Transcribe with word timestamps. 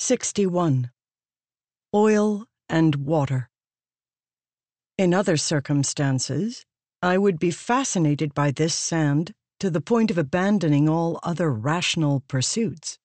61. 0.00 0.92
Oil 1.92 2.46
and 2.68 2.94
Water. 2.94 3.50
In 4.96 5.12
other 5.12 5.36
circumstances, 5.36 6.64
I 7.02 7.18
would 7.18 7.40
be 7.40 7.50
fascinated 7.50 8.32
by 8.32 8.52
this 8.52 8.76
sand 8.76 9.34
to 9.58 9.70
the 9.70 9.80
point 9.80 10.12
of 10.12 10.16
abandoning 10.16 10.88
all 10.88 11.18
other 11.24 11.52
rational 11.52 12.22
pursuits. 12.28 12.96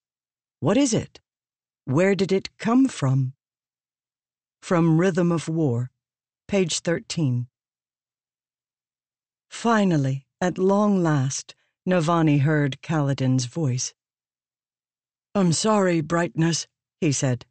What 0.60 0.76
is 0.76 0.94
it? 0.94 1.20
Where 1.84 2.14
did 2.14 2.30
it 2.30 2.56
come 2.58 2.86
from? 2.86 3.34
From 4.62 4.98
Rhythm 4.98 5.32
of 5.32 5.48
War, 5.48 5.90
page 6.46 6.78
13. 6.78 7.48
Finally, 9.50 10.26
at 10.40 10.58
long 10.58 11.02
last, 11.02 11.56
Navani 11.88 12.42
heard 12.42 12.80
Kaladin's 12.82 13.46
voice. 13.46 13.94
I'm 15.34 15.52
sorry, 15.52 16.00
Brightness, 16.00 16.68
he 17.04 17.12
said, 17.12 17.44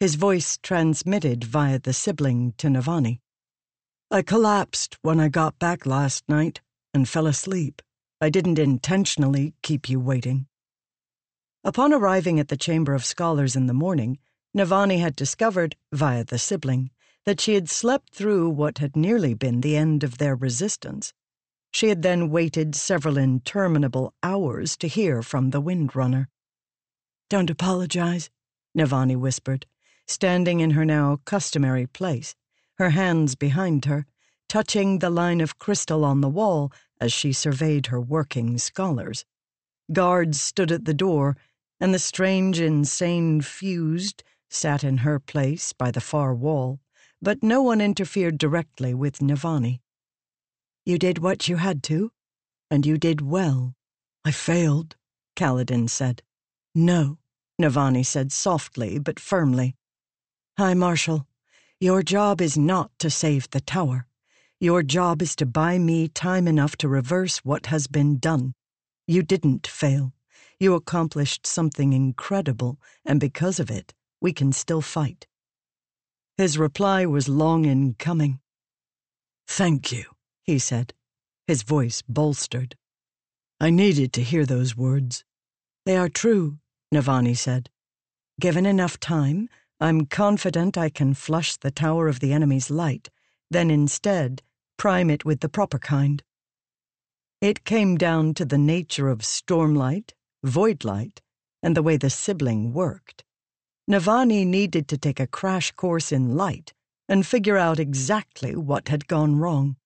his 0.00 0.14
voice 0.14 0.58
transmitted 0.62 1.44
via 1.44 1.78
the 1.78 1.92
sibling 1.92 2.54
to 2.56 2.68
Navani. 2.68 3.20
I 4.10 4.22
collapsed 4.22 4.96
when 5.02 5.20
I 5.20 5.28
got 5.28 5.58
back 5.58 5.86
last 5.86 6.24
night 6.28 6.60
and 6.92 7.08
fell 7.08 7.26
asleep. 7.26 7.82
I 8.20 8.30
didn't 8.30 8.58
intentionally 8.58 9.54
keep 9.62 9.88
you 9.88 10.00
waiting. 10.00 10.46
Upon 11.62 11.92
arriving 11.92 12.40
at 12.40 12.48
the 12.48 12.56
Chamber 12.56 12.94
of 12.94 13.04
Scholars 13.04 13.54
in 13.54 13.66
the 13.66 13.74
morning, 13.74 14.18
Navani 14.56 15.00
had 15.00 15.16
discovered, 15.16 15.76
via 15.92 16.24
the 16.24 16.38
sibling, 16.38 16.90
that 17.24 17.40
she 17.40 17.54
had 17.54 17.68
slept 17.68 18.14
through 18.14 18.50
what 18.50 18.78
had 18.78 18.96
nearly 18.96 19.34
been 19.34 19.60
the 19.60 19.76
end 19.76 20.02
of 20.02 20.18
their 20.18 20.34
resistance. 20.34 21.12
She 21.72 21.88
had 21.88 22.02
then 22.02 22.30
waited 22.30 22.74
several 22.74 23.18
interminable 23.18 24.14
hours 24.22 24.76
to 24.78 24.88
hear 24.88 25.22
from 25.22 25.50
the 25.50 25.60
Windrunner. 25.60 26.28
Don't 27.28 27.50
apologize, 27.50 28.30
Navani 28.76 29.16
whispered, 29.16 29.66
standing 30.06 30.60
in 30.60 30.70
her 30.70 30.84
now 30.84 31.20
customary 31.24 31.86
place, 31.86 32.34
her 32.78 32.90
hands 32.90 33.34
behind 33.34 33.84
her, 33.84 34.06
touching 34.48 34.98
the 34.98 35.10
line 35.10 35.40
of 35.40 35.58
crystal 35.58 36.04
on 36.04 36.20
the 36.20 36.28
wall 36.28 36.72
as 37.00 37.12
she 37.12 37.32
surveyed 37.32 37.86
her 37.86 38.00
working 38.00 38.58
scholars. 38.58 39.24
Guards 39.92 40.40
stood 40.40 40.72
at 40.72 40.84
the 40.84 40.94
door, 40.94 41.36
and 41.80 41.92
the 41.92 41.98
strange, 41.98 42.60
insane 42.60 43.40
fused 43.40 44.22
sat 44.48 44.84
in 44.84 44.98
her 44.98 45.18
place 45.18 45.72
by 45.72 45.90
the 45.90 46.00
far 46.00 46.34
wall, 46.34 46.80
but 47.20 47.42
no 47.42 47.62
one 47.62 47.80
interfered 47.80 48.38
directly 48.38 48.94
with 48.94 49.20
Navani. 49.20 49.80
You 50.86 50.98
did 50.98 51.18
what 51.18 51.48
you 51.48 51.56
had 51.56 51.82
to, 51.84 52.12
and 52.70 52.86
you 52.86 52.98
did 52.98 53.20
well. 53.20 53.74
I 54.24 54.30
failed, 54.30 54.96
Kaladin 55.36 55.88
said. 55.88 56.22
No, 56.74 57.18
Navani 57.60 58.04
said 58.04 58.32
softly 58.32 58.98
but 58.98 59.20
firmly. 59.20 59.76
High 60.58 60.74
Marshal, 60.74 61.26
your 61.80 62.02
job 62.02 62.40
is 62.40 62.56
not 62.56 62.90
to 62.98 63.10
save 63.10 63.50
the 63.50 63.60
tower. 63.60 64.06
Your 64.60 64.82
job 64.82 65.20
is 65.20 65.36
to 65.36 65.46
buy 65.46 65.78
me 65.78 66.08
time 66.08 66.48
enough 66.48 66.76
to 66.78 66.88
reverse 66.88 67.38
what 67.38 67.66
has 67.66 67.86
been 67.86 68.18
done. 68.18 68.54
You 69.06 69.22
didn't 69.22 69.66
fail. 69.66 70.14
You 70.58 70.74
accomplished 70.74 71.46
something 71.46 71.92
incredible, 71.92 72.78
and 73.04 73.20
because 73.20 73.60
of 73.60 73.70
it, 73.70 73.92
we 74.20 74.32
can 74.32 74.52
still 74.52 74.80
fight. 74.80 75.26
His 76.38 76.56
reply 76.56 77.04
was 77.06 77.28
long 77.28 77.64
in 77.64 77.94
coming. 77.94 78.40
Thank 79.46 79.92
you, 79.92 80.04
he 80.42 80.58
said, 80.58 80.94
his 81.46 81.62
voice 81.62 82.02
bolstered. 82.08 82.76
I 83.60 83.70
needed 83.70 84.12
to 84.14 84.22
hear 84.22 84.46
those 84.46 84.76
words. 84.76 85.24
They 85.84 85.96
are 85.96 86.08
true, 86.08 86.58
Navani 86.94 87.36
said. 87.36 87.70
Given 88.40 88.66
enough 88.66 89.00
time, 89.00 89.48
I'm 89.80 90.06
confident 90.06 90.78
I 90.78 90.88
can 90.88 91.12
flush 91.14 91.56
the 91.56 91.72
tower 91.72 92.06
of 92.06 92.20
the 92.20 92.32
enemy's 92.32 92.70
light, 92.70 93.10
then 93.50 93.70
instead 93.70 94.42
prime 94.76 95.10
it 95.10 95.24
with 95.24 95.40
the 95.40 95.48
proper 95.48 95.78
kind. 95.78 96.22
It 97.40 97.64
came 97.64 97.96
down 97.96 98.34
to 98.34 98.44
the 98.44 98.58
nature 98.58 99.08
of 99.08 99.18
stormlight, 99.18 100.12
voidlight, 100.46 101.18
and 101.62 101.76
the 101.76 101.82
way 101.82 101.96
the 101.96 102.10
sibling 102.10 102.72
worked. 102.72 103.24
Navani 103.90 104.46
needed 104.46 104.88
to 104.88 104.96
take 104.96 105.20
a 105.20 105.26
crash 105.26 105.72
course 105.72 106.12
in 106.12 106.36
light 106.36 106.72
and 107.08 107.26
figure 107.26 107.58
out 107.58 107.78
exactly 107.78 108.54
what 108.56 108.88
had 108.88 109.08
gone 109.08 109.36
wrong. 109.36 109.76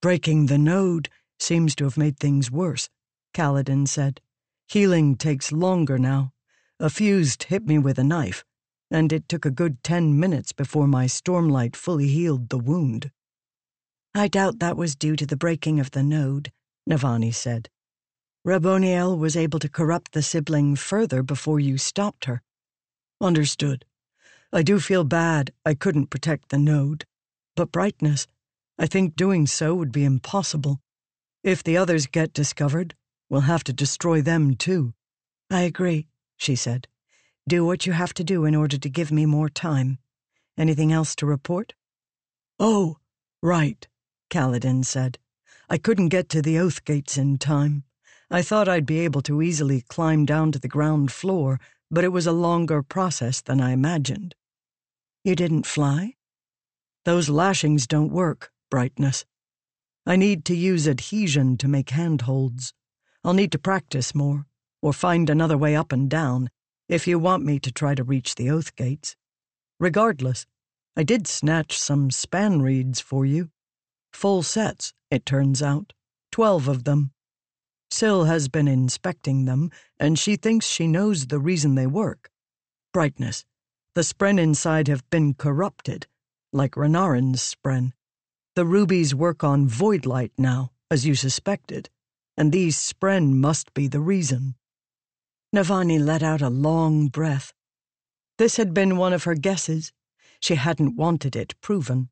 Breaking 0.00 0.46
the 0.46 0.58
node 0.58 1.08
seems 1.40 1.74
to 1.76 1.84
have 1.84 1.96
made 1.96 2.18
things 2.18 2.50
worse, 2.50 2.88
Kaladin 3.32 3.88
said. 3.88 4.20
Healing 4.68 5.16
takes 5.16 5.52
longer 5.52 5.98
now. 5.98 6.32
A 6.80 6.90
fused 6.90 7.44
hit 7.44 7.66
me 7.66 7.78
with 7.78 7.98
a 7.98 8.04
knife, 8.04 8.44
and 8.90 9.12
it 9.12 9.28
took 9.28 9.44
a 9.44 9.50
good 9.50 9.82
ten 9.82 10.18
minutes 10.18 10.52
before 10.52 10.86
my 10.86 11.06
stormlight 11.06 11.76
fully 11.76 12.08
healed 12.08 12.48
the 12.48 12.58
wound. 12.58 13.10
I 14.14 14.28
doubt 14.28 14.58
that 14.60 14.76
was 14.76 14.96
due 14.96 15.16
to 15.16 15.26
the 15.26 15.36
breaking 15.36 15.80
of 15.80 15.90
the 15.92 16.02
node, 16.02 16.52
Navani 16.88 17.32
said. 17.32 17.68
Raboniel 18.44 19.16
was 19.18 19.36
able 19.36 19.58
to 19.58 19.68
corrupt 19.68 20.12
the 20.12 20.22
sibling 20.22 20.76
further 20.76 21.22
before 21.22 21.58
you 21.58 21.78
stopped 21.78 22.26
her. 22.26 22.42
Understood. 23.20 23.84
I 24.52 24.62
do 24.62 24.78
feel 24.78 25.04
bad 25.04 25.52
I 25.64 25.74
couldn't 25.74 26.10
protect 26.10 26.50
the 26.50 26.58
node. 26.58 27.06
But 27.56 27.72
brightness, 27.72 28.26
I 28.78 28.86
think 28.86 29.16
doing 29.16 29.46
so 29.46 29.74
would 29.74 29.92
be 29.92 30.04
impossible. 30.04 30.80
If 31.42 31.62
the 31.62 31.76
others 31.76 32.06
get 32.06 32.32
discovered, 32.32 32.94
We'll 33.28 33.42
have 33.42 33.64
to 33.64 33.72
destroy 33.72 34.22
them 34.22 34.54
too. 34.54 34.94
I 35.50 35.62
agree, 35.62 36.06
she 36.36 36.56
said. 36.56 36.88
Do 37.46 37.64
what 37.64 37.86
you 37.86 37.92
have 37.92 38.14
to 38.14 38.24
do 38.24 38.44
in 38.44 38.54
order 38.54 38.78
to 38.78 38.88
give 38.88 39.12
me 39.12 39.26
more 39.26 39.48
time. 39.48 39.98
Anything 40.56 40.92
else 40.92 41.14
to 41.16 41.26
report? 41.26 41.74
Oh, 42.58 42.98
right, 43.42 43.86
Kaladin 44.30 44.84
said. 44.84 45.18
I 45.68 45.78
couldn't 45.78 46.08
get 46.08 46.28
to 46.30 46.42
the 46.42 46.58
oath 46.58 46.84
gates 46.84 47.18
in 47.18 47.38
time. 47.38 47.84
I 48.30 48.42
thought 48.42 48.68
I'd 48.68 48.86
be 48.86 49.00
able 49.00 49.22
to 49.22 49.42
easily 49.42 49.82
climb 49.82 50.24
down 50.24 50.52
to 50.52 50.58
the 50.58 50.68
ground 50.68 51.12
floor, 51.12 51.60
but 51.90 52.04
it 52.04 52.12
was 52.12 52.26
a 52.26 52.32
longer 52.32 52.82
process 52.82 53.40
than 53.40 53.60
I 53.60 53.72
imagined. 53.72 54.34
You 55.24 55.34
didn't 55.34 55.66
fly? 55.66 56.14
Those 57.04 57.28
lashings 57.28 57.86
don't 57.86 58.12
work, 58.12 58.52
Brightness. 58.70 59.24
I 60.06 60.16
need 60.16 60.44
to 60.46 60.56
use 60.56 60.88
adhesion 60.88 61.56
to 61.58 61.68
make 61.68 61.90
handholds. 61.90 62.72
I'll 63.26 63.32
need 63.32 63.52
to 63.52 63.58
practice 63.58 64.14
more, 64.14 64.44
or 64.82 64.92
find 64.92 65.30
another 65.30 65.56
way 65.56 65.74
up 65.74 65.92
and 65.92 66.10
down, 66.10 66.50
if 66.90 67.06
you 67.06 67.18
want 67.18 67.42
me 67.42 67.58
to 67.58 67.72
try 67.72 67.94
to 67.94 68.04
reach 68.04 68.34
the 68.34 68.50
oath 68.50 68.76
gates. 68.76 69.16
Regardless, 69.80 70.44
I 70.94 71.04
did 71.04 71.26
snatch 71.26 71.78
some 71.78 72.10
span 72.10 72.60
reeds 72.60 73.00
for 73.00 73.24
you. 73.24 73.48
Full 74.12 74.42
sets, 74.42 74.92
it 75.10 75.24
turns 75.24 75.62
out. 75.62 75.94
Twelve 76.30 76.68
of 76.68 76.84
them. 76.84 77.12
Syl 77.90 78.24
has 78.24 78.48
been 78.48 78.68
inspecting 78.68 79.46
them, 79.46 79.70
and 79.98 80.18
she 80.18 80.36
thinks 80.36 80.66
she 80.66 80.86
knows 80.86 81.28
the 81.28 81.38
reason 81.38 81.76
they 81.76 81.86
work. 81.86 82.30
Brightness. 82.92 83.46
The 83.94 84.02
spren 84.02 84.38
inside 84.38 84.88
have 84.88 85.08
been 85.08 85.32
corrupted, 85.32 86.06
like 86.52 86.72
Renarin's 86.72 87.40
spren. 87.40 87.92
The 88.54 88.66
rubies 88.66 89.14
work 89.14 89.42
on 89.42 89.66
void 89.66 90.04
light 90.04 90.32
now, 90.36 90.72
as 90.90 91.06
you 91.06 91.14
suspected 91.14 91.88
and 92.36 92.52
these 92.52 92.76
spren 92.76 93.34
must 93.34 93.72
be 93.74 93.88
the 93.88 94.00
reason. 94.00 94.54
Navani 95.54 95.98
let 95.98 96.22
out 96.22 96.42
a 96.42 96.48
long 96.48 97.08
breath. 97.08 97.52
This 98.38 98.56
had 98.56 98.74
been 98.74 98.96
one 98.96 99.12
of 99.12 99.24
her 99.24 99.34
guesses. 99.34 99.92
She 100.40 100.56
hadn't 100.56 100.96
wanted 100.96 101.36
it 101.36 101.54
proven. 101.60 102.10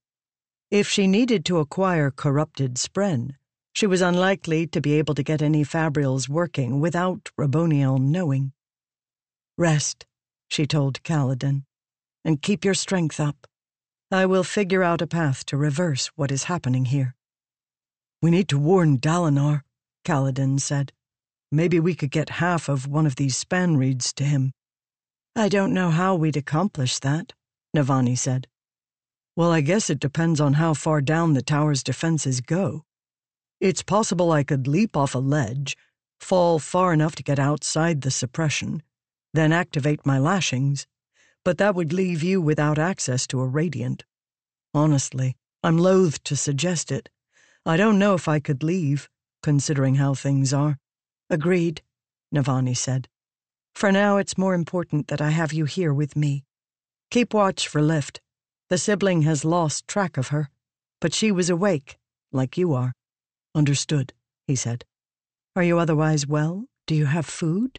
If 0.70 0.88
she 0.88 1.06
needed 1.06 1.44
to 1.46 1.58
acquire 1.58 2.10
corrupted 2.10 2.74
spren, 2.76 3.32
she 3.74 3.86
was 3.86 4.00
unlikely 4.00 4.66
to 4.68 4.80
be 4.80 4.92
able 4.94 5.14
to 5.14 5.22
get 5.22 5.42
any 5.42 5.64
fabrials 5.64 6.28
working 6.28 6.80
without 6.80 7.30
Raboniel 7.38 7.98
knowing. 7.98 8.52
Rest, 9.58 10.06
she 10.48 10.66
told 10.66 11.02
Kaladin, 11.02 11.64
and 12.24 12.40
keep 12.40 12.64
your 12.64 12.74
strength 12.74 13.18
up. 13.18 13.46
I 14.10 14.26
will 14.26 14.44
figure 14.44 14.82
out 14.82 15.02
a 15.02 15.06
path 15.06 15.44
to 15.46 15.56
reverse 15.56 16.08
what 16.16 16.30
is 16.30 16.44
happening 16.44 16.86
here. 16.86 17.16
We 18.20 18.30
need 18.30 18.48
to 18.50 18.58
warn 18.58 18.98
Dalinar, 18.98 19.62
Kaladin 20.04 20.60
said. 20.60 20.92
Maybe 21.50 21.78
we 21.78 21.94
could 21.94 22.10
get 22.10 22.40
half 22.40 22.68
of 22.68 22.86
one 22.86 23.06
of 23.06 23.16
these 23.16 23.36
span 23.36 23.76
reeds 23.76 24.12
to 24.14 24.24
him. 24.24 24.52
I 25.36 25.48
don't 25.48 25.74
know 25.74 25.90
how 25.90 26.14
we'd 26.14 26.36
accomplish 26.36 26.98
that, 27.00 27.34
Navani 27.76 28.16
said. 28.16 28.48
Well, 29.36 29.50
I 29.50 29.60
guess 29.60 29.88
it 29.90 30.00
depends 30.00 30.40
on 30.40 30.54
how 30.54 30.74
far 30.74 31.00
down 31.00 31.34
the 31.34 31.42
tower's 31.42 31.82
defenses 31.82 32.40
go. 32.40 32.84
It's 33.60 33.82
possible 33.82 34.32
I 34.32 34.44
could 34.44 34.66
leap 34.66 34.96
off 34.96 35.14
a 35.14 35.18
ledge, 35.18 35.76
fall 36.20 36.58
far 36.58 36.92
enough 36.92 37.14
to 37.16 37.22
get 37.22 37.38
outside 37.38 38.00
the 38.00 38.10
suppression, 38.10 38.82
then 39.32 39.52
activate 39.52 40.04
my 40.04 40.18
lashings, 40.18 40.86
but 41.44 41.58
that 41.58 41.74
would 41.74 41.92
leave 41.92 42.22
you 42.22 42.40
without 42.40 42.78
access 42.78 43.26
to 43.28 43.40
a 43.40 43.46
radiant. 43.46 44.04
Honestly, 44.74 45.36
I'm 45.62 45.78
loath 45.78 46.22
to 46.24 46.36
suggest 46.36 46.90
it. 46.90 47.08
I 47.64 47.76
don't 47.76 47.98
know 47.98 48.14
if 48.14 48.26
I 48.28 48.40
could 48.40 48.62
leave 48.62 49.08
considering 49.42 49.96
how 49.96 50.14
things 50.14 50.52
are. 50.52 50.78
Agreed, 51.28 51.82
Navani 52.34 52.76
said. 52.76 53.08
For 53.74 53.90
now, 53.90 54.16
it's 54.18 54.38
more 54.38 54.54
important 54.54 55.08
that 55.08 55.20
I 55.20 55.30
have 55.30 55.52
you 55.52 55.64
here 55.64 55.92
with 55.92 56.16
me. 56.16 56.44
Keep 57.10 57.34
watch 57.34 57.68
for 57.68 57.82
Lift. 57.82 58.20
The 58.70 58.78
sibling 58.78 59.22
has 59.22 59.44
lost 59.44 59.88
track 59.88 60.16
of 60.16 60.28
her, 60.28 60.48
but 61.00 61.12
she 61.12 61.30
was 61.30 61.50
awake, 61.50 61.98
like 62.32 62.56
you 62.56 62.72
are. 62.72 62.92
Understood, 63.54 64.12
he 64.46 64.56
said. 64.56 64.84
Are 65.54 65.62
you 65.62 65.78
otherwise 65.78 66.26
well? 66.26 66.66
Do 66.86 66.94
you 66.94 67.06
have 67.06 67.26
food? 67.26 67.78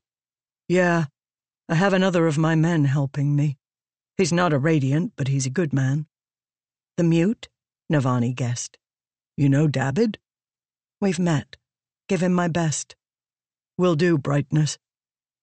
Yeah, 0.67 1.05
I 1.67 1.75
have 1.75 1.93
another 1.93 2.27
of 2.27 2.37
my 2.37 2.55
men 2.55 2.85
helping 2.85 3.35
me. 3.35 3.57
He's 4.17 4.33
not 4.33 4.53
a 4.53 4.59
radiant, 4.59 5.13
but 5.15 5.27
he's 5.27 5.45
a 5.45 5.51
good 5.51 5.73
man. 5.73 6.05
The 6.97 7.03
mute? 7.03 7.49
Navani 7.91 8.35
guessed. 8.35 8.77
You 9.35 9.49
know 9.49 9.67
Dabid? 9.67 10.17
We've 11.03 11.19
met. 11.19 11.57
Give 12.07 12.23
him 12.23 12.33
my 12.33 12.47
best. 12.47 12.95
Will 13.77 13.95
do, 13.95 14.17
brightness. 14.17 14.77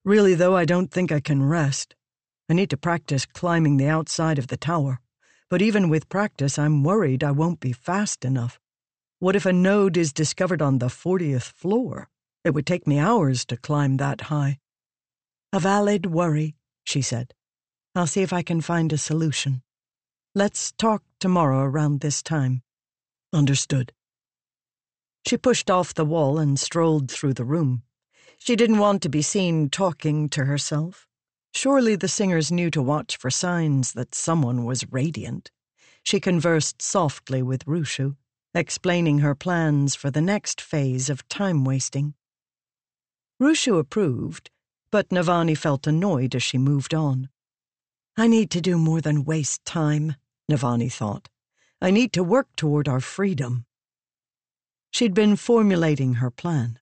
Really, 0.06 0.34
though, 0.34 0.56
I 0.56 0.64
don't 0.64 0.90
think 0.90 1.12
I 1.12 1.20
can 1.20 1.42
rest. 1.42 1.94
I 2.48 2.54
need 2.54 2.70
to 2.70 2.78
practice 2.78 3.26
climbing 3.26 3.76
the 3.76 3.86
outside 3.86 4.38
of 4.38 4.46
the 4.46 4.56
tower. 4.56 5.00
But 5.50 5.60
even 5.60 5.90
with 5.90 6.08
practice, 6.08 6.58
I'm 6.58 6.82
worried 6.82 7.22
I 7.22 7.32
won't 7.32 7.60
be 7.60 7.74
fast 7.74 8.24
enough. 8.24 8.58
What 9.18 9.36
if 9.36 9.44
a 9.44 9.52
node 9.52 9.98
is 9.98 10.14
discovered 10.14 10.62
on 10.62 10.78
the 10.78 10.86
40th 10.86 11.52
floor? 11.52 12.08
It 12.42 12.54
would 12.54 12.64
take 12.64 12.86
me 12.86 12.98
hours 12.98 13.44
to 13.44 13.58
climb 13.58 13.98
that 13.98 14.22
high. 14.32 14.60
A 15.52 15.60
valid 15.60 16.06
worry, 16.06 16.54
she 16.84 17.02
said. 17.02 17.34
I'll 17.94 18.06
see 18.06 18.22
if 18.22 18.32
I 18.32 18.40
can 18.40 18.62
find 18.62 18.94
a 18.94 18.96
solution. 18.96 19.60
Let's 20.34 20.72
talk 20.72 21.02
tomorrow 21.18 21.60
around 21.64 22.00
this 22.00 22.22
time. 22.22 22.62
Understood. 23.34 23.92
She 25.26 25.36
pushed 25.36 25.70
off 25.70 25.94
the 25.94 26.04
wall 26.04 26.38
and 26.38 26.58
strolled 26.58 27.10
through 27.10 27.34
the 27.34 27.44
room. 27.44 27.82
She 28.38 28.56
didn't 28.56 28.78
want 28.78 29.02
to 29.02 29.08
be 29.08 29.22
seen 29.22 29.68
talking 29.68 30.28
to 30.30 30.44
herself. 30.46 31.06
Surely 31.52 31.96
the 31.96 32.08
singers 32.08 32.50
knew 32.50 32.70
to 32.70 32.82
watch 32.82 33.16
for 33.16 33.30
signs 33.30 33.92
that 33.92 34.14
someone 34.14 34.64
was 34.64 34.90
radiant. 34.90 35.50
She 36.02 36.20
conversed 36.20 36.80
softly 36.80 37.42
with 37.42 37.66
Rushu, 37.66 38.16
explaining 38.54 39.18
her 39.18 39.34
plans 39.34 39.94
for 39.94 40.10
the 40.10 40.20
next 40.20 40.60
phase 40.60 41.10
of 41.10 41.28
time 41.28 41.64
wasting. 41.64 42.14
Rushu 43.40 43.78
approved, 43.78 44.50
but 44.90 45.10
Navani 45.10 45.56
felt 45.56 45.86
annoyed 45.86 46.34
as 46.34 46.42
she 46.42 46.58
moved 46.58 46.94
on. 46.94 47.28
I 48.16 48.26
need 48.26 48.50
to 48.52 48.60
do 48.60 48.76
more 48.76 49.00
than 49.00 49.24
waste 49.24 49.64
time, 49.64 50.16
Navani 50.50 50.92
thought. 50.92 51.28
I 51.80 51.90
need 51.90 52.12
to 52.14 52.24
work 52.24 52.48
toward 52.56 52.88
our 52.88 53.00
freedom. 53.00 53.66
She'd 54.90 55.14
been 55.14 55.36
formulating 55.36 56.14
her 56.14 56.30
plan. 56.30 56.78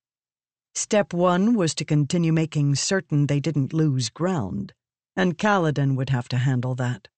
Step 0.75 1.12
one 1.12 1.55
was 1.55 1.75
to 1.75 1.84
continue 1.84 2.32
making 2.32 2.76
certain 2.76 3.26
they 3.26 3.40
didn't 3.40 3.72
lose 3.72 4.08
ground, 4.08 4.72
and 5.16 5.37
Kaladin 5.37 5.96
would 5.96 6.10
have 6.10 6.28
to 6.28 6.38
handle 6.38 6.75
that. 6.76 7.08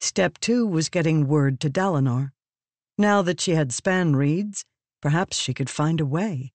Step 0.00 0.38
two 0.38 0.66
was 0.66 0.88
getting 0.88 1.26
word 1.26 1.60
to 1.60 1.68
Dalinar. 1.68 2.30
Now 2.96 3.20
that 3.22 3.40
she 3.40 3.52
had 3.52 3.72
span 3.72 4.16
reeds, 4.16 4.64
perhaps 5.02 5.36
she 5.36 5.52
could 5.52 5.68
find 5.68 6.00
a 6.00 6.06
way. 6.06 6.52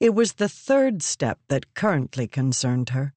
It 0.00 0.14
was 0.14 0.34
the 0.34 0.48
third 0.48 1.02
step 1.02 1.38
that 1.48 1.74
currently 1.74 2.26
concerned 2.26 2.90
her. 2.90 3.14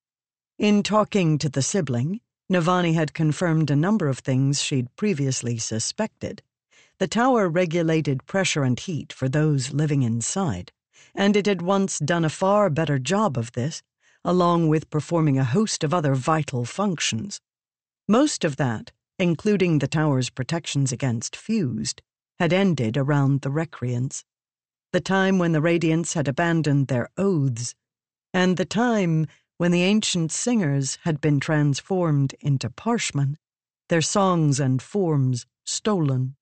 In 0.60 0.84
talking 0.84 1.38
to 1.40 1.50
the 1.50 1.62
sibling, 1.62 2.22
Navani 2.52 2.94
had 2.94 3.14
confirmed 3.14 3.72
a 3.72 3.76
number 3.76 4.08
of 4.08 4.20
things 4.20 4.62
she'd 4.62 4.96
previously 4.96 5.58
suspected. 5.58 6.44
The 7.04 7.08
tower 7.10 7.50
regulated 7.50 8.26
pressure 8.28 8.64
and 8.64 8.80
heat 8.80 9.12
for 9.12 9.28
those 9.28 9.74
living 9.74 10.04
inside, 10.04 10.72
and 11.14 11.36
it 11.36 11.48
had 11.48 11.62
once 11.62 12.00
done 12.00 12.24
a 12.24 12.30
far 12.30 12.70
better 12.70 12.98
job 12.98 13.38
of 13.38 13.52
this, 13.52 13.84
along 14.24 14.70
with 14.70 14.90
performing 14.90 15.38
a 15.38 15.44
host 15.44 15.84
of 15.84 15.94
other 15.94 16.16
vital 16.16 16.64
functions. 16.64 17.42
Most 18.08 18.46
of 18.46 18.56
that, 18.56 18.94
including 19.20 19.80
the 19.80 19.88
tower's 19.90 20.30
protections 20.30 20.94
against 20.94 21.36
fused, 21.36 22.02
had 22.40 22.54
ended 22.54 22.96
around 22.96 23.42
the 23.42 23.52
Recreance 23.52 24.24
the 24.94 25.02
time 25.02 25.38
when 25.38 25.52
the 25.52 25.62
Radiants 25.62 26.14
had 26.14 26.30
abandoned 26.30 26.88
their 26.88 27.10
oaths, 27.18 27.76
and 28.34 28.56
the 28.56 28.64
time 28.64 29.28
when 29.58 29.72
the 29.72 29.84
ancient 29.84 30.32
singers 30.32 31.00
had 31.02 31.20
been 31.20 31.42
transformed 31.42 32.34
into 32.40 32.70
Parshmen, 32.70 33.38
their 33.90 34.02
songs 34.02 34.58
and 34.58 34.82
forms 34.82 35.46
stolen. 35.66 36.38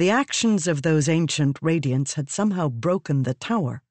The 0.00 0.08
actions 0.08 0.66
of 0.66 0.80
those 0.80 1.10
ancient 1.10 1.60
Radiants 1.60 2.14
had 2.14 2.30
somehow 2.30 2.70
broken 2.70 3.24
the 3.24 3.34
tower, 3.34 3.82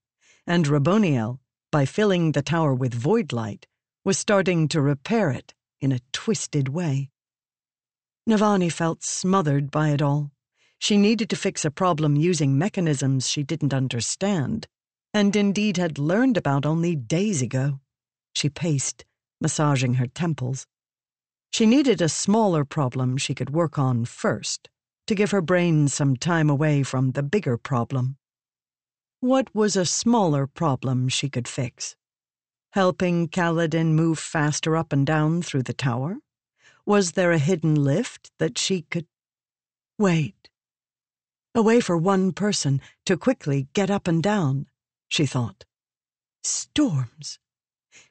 and 0.47 0.65
Raboniel, 0.65 1.39
by 1.71 1.85
filling 1.85 2.31
the 2.31 2.41
tower 2.41 2.73
with 2.73 2.95
void 2.95 3.31
light, 3.31 3.67
was 4.03 4.17
starting 4.17 4.67
to 4.69 4.81
repair 4.81 5.29
it 5.29 5.53
in 5.79 5.91
a 5.91 5.99
twisted 6.11 6.67
way. 6.67 7.11
Navani 8.27 8.71
felt 8.71 9.03
smothered 9.03 9.69
by 9.69 9.89
it 9.89 10.01
all. 10.01 10.31
She 10.79 10.97
needed 10.97 11.29
to 11.29 11.35
fix 11.35 11.63
a 11.63 11.69
problem 11.69 12.15
using 12.15 12.57
mechanisms 12.57 13.29
she 13.29 13.43
didn't 13.43 13.75
understand, 13.75 14.65
and 15.13 15.35
indeed 15.35 15.77
had 15.77 15.99
learned 15.99 16.37
about 16.37 16.65
only 16.65 16.95
days 16.95 17.43
ago. 17.43 17.81
She 18.33 18.49
paced, 18.49 19.05
massaging 19.39 19.93
her 19.93 20.07
temples. 20.07 20.65
She 21.51 21.67
needed 21.67 22.01
a 22.01 22.09
smaller 22.09 22.65
problem 22.65 23.15
she 23.17 23.35
could 23.35 23.51
work 23.51 23.77
on 23.77 24.05
first, 24.05 24.69
to 25.09 25.15
give 25.15 25.31
her 25.31 25.41
brain 25.41 25.87
some 25.87 26.15
time 26.15 26.51
away 26.51 26.83
from 26.83 27.13
the 27.13 27.23
bigger 27.23 27.57
problem. 27.57 28.15
What 29.21 29.49
was 29.55 29.75
a 29.75 29.83
smaller 29.83 30.45
problem 30.45 31.09
she 31.09 31.29
could 31.29 31.47
fix? 31.47 31.95
Helping 32.73 33.27
Kaladin 33.27 33.95
move 33.95 34.19
faster 34.19 34.77
up 34.77 34.93
and 34.93 35.07
down 35.07 35.41
through 35.41 35.63
the 35.63 35.73
tower? 35.73 36.19
Was 36.85 37.13
there 37.13 37.31
a 37.31 37.39
hidden 37.39 37.73
lift 37.73 38.29
that 38.37 38.59
she 38.59 38.83
could. 38.83 39.07
Wait. 39.97 40.51
A 41.55 41.63
way 41.63 41.81
for 41.81 41.97
one 41.97 42.31
person 42.31 42.79
to 43.07 43.17
quickly 43.17 43.67
get 43.73 43.89
up 43.89 44.07
and 44.07 44.21
down, 44.21 44.67
she 45.07 45.25
thought. 45.25 45.65
Storms. 46.43 47.39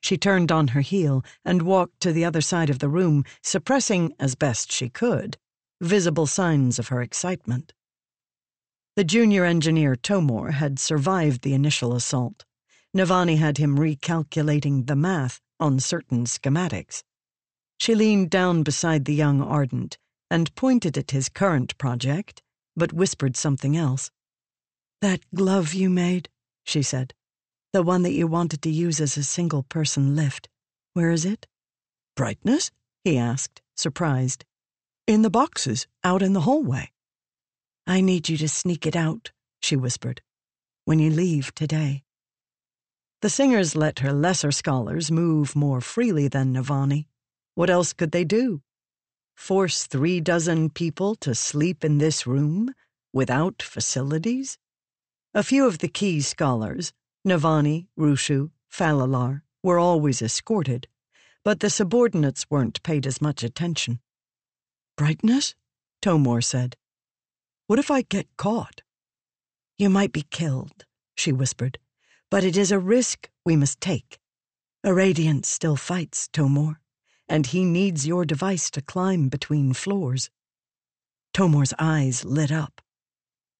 She 0.00 0.18
turned 0.18 0.50
on 0.50 0.68
her 0.74 0.80
heel 0.80 1.24
and 1.44 1.62
walked 1.62 2.00
to 2.00 2.12
the 2.12 2.24
other 2.24 2.40
side 2.40 2.70
of 2.70 2.80
the 2.80 2.88
room, 2.88 3.24
suppressing, 3.40 4.14
as 4.18 4.34
best 4.34 4.72
she 4.72 4.88
could, 4.88 5.38
visible 5.80 6.26
signs 6.26 6.78
of 6.78 6.88
her 6.88 7.02
excitement. 7.02 7.72
The 8.96 9.04
junior 9.04 9.44
engineer 9.44 9.94
Tomor 9.94 10.52
had 10.52 10.78
survived 10.78 11.42
the 11.42 11.54
initial 11.54 11.94
assault. 11.94 12.44
Navani 12.96 13.38
had 13.38 13.58
him 13.58 13.78
recalculating 13.78 14.86
the 14.86 14.96
math 14.96 15.40
on 15.60 15.78
certain 15.78 16.24
schematics. 16.24 17.02
She 17.78 17.94
leaned 17.94 18.30
down 18.30 18.64
beside 18.64 19.04
the 19.04 19.14
young 19.14 19.40
Ardent 19.40 19.98
and 20.30 20.54
pointed 20.54 20.98
at 20.98 21.12
his 21.12 21.28
current 21.28 21.78
project 21.78 22.42
but 22.78 22.92
whispered 22.92 23.36
something 23.36 23.76
else. 23.76 24.10
That 25.02 25.20
glove 25.34 25.74
you 25.74 25.90
made, 25.90 26.28
she 26.64 26.82
said. 26.82 27.12
The 27.72 27.82
one 27.82 28.02
that 28.02 28.12
you 28.12 28.26
wanted 28.26 28.62
to 28.62 28.70
use 28.70 29.00
as 29.00 29.16
a 29.16 29.22
single 29.22 29.64
person 29.64 30.16
lift. 30.16 30.48
Where 30.94 31.10
is 31.10 31.24
it? 31.24 31.46
Brightness? 32.16 32.70
he 33.04 33.18
asked, 33.18 33.60
surprised. 33.76 34.44
In 35.08 35.22
the 35.22 35.30
boxes, 35.30 35.86
out 36.04 36.20
in 36.20 36.34
the 36.34 36.42
hallway. 36.42 36.92
I 37.86 38.02
need 38.02 38.28
you 38.28 38.36
to 38.36 38.46
sneak 38.46 38.84
it 38.84 38.94
out, 38.94 39.32
she 39.58 39.74
whispered, 39.74 40.20
when 40.84 40.98
you 40.98 41.08
leave 41.08 41.54
today. 41.54 42.04
The 43.22 43.30
singers 43.30 43.74
let 43.74 44.00
her 44.00 44.12
lesser 44.12 44.52
scholars 44.52 45.10
move 45.10 45.56
more 45.56 45.80
freely 45.80 46.28
than 46.28 46.52
Navani. 46.52 47.06
What 47.54 47.70
else 47.70 47.94
could 47.94 48.12
they 48.12 48.24
do? 48.24 48.60
Force 49.34 49.86
three 49.86 50.20
dozen 50.20 50.68
people 50.68 51.14
to 51.22 51.34
sleep 51.34 51.86
in 51.86 51.96
this 51.96 52.26
room 52.26 52.74
without 53.10 53.62
facilities? 53.62 54.58
A 55.32 55.42
few 55.42 55.66
of 55.66 55.78
the 55.78 55.88
key 55.88 56.20
scholars, 56.20 56.92
Navani, 57.26 57.86
Rushu, 57.98 58.50
Falalar, 58.70 59.40
were 59.62 59.78
always 59.78 60.20
escorted, 60.20 60.86
but 61.44 61.60
the 61.60 61.70
subordinates 61.70 62.50
weren't 62.50 62.82
paid 62.82 63.06
as 63.06 63.22
much 63.22 63.42
attention. 63.42 64.00
Brightness? 64.98 65.54
Tomor 66.02 66.42
said. 66.42 66.76
What 67.68 67.78
if 67.78 67.90
I 67.90 68.02
get 68.02 68.28
caught? 68.36 68.82
You 69.78 69.88
might 69.88 70.12
be 70.12 70.26
killed, 70.30 70.84
she 71.16 71.32
whispered, 71.32 71.78
but 72.30 72.44
it 72.44 72.58
is 72.58 72.70
a 72.70 72.78
risk 72.78 73.30
we 73.46 73.56
must 73.56 73.80
take. 73.80 74.18
A 74.84 74.92
still 75.42 75.76
fights, 75.76 76.28
Tomor 76.28 76.80
and 77.28 77.46
he 77.46 77.64
needs 77.64 78.06
your 78.06 78.24
device 78.24 78.70
to 78.70 78.80
climb 78.80 79.28
between 79.28 79.74
floors. 79.74 80.30
Tomor's 81.34 81.74
eyes 81.78 82.24
lit 82.24 82.50
up. 82.50 82.80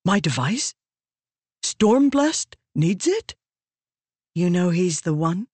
My 0.05 0.21
device? 0.21 0.75
Stormblessed 1.63 2.55
needs 2.75 3.07
it? 3.07 3.35
You 4.35 4.49
know 4.49 4.71
he's 4.71 5.03
the 5.03 5.15
one? 5.15 5.49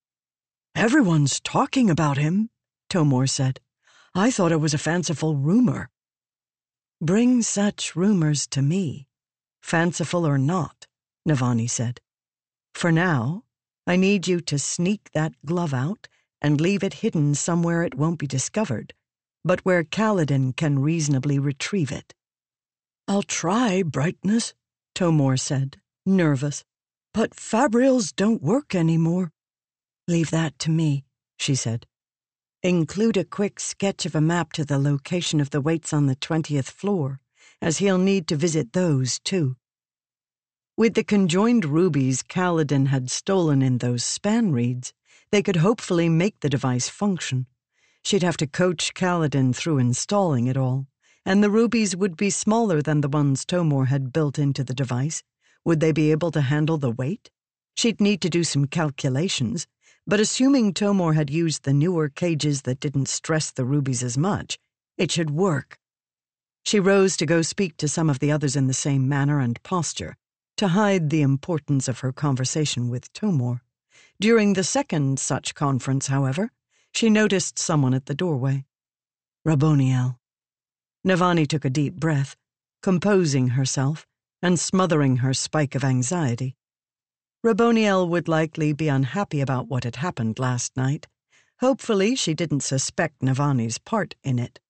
Everyone's 0.74 1.40
talking 1.40 1.90
about 1.90 2.16
him, 2.16 2.50
Tomor 2.88 3.26
said. 3.26 3.60
I 4.14 4.30
thought 4.30 4.52
it 4.52 4.61
was 4.61 4.75
a 4.75 4.78
fanciful 4.78 5.35
rumor. 5.35 5.90
Bring 7.00 7.42
such 7.42 7.97
rumors 7.97 8.47
to 8.49 8.62
me, 8.62 9.09
fanciful 9.61 10.25
or 10.25 10.38
not, 10.38 10.87
Navani 11.28 11.68
said. 11.68 12.00
For 12.75 12.92
now, 12.92 13.44
I 13.87 13.97
need 13.97 14.28
you 14.28 14.40
to 14.42 14.59
sneak 14.59 15.11
that 15.12 15.35
glove 15.44 15.75
out 15.75 16.06
and 16.40 16.61
leave 16.61 16.85
it 16.85 16.94
hidden 16.94 17.35
somewhere 17.35 17.83
it 17.83 17.97
won't 17.97 18.21
be 18.21 18.26
discovered, 18.26 18.94
but 19.44 19.64
where 19.64 19.83
Kaladin 19.83 20.54
can 20.56 20.78
reasonably 20.78 21.38
retrieve 21.38 21.90
it. 21.90 22.14
I'll 23.09 23.23
try, 23.23 23.83
Brightness, 23.83 24.54
Tomor 24.94 25.37
said, 25.37 25.80
nervous. 26.06 26.64
But 27.12 27.35
fabrials 27.35 28.14
don't 28.14 28.42
work 28.42 28.75
anymore. 28.75 29.33
Leave 30.06 30.30
that 30.30 30.59
to 30.61 30.71
me, 30.71 31.04
she 31.38 31.54
said. 31.54 31.87
Include 32.64 33.18
a 33.18 33.25
quick 33.25 33.61
sketch 33.61 34.06
of 34.06 34.14
a 34.14 34.23
map 34.23 34.54
to 34.54 34.64
the 34.64 34.78
location 34.78 35.38
of 35.38 35.50
the 35.50 35.61
weights 35.61 35.92
on 35.92 36.06
the 36.06 36.16
20th 36.16 36.71
floor, 36.71 37.21
as 37.61 37.76
he'll 37.76 37.99
need 37.99 38.26
to 38.28 38.37
visit 38.37 38.73
those 38.73 39.18
too. 39.18 39.56
With 40.75 40.94
the 40.94 41.04
conjoined 41.04 41.66
rubies 41.66 42.23
Kaladin 42.23 42.87
had 42.87 43.11
stolen 43.11 43.61
in 43.61 43.76
those 43.76 44.02
span 44.02 44.50
reeds, 44.50 44.94
they 45.30 45.42
could 45.42 45.56
hopefully 45.56 46.09
make 46.09 46.40
the 46.40 46.49
device 46.49 46.88
function. 46.88 47.44
She'd 48.02 48.23
have 48.23 48.38
to 48.38 48.47
coach 48.47 48.94
Kaladin 48.94 49.54
through 49.54 49.76
installing 49.76 50.47
it 50.47 50.56
all, 50.56 50.87
and 51.26 51.44
the 51.44 51.50
rubies 51.50 51.94
would 51.94 52.16
be 52.16 52.30
smaller 52.30 52.80
than 52.80 53.02
the 53.02 53.11
ones 53.11 53.44
Tomor 53.44 53.88
had 53.88 54.11
built 54.11 54.38
into 54.38 54.64
the 54.64 54.73
device. 54.73 55.23
Would 55.66 55.80
they 55.80 55.92
be 55.92 56.12
able 56.12 56.30
to 56.30 56.40
handle 56.40 56.78
the 56.78 56.92
weight? 56.92 57.30
She'd 57.76 58.00
need 58.00 58.23
to 58.23 58.30
do 58.30 58.42
some 58.42 58.66
calculations, 58.66 59.66
but 60.06 60.20
assuming 60.20 60.73
Tomor 60.73 61.14
had 61.14 61.30
used 61.30 61.62
the 61.62 61.73
newer 61.73 62.08
cages 62.08 62.62
that 62.62 62.80
didn't 62.80 63.08
stress 63.08 63.50
the 63.50 63.64
rubies 63.64 64.02
as 64.02 64.18
much, 64.18 64.58
it 64.99 65.11
should 65.11 65.30
work. 65.30 65.78
She 66.64 66.80
rose 66.80 67.16
to 67.16 67.26
go 67.26 67.42
speak 67.42 67.76
to 67.78 67.88
some 67.88 68.11
of 68.11 68.18
the 68.18 68.30
others 68.30 68.56
in 68.56 68.66
the 68.66 68.75
same 68.75 69.08
manner 69.08 69.40
and 69.40 69.62
posture, 69.62 70.16
to 70.56 70.68
hide 70.68 71.11
the 71.11 71.23
importance 71.23 71.88
of 71.88 72.00
her 72.00 72.12
conversation 72.12 72.88
with 72.88 73.12
Tomor. 73.12 73.61
During 74.20 74.52
the 74.52 74.64
second 74.64 75.18
such 75.18 75.54
conference, 75.54 76.06
however, 76.06 76.50
she 76.92 77.11
noticed 77.11 77.58
someone 77.58 77.94
at 77.94 78.06
the 78.06 78.14
doorway. 78.14 78.64
Raboniel. 79.46 80.18
Navani 81.06 81.46
took 81.46 81.64
a 81.64 81.70
deep 81.70 81.94
breath, 81.96 82.37
composing 82.82 83.49
herself 83.49 84.06
and 84.40 84.61
smothering 84.61 85.16
her 85.16 85.34
spike 85.34 85.75
of 85.75 85.84
anxiety. 85.84 86.56
Raboniel 87.44 88.08
would 88.08 88.26
likely 88.26 88.72
be 88.72 88.88
unhappy 88.88 89.42
about 89.42 89.68
what 89.68 89.84
had 89.84 89.96
happened 89.96 90.38
last 90.38 90.78
night. 90.78 91.06
Hopefully, 91.60 92.16
she 92.16 92.32
didn't 92.32 92.62
suspect 92.62 93.20
Navani's 93.20 93.76
part 93.76 94.14
in 94.24 94.38
it. 94.38 94.60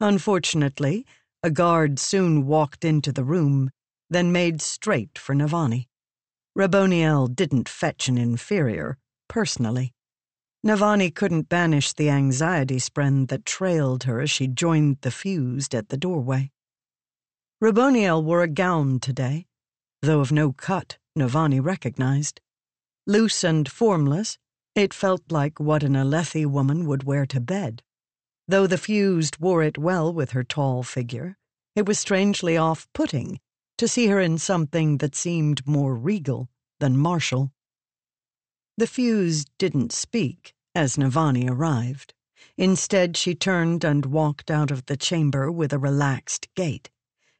Unfortunately, 0.00 1.04
a 1.42 1.50
guard 1.50 1.98
soon 1.98 2.46
walked 2.46 2.86
into 2.86 3.12
the 3.12 3.22
room, 3.22 3.70
then 4.08 4.32
made 4.32 4.62
straight 4.62 5.18
for 5.18 5.34
Navani. 5.34 5.88
Raboniel 6.56 7.28
didn't 7.28 7.68
fetch 7.68 8.08
an 8.08 8.16
inferior, 8.16 8.96
personally. 9.28 9.92
Navani 10.66 11.14
couldn't 11.14 11.50
banish 11.50 11.92
the 11.92 12.08
anxiety 12.08 12.78
spren 12.78 13.28
that 13.28 13.44
trailed 13.44 14.04
her 14.04 14.20
as 14.20 14.30
she 14.30 14.46
joined 14.46 14.96
the 15.02 15.10
fused 15.10 15.74
at 15.74 15.90
the 15.90 15.98
doorway. 15.98 16.50
Raboniel 17.60 18.24
wore 18.24 18.42
a 18.42 18.48
gown 18.48 19.00
today, 19.00 19.48
though 20.00 20.20
of 20.20 20.32
no 20.32 20.54
cut 20.54 20.96
Navani 21.16 21.60
recognized. 21.60 22.40
Loose 23.06 23.42
and 23.42 23.68
formless, 23.70 24.38
it 24.74 24.94
felt 24.94 25.22
like 25.30 25.58
what 25.58 25.82
an 25.82 25.94
Alethi 25.94 26.46
woman 26.46 26.86
would 26.86 27.02
wear 27.02 27.26
to 27.26 27.40
bed. 27.40 27.82
Though 28.46 28.66
the 28.66 28.78
fused 28.78 29.38
wore 29.38 29.62
it 29.62 29.76
well 29.76 30.12
with 30.12 30.30
her 30.30 30.44
tall 30.44 30.82
figure, 30.82 31.36
it 31.74 31.86
was 31.86 31.98
strangely 31.98 32.56
off 32.56 32.88
putting 32.92 33.40
to 33.78 33.88
see 33.88 34.06
her 34.06 34.20
in 34.20 34.38
something 34.38 34.98
that 34.98 35.14
seemed 35.14 35.66
more 35.66 35.96
regal 35.96 36.48
than 36.78 36.96
martial. 36.96 37.52
The 38.76 38.86
fused 38.86 39.50
didn't 39.58 39.92
speak 39.92 40.54
as 40.74 40.96
Navani 40.96 41.48
arrived. 41.48 42.14
Instead, 42.56 43.16
she 43.16 43.34
turned 43.34 43.84
and 43.84 44.06
walked 44.06 44.50
out 44.50 44.70
of 44.70 44.86
the 44.86 44.96
chamber 44.96 45.50
with 45.50 45.72
a 45.72 45.78
relaxed 45.78 46.48
gait. 46.54 46.90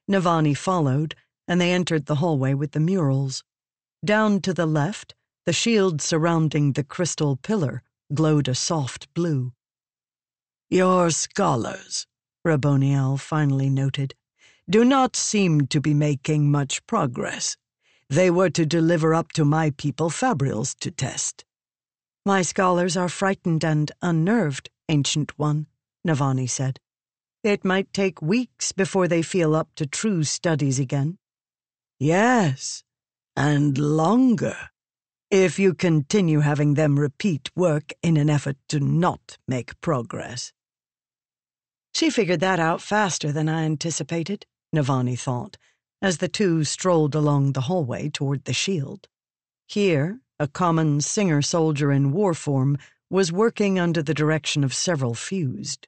Navani 0.08 0.56
followed, 0.56 1.14
and 1.46 1.60
they 1.60 1.72
entered 1.72 2.06
the 2.06 2.16
hallway 2.16 2.54
with 2.54 2.72
the 2.72 2.80
murals. 2.80 3.44
Down 4.04 4.40
to 4.42 4.54
the 4.54 4.66
left, 4.66 5.14
the 5.44 5.52
shield 5.52 6.00
surrounding 6.00 6.72
the 6.72 6.84
crystal 6.84 7.36
pillar 7.36 7.82
glowed 8.14 8.48
a 8.48 8.54
soft 8.54 9.12
blue. 9.14 9.52
Your 10.70 11.10
scholars, 11.10 12.06
Raboniel 12.44 13.18
finally 13.18 13.68
noted, 13.68 14.14
do 14.68 14.84
not 14.84 15.16
seem 15.16 15.66
to 15.66 15.80
be 15.80 15.92
making 15.92 16.50
much 16.50 16.86
progress. 16.86 17.56
They 18.08 18.30
were 18.30 18.50
to 18.50 18.64
deliver 18.64 19.14
up 19.14 19.32
to 19.32 19.44
my 19.44 19.70
people 19.70 20.10
fabrials 20.10 20.74
to 20.80 20.90
test. 20.90 21.44
My 22.24 22.42
scholars 22.42 22.96
are 22.96 23.08
frightened 23.08 23.64
and 23.64 23.92
unnerved, 24.00 24.70
Ancient 24.88 25.38
One, 25.38 25.66
Navani 26.06 26.48
said. 26.48 26.80
It 27.42 27.64
might 27.64 27.92
take 27.92 28.22
weeks 28.22 28.72
before 28.72 29.08
they 29.08 29.22
feel 29.22 29.54
up 29.54 29.74
to 29.76 29.86
true 29.86 30.24
studies 30.24 30.78
again. 30.78 31.18
Yes, 31.98 32.82
and 33.36 33.78
longer, 33.78 34.56
if 35.30 35.58
you 35.58 35.74
continue 35.74 36.40
having 36.40 36.74
them 36.74 36.98
repeat 36.98 37.50
work 37.54 37.92
in 38.02 38.16
an 38.16 38.28
effort 38.28 38.56
to 38.68 38.80
not 38.80 39.38
make 39.46 39.80
progress. 39.80 40.52
She 41.94 42.10
figured 42.10 42.40
that 42.40 42.60
out 42.60 42.80
faster 42.80 43.32
than 43.32 43.48
I 43.48 43.64
anticipated, 43.64 44.46
Navani 44.74 45.18
thought, 45.18 45.56
as 46.02 46.18
the 46.18 46.28
two 46.28 46.64
strolled 46.64 47.14
along 47.14 47.52
the 47.52 47.62
hallway 47.62 48.08
toward 48.08 48.44
the 48.44 48.52
shield. 48.52 49.08
Here, 49.66 50.20
a 50.38 50.48
common 50.48 51.00
singer 51.00 51.42
soldier 51.42 51.92
in 51.92 52.12
war 52.12 52.34
form 52.34 52.78
was 53.10 53.32
working 53.32 53.78
under 53.78 54.02
the 54.02 54.14
direction 54.14 54.64
of 54.64 54.72
several 54.72 55.14
fused, 55.14 55.86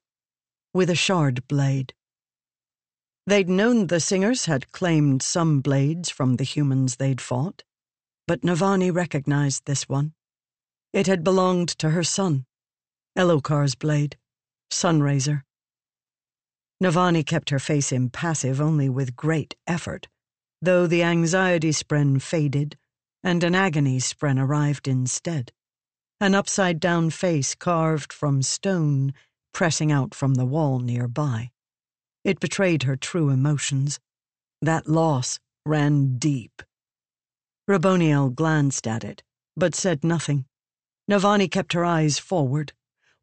with 0.75 0.91
a 0.91 0.95
shard 0.95 1.47
blade. 1.49 1.95
They'd 3.27 3.49
known 3.49 3.87
the 3.87 4.01
singers 4.01 4.47
had 4.47 4.73
claimed 4.73 5.23
some 5.23 5.61
blades 5.61 6.11
from 6.11 6.37
the 6.37 6.45
humans 6.45 6.97
they'd 6.97 7.21
fought, 7.21 7.63
but 8.27 8.43
Navani 8.43 8.91
recognized 8.91 9.65
this 9.65 9.89
one. 9.89 10.15
It 10.93 11.07
had 11.07 11.23
belonged 11.23 11.69
to 11.79 11.91
her 11.91 12.03
son, 12.03 12.47
Elhokar's 13.17 13.77
blade, 13.77 14.17
Sunraiser. 14.71 15.45
Navani 16.83 17.25
kept 17.25 17.51
her 17.51 17.61
face 17.61 17.93
impassive 17.93 18.61
only 18.61 18.89
with 18.89 19.15
great 19.15 19.55
effort, 19.69 20.09
though 20.61 20.89
the 20.89 21.05
anxiety 21.05 21.71
spren 21.71 22.21
faded 22.21 22.77
and 23.23 23.45
an 23.45 23.55
agony 23.55 24.01
spren 24.01 24.37
arrived 24.37 24.89
instead. 24.89 25.53
An 26.21 26.35
upside 26.35 26.81
down 26.81 27.11
face 27.11 27.55
carved 27.55 28.13
from 28.13 28.43
stone 28.43 29.15
pressing 29.55 29.93
out 29.93 30.13
from 30.13 30.35
the 30.35 30.47
wall 30.47 30.81
nearby. 30.81 31.52
It 32.25 32.39
betrayed 32.39 32.85
her 32.85 32.97
true 32.97 33.31
emotions. 33.31 33.99
That 34.61 34.89
loss 34.89 35.41
ran 35.67 36.19
deep. 36.19 36.63
Raboniel 37.69 38.31
glanced 38.31 38.87
at 38.87 39.03
it, 39.03 39.23
but 39.57 39.75
said 39.75 40.05
nothing. 40.05 40.47
Navani 41.11 41.51
kept 41.51 41.73
her 41.73 41.85
eyes 41.85 42.21
forward, 42.21 42.73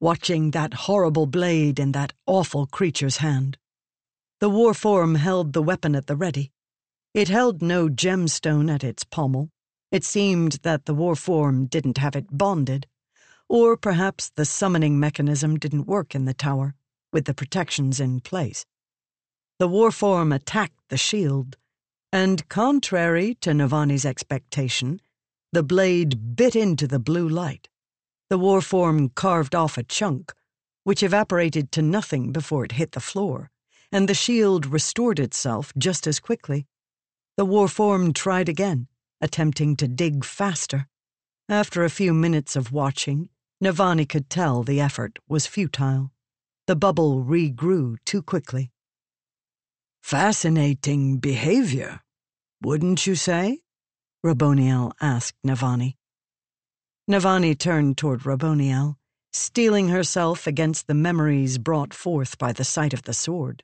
watching 0.01 0.51
that 0.51 0.73
horrible 0.85 1.27
blade 1.27 1.79
in 1.79 1.93
that 1.93 2.13
awful 2.25 2.67
creature's 2.67 3.17
hand. 3.17 3.57
The 4.39 4.49
war 4.49 4.73
form 4.73 5.15
held 5.15 5.53
the 5.53 5.63
weapon 5.63 5.95
at 5.95 6.07
the 6.07 6.15
ready. 6.17 6.51
It 7.13 7.29
held 7.29 7.61
no 7.61 7.89
gemstone 7.89 8.69
at 8.69 8.83
its 8.83 9.03
pommel. 9.05 9.49
It 9.91 10.03
seemed 10.03 10.59
that 10.63 10.85
the 10.85 10.93
war 10.93 11.15
form 11.15 11.67
didn't 11.67 11.97
have 11.97 12.15
it 12.15 12.37
bonded. 12.37 12.85
Or 13.47 13.77
perhaps 13.77 14.29
the 14.35 14.45
summoning 14.45 14.99
mechanism 14.99 15.57
didn't 15.57 15.87
work 15.87 16.13
in 16.15 16.25
the 16.25 16.33
tower, 16.33 16.75
with 17.11 17.25
the 17.25 17.33
protections 17.33 17.99
in 17.99 18.19
place. 18.19 18.65
The 19.59 19.67
warform 19.67 20.33
attacked 20.33 20.87
the 20.87 20.95
shield, 20.95 21.57
and 22.13 22.47
contrary 22.47 23.35
to 23.41 23.49
Navani's 23.49 24.05
expectation, 24.05 25.01
the 25.51 25.63
blade 25.63 26.37
bit 26.37 26.55
into 26.55 26.87
the 26.87 26.97
blue 26.97 27.27
light. 27.27 27.67
The 28.29 28.39
warform 28.39 29.13
carved 29.15 29.53
off 29.53 29.77
a 29.77 29.83
chunk, 29.83 30.33
which 30.85 31.03
evaporated 31.03 31.73
to 31.73 31.81
nothing 31.81 32.31
before 32.31 32.63
it 32.63 32.71
hit 32.71 32.93
the 32.93 33.01
floor, 33.01 33.51
and 33.91 34.07
the 34.07 34.13
shield 34.13 34.65
restored 34.65 35.19
itself 35.19 35.73
just 35.77 36.07
as 36.07 36.21
quickly. 36.21 36.65
The 37.35 37.45
warform 37.45 38.13
tried 38.15 38.47
again, 38.47 38.87
attempting 39.19 39.75
to 39.75 39.89
dig 39.89 40.23
faster. 40.23 40.87
After 41.49 41.83
a 41.83 41.89
few 41.89 42.13
minutes 42.13 42.55
of 42.55 42.71
watching, 42.71 43.27
Navani 43.61 44.07
could 44.07 44.29
tell 44.29 44.63
the 44.63 44.79
effort 44.79 45.19
was 45.27 45.47
futile. 45.47 46.13
The 46.65 46.77
bubble 46.77 47.25
regrew 47.25 47.97
too 48.05 48.21
quickly. 48.21 48.71
Fascinating 50.01 51.17
behavior, 51.17 52.01
wouldn't 52.61 53.05
you 53.05 53.15
say? 53.15 53.59
Raboniel 54.25 54.91
asked 54.99 55.37
Navani. 55.45 55.95
Navani 57.09 57.57
turned 57.57 57.97
toward 57.97 58.21
Raboniel, 58.21 58.97
steeling 59.31 59.89
herself 59.89 60.47
against 60.47 60.87
the 60.87 60.93
memories 60.93 61.57
brought 61.57 61.93
forth 61.93 62.37
by 62.37 62.51
the 62.51 62.63
sight 62.63 62.93
of 62.93 63.03
the 63.03 63.13
sword. 63.13 63.63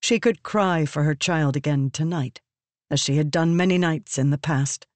She 0.00 0.18
could 0.18 0.42
cry 0.42 0.84
for 0.86 1.04
her 1.04 1.14
child 1.14 1.56
again 1.56 1.90
tonight, 1.90 2.40
as 2.90 3.00
she 3.00 3.16
had 3.16 3.30
done 3.30 3.56
many 3.56 3.78
nights 3.78 4.18
in 4.18 4.30
the 4.30 4.38
past. 4.38 4.86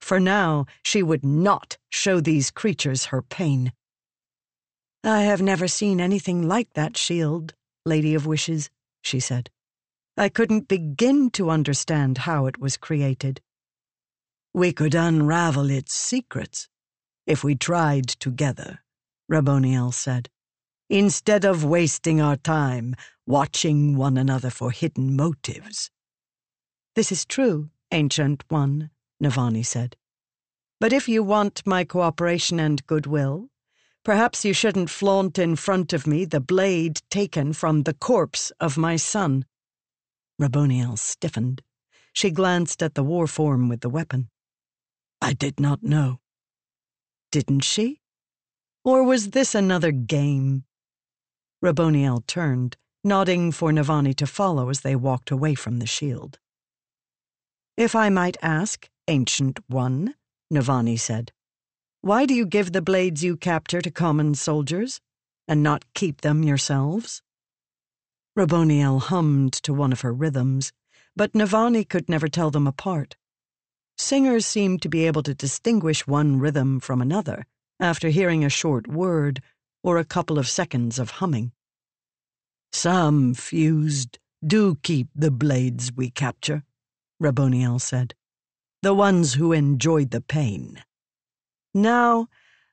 For 0.00 0.18
now, 0.20 0.66
she 0.84 1.02
would 1.02 1.24
not 1.24 1.78
show 1.88 2.20
these 2.20 2.50
creatures 2.50 3.06
her 3.06 3.22
pain. 3.22 3.72
I 5.04 5.22
have 5.22 5.42
never 5.42 5.66
seen 5.66 6.00
anything 6.00 6.46
like 6.46 6.72
that 6.74 6.96
shield, 6.96 7.54
Lady 7.84 8.14
of 8.14 8.26
Wishes, 8.26 8.70
she 9.02 9.18
said. 9.18 9.50
I 10.16 10.28
couldn't 10.28 10.68
begin 10.68 11.30
to 11.30 11.50
understand 11.50 12.18
how 12.18 12.46
it 12.46 12.58
was 12.58 12.76
created. 12.76 13.40
We 14.52 14.72
could 14.72 14.94
unravel 14.94 15.70
its 15.70 15.94
secrets 15.94 16.68
if 17.26 17.42
we 17.42 17.54
tried 17.54 18.08
together, 18.08 18.80
Raboniel 19.30 19.92
said, 19.92 20.28
instead 20.90 21.44
of 21.46 21.64
wasting 21.64 22.20
our 22.20 22.36
time 22.36 22.94
watching 23.26 23.96
one 23.96 24.18
another 24.18 24.50
for 24.50 24.70
hidden 24.70 25.16
motives. 25.16 25.90
This 26.94 27.10
is 27.10 27.24
true, 27.24 27.70
Ancient 27.90 28.44
One, 28.48 28.90
Navani 29.22 29.64
said. 29.64 29.96
But 30.78 30.92
if 30.92 31.08
you 31.08 31.22
want 31.22 31.66
my 31.66 31.84
cooperation 31.84 32.60
and 32.60 32.84
goodwill, 32.86 33.48
perhaps 34.04 34.44
you 34.44 34.52
shouldn't 34.52 34.90
flaunt 34.90 35.38
in 35.38 35.56
front 35.56 35.94
of 35.94 36.06
me 36.06 36.26
the 36.26 36.40
blade 36.40 37.00
taken 37.08 37.54
from 37.54 37.84
the 37.84 37.94
corpse 37.94 38.50
of 38.60 38.76
my 38.76 38.96
son. 38.96 39.46
Raboniel 40.40 40.98
stiffened. 40.98 41.62
She 42.12 42.30
glanced 42.30 42.82
at 42.82 42.94
the 42.94 43.02
war 43.02 43.26
form 43.26 43.68
with 43.68 43.80
the 43.80 43.88
weapon. 43.88 44.28
I 45.20 45.32
did 45.32 45.60
not 45.60 45.82
know. 45.82 46.20
Didn't 47.30 47.60
she? 47.60 48.00
Or 48.84 49.04
was 49.04 49.30
this 49.30 49.54
another 49.54 49.92
game? 49.92 50.64
Raboniel 51.62 52.26
turned, 52.26 52.76
nodding 53.04 53.52
for 53.52 53.70
Navani 53.72 54.14
to 54.16 54.26
follow 54.26 54.68
as 54.68 54.80
they 54.80 54.96
walked 54.96 55.30
away 55.30 55.54
from 55.54 55.78
the 55.78 55.86
shield. 55.86 56.38
If 57.76 57.94
I 57.94 58.08
might 58.08 58.36
ask, 58.42 58.88
Ancient 59.08 59.60
One, 59.68 60.14
Navani 60.52 60.98
said, 60.98 61.32
why 62.04 62.26
do 62.26 62.34
you 62.34 62.46
give 62.46 62.72
the 62.72 62.82
blades 62.82 63.22
you 63.22 63.36
capture 63.36 63.80
to 63.80 63.90
common 63.90 64.34
soldiers, 64.34 65.00
and 65.46 65.62
not 65.62 65.84
keep 65.94 66.22
them 66.22 66.42
yourselves? 66.42 67.22
Raboniel 68.34 69.00
hummed 69.00 69.52
to 69.52 69.74
one 69.74 69.92
of 69.92 70.00
her 70.00 70.12
rhythms, 70.12 70.72
but 71.14 71.34
Navani 71.34 71.86
could 71.86 72.08
never 72.08 72.28
tell 72.28 72.50
them 72.50 72.66
apart. 72.66 73.16
Singers 73.98 74.46
seemed 74.46 74.80
to 74.82 74.88
be 74.88 75.06
able 75.06 75.22
to 75.24 75.34
distinguish 75.34 76.06
one 76.06 76.38
rhythm 76.38 76.80
from 76.80 77.02
another 77.02 77.46
after 77.78 78.08
hearing 78.08 78.44
a 78.44 78.48
short 78.48 78.86
word 78.86 79.42
or 79.82 79.98
a 79.98 80.04
couple 80.04 80.38
of 80.38 80.48
seconds 80.48 80.98
of 80.98 81.10
humming. 81.10 81.52
Some 82.72 83.34
fused 83.34 84.18
do 84.44 84.76
keep 84.82 85.08
the 85.14 85.30
blades 85.30 85.92
we 85.92 86.08
capture, 86.08 86.64
Raboniel 87.20 87.80
said. 87.80 88.14
The 88.80 88.94
ones 88.94 89.34
who 89.34 89.52
enjoyed 89.52 90.10
the 90.10 90.22
pain. 90.22 90.82
Now, 91.74 92.28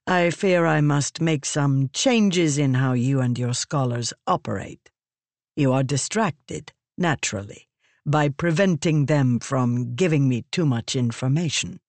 I 0.07 0.29
fear 0.29 0.65
I 0.65 0.81
must 0.81 1.21
make 1.21 1.45
some 1.45 1.89
changes 1.91 2.57
in 2.57 2.75
how 2.75 2.93
you 2.93 3.19
and 3.19 3.37
your 3.37 3.53
scholars 3.53 4.13
operate. 4.25 4.89
You 5.59 5.73
are 5.73 5.83
distracted, 5.83 6.71
naturally, 6.97 7.67
by 8.05 8.29
preventing 8.29 9.07
them 9.07 9.39
from 9.39 9.93
giving 9.93 10.29
me 10.29 10.45
too 10.53 10.65
much 10.65 10.95
information. 10.95 11.81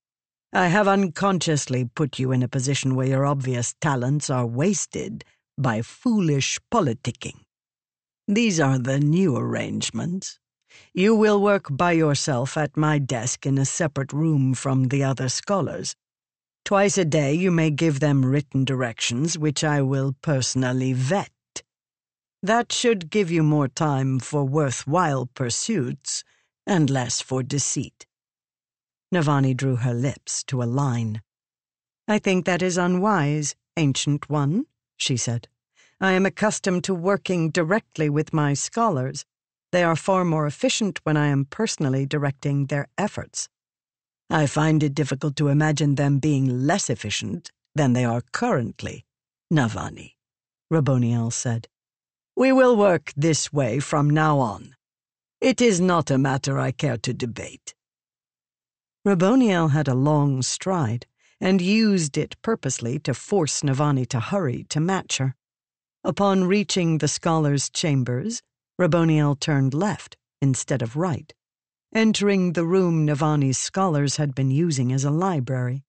I 0.53 0.67
have 0.67 0.89
unconsciously 0.89 1.85
put 1.85 2.19
you 2.19 2.33
in 2.33 2.43
a 2.43 2.49
position 2.49 2.97
where 2.97 3.07
your 3.07 3.25
obvious 3.25 3.77
talents 3.81 4.29
are 4.29 4.45
wasted 4.45 5.25
by 5.57 5.83
foolish 5.83 6.59
politicking. 6.75 7.45
These 8.27 8.59
are 8.59 8.77
the 8.77 8.99
new 8.99 9.37
arrangements. 9.37 10.41
You 10.93 11.15
will 11.15 11.41
work 11.41 11.69
by 11.71 11.93
yourself 11.93 12.57
at 12.57 12.77
my 12.77 12.99
desk 12.99 13.47
in 13.47 13.57
a 13.57 13.65
separate 13.65 14.13
room 14.13 14.53
from 14.53 14.89
the 14.89 15.05
other 15.05 15.29
scholars. 15.29 15.95
Twice 16.65 16.99
a 16.99 17.05
day 17.05 17.35
you 17.35 17.53
may 17.53 17.71
give 17.71 18.01
them 18.01 18.27
written 18.27 18.65
directions, 18.65 19.39
which 19.39 19.63
I 19.63 19.81
will 19.81 20.17
personally 20.23 20.93
vet. 20.93 21.31
That 22.43 22.73
should 22.73 23.11
give 23.11 23.31
you 23.31 23.43
more 23.43 23.69
time 23.69 24.19
for 24.19 24.45
worthwhile 24.45 25.27
pursuits 25.35 26.25
and 26.67 26.89
less 26.89 27.21
for 27.21 27.43
deceit. 27.43 28.07
Navani 29.13 29.55
drew 29.55 29.77
her 29.77 29.93
lips 29.93 30.43
to 30.45 30.63
a 30.63 30.65
line. 30.65 31.21
I 32.09 32.19
think 32.19 32.47
that 32.47 32.63
is 32.63 32.79
unwise, 32.79 33.55
Ancient 33.77 34.31
One, 34.31 34.67
she 34.97 35.17
said. 35.17 35.49
I 36.01 36.13
am 36.13 36.25
accustomed 36.25 36.85
to 36.85 36.95
working 36.95 37.51
directly 37.51 38.09
with 38.09 38.33
my 38.33 38.55
scholars. 38.55 39.27
They 39.71 39.85
are 39.85 39.97
far 39.97 40.25
more 40.25 40.47
efficient 40.47 40.99
when 41.05 41.19
I 41.19 41.27
am 41.27 41.45
personally 41.45 42.07
directing 42.07 42.67
their 42.67 42.89
efforts. 42.97 43.49
I 44.31 44.47
find 44.47 44.83
it 44.83 44.95
difficult 44.95 45.37
to 45.37 45.49
imagine 45.49 45.97
them 45.97 46.19
being 46.19 46.67
less 46.67 46.89
efficient 46.89 47.51
than 47.75 47.93
they 47.93 48.05
are 48.05 48.23
currently, 48.33 49.05
Navani, 49.53 50.15
Raboniel 50.73 51.33
said. 51.33 51.69
We 52.37 52.53
will 52.53 52.77
work 52.77 53.13
this 53.17 53.53
way 53.53 53.81
from 53.81 54.09
now 54.09 54.39
on. 54.39 54.75
It 55.41 55.61
is 55.61 55.81
not 55.81 56.11
a 56.11 56.19
matter 56.19 56.59
I 56.59 56.71
care 56.71 56.99
to 56.99 57.13
debate. 57.13 57.75
Raboniel 59.07 59.71
had 59.71 59.89
a 59.89 59.95
long 59.95 60.43
stride 60.43 61.07
and 61.41 61.61
used 61.61 62.19
it 62.19 62.37
purposely 62.43 62.99
to 63.01 63.15
force 63.15 63.63
Navani 63.63 64.07
to 64.09 64.21
hurry 64.21 64.65
to 64.69 64.81
match 64.81 65.19
her. 65.19 65.35
Upon 66.05 66.45
reaching 66.45 66.99
the 66.99 67.09
scholar's 67.09 67.71
chambers, 67.71 68.43
Raboniel 68.79 69.39
turned 69.41 69.75
left 69.75 70.17
instead 70.43 70.83
of 70.83 70.97
right, 70.97 71.33
entering 71.95 72.53
the 72.53 72.65
room 72.65 73.07
Navani's 73.07 73.59
scholars 73.59 74.17
had 74.17 74.35
been 74.35 74.51
using 74.51 74.93
as 74.93 75.05
a 75.05 75.11
library. 75.11 75.85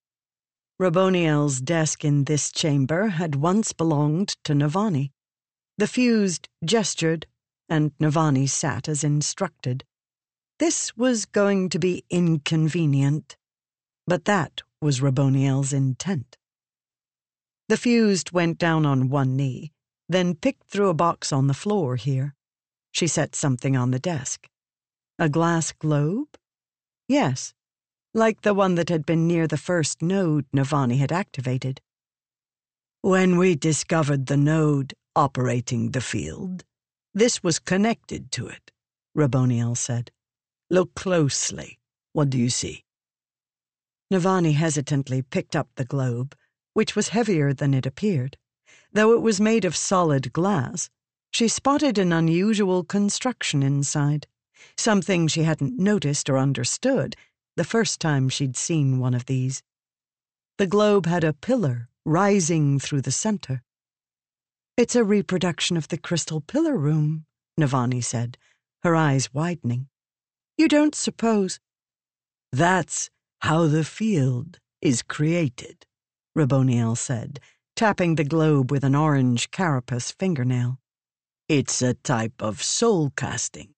Raboniel's 0.79 1.61
desk 1.61 2.03
in 2.03 2.23
this 2.23 2.51
chamber 2.51 3.09
had 3.09 3.35
once 3.35 3.71
belonged 3.71 4.35
to 4.43 4.53
Navani. 4.53 5.11
The 5.81 5.87
fused 5.87 6.47
gestured, 6.63 7.25
and 7.67 7.91
Navani 7.97 8.47
sat 8.47 8.87
as 8.87 9.03
instructed. 9.03 9.83
This 10.59 10.95
was 10.95 11.25
going 11.25 11.69
to 11.69 11.79
be 11.79 12.05
inconvenient, 12.07 13.35
but 14.05 14.25
that 14.25 14.61
was 14.79 15.01
Raboniel's 15.01 15.73
intent. 15.73 16.37
The 17.67 17.77
fused 17.77 18.31
went 18.31 18.59
down 18.59 18.85
on 18.85 19.09
one 19.09 19.35
knee, 19.35 19.71
then 20.07 20.35
picked 20.35 20.69
through 20.69 20.89
a 20.89 20.93
box 20.93 21.33
on 21.33 21.47
the 21.47 21.55
floor 21.55 21.95
here. 21.95 22.35
She 22.91 23.07
set 23.07 23.33
something 23.33 23.75
on 23.75 23.89
the 23.89 23.97
desk. 23.97 24.47
A 25.17 25.29
glass 25.29 25.71
globe? 25.71 26.37
Yes, 27.07 27.55
like 28.13 28.41
the 28.41 28.53
one 28.53 28.75
that 28.75 28.89
had 28.89 29.03
been 29.03 29.25
near 29.27 29.47
the 29.47 29.57
first 29.57 30.03
node 30.03 30.45
Navani 30.55 30.99
had 30.99 31.11
activated. 31.11 31.81
When 33.01 33.39
we 33.39 33.55
discovered 33.55 34.27
the 34.27 34.37
node 34.37 34.93
operating 35.15 35.91
the 35.91 36.01
field, 36.01 36.63
this 37.13 37.43
was 37.43 37.59
connected 37.59 38.31
to 38.31 38.47
it, 38.47 38.71
Raboniel 39.15 39.75
said. 39.75 40.11
Look 40.69 40.95
closely. 40.95 41.79
What 42.13 42.29
do 42.29 42.37
you 42.37 42.49
see? 42.49 42.85
Navani 44.11 44.53
hesitantly 44.53 45.21
picked 45.21 45.55
up 45.55 45.69
the 45.75 45.85
globe, 45.85 46.35
which 46.73 46.95
was 46.95 47.09
heavier 47.09 47.53
than 47.53 47.73
it 47.73 47.85
appeared. 47.85 48.37
Though 48.93 49.13
it 49.13 49.21
was 49.21 49.41
made 49.41 49.65
of 49.65 49.75
solid 49.75 50.33
glass, 50.33 50.89
she 51.31 51.47
spotted 51.47 51.97
an 51.97 52.11
unusual 52.11 52.83
construction 52.83 53.63
inside, 53.63 54.27
something 54.77 55.27
she 55.27 55.43
hadn't 55.43 55.79
noticed 55.79 56.29
or 56.29 56.37
understood 56.37 57.15
the 57.55 57.63
first 57.63 57.99
time 57.99 58.29
she'd 58.29 58.55
seen 58.55 58.99
one 58.99 59.13
of 59.13 59.25
these. 59.25 59.63
The 60.57 60.67
globe 60.67 61.05
had 61.05 61.23
a 61.23 61.33
pillar 61.33 61.89
rising 62.05 62.79
through 62.79 63.01
the 63.01 63.11
center. 63.11 63.63
It's 64.77 64.95
a 64.95 65.03
reproduction 65.03 65.75
of 65.77 65.89
the 65.89 65.97
crystal 65.97 66.41
pillar 66.41 66.77
room, 66.77 67.25
Navani 67.59 68.03
said, 68.03 68.37
her 68.83 68.95
eyes 68.95 69.33
widening. 69.33 69.87
You 70.57 70.67
don't 70.67 70.95
suppose. 70.95 71.59
That's 72.51 73.09
how 73.41 73.67
the 73.67 73.83
field 73.83 74.59
is 74.81 75.01
created, 75.01 75.85
Raboniel 76.37 76.97
said, 76.97 77.39
tapping 77.75 78.15
the 78.15 78.23
globe 78.23 78.71
with 78.71 78.83
an 78.83 78.95
orange 78.95 79.51
carapace 79.51 80.11
fingernail. 80.11 80.79
It's 81.49 81.81
a 81.81 81.95
type 81.95 82.41
of 82.41 82.63
soul 82.63 83.11
casting. 83.15 83.73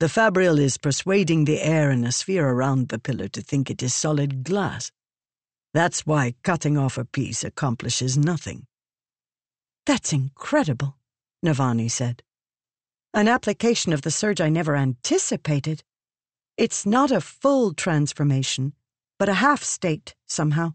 The 0.00 0.08
fabrial 0.08 0.58
is 0.58 0.78
persuading 0.78 1.44
the 1.44 1.60
air 1.60 1.90
in 1.90 2.04
a 2.04 2.12
sphere 2.12 2.48
around 2.48 2.88
the 2.88 2.98
pillar 2.98 3.28
to 3.28 3.40
think 3.40 3.70
it 3.70 3.82
is 3.82 3.94
solid 3.94 4.44
glass. 4.44 4.92
That's 5.72 6.06
why 6.06 6.34
cutting 6.42 6.76
off 6.76 6.98
a 6.98 7.04
piece 7.04 7.42
accomplishes 7.42 8.18
nothing. 8.18 8.66
That's 9.86 10.12
incredible, 10.12 10.96
Navani 11.44 11.90
said. 11.90 12.22
An 13.12 13.26
application 13.26 13.92
of 13.92 14.02
the 14.02 14.10
surge 14.10 14.40
I 14.40 14.48
never 14.48 14.76
anticipated. 14.76 15.82
It's 16.56 16.86
not 16.86 17.10
a 17.10 17.20
full 17.20 17.74
transformation, 17.74 18.74
but 19.18 19.28
a 19.28 19.34
half 19.34 19.62
state, 19.64 20.14
somehow, 20.26 20.74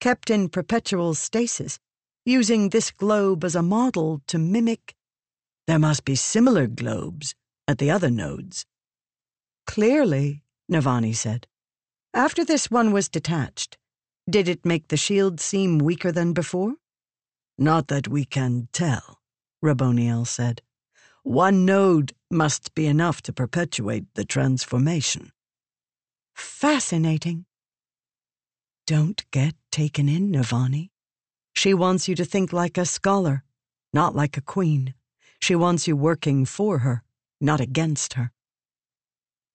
kept 0.00 0.30
in 0.30 0.48
perpetual 0.48 1.14
stasis, 1.14 1.78
using 2.24 2.68
this 2.68 2.90
globe 2.90 3.44
as 3.44 3.56
a 3.56 3.62
model 3.62 4.22
to 4.28 4.38
mimic. 4.38 4.94
There 5.66 5.78
must 5.78 6.04
be 6.04 6.14
similar 6.14 6.66
globes 6.66 7.34
at 7.66 7.78
the 7.78 7.90
other 7.90 8.10
nodes. 8.10 8.66
Clearly, 9.66 10.42
Navani 10.70 11.14
said. 11.14 11.46
After 12.14 12.44
this 12.44 12.70
one 12.70 12.92
was 12.92 13.08
detached, 13.08 13.78
did 14.28 14.48
it 14.48 14.66
make 14.66 14.88
the 14.88 14.96
shield 14.96 15.40
seem 15.40 15.78
weaker 15.78 16.12
than 16.12 16.32
before? 16.32 16.74
Not 17.62 17.86
that 17.86 18.08
we 18.08 18.24
can 18.24 18.66
tell, 18.72 19.20
Raboniel 19.62 20.26
said. 20.26 20.62
One 21.22 21.64
node 21.64 22.12
must 22.28 22.74
be 22.74 22.86
enough 22.86 23.22
to 23.22 23.32
perpetuate 23.32 24.12
the 24.14 24.24
transformation. 24.24 25.30
Fascinating. 26.34 27.44
Don't 28.84 29.24
get 29.30 29.54
taken 29.70 30.08
in, 30.08 30.32
Navani. 30.32 30.90
She 31.54 31.72
wants 31.72 32.08
you 32.08 32.16
to 32.16 32.24
think 32.24 32.52
like 32.52 32.76
a 32.76 32.84
scholar, 32.84 33.44
not 33.92 34.16
like 34.16 34.36
a 34.36 34.40
queen. 34.40 34.94
She 35.38 35.54
wants 35.54 35.86
you 35.86 35.94
working 35.94 36.44
for 36.44 36.78
her, 36.78 37.04
not 37.40 37.60
against 37.60 38.14
her. 38.14 38.32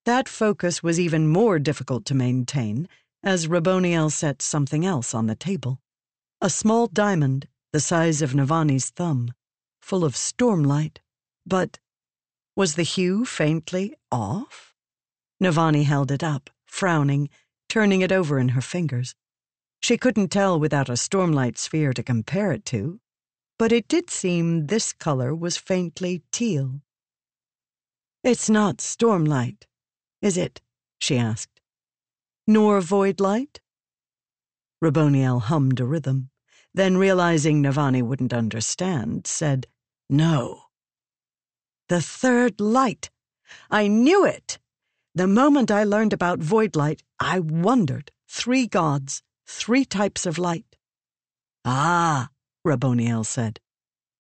That 0.05 0.29
focus 0.29 0.81
was 0.81 0.97
even 0.97 1.27
more 1.27 1.59
difficult 1.59 2.05
to 2.05 2.15
maintain 2.15 2.87
as 3.21 3.47
Raboniel 3.47 4.09
set 4.09 4.41
something 4.41 4.85
else 4.85 5.13
on 5.13 5.27
the 5.27 5.35
table. 5.35 5.81
A 6.39 6.49
small 6.49 6.87
diamond, 6.87 7.49
the 7.77 7.81
size 7.81 8.23
of 8.23 8.33
Navani's 8.33 8.89
thumb, 8.89 9.31
full 9.79 10.03
of 10.03 10.15
stormlight, 10.15 10.97
but 11.45 11.77
was 12.55 12.73
the 12.73 12.81
hue 12.81 13.23
faintly 13.23 13.93
off? 14.11 14.73
Navani 15.39 15.83
held 15.83 16.09
it 16.09 16.23
up, 16.23 16.49
frowning, 16.65 17.29
turning 17.69 18.01
it 18.01 18.11
over 18.11 18.39
in 18.39 18.49
her 18.49 18.61
fingers. 18.61 19.13
She 19.79 19.95
couldn't 19.95 20.29
tell 20.29 20.59
without 20.59 20.89
a 20.89 20.93
stormlight 20.93 21.59
sphere 21.59 21.93
to 21.93 22.01
compare 22.01 22.51
it 22.51 22.65
to, 22.65 22.99
but 23.59 23.71
it 23.71 23.87
did 23.87 24.09
seem 24.09 24.65
this 24.65 24.91
color 24.91 25.35
was 25.35 25.55
faintly 25.55 26.23
teal. 26.31 26.81
It's 28.23 28.49
not 28.49 28.77
stormlight, 28.77 29.67
is 30.19 30.35
it? 30.35 30.61
she 30.97 31.15
asked. 31.15 31.61
Nor 32.47 32.81
void 32.81 33.19
light? 33.19 33.61
Raboniel 34.81 35.43
hummed 35.43 35.79
a 35.79 35.85
rhythm, 35.85 36.31
then 36.77 36.95
realizing 36.95 37.63
Navani 37.63 38.03
wouldn't 38.03 38.33
understand, 38.33 39.25
said, 39.25 39.65
No. 40.11 40.61
The 41.89 42.01
third 42.01 42.61
light. 42.61 43.09
I 43.71 43.87
knew 43.87 44.25
it. 44.25 44.59
The 45.15 45.25
moment 45.25 45.71
I 45.71 45.83
learned 45.83 46.13
about 46.13 46.37
void 46.37 46.75
light, 46.75 47.01
I 47.19 47.39
wondered. 47.39 48.11
Three 48.29 48.67
gods, 48.67 49.23
three 49.47 49.85
types 49.85 50.27
of 50.27 50.37
light. 50.37 50.75
Ah, 51.65 52.29
Raboniel 52.63 53.25
said. 53.25 53.59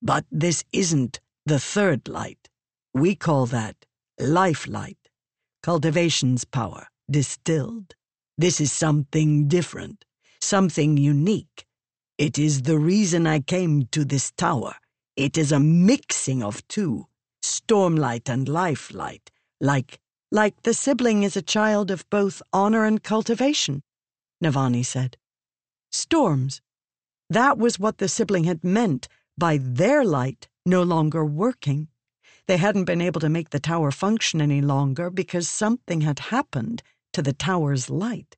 But 0.01 0.25
this 0.31 0.63
isn't 0.73 1.19
the 1.45 1.59
third 1.59 2.07
light. 2.07 2.49
We 2.91 3.13
call 3.13 3.45
that 3.47 3.85
life 4.19 4.67
light, 4.67 5.09
cultivation's 5.61 6.43
power, 6.43 6.87
distilled. 7.11 7.93
This 8.35 8.59
is 8.59 8.71
something 8.71 9.47
different, 9.47 10.05
something 10.41 10.97
unique. 10.97 11.66
It 12.17 12.39
is 12.39 12.63
the 12.63 12.79
reason 12.79 13.27
I 13.27 13.41
came 13.41 13.85
to 13.91 14.03
this 14.03 14.31
tower. 14.31 14.75
It 15.15 15.37
is 15.37 15.51
a 15.51 15.59
mixing 15.59 16.41
of 16.41 16.67
two, 16.67 17.07
stormlight 17.43 18.27
and 18.27 18.47
life 18.49 18.91
light, 18.93 19.29
like 19.61 19.99
like 20.31 20.63
the 20.63 20.73
sibling 20.73 21.23
is 21.23 21.37
a 21.37 21.41
child 21.41 21.91
of 21.91 22.09
both 22.09 22.41
honor 22.51 22.85
and 22.85 23.03
cultivation, 23.03 23.83
Navani 24.43 24.83
said. 24.85 25.17
Storms. 25.91 26.61
That 27.29 27.57
was 27.57 27.79
what 27.79 27.99
the 27.99 28.07
sibling 28.07 28.45
had 28.45 28.63
meant 28.63 29.07
by 29.37 29.57
their 29.61 30.03
light 30.03 30.47
no 30.65 30.83
longer 30.83 31.23
working. 31.23 31.87
They 32.47 32.57
hadn't 32.57 32.85
been 32.85 33.01
able 33.01 33.21
to 33.21 33.29
make 33.29 33.49
the 33.51 33.59
tower 33.59 33.91
function 33.91 34.41
any 34.41 34.61
longer 34.61 35.09
because 35.09 35.47
something 35.49 36.01
had 36.01 36.19
happened 36.19 36.81
to 37.13 37.21
the 37.21 37.33
tower's 37.33 37.89
light. 37.89 38.36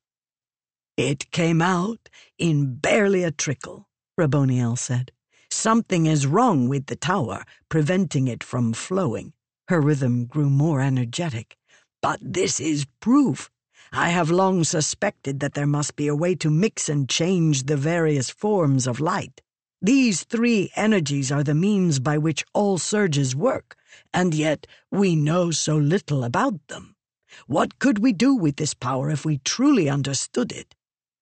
It 1.02 1.30
came 1.30 1.62
out 1.62 2.10
in 2.36 2.74
barely 2.74 3.24
a 3.24 3.30
trickle, 3.30 3.88
Raboniel 4.18 4.76
said. 4.76 5.12
Something 5.50 6.04
is 6.04 6.26
wrong 6.26 6.68
with 6.68 6.88
the 6.88 6.94
tower, 6.94 7.46
preventing 7.70 8.28
it 8.28 8.44
from 8.44 8.74
flowing. 8.74 9.32
Her 9.68 9.80
rhythm 9.80 10.26
grew 10.26 10.50
more 10.50 10.82
energetic. 10.82 11.56
But 12.02 12.20
this 12.20 12.60
is 12.60 12.86
proof. 13.00 13.50
I 13.90 14.10
have 14.10 14.30
long 14.30 14.62
suspected 14.62 15.40
that 15.40 15.54
there 15.54 15.66
must 15.66 15.96
be 15.96 16.06
a 16.06 16.14
way 16.14 16.34
to 16.34 16.50
mix 16.50 16.90
and 16.90 17.08
change 17.08 17.62
the 17.62 17.78
various 17.78 18.28
forms 18.28 18.86
of 18.86 19.00
light. 19.00 19.40
These 19.80 20.24
three 20.24 20.70
energies 20.76 21.32
are 21.32 21.42
the 21.42 21.54
means 21.54 21.98
by 21.98 22.18
which 22.18 22.44
all 22.52 22.76
surges 22.76 23.34
work, 23.34 23.74
and 24.12 24.34
yet 24.34 24.66
we 24.90 25.16
know 25.16 25.50
so 25.50 25.78
little 25.78 26.24
about 26.24 26.60
them. 26.68 26.94
What 27.46 27.78
could 27.78 28.00
we 28.00 28.12
do 28.12 28.34
with 28.34 28.56
this 28.56 28.74
power 28.74 29.08
if 29.08 29.24
we 29.24 29.38
truly 29.38 29.88
understood 29.88 30.52
it? 30.52 30.74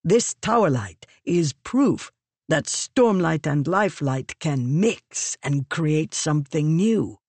This 0.09 0.33
tower 0.41 0.71
light 0.71 1.05
is 1.23 1.53
proof 1.53 2.11
that 2.47 2.65
stormlight 2.65 3.45
and 3.45 3.67
lifelight 3.67 4.39
can 4.39 4.79
mix 4.79 5.37
and 5.43 5.69
create 5.69 6.15
something 6.15 6.75
new. 6.75 7.19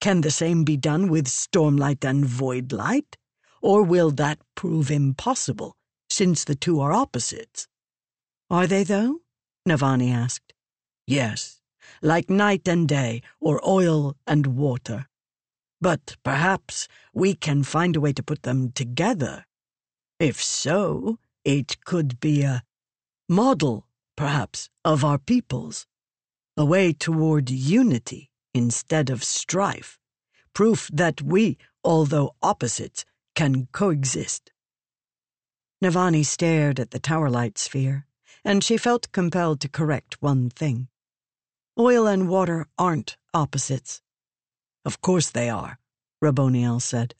Can 0.00 0.22
the 0.22 0.32
same 0.32 0.64
be 0.64 0.76
done 0.76 1.10
with 1.10 1.28
stormlight 1.28 2.04
and 2.04 2.24
void 2.26 2.72
light? 2.72 3.16
Or 3.62 3.84
will 3.84 4.10
that 4.10 4.40
prove 4.56 4.90
impossible, 4.90 5.76
since 6.10 6.42
the 6.42 6.56
two 6.56 6.80
are 6.80 6.92
opposites? 6.92 7.68
Are 8.50 8.66
they, 8.66 8.82
though? 8.82 9.20
Navani 9.68 10.12
asked. 10.12 10.52
Yes, 11.06 11.60
like 12.02 12.28
night 12.28 12.66
and 12.66 12.88
day, 12.88 13.22
or 13.40 13.60
oil 13.64 14.16
and 14.26 14.58
water. 14.58 15.06
But 15.80 16.16
perhaps 16.24 16.88
we 17.14 17.34
can 17.34 17.62
find 17.62 17.94
a 17.94 18.00
way 18.00 18.12
to 18.12 18.24
put 18.24 18.42
them 18.42 18.72
together. 18.72 19.44
If 20.18 20.42
so, 20.42 21.20
it 21.56 21.84
could 21.84 22.20
be 22.20 22.42
a 22.42 22.62
model 23.28 23.88
perhaps, 24.18 24.68
of 24.84 25.04
our 25.04 25.16
peoples. 25.16 25.86
A 26.56 26.64
way 26.64 26.92
toward 26.92 27.50
unity 27.50 28.30
instead 28.52 29.10
of 29.10 29.22
strife. 29.22 29.96
Proof 30.52 30.90
that 30.92 31.22
we, 31.22 31.56
although 31.84 32.34
opposites, 32.42 33.04
can 33.36 33.68
coexist. 33.70 34.50
Navani 35.80 36.26
stared 36.26 36.80
at 36.80 36.90
the 36.90 36.98
tower 36.98 37.30
light 37.30 37.58
sphere, 37.58 38.06
and 38.44 38.64
she 38.64 38.76
felt 38.76 39.12
compelled 39.12 39.60
to 39.60 39.68
correct 39.68 40.20
one 40.20 40.50
thing. 40.50 40.88
Oil 41.78 42.08
and 42.08 42.28
water 42.28 42.66
aren't 42.76 43.16
opposites. 43.32 44.02
Of 44.84 45.00
course 45.00 45.30
they 45.30 45.48
are, 45.48 45.78
Raboniel 46.20 46.82
said. 46.82 47.14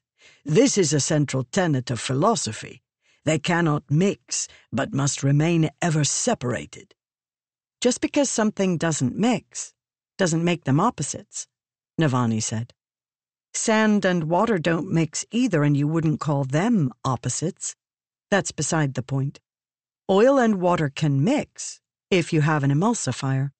This 0.44 0.76
is 0.76 0.92
a 0.92 0.98
central 0.98 1.44
tenet 1.44 1.92
of 1.92 2.00
philosophy. 2.00 2.82
They 3.28 3.38
cannot 3.38 3.90
mix, 3.90 4.48
but 4.72 4.94
must 4.94 5.22
remain 5.22 5.68
ever 5.82 6.02
separated. 6.02 6.94
Just 7.78 8.00
because 8.00 8.30
something 8.30 8.78
doesn't 8.78 9.18
mix 9.18 9.74
doesn't 10.16 10.42
make 10.42 10.64
them 10.64 10.80
opposites, 10.80 11.46
Navani 12.00 12.42
said. 12.42 12.72
Sand 13.52 14.06
and 14.06 14.30
water 14.30 14.56
don't 14.56 14.90
mix 14.90 15.26
either, 15.30 15.62
and 15.62 15.76
you 15.76 15.86
wouldn't 15.86 16.20
call 16.20 16.44
them 16.44 16.90
opposites. 17.04 17.76
That's 18.30 18.50
beside 18.50 18.94
the 18.94 19.02
point. 19.02 19.40
Oil 20.08 20.38
and 20.38 20.58
water 20.58 20.88
can 20.88 21.22
mix 21.22 21.82
if 22.10 22.32
you 22.32 22.40
have 22.40 22.64
an 22.64 22.70
emulsifier. 22.70 23.50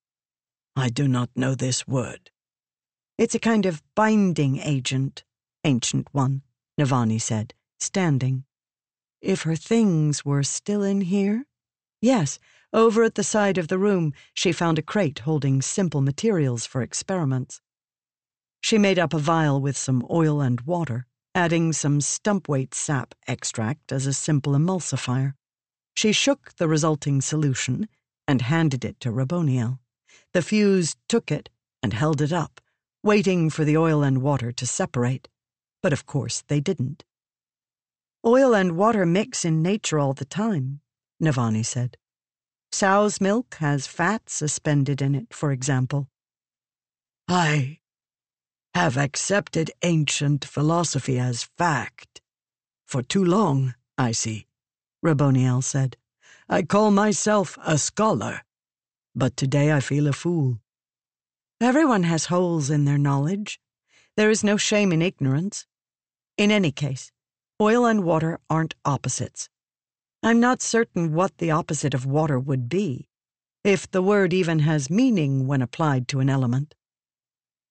I 0.77 0.89
do 0.89 1.07
not 1.07 1.29
know 1.37 1.55
this 1.55 1.87
word. 1.87 2.31
It's 3.19 3.35
a 3.35 3.39
kind 3.39 3.67
of 3.67 3.83
binding 3.95 4.61
agent, 4.61 5.25
ancient 5.63 6.09
one, 6.13 6.41
Navani 6.81 7.21
said, 7.21 7.53
standing. 7.79 8.45
If 9.21 9.43
her 9.43 9.57
things 9.57 10.25
were 10.25 10.43
still 10.43 10.83
in 10.83 11.01
here? 11.03 11.45
Yes, 12.01 12.39
over 12.73 13.03
at 13.03 13.15
the 13.15 13.25
side 13.25 13.59
of 13.59 13.69
the 13.69 13.79
room, 13.79 14.13
she 14.35 14.53
found 14.53 14.79
a 14.79 14.83
crate 14.83 15.21
holding 15.21 15.63
simple 15.63 16.01
materials 16.01 16.67
for 16.67 16.83
experiments. 16.83 17.61
She 18.61 18.79
made 18.79 18.99
up 18.99 19.15
a 19.15 19.19
vial 19.19 19.61
with 19.61 19.77
some 19.77 20.07
oil 20.11 20.41
and 20.41 20.61
water, 20.63 21.07
adding 21.35 21.73
some 21.73 22.01
stumpweight 22.01 22.75
sap 22.75 23.15
extract 23.27 23.93
as 23.93 24.07
a 24.07 24.13
simple 24.13 24.53
emulsifier. 24.55 25.35
She 25.97 26.13
shook 26.13 26.55
the 26.57 26.69
resulting 26.69 27.21
solution 27.21 27.89
and 28.27 28.43
handed 28.43 28.85
it 28.85 29.01
to 29.01 29.11
Raboniel. 29.11 29.79
The 30.33 30.43
fuse 30.43 30.95
took 31.09 31.33
it 31.33 31.49
and 31.83 31.93
held 31.93 32.21
it 32.21 32.33
up, 32.33 32.61
waiting 33.03 33.51
for 33.51 33.65
the 33.65 33.77
oil 33.77 34.03
and 34.03 34.23
water 34.23 34.53
to 34.53 34.67
separate. 34.67 35.29
But 35.83 35.93
of 35.93 36.07
course 36.07 36.43
they 36.49 36.61
didn't. 36.61 37.05
Oil 38.29 38.55
and 38.55 38.77
water 38.77 39.07
mix 39.07 39.43
in 39.43 39.63
nature 39.63 39.99
all 39.99 40.13
the 40.13 40.27
time, 40.27 40.81
Navani 41.19 41.65
said. 41.65 41.97
Sow's 42.71 43.23
milk 43.23 43.55
has 43.55 43.87
fat 43.87 44.29
suspended 44.29 45.01
in 45.01 45.15
it, 45.15 45.33
for 45.33 45.51
example. 45.51 46.11
I 47.27 47.79
have 48.75 48.99
accepted 48.99 49.71
ancient 49.83 50.45
philosophy 50.45 51.19
as 51.19 51.49
fact. 51.57 52.21
For 52.85 53.03
too 53.03 53.25
long, 53.25 53.75
I 53.97 54.13
see, 54.13 54.47
Raboniel 55.03 55.65
said. 55.65 55.97
I 56.51 56.65
call 56.65 56.91
myself 56.91 57.57
a 57.65 57.79
scholar, 57.79 58.43
but 59.15 59.39
today 59.39 59.73
I 59.73 59.81
feel 59.81 60.07
a 60.07 60.13
fool. 60.13 60.61
Everyone 61.63 62.03
has 62.03 62.27
holes 62.27 62.69
in 62.69 62.85
their 62.85 62.99
knowledge. 62.99 63.59
There 64.19 64.29
is 64.29 64.45
no 64.45 64.59
shame 64.59 64.93
in 64.93 65.01
ignorance. 65.01 65.65
In 66.37 66.51
any 66.51 66.73
case, 66.73 67.11
Oil 67.61 67.87
and 67.87 68.05
water 68.05 68.39
aren't 68.49 68.77
opposites. 68.85 69.49
I'm 70.23 70.41
not 70.41 70.63
certain 70.63 71.13
what 71.13 71.39
the 71.39 71.51
opposite 71.51 71.95
of 71.95 72.07
water 72.07 72.39
would 72.39 72.69
be. 72.69 73.09
if 73.65 73.91
the 73.91 74.03
word 74.03 74.33
even 74.33 74.61
has 74.61 74.89
meaning 74.89 75.47
when 75.47 75.61
applied 75.61 76.09
to 76.09 76.21
an 76.21 76.31
element. 76.31 76.75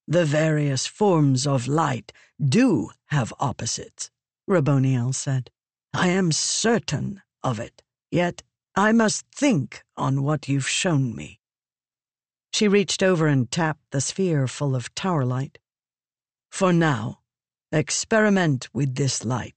The 0.08 0.26
various 0.26 0.86
forms 0.86 1.48
of 1.48 1.68
light 1.68 2.12
do 2.40 2.92
have 3.08 3.34
opposites, 3.40 4.12
Raboniel 4.48 5.14
said. 5.14 5.50
I 5.94 6.10
am 6.10 6.32
certain 6.32 7.22
of 7.44 7.60
it, 7.60 7.82
yet 8.12 8.44
I 8.76 8.92
must 8.92 9.26
think 9.34 9.84
on 9.96 10.24
what 10.24 10.48
you've 10.48 10.68
shown 10.68 11.16
me. 11.16 11.40
She 12.54 12.68
reached 12.68 13.02
over 13.02 13.28
and 13.28 13.50
tapped 13.50 13.92
the 13.92 14.02
sphere 14.02 14.48
full 14.48 14.76
of 14.76 14.94
tower 14.94 15.26
light. 15.26 15.58
For 16.52 16.72
now, 16.72 17.20
experiment 17.72 18.68
with 18.74 18.96
this 18.96 19.26
light. 19.26 19.57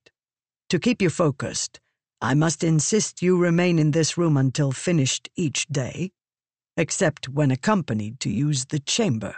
To 0.71 0.79
keep 0.79 1.03
you 1.03 1.11
focused, 1.11 1.81
I 2.23 2.35
must 2.35 2.63
insist 2.63 3.23
you 3.23 3.37
remain 3.37 3.81
in 3.81 3.91
this 3.91 4.17
room 4.17 4.37
until 4.37 4.71
finished 4.71 5.29
each 5.35 5.67
day, 5.67 6.13
except 6.77 7.29
when 7.29 7.51
accompanied 7.51 8.21
to 8.21 8.31
use 8.31 8.67
the 8.67 8.79
chamber. 8.79 9.35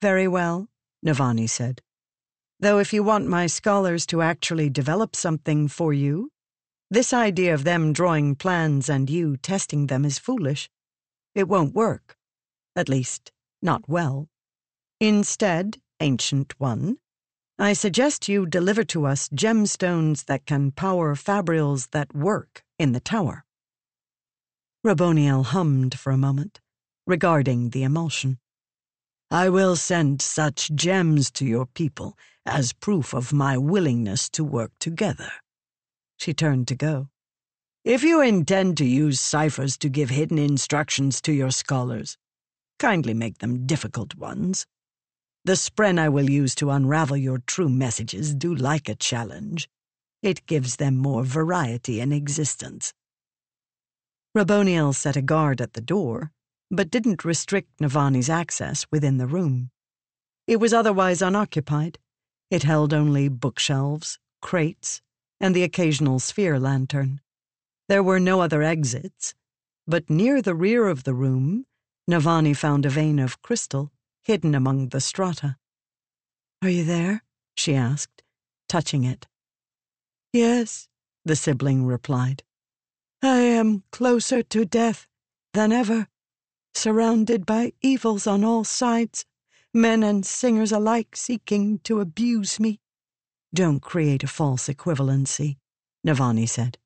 Very 0.00 0.28
well, 0.28 0.68
Navani 1.04 1.48
said. 1.48 1.82
Though 2.60 2.78
if 2.78 2.92
you 2.92 3.02
want 3.02 3.26
my 3.26 3.48
scholars 3.48 4.06
to 4.06 4.22
actually 4.22 4.70
develop 4.70 5.16
something 5.16 5.66
for 5.66 5.92
you, 5.92 6.30
this 6.88 7.12
idea 7.12 7.52
of 7.52 7.64
them 7.64 7.92
drawing 7.92 8.36
plans 8.36 8.88
and 8.88 9.10
you 9.10 9.36
testing 9.36 9.88
them 9.88 10.04
is 10.04 10.18
foolish. 10.18 10.70
It 11.34 11.48
won't 11.48 11.74
work. 11.74 12.16
At 12.76 12.88
least, 12.88 13.32
not 13.60 13.88
well. 13.88 14.28
Instead, 15.00 15.78
Ancient 16.00 16.58
One, 16.60 16.98
I 17.60 17.72
suggest 17.72 18.28
you 18.28 18.46
deliver 18.46 18.84
to 18.84 19.04
us 19.04 19.28
gemstones 19.30 20.26
that 20.26 20.46
can 20.46 20.70
power 20.70 21.16
fabrials 21.16 21.90
that 21.90 22.14
work 22.14 22.62
in 22.78 22.92
the 22.92 23.00
tower. 23.00 23.44
Raboniel 24.84 25.44
hummed 25.46 25.98
for 25.98 26.12
a 26.12 26.16
moment, 26.16 26.60
regarding 27.04 27.70
the 27.70 27.82
emulsion. 27.82 28.38
I 29.28 29.48
will 29.48 29.74
send 29.74 30.22
such 30.22 30.72
gems 30.72 31.32
to 31.32 31.44
your 31.44 31.66
people 31.66 32.16
as 32.46 32.72
proof 32.72 33.12
of 33.12 33.32
my 33.32 33.58
willingness 33.58 34.28
to 34.30 34.44
work 34.44 34.70
together. 34.78 35.32
She 36.16 36.32
turned 36.32 36.68
to 36.68 36.76
go. 36.76 37.08
If 37.84 38.04
you 38.04 38.20
intend 38.20 38.76
to 38.76 38.84
use 38.84 39.18
ciphers 39.18 39.76
to 39.78 39.88
give 39.88 40.10
hidden 40.10 40.38
instructions 40.38 41.20
to 41.22 41.32
your 41.32 41.50
scholars, 41.50 42.16
kindly 42.78 43.14
make 43.14 43.38
them 43.38 43.66
difficult 43.66 44.14
ones. 44.14 44.64
The 45.44 45.54
spren 45.54 45.98
I 45.98 46.08
will 46.08 46.28
use 46.28 46.54
to 46.56 46.70
unravel 46.70 47.16
your 47.16 47.38
true 47.38 47.68
messages 47.68 48.34
do 48.34 48.54
like 48.54 48.88
a 48.88 48.94
challenge. 48.94 49.68
It 50.22 50.46
gives 50.46 50.76
them 50.76 50.96
more 50.96 51.24
variety 51.24 52.00
in 52.00 52.12
existence. 52.12 52.92
Raboniel 54.34 54.94
set 54.94 55.16
a 55.16 55.22
guard 55.22 55.60
at 55.60 55.72
the 55.72 55.80
door, 55.80 56.32
but 56.70 56.90
didn't 56.90 57.24
restrict 57.24 57.80
Navani's 57.80 58.28
access 58.28 58.86
within 58.90 59.18
the 59.18 59.26
room. 59.26 59.70
It 60.46 60.56
was 60.56 60.74
otherwise 60.74 61.22
unoccupied. 61.22 61.98
It 62.50 62.64
held 62.64 62.92
only 62.92 63.28
bookshelves, 63.28 64.18
crates, 64.42 65.02
and 65.40 65.54
the 65.54 65.62
occasional 65.62 66.18
sphere 66.18 66.58
lantern. 66.58 67.20
There 67.88 68.02
were 68.02 68.20
no 68.20 68.40
other 68.40 68.62
exits, 68.62 69.34
but 69.86 70.10
near 70.10 70.42
the 70.42 70.54
rear 70.54 70.88
of 70.88 71.04
the 71.04 71.14
room, 71.14 71.64
Navani 72.08 72.54
found 72.54 72.84
a 72.84 72.90
vein 72.90 73.18
of 73.18 73.40
crystal 73.42 73.92
hidden 74.28 74.54
among 74.54 74.90
the 74.90 75.00
strata. 75.00 75.56
Are 76.62 76.68
you 76.68 76.84
there? 76.84 77.24
she 77.56 77.74
asked, 77.74 78.22
touching 78.68 79.02
it. 79.02 79.26
Yes, 80.34 80.86
the 81.24 81.34
sibling 81.34 81.86
replied. 81.86 82.42
I 83.22 83.38
am 83.38 83.84
closer 83.90 84.42
to 84.42 84.66
death 84.66 85.06
than 85.54 85.72
ever, 85.72 86.08
surrounded 86.74 87.46
by 87.46 87.72
evils 87.80 88.26
on 88.26 88.44
all 88.44 88.64
sides, 88.64 89.24
men 89.72 90.02
and 90.02 90.26
singers 90.26 90.72
alike 90.72 91.16
seeking 91.16 91.78
to 91.84 92.00
abuse 92.00 92.60
me. 92.60 92.80
Don't 93.54 93.80
create 93.80 94.22
a 94.22 94.28
false 94.28 94.68
equivalency, 94.68 95.56
Navani 96.06 96.46
said. 96.46 96.76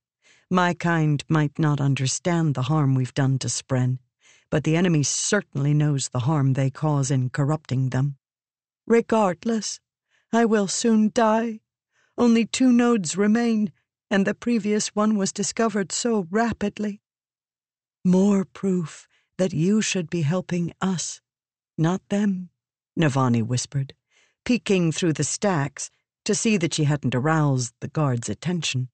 My 0.48 0.74
kind 0.74 1.24
might 1.28 1.59
not 1.59 1.81
understand 1.81 2.55
the 2.55 2.62
harm 2.70 2.94
we've 2.94 3.14
done 3.14 3.40
to 3.40 3.48
Spren, 3.48 3.98
but 4.52 4.64
the 4.64 4.76
enemy 4.76 5.02
certainly 5.02 5.72
knows 5.72 6.10
the 6.10 6.18
harm 6.18 6.52
they 6.52 6.68
cause 6.68 7.10
in 7.10 7.30
corrupting 7.30 7.88
them. 7.88 8.18
Regardless, 8.86 9.80
I 10.30 10.44
will 10.44 10.68
soon 10.68 11.10
die. 11.14 11.60
Only 12.18 12.44
two 12.44 12.70
nodes 12.70 13.16
remain, 13.16 13.72
and 14.10 14.26
the 14.26 14.34
previous 14.34 14.88
one 14.88 15.16
was 15.16 15.32
discovered 15.32 15.90
so 15.90 16.26
rapidly. 16.30 17.00
More 18.04 18.44
proof 18.44 19.08
that 19.38 19.54
you 19.54 19.80
should 19.80 20.10
be 20.10 20.20
helping 20.20 20.74
us, 20.82 21.22
not 21.78 22.06
them, 22.10 22.50
Navani 22.94 23.42
whispered, 23.42 23.94
peeking 24.44 24.92
through 24.92 25.14
the 25.14 25.24
stacks 25.24 25.88
to 26.26 26.34
see 26.34 26.58
that 26.58 26.74
she 26.74 26.84
hadn't 26.84 27.14
aroused 27.14 27.72
the 27.80 27.88
guard's 27.88 28.28
attention. 28.28 28.90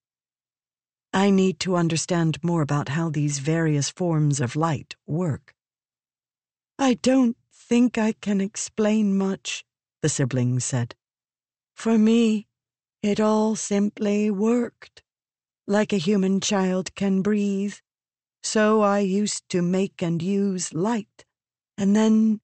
I 1.12 1.31
need 1.31 1.59
to 1.61 1.77
understand 1.77 2.42
more 2.42 2.62
about 2.62 2.90
how 2.90 3.09
these 3.11 3.38
various 3.38 3.90
forms 3.90 4.40
of 4.40 4.57
light 4.57 4.94
work. 5.07 5.55
I 6.79 6.94
don't 6.94 7.37
think 7.53 7.99
I 7.99 8.12
can 8.12 8.40
explain 8.40 9.16
much, 9.16 9.64
the 10.03 10.09
siblings 10.09 10.64
said. 10.64 10.94
For 11.75 11.99
me, 11.99 12.47
it 13.03 13.21
all 13.21 13.57
simply 13.57 14.31
worked. 14.31 15.03
Like 15.66 15.92
a 15.92 15.99
human 15.99 16.40
child 16.40 16.94
can 16.94 17.23
breathe, 17.23 17.77
so 18.42 18.81
I 18.81 19.01
used 19.01 19.49
to 19.51 19.61
make 19.62 20.03
and 20.03 20.23
use 20.23 20.73
light, 20.73 21.25
and 21.77 21.94
then 21.94 22.40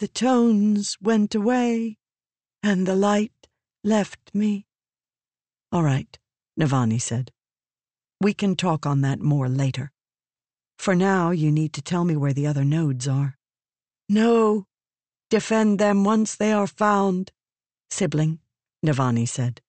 the 0.00 0.08
tones 0.08 0.96
went 1.00 1.34
away, 1.34 1.98
and 2.62 2.86
the 2.86 2.96
light 2.96 3.48
left 3.84 4.34
me. 4.34 4.66
All 5.70 5.82
right, 5.82 6.18
Navani 6.58 7.00
said. 7.00 7.30
We 8.20 8.34
can 8.34 8.54
talk 8.54 8.84
on 8.84 9.00
that 9.00 9.20
more 9.20 9.48
later. 9.48 9.92
For 10.78 10.94
now, 10.94 11.30
you 11.30 11.50
need 11.50 11.72
to 11.74 11.82
tell 11.82 12.04
me 12.04 12.16
where 12.16 12.34
the 12.34 12.46
other 12.46 12.64
nodes 12.64 13.08
are. 13.08 13.36
No, 14.08 14.66
defend 15.30 15.78
them 15.78 16.04
once 16.04 16.34
they 16.34 16.52
are 16.52 16.66
found, 16.66 17.32
sibling, 17.90 18.40
Navani 18.84 19.26
said. 19.26 19.60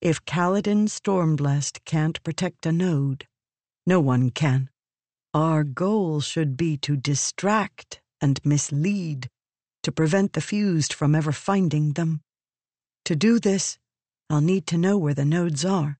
If 0.00 0.24
Kaladin 0.24 0.88
Stormblessed 0.88 1.84
can't 1.84 2.22
protect 2.22 2.66
a 2.66 2.72
node, 2.72 3.26
no 3.86 4.00
one 4.00 4.30
can. 4.30 4.70
Our 5.32 5.64
goal 5.64 6.20
should 6.20 6.56
be 6.56 6.76
to 6.78 6.96
distract 6.96 8.00
and 8.20 8.38
mislead, 8.44 9.30
to 9.82 9.90
prevent 9.90 10.34
the 10.34 10.40
fused 10.40 10.92
from 10.92 11.14
ever 11.14 11.32
finding 11.32 11.94
them. 11.94 12.20
To 13.06 13.16
do 13.16 13.40
this, 13.40 13.78
I'll 14.30 14.40
need 14.40 14.66
to 14.68 14.78
know 14.78 14.96
where 14.96 15.14
the 15.14 15.24
nodes 15.24 15.64
are. 15.64 15.98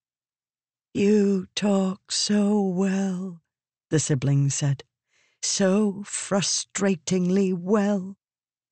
You 0.96 1.48
talk 1.56 2.12
so 2.12 2.60
well, 2.62 3.42
the 3.90 3.98
sibling 3.98 4.48
said. 4.48 4.84
So 5.42 6.04
frustratingly 6.06 7.52
well. 7.52 8.16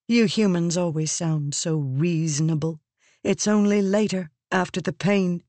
You 0.07 0.27
humans 0.27 0.77
always 0.77 1.11
sound 1.11 1.53
so 1.53 1.79
reasonable. 1.79 2.81
It's 3.25 3.49
only 3.49 3.83
later, 3.83 4.31
after 4.53 4.81
the 4.81 4.93
pain, 4.93 5.43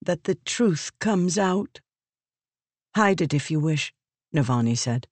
that 0.00 0.24
the 0.24 0.36
truth 0.36 0.92
comes 0.98 1.36
out. 1.36 1.82
Hide 2.96 3.20
it 3.20 3.34
if 3.34 3.50
you 3.50 3.60
wish, 3.60 3.92
Navani 4.34 4.78
said. 4.78 5.06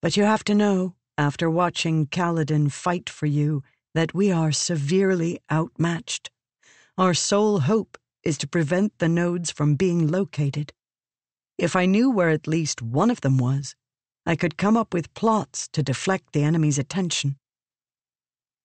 But 0.00 0.16
you 0.16 0.22
have 0.22 0.44
to 0.44 0.54
know, 0.54 0.94
after 1.18 1.50
watching 1.50 2.06
Kaladin 2.06 2.70
fight 2.70 3.10
for 3.10 3.26
you, 3.26 3.64
that 3.92 4.14
we 4.14 4.30
are 4.30 4.52
severely 4.52 5.40
outmatched. 5.50 6.30
Our 6.96 7.12
sole 7.12 7.58
hope 7.60 7.98
is 8.24 8.38
to 8.38 8.48
prevent 8.48 8.98
the 8.98 9.08
nodes 9.08 9.50
from 9.50 9.74
being 9.74 10.06
located. 10.06 10.72
If 11.58 11.76
I 11.76 11.86
knew 11.86 12.10
where 12.10 12.30
at 12.30 12.46
least 12.46 12.82
one 12.82 13.10
of 13.10 13.20
them 13.20 13.38
was, 13.38 13.74
I 14.24 14.36
could 14.36 14.56
come 14.56 14.76
up 14.76 14.94
with 14.94 15.14
plots 15.14 15.68
to 15.72 15.82
deflect 15.82 16.32
the 16.32 16.44
enemy's 16.44 16.78
attention. 16.78 17.36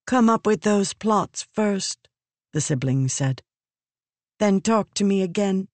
Come 0.06 0.30
up 0.30 0.46
with 0.46 0.62
those 0.62 0.93
plots 0.93 1.43
first, 1.54 2.08
the 2.54 2.62
sibling 2.62 3.08
said. 3.08 3.41
Then 4.39 4.62
talk 4.62 4.93
to 4.96 5.04
me 5.04 5.22
again. 5.22 5.67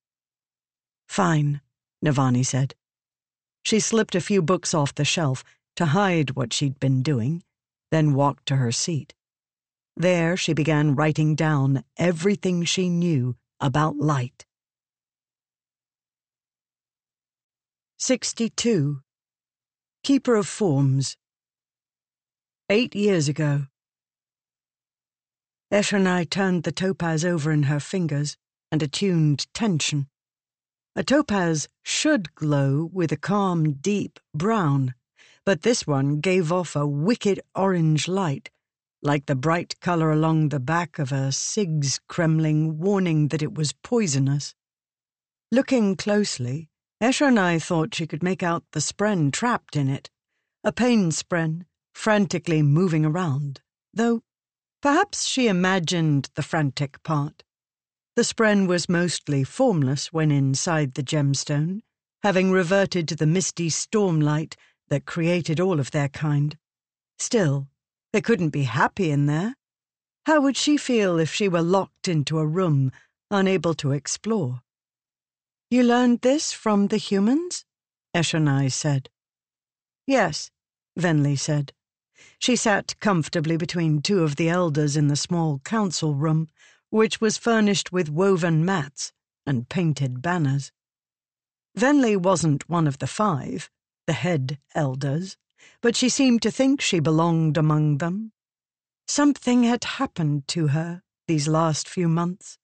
Fine, 1.07 1.61
Navani 2.03 2.45
said. 2.45 2.75
She 3.63 3.79
slipped 3.79 4.15
a 4.15 4.21
few 4.21 4.41
books 4.41 4.73
off 4.73 4.95
the 4.95 5.05
shelf 5.05 5.43
to 5.75 5.87
hide 5.87 6.31
what 6.31 6.53
she'd 6.53 6.79
been 6.79 7.03
doing, 7.03 7.43
then 7.91 8.13
walked 8.13 8.45
to 8.47 8.55
her 8.55 8.71
seat. 8.71 9.13
There 9.95 10.35
she 10.35 10.53
began 10.53 10.95
writing 10.95 11.35
down 11.35 11.83
everything 11.97 12.63
she 12.63 12.89
knew 12.89 13.35
about 13.63 13.95
light. 13.95 14.45
62. 17.97 18.99
Keeper 20.03 20.35
of 20.35 20.47
Forms. 20.47 21.15
Eight 22.69 22.93
years 22.93 23.29
ago. 23.29 23.67
Eshonai 25.71 26.29
turned 26.29 26.63
the 26.63 26.73
topaz 26.73 27.23
over 27.23 27.53
in 27.53 27.63
her 27.63 27.79
fingers 27.79 28.35
and 28.69 28.83
attuned 28.83 29.47
tension. 29.53 30.07
A 30.97 31.03
topaz 31.03 31.69
should 31.83 32.35
glow 32.35 32.89
with 32.91 33.13
a 33.13 33.17
calm, 33.17 33.75
deep 33.75 34.19
brown, 34.35 34.93
but 35.45 35.61
this 35.61 35.87
one 35.87 36.19
gave 36.19 36.51
off 36.51 36.75
a 36.75 36.85
wicked 36.85 37.39
orange 37.55 38.09
light, 38.09 38.51
like 39.03 39.25
the 39.25 39.35
bright 39.35 39.79
color 39.81 40.11
along 40.11 40.49
the 40.49 40.59
back 40.59 40.97
of 40.97 41.11
a 41.11 41.31
Sig's 41.31 41.99
cremling 42.09 42.77
warning 42.77 43.27
that 43.27 43.43
it 43.43 43.53
was 43.53 43.73
poisonous. 43.83 44.55
Looking 45.51 45.97
closely, 45.97 46.69
Eshonai 47.01 47.61
thought 47.61 47.93
she 47.93 48.07
could 48.07 48.23
make 48.23 48.41
out 48.41 48.63
the 48.71 48.79
spren 48.79 49.31
trapped 49.31 49.75
in 49.75 49.89
it, 49.89 50.09
a 50.63 50.71
pain 50.71 51.11
spren, 51.11 51.65
frantically 51.93 52.61
moving 52.61 53.05
around, 53.05 53.59
though 53.93 54.23
perhaps 54.81 55.27
she 55.27 55.47
imagined 55.47 56.29
the 56.35 56.41
frantic 56.41 57.03
part. 57.03 57.43
The 58.15 58.21
spren 58.21 58.67
was 58.67 58.87
mostly 58.87 59.43
formless 59.43 60.13
when 60.13 60.31
inside 60.31 60.93
the 60.93 61.03
gemstone, 61.03 61.81
having 62.21 62.51
reverted 62.51 63.09
to 63.09 63.15
the 63.15 63.27
misty 63.27 63.69
stormlight 63.69 64.55
that 64.87 65.05
created 65.05 65.59
all 65.59 65.79
of 65.79 65.91
their 65.91 66.09
kind. 66.09 66.57
Still, 67.19 67.67
they 68.13 68.21
couldn't 68.21 68.49
be 68.49 68.63
happy 68.63 69.11
in 69.11 69.25
there. 69.25 69.55
How 70.25 70.39
would 70.39 70.55
she 70.55 70.77
feel 70.77 71.19
if 71.19 71.33
she 71.33 71.49
were 71.49 71.61
locked 71.61 72.07
into 72.07 72.39
a 72.39 72.45
room, 72.45 72.91
unable 73.29 73.73
to 73.75 73.91
explore? 73.91 74.61
You 75.69 75.83
learned 75.83 76.21
this 76.21 76.53
from 76.53 76.87
the 76.87 76.97
humans? 76.97 77.65
Eshonai 78.15 78.71
said. 78.71 79.09
Yes, 80.05 80.51
Venli 80.97 81.37
said. 81.37 81.73
She 82.37 82.55
sat 82.55 82.99
comfortably 82.99 83.57
between 83.57 84.01
two 84.01 84.23
of 84.23 84.35
the 84.35 84.49
elders 84.49 84.95
in 84.95 85.07
the 85.07 85.15
small 85.15 85.59
council 85.59 86.13
room, 86.13 86.49
which 86.91 87.19
was 87.19 87.37
furnished 87.37 87.91
with 87.91 88.09
woven 88.09 88.63
mats 88.63 89.11
and 89.47 89.67
painted 89.67 90.21
banners. 90.21 90.71
Venli 91.75 92.15
wasn't 92.15 92.69
one 92.69 92.85
of 92.85 92.99
the 92.99 93.07
five, 93.07 93.71
the 94.05 94.13
head 94.13 94.59
elders, 94.75 95.37
but 95.81 95.95
she 95.95 96.09
seemed 96.09 96.41
to 96.41 96.51
think 96.51 96.81
she 96.81 96.99
belonged 96.99 97.57
among 97.57 97.99
them. 97.99 98.31
Something 99.07 99.63
had 99.63 99.83
happened 99.83 100.47
to 100.49 100.67
her 100.67 101.03
these 101.27 101.47
last 101.47 101.87
few 101.87 102.07
months. 102.07 102.57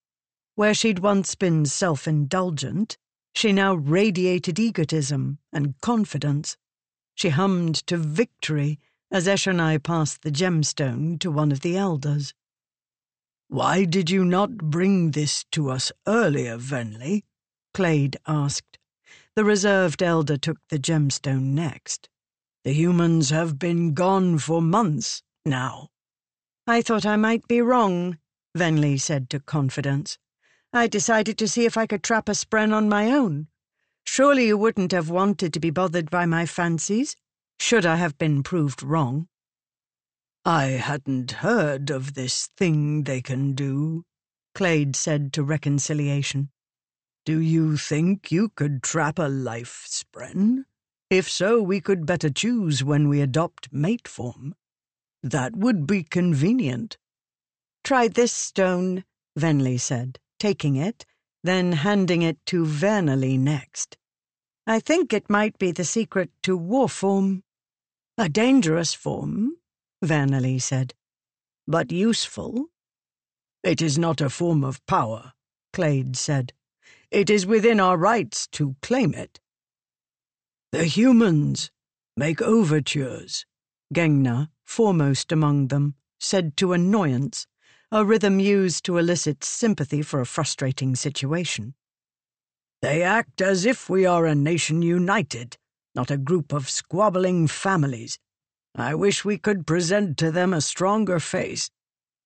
Where 0.56 0.74
she'd 0.74 1.00
once 1.00 1.36
been 1.36 1.66
self 1.66 2.08
indulgent, 2.08 2.98
she 3.34 3.54
now 3.54 3.76
radiated 3.76 4.60
egotism 4.60 5.40
and 5.54 5.80
confidence. 5.80 6.58
She 7.16 7.30
hummed 7.30 7.76
to 7.88 7.98
victory 7.98 8.80
as 9.12 9.28
Eshonai 9.28 9.82
passed 9.82 10.22
the 10.22 10.32
gemstone 10.32 11.18
to 11.20 11.32
one 11.32 11.52
of 11.52 11.62
the 11.62 11.78
elders. 11.78 12.34
Why 13.48 13.86
did 13.86 14.10
you 14.10 14.24
not 14.24 14.58
bring 14.58 15.12
this 15.12 15.46
to 15.52 15.70
us 15.70 15.92
earlier, 16.06 16.58
Venli? 16.58 17.24
Klade 17.74 18.18
asked. 18.28 18.78
The 19.36 19.44
reserved 19.44 20.04
elder 20.04 20.38
took 20.38 20.58
the 20.70 20.78
gemstone 20.78 21.54
next. 21.56 22.10
The 22.64 22.74
humans 22.74 23.30
have 23.30 23.58
been 23.58 23.94
gone 23.94 24.38
for 24.38 24.62
months 24.62 25.24
now. 25.46 25.90
I 26.68 26.82
thought 26.82 27.06
I 27.06 27.16
might 27.16 27.48
be 27.48 27.62
wrong, 27.62 28.18
Venli 28.56 29.00
said 29.00 29.30
to 29.30 29.40
Confidence. 29.40 30.18
I 30.74 30.88
decided 30.88 31.38
to 31.38 31.48
see 31.48 31.66
if 31.66 31.78
I 31.78 31.88
could 31.88 32.04
trap 32.04 32.30
a 32.30 32.34
spren 32.34 32.74
on 32.74 32.90
my 32.90 33.12
own. 33.12 33.48
Surely 34.06 34.48
you 34.48 34.58
wouldn't 34.58 34.92
have 34.92 35.10
wanted 35.10 35.54
to 35.54 35.60
be 35.60 35.70
bothered 35.70 36.10
by 36.10 36.26
my 36.26 36.46
fancies, 36.46 37.16
should 37.60 37.86
I 37.86 37.96
have 37.96 38.18
been 38.18 38.44
proved 38.44 38.84
wrong. 38.84 39.28
I 40.46 40.66
hadn't 40.66 41.32
heard 41.32 41.90
of 41.90 42.14
this 42.14 42.48
thing 42.58 43.04
they 43.04 43.22
can 43.22 43.54
do, 43.54 44.04
Klade 44.56 44.96
said 44.96 45.32
to 45.34 45.44
Reconciliation. 45.44 46.50
Do 47.26 47.40
you 47.40 47.78
think 47.78 48.32
you 48.32 48.50
could 48.50 48.84
trap 48.84 49.20
a 49.20 49.30
life 49.30 49.86
spren? 49.88 50.66
If 51.10 51.30
so, 51.30 51.62
we 51.62 51.82
could 51.82 52.06
better 52.06 52.30
choose 52.30 52.84
when 52.84 53.10
we 53.10 53.22
adopt 53.22 53.74
mate 53.74 54.08
form. 54.08 54.56
That 55.24 55.56
would 55.56 55.86
be 55.86 56.04
convenient. 56.04 56.98
Try 57.84 58.08
this 58.08 58.32
stone, 58.32 59.04
Venli 59.38 59.80
said 59.80 60.20
taking 60.40 60.78
it, 60.78 61.06
then 61.44 61.74
handing 61.74 62.22
it 62.22 62.44
to 62.48 62.66
Varnali 62.66 63.38
next. 63.38 63.98
I 64.66 64.80
think 64.80 65.14
it 65.14 65.30
might 65.30 65.58
be 65.60 65.72
the 65.72 65.84
secret 65.84 66.32
to 66.44 66.58
war 66.58 66.90
form. 66.90 67.44
A 68.18 68.30
dangerous 68.30 68.94
form, 68.94 69.58
Varnali 70.04 70.62
said, 70.62 70.94
but 71.68 71.92
useful. 71.92 72.68
It 73.64 73.82
is 73.82 73.98
not 73.98 74.22
a 74.22 74.30
form 74.30 74.64
of 74.64 74.86
power, 74.86 75.34
Klade 75.74 76.16
said. 76.16 76.54
It 77.12 77.30
is 77.30 77.46
within 77.46 77.80
our 77.80 77.98
rights 77.98 78.48
to 78.54 78.76
claim 78.82 79.14
it. 79.14 79.40
The 80.72 80.86
humans 80.86 81.72
make 82.16 82.44
overtures, 82.44 83.44
Gangnah, 83.92 84.50
foremost 84.66 85.32
among 85.32 85.70
them, 85.70 85.96
said 86.20 86.56
to 86.58 86.74
annoyance 86.74 87.48
a 87.92 88.06
rhythm 88.06 88.40
used 88.40 88.86
to 88.86 89.00
elicit 89.00 89.44
sympathy 89.44 90.04
for 90.04 90.22
a 90.22 90.28
frustrating 90.28 90.96
situation. 90.96 91.74
They 92.84 93.02
act 93.02 93.42
as 93.42 93.66
if 93.66 93.90
we 93.90 94.06
are 94.06 94.28
a 94.28 94.36
nation 94.36 94.84
united, 94.84 95.58
not 95.96 96.12
a 96.12 96.18
group 96.18 96.54
of 96.54 96.70
squabbling 96.70 97.48
families. 97.48 98.20
I 98.76 98.94
wish 98.94 99.26
we 99.26 99.40
could 99.40 99.66
present 99.66 100.18
to 100.20 100.30
them 100.30 100.54
a 100.54 100.62
stronger 100.62 101.20
face. 101.20 101.72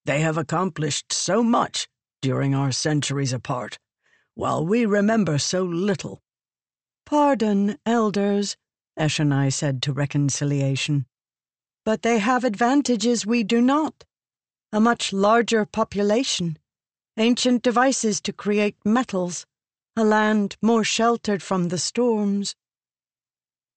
They 0.04 0.20
have 0.20 0.36
accomplished 0.36 1.14
so 1.14 1.42
much 1.42 1.88
during 2.20 2.54
our 2.54 2.72
centuries 2.72 3.32
apart, 3.32 3.78
while 4.34 4.66
we 4.66 4.84
remember 4.84 5.38
so 5.38 5.62
little. 5.62 6.23
Pardon, 7.06 7.78
elders, 7.84 8.56
Eshonai 8.98 9.52
said 9.52 9.82
to 9.82 9.92
Reconciliation. 9.92 11.06
But 11.84 12.02
they 12.02 12.18
have 12.18 12.44
advantages 12.44 13.26
we 13.26 13.42
do 13.42 13.60
not 13.60 14.04
a 14.74 14.80
much 14.80 15.12
larger 15.12 15.64
population, 15.64 16.58
ancient 17.16 17.62
devices 17.62 18.20
to 18.20 18.32
create 18.32 18.76
metals, 18.84 19.46
a 19.94 20.02
land 20.02 20.56
more 20.60 20.82
sheltered 20.82 21.44
from 21.44 21.68
the 21.68 21.78
storms. 21.78 22.56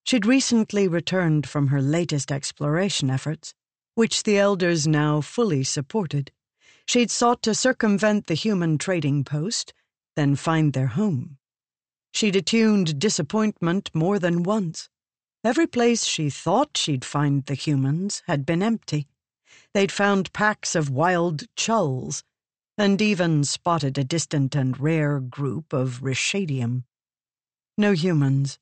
She'd 0.02 0.26
recently 0.26 0.88
returned 0.88 1.48
from 1.48 1.68
her 1.68 1.80
latest 1.80 2.32
exploration 2.32 3.10
efforts, 3.10 3.54
which 3.94 4.24
the 4.24 4.38
elders 4.38 4.88
now 4.88 5.20
fully 5.20 5.62
supported. 5.62 6.32
She'd 6.84 7.12
sought 7.12 7.44
to 7.44 7.54
circumvent 7.54 8.26
the 8.26 8.34
human 8.34 8.76
trading 8.76 9.22
post, 9.22 9.72
then 10.16 10.34
find 10.34 10.72
their 10.72 10.88
home. 10.88 11.38
She'd 12.12 12.36
attuned 12.36 12.98
disappointment 12.98 13.90
more 13.94 14.18
than 14.18 14.42
once. 14.42 14.88
Every 15.44 15.66
place 15.66 16.04
she 16.04 16.30
thought 16.30 16.76
she'd 16.76 17.04
find 17.04 17.44
the 17.44 17.54
humans 17.54 18.22
had 18.26 18.46
been 18.46 18.62
empty 18.62 19.08
they'd 19.74 19.92
found 19.92 20.32
packs 20.32 20.74
of 20.74 20.90
wild 20.90 21.44
chulls, 21.56 22.24
and 22.76 23.00
even 23.02 23.44
spotted 23.44 23.98
a 23.98 24.04
distant 24.04 24.54
and 24.54 24.78
rare 24.78 25.20
group 25.20 25.72
of 25.72 26.00
Ryshadium. 26.02 26.84
No 27.76 27.92
humans. 27.92 28.58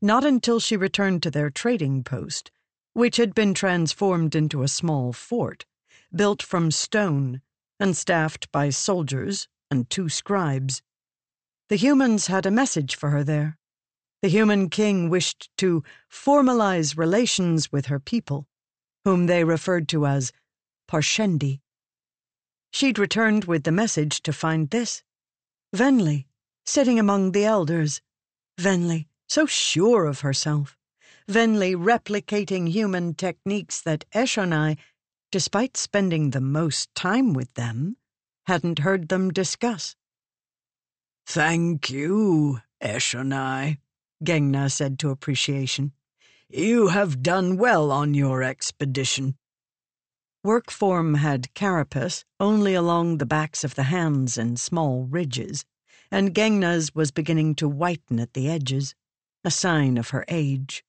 Not 0.00 0.24
until 0.24 0.60
she 0.60 0.76
returned 0.76 1.22
to 1.22 1.30
their 1.30 1.50
trading 1.50 2.04
post, 2.04 2.50
which 2.92 3.16
had 3.16 3.34
been 3.34 3.54
transformed 3.54 4.34
into 4.34 4.62
a 4.62 4.68
small 4.68 5.12
fort, 5.12 5.66
built 6.14 6.42
from 6.42 6.70
stone 6.70 7.42
and 7.80 7.96
staffed 7.96 8.50
by 8.52 8.70
soldiers 8.70 9.48
and 9.70 9.88
two 9.90 10.08
scribes. 10.08 10.82
The 11.68 11.76
humans 11.76 12.28
had 12.28 12.46
a 12.46 12.50
message 12.50 12.96
for 12.96 13.10
her 13.10 13.22
there. 13.22 13.58
The 14.22 14.28
human 14.28 14.70
king 14.70 15.10
wished 15.10 15.50
to 15.58 15.84
formalize 16.10 16.96
relations 16.96 17.70
with 17.70 17.86
her 17.86 18.00
people 18.00 18.46
whom 19.04 19.26
they 19.26 19.44
referred 19.44 19.88
to 19.88 20.06
as 20.06 20.32
Parshendi. 20.86 21.60
She'd 22.72 22.98
returned 22.98 23.44
with 23.44 23.64
the 23.64 23.72
message 23.72 24.22
to 24.22 24.32
find 24.32 24.70
this 24.70 25.02
Venli, 25.74 26.26
sitting 26.64 26.98
among 26.98 27.32
the 27.32 27.44
elders. 27.44 28.00
Venli, 28.58 29.06
so 29.28 29.46
sure 29.46 30.06
of 30.06 30.20
herself. 30.20 30.76
Venli 31.28 31.74
replicating 31.76 32.68
human 32.68 33.14
techniques 33.14 33.80
that 33.82 34.04
Eshonai, 34.14 34.78
despite 35.30 35.76
spending 35.76 36.30
the 36.30 36.40
most 36.40 36.94
time 36.94 37.34
with 37.34 37.52
them, 37.54 37.98
hadn't 38.46 38.80
heard 38.80 39.08
them 39.08 39.30
discuss. 39.30 39.96
Thank 41.30 41.90
you, 41.90 42.60
Eshonai, 42.82 43.76
Gangnah 44.24 44.72
said 44.72 44.98
to 45.00 45.10
Appreciation. 45.10 45.92
You 46.48 46.88
have 46.88 47.22
done 47.22 47.58
well 47.58 47.90
on 47.90 48.14
your 48.14 48.42
expedition. 48.42 49.36
Workform 50.42 51.18
had 51.18 51.52
carapace 51.52 52.24
only 52.40 52.72
along 52.72 53.18
the 53.18 53.26
backs 53.26 53.62
of 53.62 53.74
the 53.74 53.82
hands 53.82 54.38
and 54.38 54.58
small 54.58 55.04
ridges, 55.04 55.66
and 56.10 56.34
Gangnah's 56.34 56.94
was 56.94 57.10
beginning 57.10 57.56
to 57.56 57.68
whiten 57.68 58.18
at 58.18 58.32
the 58.32 58.48
edges, 58.48 58.94
a 59.44 59.50
sign 59.50 59.98
of 59.98 60.08
her 60.08 60.24
age. 60.28 60.82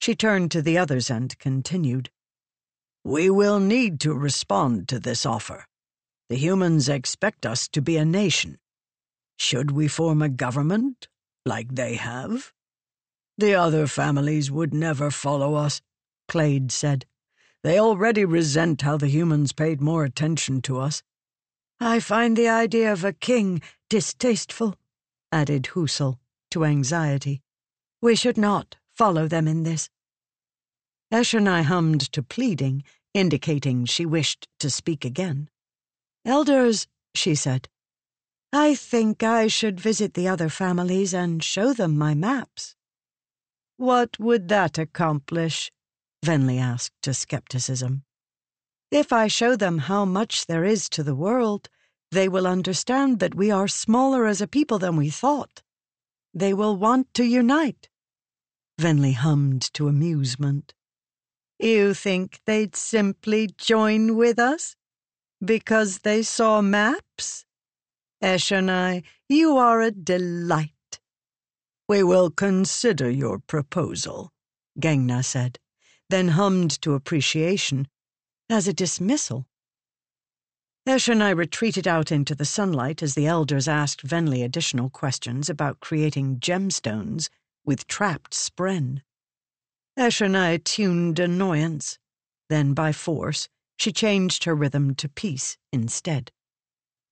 She 0.00 0.16
turned 0.16 0.50
to 0.50 0.62
the 0.62 0.76
others 0.76 1.08
and 1.10 1.38
continued. 1.38 2.10
We 3.04 3.30
will 3.30 3.60
need 3.60 4.00
to 4.00 4.14
respond 4.14 4.88
to 4.88 4.98
this 4.98 5.24
offer. 5.24 5.64
The 6.28 6.34
humans 6.34 6.88
expect 6.88 7.46
us 7.46 7.68
to 7.68 7.80
be 7.80 7.96
a 7.96 8.04
nation. 8.04 8.58
Should 9.38 9.70
we 9.70 9.88
form 9.88 10.22
a 10.22 10.28
government 10.28 11.08
like 11.46 11.74
they 11.74 11.94
have. 11.94 12.52
The 13.38 13.54
other 13.54 13.86
families 13.86 14.50
would 14.50 14.74
never 14.74 15.10
follow 15.10 15.54
us, 15.54 15.80
Klade 16.28 16.72
said. 16.72 17.06
They 17.62 17.78
already 17.78 18.24
resent 18.24 18.82
how 18.82 18.96
the 18.96 19.08
humans 19.08 19.52
paid 19.52 19.80
more 19.80 20.04
attention 20.04 20.62
to 20.62 20.78
us. 20.78 21.02
I 21.80 22.00
find 22.00 22.36
the 22.36 22.48
idea 22.48 22.92
of 22.92 23.04
a 23.04 23.12
king 23.12 23.62
distasteful, 23.90 24.76
added 25.30 25.66
Husel 25.66 26.18
to 26.50 26.64
anxiety. 26.64 27.42
We 28.00 28.16
should 28.16 28.38
not 28.38 28.76
follow 28.94 29.28
them 29.28 29.46
in 29.46 29.62
this. 29.62 29.90
Eshonai 31.12 31.62
hummed 31.62 32.12
to 32.12 32.22
pleading, 32.22 32.82
indicating 33.14 33.84
she 33.84 34.06
wished 34.06 34.48
to 34.58 34.70
speak 34.70 35.04
again. 35.04 35.48
Elders, 36.24 36.86
she 37.14 37.34
said, 37.34 37.68
I 38.58 38.74
think 38.74 39.22
I 39.22 39.48
should 39.48 39.78
visit 39.78 40.14
the 40.14 40.28
other 40.28 40.48
families 40.48 41.12
and 41.12 41.44
show 41.44 41.74
them 41.74 41.98
my 41.98 42.14
maps. 42.14 42.74
What 43.76 44.18
would 44.18 44.48
that 44.48 44.78
accomplish? 44.78 45.70
Venli 46.24 46.58
asked 46.58 47.02
to 47.02 47.12
skepticism. 47.12 48.04
If 48.90 49.12
I 49.12 49.26
show 49.26 49.56
them 49.56 49.76
how 49.76 50.06
much 50.06 50.46
there 50.46 50.64
is 50.64 50.88
to 50.90 51.02
the 51.02 51.14
world, 51.14 51.68
they 52.10 52.30
will 52.30 52.46
understand 52.46 53.18
that 53.18 53.34
we 53.34 53.50
are 53.50 53.68
smaller 53.68 54.24
as 54.24 54.40
a 54.40 54.48
people 54.48 54.78
than 54.78 54.96
we 54.96 55.10
thought. 55.10 55.62
They 56.32 56.54
will 56.54 56.78
want 56.78 57.12
to 57.12 57.24
unite. 57.24 57.90
Venli 58.80 59.16
hummed 59.16 59.70
to 59.74 59.86
amusement. 59.86 60.72
You 61.58 61.92
think 61.92 62.40
they'd 62.46 62.74
simply 62.74 63.50
join 63.58 64.16
with 64.16 64.38
us? 64.38 64.76
Because 65.44 65.98
they 65.98 66.22
saw 66.22 66.62
maps? 66.62 67.45
Eshonai, 68.26 69.04
you 69.28 69.56
are 69.56 69.80
a 69.80 69.92
delight. 69.92 71.00
We 71.88 72.02
will 72.02 72.30
consider 72.30 73.08
your 73.08 73.38
proposal, 73.38 74.32
Gangnah 74.80 75.24
said 75.24 75.60
then 76.08 76.28
hummed 76.28 76.80
to 76.82 76.94
appreciation, 76.94 77.88
as 78.48 78.68
a 78.68 78.72
dismissal. 78.72 79.46
Eshonai 80.88 81.36
retreated 81.36 81.88
out 81.88 82.12
into 82.12 82.34
the 82.34 82.44
sunlight 82.44 83.02
as 83.02 83.14
the 83.14 83.26
elders 83.26 83.66
asked 83.66 84.06
Venli 84.06 84.44
additional 84.44 84.88
questions 84.88 85.50
about 85.50 85.80
creating 85.80 86.38
gemstones 86.38 87.28
with 87.64 87.88
trapped 87.88 88.32
spren. 88.32 89.02
Eshonai 89.98 90.62
tuned 90.62 91.18
annoyance. 91.18 91.98
Then, 92.48 92.74
by 92.74 92.92
force, 92.92 93.48
she 93.76 93.90
changed 93.90 94.44
her 94.44 94.54
rhythm 94.54 94.94
to 94.96 95.08
peace 95.08 95.58
instead. 95.72 96.30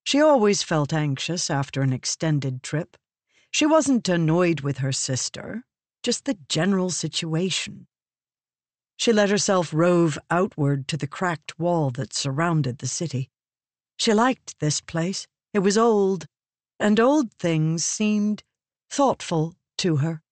She 0.04 0.20
always 0.20 0.62
felt 0.62 0.92
anxious 0.92 1.48
after 1.48 1.80
an 1.80 1.92
extended 1.92 2.62
trip. 2.62 2.96
She 3.50 3.64
wasn't 3.64 4.08
annoyed 4.08 4.60
with 4.60 4.78
her 4.78 4.92
sister, 4.92 5.64
just 6.02 6.26
the 6.26 6.38
general 6.48 6.90
situation. 6.90 7.86
She 8.96 9.12
let 9.12 9.30
herself 9.30 9.72
rove 9.72 10.18
outward 10.30 10.86
to 10.88 10.96
the 10.98 11.06
cracked 11.06 11.58
wall 11.58 11.90
that 11.92 12.12
surrounded 12.12 12.78
the 12.78 12.86
city. 12.86 13.30
She 13.96 14.12
liked 14.12 14.60
this 14.60 14.80
place. 14.80 15.26
It 15.52 15.60
was 15.60 15.78
old, 15.78 16.26
and 16.78 17.00
old 17.00 17.32
things 17.32 17.84
seemed 17.84 18.44
thoughtful 18.90 19.54
to 19.78 19.96
her. 19.96 20.22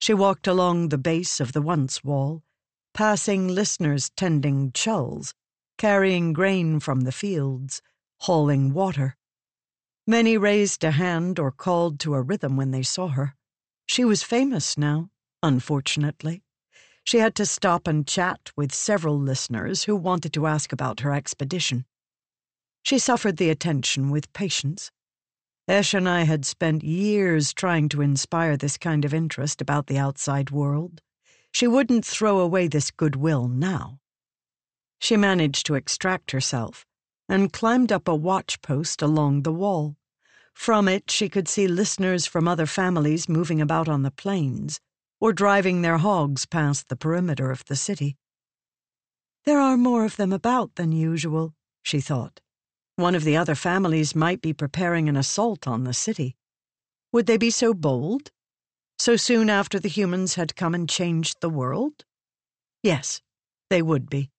She 0.00 0.14
walked 0.14 0.46
along 0.46 0.88
the 0.88 0.98
base 0.98 1.40
of 1.40 1.52
the 1.52 1.62
once 1.62 2.02
wall, 2.02 2.42
passing 2.92 3.48
listeners 3.48 4.10
tending 4.16 4.72
chulls, 4.72 5.32
carrying 5.78 6.32
grain 6.32 6.80
from 6.80 7.02
the 7.02 7.12
fields, 7.12 7.80
hauling 8.20 8.72
water. 8.72 9.16
Many 10.06 10.38
raised 10.38 10.84
a 10.84 10.92
hand 10.92 11.38
or 11.38 11.50
called 11.50 11.98
to 12.00 12.14
a 12.14 12.22
rhythm 12.22 12.56
when 12.56 12.70
they 12.70 12.82
saw 12.82 13.08
her. 13.08 13.34
She 13.86 14.04
was 14.04 14.22
famous 14.22 14.78
now, 14.78 15.10
unfortunately. 15.42 16.42
She 17.04 17.18
had 17.18 17.34
to 17.36 17.46
stop 17.46 17.86
and 17.86 18.06
chat 18.06 18.50
with 18.56 18.74
several 18.74 19.18
listeners 19.18 19.84
who 19.84 19.94
wanted 19.94 20.32
to 20.34 20.46
ask 20.46 20.72
about 20.72 21.00
her 21.00 21.12
expedition. 21.12 21.84
She 22.82 22.98
suffered 22.98 23.36
the 23.36 23.50
attention 23.50 24.10
with 24.10 24.32
patience. 24.32 24.90
Eshonai 25.68 26.24
had 26.24 26.44
spent 26.44 26.84
years 26.84 27.52
trying 27.52 27.88
to 27.90 28.02
inspire 28.02 28.56
this 28.56 28.78
kind 28.78 29.04
of 29.04 29.12
interest 29.12 29.60
about 29.60 29.88
the 29.88 29.98
outside 29.98 30.50
world. 30.50 31.00
She 31.52 31.66
wouldn't 31.66 32.04
throw 32.04 32.38
away 32.38 32.68
this 32.68 32.90
goodwill 32.90 33.48
now. 33.48 33.98
She 35.00 35.16
managed 35.16 35.66
to 35.66 35.74
extract 35.74 36.30
herself 36.30 36.86
and 37.28 37.52
climbed 37.52 37.92
up 37.92 38.08
a 38.08 38.14
watch 38.14 38.60
post 38.62 39.02
along 39.02 39.42
the 39.42 39.52
wall. 39.52 39.96
From 40.54 40.88
it, 40.88 41.10
she 41.10 41.28
could 41.28 41.48
see 41.48 41.68
listeners 41.68 42.26
from 42.26 42.48
other 42.48 42.66
families 42.66 43.28
moving 43.28 43.60
about 43.60 43.88
on 43.88 44.02
the 44.02 44.10
plains, 44.10 44.80
or 45.20 45.32
driving 45.32 45.82
their 45.82 45.98
hogs 45.98 46.46
past 46.46 46.88
the 46.88 46.96
perimeter 46.96 47.50
of 47.50 47.64
the 47.66 47.76
city. 47.76 48.16
There 49.44 49.60
are 49.60 49.76
more 49.76 50.04
of 50.04 50.16
them 50.16 50.32
about 50.32 50.74
than 50.76 50.92
usual, 50.92 51.54
she 51.82 52.00
thought. 52.00 52.40
One 52.96 53.14
of 53.14 53.24
the 53.24 53.36
other 53.36 53.54
families 53.54 54.14
might 54.14 54.40
be 54.40 54.52
preparing 54.52 55.08
an 55.08 55.16
assault 55.16 55.66
on 55.68 55.84
the 55.84 55.94
city. 55.94 56.36
Would 57.12 57.26
they 57.26 57.36
be 57.36 57.50
so 57.50 57.74
bold? 57.74 58.30
So 58.98 59.16
soon 59.16 59.50
after 59.50 59.78
the 59.78 59.88
humans 59.88 60.34
had 60.34 60.56
come 60.56 60.74
and 60.74 60.88
changed 60.88 61.40
the 61.40 61.50
world? 61.50 62.04
Yes, 62.82 63.20
they 63.68 63.82
would 63.82 64.08
be. 64.08 64.30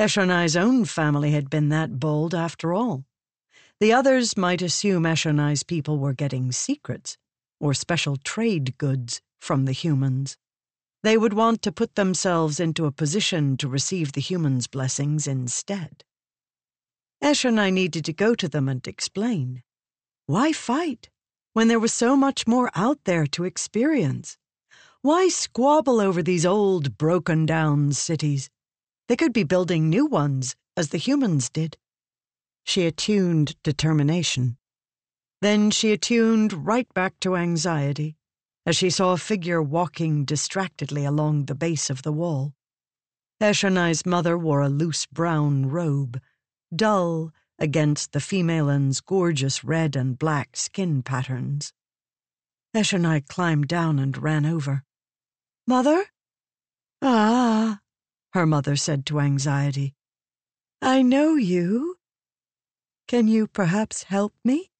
Eshonai's 0.00 0.56
own 0.56 0.86
family 0.86 1.32
had 1.32 1.50
been 1.50 1.68
that 1.68 2.00
bold 2.00 2.34
after 2.34 2.72
all. 2.72 3.04
The 3.80 3.92
others 3.92 4.34
might 4.34 4.62
assume 4.62 5.04
Eshonai's 5.04 5.62
people 5.62 5.98
were 5.98 6.14
getting 6.14 6.52
secrets 6.52 7.18
or 7.60 7.74
special 7.74 8.16
trade 8.16 8.78
goods 8.78 9.20
from 9.38 9.66
the 9.66 9.72
humans. 9.72 10.38
They 11.02 11.18
would 11.18 11.34
want 11.34 11.60
to 11.62 11.70
put 11.70 11.96
themselves 11.96 12.58
into 12.58 12.86
a 12.86 12.92
position 12.92 13.58
to 13.58 13.68
receive 13.68 14.12
the 14.12 14.22
humans' 14.22 14.68
blessings 14.68 15.26
instead. 15.26 16.02
Eshonai 17.22 17.70
needed 17.70 18.06
to 18.06 18.14
go 18.14 18.34
to 18.34 18.48
them 18.48 18.70
and 18.70 18.88
explain. 18.88 19.62
Why 20.24 20.52
fight 20.52 21.10
when 21.52 21.68
there 21.68 21.78
was 21.78 21.92
so 21.92 22.16
much 22.16 22.46
more 22.46 22.70
out 22.74 23.04
there 23.04 23.26
to 23.26 23.44
experience? 23.44 24.38
Why 25.02 25.28
squabble 25.28 26.00
over 26.00 26.22
these 26.22 26.46
old, 26.46 26.96
broken 26.96 27.44
down 27.44 27.92
cities? 27.92 28.48
They 29.10 29.16
could 29.16 29.32
be 29.32 29.42
building 29.42 29.90
new 29.90 30.06
ones, 30.06 30.54
as 30.76 30.90
the 30.90 30.96
humans 30.96 31.50
did. 31.50 31.76
She 32.62 32.86
attuned 32.86 33.60
determination. 33.64 34.56
Then 35.40 35.72
she 35.72 35.90
attuned 35.90 36.64
right 36.64 36.86
back 36.94 37.18
to 37.22 37.34
anxiety 37.34 38.16
as 38.64 38.76
she 38.76 38.88
saw 38.88 39.12
a 39.12 39.18
figure 39.18 39.60
walking 39.60 40.24
distractedly 40.24 41.04
along 41.04 41.46
the 41.46 41.56
base 41.56 41.90
of 41.90 42.02
the 42.02 42.12
wall. 42.12 42.54
Eshonai's 43.40 44.06
mother 44.06 44.38
wore 44.38 44.60
a 44.60 44.68
loose 44.68 45.06
brown 45.06 45.66
robe, 45.66 46.22
dull 46.72 47.32
against 47.58 48.12
the 48.12 48.20
female's 48.20 49.00
gorgeous 49.00 49.64
red 49.64 49.96
and 49.96 50.20
black 50.20 50.56
skin 50.56 51.02
patterns. 51.02 51.72
Eshonai 52.76 53.26
climbed 53.26 53.66
down 53.66 53.98
and 53.98 54.16
ran 54.16 54.46
over. 54.46 54.84
Mother? 55.66 56.06
Ah, 57.02 57.80
her 58.32 58.46
mother 58.46 58.76
said 58.76 59.06
to 59.06 59.20
anxiety. 59.20 59.94
I 60.80 61.02
know 61.02 61.34
you. 61.34 61.96
Can 63.08 63.28
you 63.28 63.46
perhaps 63.46 64.04
help 64.04 64.32
me? 64.44 64.70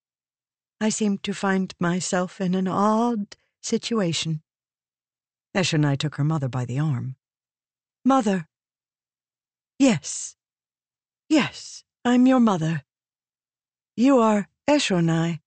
I 0.80 0.88
seem 0.88 1.18
to 1.18 1.34
find 1.34 1.74
myself 1.78 2.40
in 2.40 2.54
an 2.54 2.68
odd 2.68 3.36
situation. 3.62 4.42
Eshonai 5.54 5.98
took 5.98 6.14
her 6.14 6.24
mother 6.24 6.48
by 6.48 6.64
the 6.64 6.78
arm. 6.78 7.16
Mother. 8.04 8.48
Yes. 9.78 10.36
Yes, 11.28 11.84
I'm 12.04 12.26
your 12.26 12.40
mother. 12.40 12.82
You 13.96 14.18
are 14.18 14.48
Eshonai. 14.68 15.40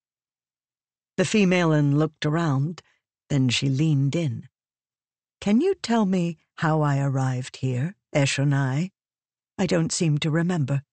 The 1.18 1.24
femalen 1.24 1.96
looked 1.96 2.26
around, 2.26 2.82
then 3.30 3.50
she 3.50 3.70
leaned 3.70 4.16
in. 4.16 4.50
Can 5.40 5.62
you 5.62 5.76
tell 5.76 6.06
me 6.06 6.38
how 6.58 6.82
I 6.82 7.00
arrived 7.00 7.58
here, 7.58 7.96
Eshonai? 8.16 8.92
I 9.58 9.66
don't 9.66 9.92
seem 9.92 10.18
to 10.20 10.32
remember. 10.32 10.84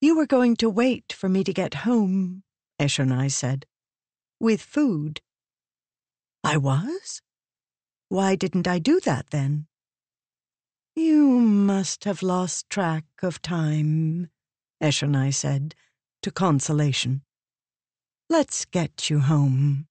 You 0.00 0.16
were 0.16 0.26
going 0.26 0.56
to 0.56 0.70
wait 0.70 1.12
for 1.12 1.28
me 1.28 1.44
to 1.44 1.52
get 1.52 1.84
home, 1.86 2.42
Eshonai 2.80 3.30
said. 3.30 3.66
With 4.40 4.62
food. 4.62 5.20
I 6.42 6.56
was? 6.56 7.20
Why 8.08 8.34
didn't 8.34 8.66
I 8.66 8.78
do 8.78 9.00
that 9.00 9.30
then? 9.30 9.66
You 10.96 11.38
must 11.38 12.04
have 12.04 12.22
lost 12.22 12.68
track 12.70 13.04
of 13.22 13.42
time, 13.42 14.30
Eshonai 14.82 15.32
said, 15.32 15.74
to 16.22 16.30
consolation. 16.30 17.22
Let's 18.28 18.64
get 18.64 19.10
you 19.10 19.20
home. 19.20 19.86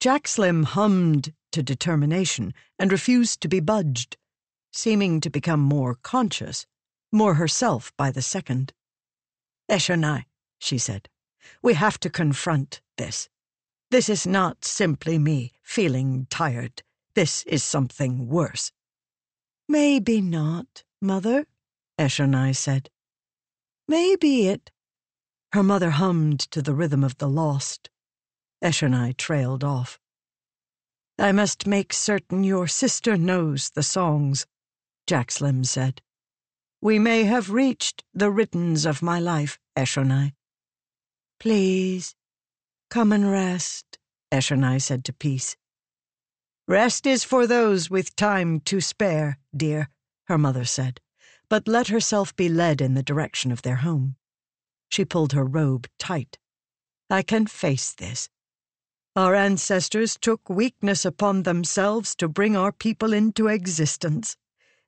Jaxlim 0.00 0.64
hummed 0.64 1.32
to 1.56 1.62
determination 1.62 2.52
and 2.78 2.92
refused 2.92 3.40
to 3.40 3.48
be 3.48 3.60
budged, 3.60 4.18
seeming 4.74 5.22
to 5.22 5.30
become 5.30 5.60
more 5.60 5.94
conscious, 5.94 6.66
more 7.10 7.34
herself 7.34 7.94
by 7.96 8.10
the 8.10 8.20
second. 8.20 8.74
Eshonai, 9.70 10.26
she 10.58 10.76
said, 10.76 11.08
we 11.62 11.72
have 11.72 11.98
to 12.00 12.10
confront 12.10 12.82
this. 12.98 13.30
This 13.90 14.10
is 14.10 14.26
not 14.26 14.66
simply 14.66 15.18
me 15.18 15.54
feeling 15.62 16.26
tired. 16.28 16.82
This 17.14 17.42
is 17.44 17.64
something 17.64 18.28
worse. 18.28 18.70
Maybe 19.66 20.20
not, 20.20 20.84
Mother, 21.00 21.46
Eshonai 21.98 22.54
said. 22.54 22.90
Maybe 23.88 24.48
it. 24.48 24.70
Her 25.52 25.62
mother 25.62 25.92
hummed 25.92 26.40
to 26.50 26.60
the 26.60 26.74
rhythm 26.74 27.02
of 27.02 27.16
the 27.16 27.28
lost. 27.28 27.88
Eshonai 28.62 29.16
trailed 29.16 29.64
off. 29.64 29.98
I 31.18 31.32
must 31.32 31.66
make 31.66 31.94
certain 31.94 32.44
your 32.44 32.66
sister 32.66 33.16
knows 33.16 33.70
the 33.70 33.82
songs, 33.82 34.46
Jaxlim 35.06 35.64
said. 35.64 36.02
We 36.82 36.98
may 36.98 37.24
have 37.24 37.50
reached 37.50 38.04
the 38.12 38.30
riddens 38.30 38.84
of 38.84 39.00
my 39.00 39.18
life, 39.18 39.58
Eshonai. 39.76 40.34
Please, 41.40 42.14
come 42.90 43.12
and 43.12 43.30
rest, 43.30 43.98
Eshonai 44.30 44.78
said 44.80 45.04
to 45.06 45.12
Peace. 45.14 45.56
Rest 46.68 47.06
is 47.06 47.24
for 47.24 47.46
those 47.46 47.88
with 47.88 48.14
time 48.16 48.60
to 48.60 48.80
spare, 48.80 49.38
dear, 49.56 49.88
her 50.24 50.36
mother 50.36 50.64
said, 50.64 51.00
but 51.48 51.66
let 51.66 51.88
herself 51.88 52.36
be 52.36 52.48
led 52.48 52.80
in 52.80 52.94
the 52.94 53.02
direction 53.02 53.52
of 53.52 53.62
their 53.62 53.76
home. 53.76 54.16
She 54.90 55.04
pulled 55.04 55.32
her 55.32 55.44
robe 55.44 55.88
tight. 55.98 56.38
I 57.08 57.22
can 57.22 57.46
face 57.46 57.92
this. 57.92 58.28
Our 59.16 59.34
ancestors 59.34 60.18
took 60.20 60.50
weakness 60.50 61.06
upon 61.06 61.44
themselves 61.44 62.14
to 62.16 62.28
bring 62.28 62.54
our 62.54 62.70
people 62.70 63.14
into 63.14 63.48
existence. 63.48 64.36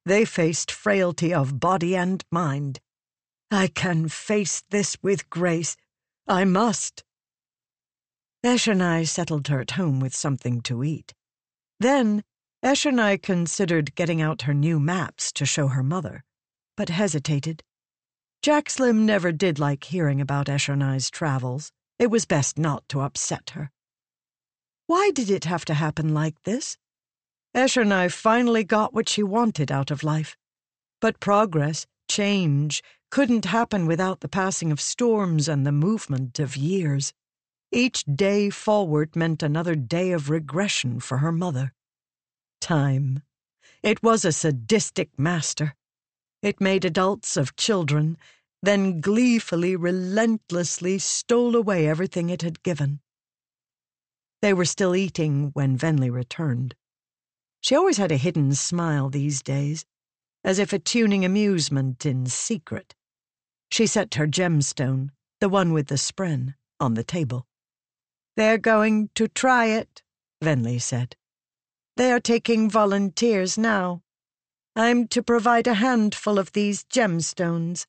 They 0.05 0.27
faced 0.27 0.71
frailty 0.71 1.33
of 1.33 1.59
body 1.59 1.97
and 1.97 2.23
mind. 2.31 2.79
I 3.51 3.69
can 3.69 4.11
face 4.11 4.63
this 4.69 4.99
with 5.03 5.31
grace. 5.31 5.79
I 6.27 6.45
must. 6.45 7.05
Eshonai 8.45 9.09
settled 9.09 9.49
her 9.49 9.61
at 9.61 9.73
home 9.73 9.99
with 9.99 10.15
something 10.15 10.61
to 10.61 10.85
eat. 10.85 11.15
Then 11.81 12.23
Eshonai 12.63 13.23
considered 13.23 13.95
getting 13.95 14.21
out 14.21 14.43
her 14.43 14.53
new 14.53 14.79
maps 14.79 15.33
to 15.33 15.47
show 15.47 15.69
her 15.69 15.83
mother, 15.83 16.23
but 16.77 16.91
hesitated. 16.91 17.63
Jaxlim 18.43 19.07
never 19.07 19.33
did 19.33 19.59
like 19.59 19.85
hearing 19.85 20.21
about 20.21 20.49
Eshonai's 20.49 21.09
travels. 21.09 21.73
It 21.99 22.11
was 22.11 22.27
best 22.27 22.59
not 22.59 22.87
to 22.91 23.01
upset 23.01 23.51
her. 23.51 23.71
Why 24.89 25.11
did 25.11 25.29
it 25.29 25.45
have 25.45 25.67
to 25.67 25.75
happen 25.75 26.15
like 26.15 26.45
this? 26.45 26.79
Eshonai 27.55 28.11
finally 28.11 28.65
got 28.65 28.95
what 28.95 29.07
she 29.07 29.23
wanted 29.23 29.71
out 29.71 29.91
of 29.91 30.03
life. 30.03 30.35
But 30.99 31.21
progress, 31.21 31.87
change, 32.11 32.83
couldn't 33.11 33.45
happen 33.45 33.85
without 33.85 34.21
the 34.21 34.31
passing 34.31 34.73
of 34.73 34.81
storms 34.81 35.47
and 35.47 35.67
the 35.67 35.73
movement 35.73 36.39
of 36.39 36.57
years. 36.57 37.13
Each 37.71 38.03
day 38.07 38.49
forward 38.49 39.15
meant 39.15 39.43
another 39.43 39.75
day 39.75 40.13
of 40.13 40.31
regression 40.31 41.01
for 41.01 41.19
her 41.19 41.33
mother. 41.33 41.75
Time. 42.59 43.23
It 43.83 44.03
was 44.03 44.25
a 44.25 44.33
sadistic 44.33 45.11
master. 45.19 45.75
It 46.41 46.63
made 46.63 46.87
adults 46.87 47.37
of 47.37 47.57
children, 47.57 48.17
then 48.63 49.03
gleefully, 49.03 49.77
relentlessly 49.77 50.99
stole 50.99 51.57
away 51.57 51.87
everything 51.87 52.31
it 52.31 52.41
had 52.41 52.63
given. 52.63 53.01
They 54.41 54.55
were 54.55 54.65
still 54.65 54.95
eating 54.95 55.51
when 55.55 55.77
Venli 55.77 56.11
returned. 56.11 56.75
She 57.61 57.75
always 57.75 57.97
had 57.97 58.13
a 58.13 58.17
hidden 58.17 58.55
smile 58.55 59.11
these 59.11 59.43
days, 59.43 59.85
as 60.45 60.59
if 60.59 60.73
attuning 60.73 61.25
amusement 61.25 62.07
in 62.07 62.27
secret. 62.27 62.95
She 63.71 63.87
set 63.87 64.15
her 64.15 64.27
gemstone, 64.27 65.11
the 65.41 65.49
one 65.49 65.73
with 65.73 65.89
the 65.89 65.97
spren, 65.97 66.55
on 66.79 66.95
the 66.95 67.05
table. 67.05 67.47
They're 68.37 68.59
going 68.59 69.11
to 69.17 69.27
try 69.27 69.67
it, 69.67 70.03
Venli 70.43 70.81
said. 70.81 71.17
They 71.97 72.13
are 72.13 72.21
taking 72.21 72.71
volunteers 72.71 73.59
now. 73.59 74.03
I'm 74.77 75.09
to 75.09 75.23
provide 75.23 75.67
a 75.67 75.75
handful 75.75 76.39
of 76.39 76.53
these 76.53 76.85
gemstones. 76.85 77.87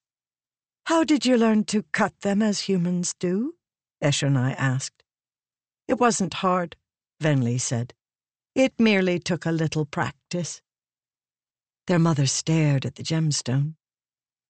How 0.87 1.03
did 1.03 1.27
you 1.27 1.37
learn 1.37 1.65
to 1.65 1.83
cut 1.91 2.19
them 2.21 2.41
as 2.41 2.61
humans 2.61 3.13
do? 3.19 3.53
Eshonai 4.03 4.55
asked. 4.57 5.03
It 5.89 5.99
wasn't 5.99 6.35
hard, 6.35 6.75
Venli 7.19 7.59
said. 7.59 7.95
It 8.53 8.79
merely 8.79 9.17
took 9.17 9.47
a 9.47 9.51
little 9.51 9.85
practice. 9.85 10.61
Their 11.87 11.97
mother 11.97 12.27
stared 12.27 12.85
at 12.85 12.93
the 12.93 13.01
gemstone. 13.01 13.73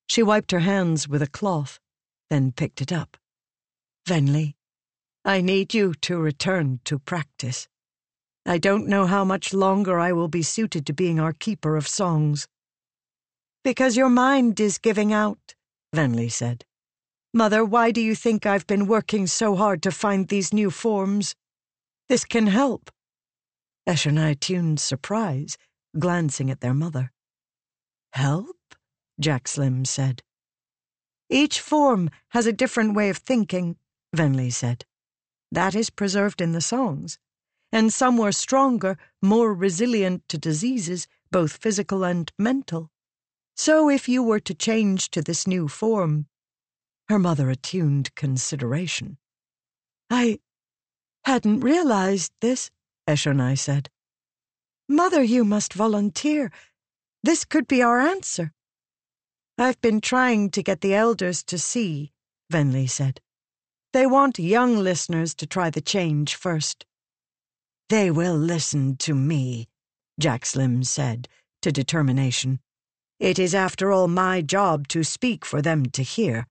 She 0.09 0.21
wiped 0.21 0.51
her 0.51 0.59
hands 0.59 1.07
with 1.07 1.21
a 1.21 1.27
cloth, 1.27 1.79
then 2.29 2.51
picked 2.51 2.81
it 2.81 2.91
up. 2.91 3.15
Venli, 4.05 4.55
I 5.23 5.39
need 5.39 5.73
you 5.73 5.93
to 6.01 6.17
return 6.17 6.81
to 6.83 6.99
practice. 6.99 7.69
I 8.45 8.57
don't 8.57 8.89
know 8.89 9.05
how 9.05 9.23
much 9.23 9.53
longer 9.53 9.97
I 9.97 10.11
will 10.11 10.27
be 10.27 10.43
suited 10.43 10.85
to 10.87 10.93
being 10.93 11.21
our 11.21 11.31
keeper 11.31 11.77
of 11.77 11.87
songs. 11.87 12.49
Because 13.63 13.95
your 13.95 14.09
mind 14.09 14.59
is 14.59 14.77
giving 14.77 15.13
out, 15.13 15.55
Venli 15.95 16.29
said. 16.29 16.65
Mother, 17.33 17.63
why 17.63 17.91
do 17.91 18.01
you 18.01 18.15
think 18.15 18.45
I've 18.45 18.65
been 18.65 18.87
working 18.87 19.27
so 19.27 19.55
hard 19.55 19.83
to 19.83 19.91
find 19.91 20.27
these 20.27 20.51
new 20.51 20.71
forms? 20.71 21.35
This 22.07 22.25
can 22.25 22.47
help. 22.47 22.89
Eshonai 23.87 24.39
tuned 24.39 24.79
surprise, 24.79 25.57
glancing 25.97 26.49
at 26.49 26.61
their 26.61 26.73
mother. 26.73 27.11
Help? 28.13 28.57
Jaxlim 29.21 29.85
said. 29.85 30.23
Each 31.29 31.59
form 31.59 32.09
has 32.29 32.47
a 32.47 32.53
different 32.53 32.95
way 32.95 33.09
of 33.09 33.17
thinking, 33.17 33.77
Venli 34.15 34.51
said. 34.51 34.85
That 35.51 35.75
is 35.75 35.91
preserved 35.91 36.41
in 36.41 36.53
the 36.53 36.61
songs. 36.61 37.19
And 37.71 37.93
some 37.93 38.17
were 38.17 38.31
stronger, 38.31 38.97
more 39.21 39.53
resilient 39.53 40.27
to 40.29 40.39
diseases, 40.39 41.07
both 41.29 41.57
physical 41.57 42.03
and 42.03 42.31
mental. 42.39 42.89
So 43.55 43.87
if 43.89 44.09
you 44.09 44.23
were 44.23 44.39
to 44.39 44.55
change 44.55 45.11
to 45.11 45.21
this 45.21 45.45
new 45.45 45.67
form, 45.67 46.25
her 47.09 47.17
mother 47.17 47.49
attuned 47.49 48.13
consideration. 48.13 49.17
I 50.11 50.39
hadn't 51.25 51.61
realized 51.61 52.31
this, 52.39 52.69
Eshonai 53.07 53.57
said. 53.57 53.89
Mother, 54.87 55.23
you 55.23 55.43
must 55.43 55.73
volunteer. 55.73 56.51
This 57.23 57.45
could 57.45 57.67
be 57.67 57.81
our 57.81 57.99
answer. 57.99 58.53
I've 59.57 59.81
been 59.81 60.01
trying 60.01 60.51
to 60.51 60.63
get 60.63 60.81
the 60.81 60.93
elders 60.93 61.43
to 61.45 61.57
see, 61.57 62.11
Venli 62.51 62.89
said. 62.89 63.19
They 63.91 64.05
want 64.05 64.37
young 64.37 64.77
listeners 64.77 65.33
to 65.35 65.47
try 65.47 65.71
the 65.71 65.81
change 65.81 66.35
first. 66.35 66.85
They 67.89 68.11
will 68.11 68.37
listen 68.37 68.97
to 68.97 69.15
me, 69.15 69.67
Jaxlim 70.21 70.85
said, 70.85 71.27
to 71.63 71.71
determination. 71.71 72.59
It 73.19 73.39
is, 73.39 73.55
after 73.55 73.91
all, 73.91 74.07
my 74.07 74.41
job 74.41 74.87
to 74.89 75.03
speak 75.03 75.43
for 75.43 75.61
them 75.61 75.87
to 75.87 76.03
hear. 76.03 76.45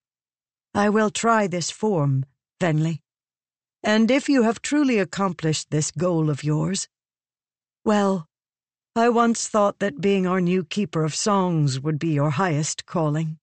I 0.79 0.91
will 0.91 1.11
try 1.11 1.49
this 1.49 1.73
form, 1.73 2.25
Venli. 2.61 3.01
And 3.83 4.13
if 4.13 4.29
you 4.29 4.45
have 4.45 4.63
truly 4.63 5.01
accomplished 5.01 5.71
this 5.71 5.91
goal 5.91 6.31
of 6.31 6.45
yours, 6.45 6.87
well, 7.85 8.29
I 8.95 9.09
once 9.09 9.49
thought 9.49 9.81
that 9.81 10.01
being 10.01 10.25
our 10.25 10.41
new 10.41 10.63
keeper 10.63 11.03
of 11.03 11.17
songs 11.17 11.81
would 11.81 11.99
be 11.99 12.11
your 12.11 12.31
highest 12.31 12.87
calling. 12.87 13.41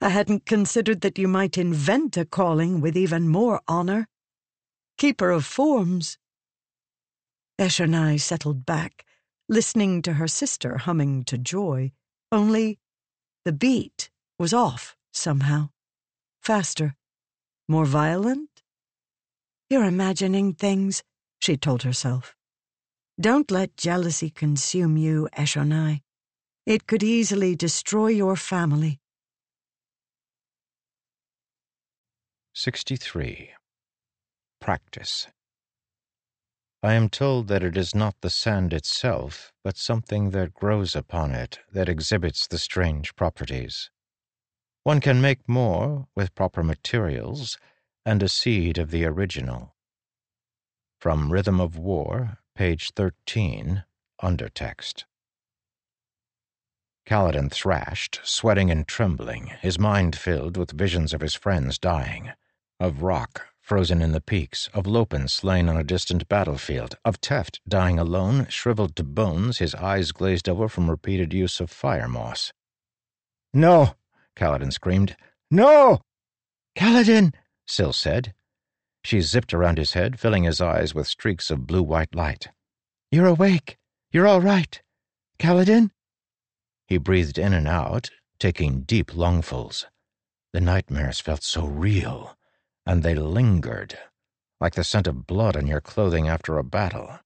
I 0.00 0.10
hadn't 0.10 0.46
considered 0.46 1.00
that 1.00 1.18
you 1.18 1.26
might 1.26 1.58
invent 1.58 2.16
a 2.16 2.24
calling 2.24 2.80
with 2.80 2.96
even 2.96 3.28
more 3.28 3.60
honor. 3.66 4.06
Keeper 4.96 5.30
of 5.30 5.44
forms. 5.44 6.18
Eshonai 7.58 8.20
settled 8.20 8.64
back, 8.64 9.04
listening 9.48 10.02
to 10.02 10.12
her 10.12 10.28
sister 10.28 10.78
humming 10.78 11.24
to 11.24 11.36
joy, 11.36 11.90
only 12.30 12.78
the 13.44 13.52
beat 13.52 14.08
was 14.38 14.54
off 14.54 14.96
somehow. 15.12 15.70
Faster. 16.44 16.94
More 17.68 17.86
violent? 17.86 18.50
You're 19.70 19.86
imagining 19.86 20.52
things, 20.52 21.02
she 21.40 21.56
told 21.56 21.84
herself. 21.84 22.36
Don't 23.18 23.50
let 23.50 23.78
jealousy 23.78 24.28
consume 24.28 24.98
you, 24.98 25.26
Eshonai. 25.38 26.02
It 26.66 26.86
could 26.86 27.02
easily 27.02 27.56
destroy 27.56 28.08
your 28.08 28.36
family. 28.36 29.00
63. 32.52 33.52
Practice. 34.60 35.28
I 36.82 36.92
am 36.92 37.08
told 37.08 37.48
that 37.48 37.62
it 37.62 37.74
is 37.74 37.94
not 37.94 38.16
the 38.20 38.28
sand 38.28 38.74
itself, 38.74 39.50
but 39.62 39.78
something 39.78 40.28
that 40.32 40.52
grows 40.52 40.94
upon 40.94 41.30
it 41.30 41.60
that 41.72 41.88
exhibits 41.88 42.46
the 42.46 42.58
strange 42.58 43.16
properties. 43.16 43.90
One 44.84 45.00
can 45.00 45.20
make 45.20 45.48
more 45.48 46.06
with 46.14 46.34
proper 46.34 46.62
materials 46.62 47.58
and 48.06 48.22
a 48.22 48.28
seed 48.28 48.78
of 48.78 48.90
the 48.90 49.04
original. 49.06 49.74
From 51.00 51.32
Rhythm 51.32 51.60
of 51.60 51.76
War, 51.76 52.38
page 52.54 52.92
13, 52.92 53.84
undertext. 54.22 55.04
Kaladin 57.06 57.50
thrashed, 57.50 58.20
sweating 58.24 58.70
and 58.70 58.86
trembling, 58.86 59.46
his 59.60 59.78
mind 59.78 60.16
filled 60.16 60.56
with 60.56 60.70
visions 60.70 61.12
of 61.12 61.20
his 61.20 61.34
friends 61.34 61.78
dying 61.78 62.30
of 62.78 63.02
Rock 63.02 63.48
frozen 63.60 64.02
in 64.02 64.12
the 64.12 64.20
peaks, 64.20 64.68
of 64.74 64.86
Lopen 64.86 65.26
slain 65.26 65.70
on 65.70 65.76
a 65.78 65.82
distant 65.82 66.28
battlefield, 66.28 66.98
of 67.02 67.18
Teft 67.22 67.60
dying 67.66 67.98
alone, 67.98 68.46
shriveled 68.50 68.94
to 68.96 69.02
bones, 69.02 69.56
his 69.56 69.74
eyes 69.74 70.12
glazed 70.12 70.50
over 70.50 70.68
from 70.68 70.90
repeated 70.90 71.32
use 71.32 71.60
of 71.60 71.70
fire 71.70 72.06
moss. 72.06 72.52
No! 73.54 73.94
Kaladin 74.36 74.72
screamed. 74.72 75.16
No! 75.50 76.00
Kaladin! 76.76 77.32
Syl 77.66 77.92
said. 77.92 78.34
She 79.04 79.20
zipped 79.20 79.52
around 79.52 79.78
his 79.78 79.92
head, 79.92 80.18
filling 80.18 80.44
his 80.44 80.60
eyes 80.60 80.94
with 80.94 81.06
streaks 81.06 81.50
of 81.50 81.66
blue 81.66 81.82
white 81.82 82.14
light. 82.14 82.48
You're 83.10 83.26
awake. 83.26 83.76
You're 84.10 84.26
all 84.26 84.40
right. 84.40 84.80
Kaladin? 85.38 85.90
He 86.86 86.98
breathed 86.98 87.38
in 87.38 87.52
and 87.52 87.68
out, 87.68 88.10
taking 88.38 88.82
deep 88.82 89.14
lungfuls. 89.14 89.86
The 90.52 90.60
nightmares 90.60 91.20
felt 91.20 91.42
so 91.42 91.66
real, 91.66 92.36
and 92.86 93.02
they 93.02 93.14
lingered, 93.14 93.98
like 94.60 94.74
the 94.74 94.84
scent 94.84 95.06
of 95.06 95.26
blood 95.26 95.56
on 95.56 95.66
your 95.66 95.80
clothing 95.80 96.28
after 96.28 96.58
a 96.58 96.64
battle. 96.64 97.18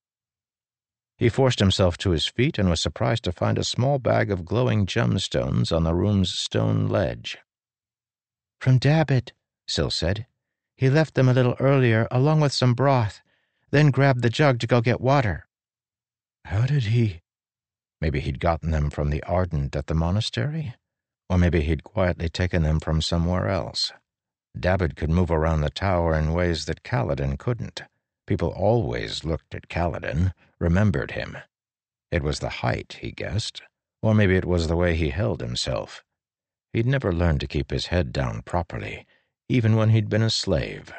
He 1.18 1.28
forced 1.28 1.58
himself 1.58 1.98
to 1.98 2.10
his 2.10 2.26
feet 2.26 2.58
and 2.58 2.70
was 2.70 2.80
surprised 2.80 3.24
to 3.24 3.32
find 3.32 3.58
a 3.58 3.64
small 3.64 3.98
bag 3.98 4.30
of 4.30 4.44
glowing 4.44 4.86
gemstones 4.86 5.72
on 5.72 5.82
the 5.82 5.94
room's 5.94 6.32
stone 6.32 6.86
ledge. 6.86 7.38
From 8.60 8.78
Dabbid, 8.78 9.32
Syl 9.66 9.90
said. 9.90 10.26
He 10.76 10.88
left 10.88 11.14
them 11.14 11.28
a 11.28 11.32
little 11.32 11.56
earlier, 11.58 12.06
along 12.12 12.40
with 12.40 12.52
some 12.52 12.74
broth, 12.74 13.20
then 13.72 13.90
grabbed 13.90 14.22
the 14.22 14.30
jug 14.30 14.60
to 14.60 14.68
go 14.68 14.80
get 14.80 15.00
water. 15.00 15.48
How 16.44 16.66
did 16.66 16.84
he? 16.84 17.20
Maybe 18.00 18.20
he'd 18.20 18.38
gotten 18.38 18.70
them 18.70 18.88
from 18.88 19.10
the 19.10 19.22
Ardent 19.24 19.74
at 19.74 19.88
the 19.88 19.94
monastery? 19.94 20.76
Or 21.28 21.36
maybe 21.36 21.62
he'd 21.62 21.82
quietly 21.82 22.28
taken 22.28 22.62
them 22.62 22.78
from 22.78 23.02
somewhere 23.02 23.48
else. 23.48 23.92
Dabbid 24.58 24.94
could 24.94 25.10
move 25.10 25.32
around 25.32 25.62
the 25.62 25.70
tower 25.70 26.16
in 26.16 26.32
ways 26.32 26.66
that 26.66 26.84
Kaladin 26.84 27.36
couldn't. 27.38 27.82
People 28.29 28.51
always 28.51 29.24
looked 29.24 29.55
at 29.55 29.70
Kaladin, 29.70 30.35
remembered 30.59 31.12
him. 31.12 31.39
It 32.11 32.22
was 32.22 32.41
the 32.41 32.61
height, 32.61 32.99
he 33.01 33.11
guessed, 33.11 33.62
or 34.03 34.14
maybe 34.14 34.37
it 34.37 34.45
was 34.45 34.66
the 34.66 34.76
way 34.76 34.95
he 34.95 35.09
held 35.09 35.41
himself. 35.41 36.05
He'd 36.74 36.85
never 36.85 37.11
learned 37.11 37.41
to 37.41 37.47
keep 37.47 37.70
his 37.70 37.87
head 37.87 38.12
down 38.12 38.43
properly, 38.43 39.07
even 39.49 39.76
when 39.76 39.89
he'd 39.89 40.11
been 40.11 40.20
a 40.22 40.29
slave. 40.29 40.93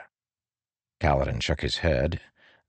Kaladin 1.00 1.40
shook 1.40 1.62
his 1.62 1.78
head, 1.78 2.20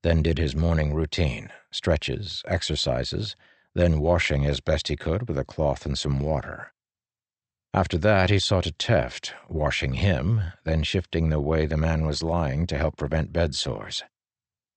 then 0.03 0.21
did 0.21 0.37
his 0.37 0.55
morning 0.55 0.93
routine 0.93 1.51
stretches, 1.71 2.43
exercises, 2.45 3.35
then 3.73 3.99
washing 3.99 4.45
as 4.45 4.59
best 4.59 4.89
he 4.89 4.95
could 4.95 5.27
with 5.27 5.39
a 5.39 5.43
cloth 5.43 5.87
and 5.87 5.97
some 5.97 6.19
water. 6.19 6.71
After 7.73 7.97
that, 7.97 8.29
he 8.29 8.37
saw 8.37 8.61
to 8.61 8.71
Teft, 8.71 9.33
washing 9.49 9.95
him, 9.95 10.39
then 10.65 10.83
shifting 10.83 11.29
the 11.29 11.41
way 11.41 11.65
the 11.65 11.77
man 11.77 12.05
was 12.05 12.21
lying 12.21 12.67
to 12.67 12.77
help 12.77 12.95
prevent 12.95 13.33
bed 13.33 13.55
sores. 13.55 14.03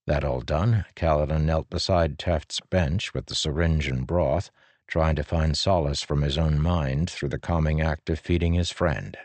That 0.06 0.24
all 0.24 0.40
done, 0.40 0.84
Kaladin 0.94 1.44
knelt 1.46 1.70
beside 1.70 2.18
Teft's 2.18 2.60
bench 2.60 3.14
with 3.14 3.26
the 3.26 3.34
syringe 3.34 3.88
and 3.88 4.06
broth, 4.06 4.50
trying 4.86 5.16
to 5.16 5.24
find 5.24 5.56
solace 5.56 6.02
from 6.02 6.22
his 6.22 6.36
own 6.36 6.60
mind 6.60 7.08
through 7.08 7.30
the 7.30 7.38
calming 7.38 7.80
act 7.80 8.10
of 8.10 8.18
feeding 8.18 8.52
his 8.52 8.70
friend. 8.70 9.16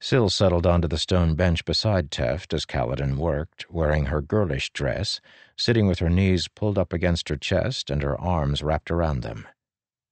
Syl 0.00 0.28
settled 0.28 0.66
onto 0.66 0.88
the 0.88 0.98
stone 0.98 1.34
bench 1.36 1.64
beside 1.64 2.10
Teft 2.10 2.52
as 2.52 2.66
Kaladin 2.66 3.16
worked, 3.16 3.70
wearing 3.70 4.06
her 4.06 4.20
girlish 4.20 4.70
dress, 4.72 5.20
sitting 5.56 5.86
with 5.86 6.00
her 6.00 6.10
knees 6.10 6.48
pulled 6.48 6.76
up 6.76 6.92
against 6.92 7.28
her 7.28 7.36
chest 7.36 7.90
and 7.90 8.02
her 8.02 8.20
arms 8.20 8.62
wrapped 8.62 8.90
around 8.90 9.22
them. 9.22 9.46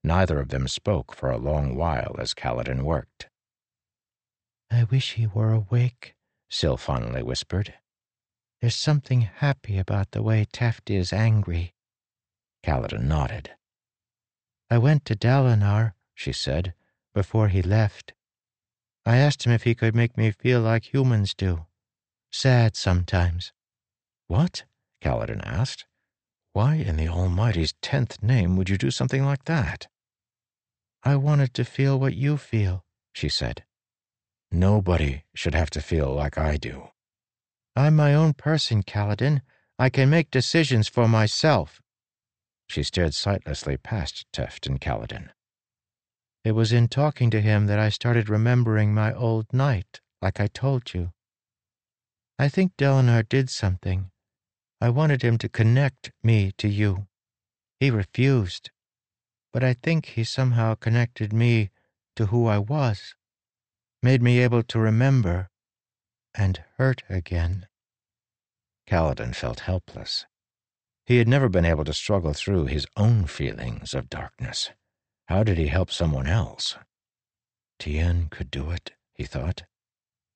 Neither 0.03 0.41
of 0.41 0.49
them 0.49 0.69
spoke 0.69 1.15
for 1.15 1.31
a 1.31 1.39
long 1.39 1.77
while 1.77 2.17
as 2.19 2.35
Kaladin 2.35 2.83
worked. 2.83 3.29
I 4.71 4.85
wish 4.85 5.15
he 5.15 5.27
were 5.27 5.53
awake, 5.53 6.15
Syl 6.49 6.77
finally 6.77 7.23
whispered. 7.23 7.75
There's 8.61 8.77
something 8.77 9.23
happy 9.23 9.79
about 9.79 10.13
the 10.13 10.23
way 10.23 10.47
Teft 10.53 10.91
is 10.91 11.13
angry. 11.13 11.75
Kaladin 12.65 13.05
nodded. 13.05 13.51
I 14.71 14.79
went 14.79 15.05
to 15.07 15.17
Dalinar, 15.17 15.93
she 16.15 16.33
said, 16.33 16.75
before 17.15 17.49
he 17.49 17.63
left. 17.63 18.15
I 19.05 19.19
asked 19.19 19.45
him 19.45 19.53
if 19.53 19.65
he 19.65 19.75
could 19.75 19.95
make 19.95 20.17
me 20.17 20.31
feel 20.31 20.61
like 20.61 20.93
humans 20.93 21.35
do. 21.35 21.67
Sad 22.33 22.75
sometimes. 22.75 23.53
What? 24.29 24.65
Kaladin 25.03 25.43
asked. 25.45 25.85
Why 26.55 26.77
in 26.77 26.97
the 26.97 27.09
Almighty's 27.09 27.75
tenth 27.83 28.23
name 28.23 28.57
would 28.57 28.71
you 28.71 28.79
do 28.79 28.91
something 28.91 29.25
like 29.25 29.45
that? 29.45 29.89
I 31.03 31.17
wanted 31.17 31.53
to 31.55 31.65
feel 31.65 32.01
what 32.01 32.15
you 32.15 32.39
feel, 32.39 32.85
she 33.13 33.29
said. 33.29 33.65
Nobody 34.51 35.25
should 35.35 35.55
have 35.55 35.69
to 35.71 35.83
feel 35.83 36.15
like 36.15 36.39
I 36.39 36.57
do. 36.57 36.89
I'm 37.77 37.97
my 37.97 38.15
own 38.15 38.35
person, 38.35 38.83
Kaladin. 38.83 39.43
I 39.79 39.91
can 39.91 40.09
make 40.09 40.31
decisions 40.31 40.89
for 40.89 41.09
myself. 41.09 41.81
She 42.69 42.83
stared 42.83 43.15
sightlessly 43.15 43.77
past 43.77 44.27
Teft 44.33 44.67
and 44.67 44.81
Kaladin. 44.81 45.31
It 46.45 46.53
was 46.53 46.73
in 46.73 46.89
talking 46.89 47.31
to 47.31 47.41
him 47.41 47.67
that 47.67 47.79
I 47.79 47.89
started 47.89 48.29
remembering 48.29 48.95
my 48.95 49.13
old 49.13 49.53
knight, 49.53 50.01
like 50.23 50.41
I 50.41 50.47
told 50.47 50.95
you. 50.95 51.13
I 52.39 52.49
think 52.49 52.77
Dalinar 52.77 53.29
did 53.29 53.51
something. 53.51 54.11
I 54.81 54.91
wanted 54.91 55.23
him 55.23 55.39
to 55.39 55.49
connect 55.49 56.13
me 56.23 56.53
to 56.59 56.69
you. 56.69 57.07
He 57.81 57.91
refused 57.91 58.71
but 59.55 59.63
I 59.63 59.73
think 59.73 60.07
he 60.07 60.25
somehow 60.25 60.75
connected 60.75 61.33
me 61.33 61.71
to 62.17 62.27
who 62.27 62.49
I 62.49 62.59
was, 62.59 63.15
made 64.03 64.21
me 64.21 64.41
able 64.41 64.65
to 64.65 64.81
remember 64.81 65.49
and 66.35 66.65
hurt 66.77 67.03
again. 67.09 67.67
Kaladin 68.87 69.35
felt 69.35 69.61
helpless. 69.61 70.27
He 71.07 71.19
had 71.19 71.29
never 71.29 71.49
been 71.49 71.65
able 71.65 71.85
to 71.85 71.93
struggle 71.93 72.33
through 72.33 72.67
his 72.67 72.87
own 72.97 73.27
feelings 73.27 73.95
of 73.95 74.09
darkness. 74.09 74.71
How 75.27 75.43
did 75.43 75.59
he 75.59 75.69
help 75.69 75.91
someone 75.91 76.27
else? 76.27 76.77
Tien 77.79 78.29
could 78.31 78.51
do 78.51 78.71
it, 78.71 78.93
he 79.15 79.25
thought. 79.25 79.65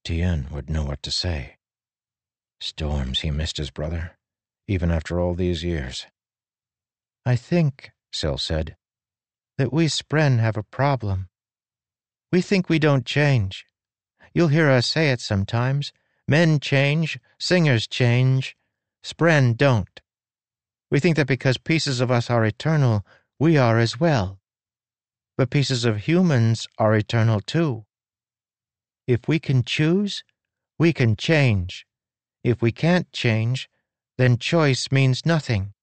Tien 0.05 0.49
would 0.51 0.71
know 0.71 0.85
what 0.85 1.03
to 1.03 1.11
say. 1.11 1.57
Storms, 2.61 3.21
he 3.21 3.31
missed 3.31 3.57
his 3.57 3.71
brother, 3.71 4.19
even 4.67 4.91
after 4.91 5.21
all 5.21 5.35
these 5.35 5.63
years. 5.63 6.07
I 7.25 7.37
think, 7.37 7.91
Syl 8.13 8.39
said, 8.39 8.77
that 9.59 9.73
we 9.73 9.87
Spren 9.87 10.39
have 10.39 10.57
a 10.57 10.63
problem. 10.63 11.29
We 12.33 12.41
think 12.41 12.69
we 12.69 12.79
don't 12.79 13.07
change. 13.07 13.67
You'll 14.39 14.55
hear 14.55 14.71
us 14.71 14.87
say 14.87 15.11
it 15.11 15.21
sometimes. 15.21 15.93
Men 16.29 16.61
change, 16.61 17.19
singers 17.41 17.89
change, 17.89 18.57
Spren 19.05 19.57
don't. 19.57 20.01
We 20.93 21.01
think 21.01 21.17
that 21.17 21.27
because 21.27 21.59
pieces 21.59 22.01
of 22.01 22.13
us 22.13 22.31
are 22.31 22.45
eternal, 22.45 23.05
we 23.41 23.57
are 23.57 23.81
as 23.81 23.99
well. 23.99 24.39
But 25.37 25.51
pieces 25.51 25.85
of 25.85 26.07
humans 26.07 26.69
are 26.79 26.95
eternal 26.95 27.41
too. 27.41 27.87
If 29.09 29.27
we 29.27 29.41
can 29.41 29.65
choose, 29.65 30.23
we 30.79 30.93
can 30.93 31.17
change. 31.17 31.85
If 32.45 32.63
we 32.63 32.71
can't 32.71 33.11
change, 33.11 33.69
then 34.19 34.39
choice 34.39 34.93
means 34.93 35.27
nothing. 35.27 35.75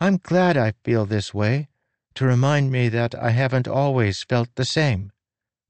I'm 0.00 0.16
glad 0.16 0.56
I 0.56 0.72
feel 0.82 1.04
this 1.04 1.34
way 1.34 1.68
to 2.14 2.24
remind 2.24 2.72
me 2.72 2.88
that 2.88 3.14
I 3.14 3.32
haven't 3.32 3.68
always 3.68 4.22
felt 4.22 4.48
the 4.54 4.64
same, 4.64 5.12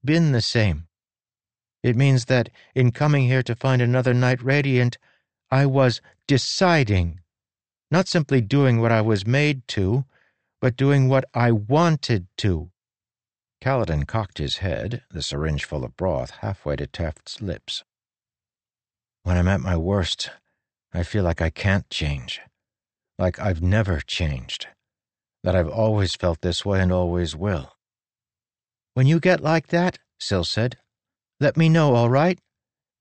been 0.04 0.30
the 0.30 0.40
same. 0.40 0.87
It 1.82 1.96
means 1.96 2.26
that 2.26 2.50
in 2.74 2.92
coming 2.92 3.26
here 3.26 3.42
to 3.42 3.54
find 3.54 3.80
another 3.80 4.12
Knight 4.12 4.42
Radiant, 4.42 4.98
I 5.50 5.66
was 5.66 6.00
deciding, 6.26 7.20
not 7.90 8.08
simply 8.08 8.40
doing 8.40 8.80
what 8.80 8.92
I 8.92 9.00
was 9.00 9.26
made 9.26 9.66
to, 9.68 10.04
but 10.60 10.76
doing 10.76 11.08
what 11.08 11.24
I 11.34 11.52
wanted 11.52 12.26
to. 12.38 12.70
Kaladin 13.62 14.06
cocked 14.06 14.38
his 14.38 14.58
head, 14.58 15.02
the 15.10 15.22
syringe 15.22 15.64
full 15.64 15.84
of 15.84 15.96
broth 15.96 16.30
halfway 16.40 16.76
to 16.76 16.86
Teft's 16.86 17.40
lips. 17.40 17.84
When 19.22 19.36
I'm 19.36 19.48
at 19.48 19.60
my 19.60 19.76
worst, 19.76 20.30
I 20.92 21.02
feel 21.02 21.24
like 21.24 21.40
I 21.40 21.50
can't 21.50 21.88
change, 21.90 22.40
like 23.18 23.38
I've 23.38 23.62
never 23.62 24.00
changed 24.00 24.68
that 25.44 25.54
I've 25.54 25.68
always 25.68 26.14
felt 26.14 26.40
this 26.40 26.64
way 26.64 26.80
and 26.80 26.92
always 26.92 27.36
will. 27.36 27.72
When 28.94 29.06
you 29.06 29.20
get 29.20 29.40
like 29.40 29.68
that, 29.68 29.98
Syl 30.18 30.44
said, 30.44 30.76
let 31.40 31.56
me 31.56 31.68
know, 31.68 31.94
all 31.94 32.10
right? 32.10 32.38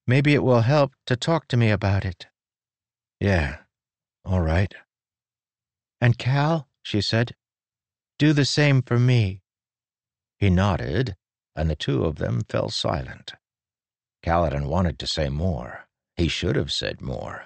Maybe 0.06 0.34
it 0.34 0.44
will 0.44 0.62
help 0.62 0.94
to 1.06 1.16
talk 1.16 1.48
to 1.50 1.58
me 1.58 1.70
about 1.70 2.06
it. 2.06 2.28
Yeah, 3.20 3.58
all 4.24 4.42
right. 4.42 4.74
And 6.00 6.18
Kal, 6.18 6.68
she 6.84 7.02
said, 7.02 7.36
do 8.20 8.34
the 8.34 8.46
same 8.46 8.82
for 8.82 8.98
me. 8.98 9.42
He 10.40 10.50
nodded, 10.50 11.16
and 11.56 11.70
the 11.70 11.76
two 11.76 12.06
of 12.06 12.16
them 12.16 12.42
fell 12.50 12.70
silent. 12.70 13.34
Kaladin 14.24 14.66
wanted 14.68 14.98
to 15.00 15.08
say 15.08 15.30
more. 15.30 15.86
He 16.16 16.28
should 16.28 16.56
have 16.56 16.72
said 16.72 17.00
more, 17.02 17.46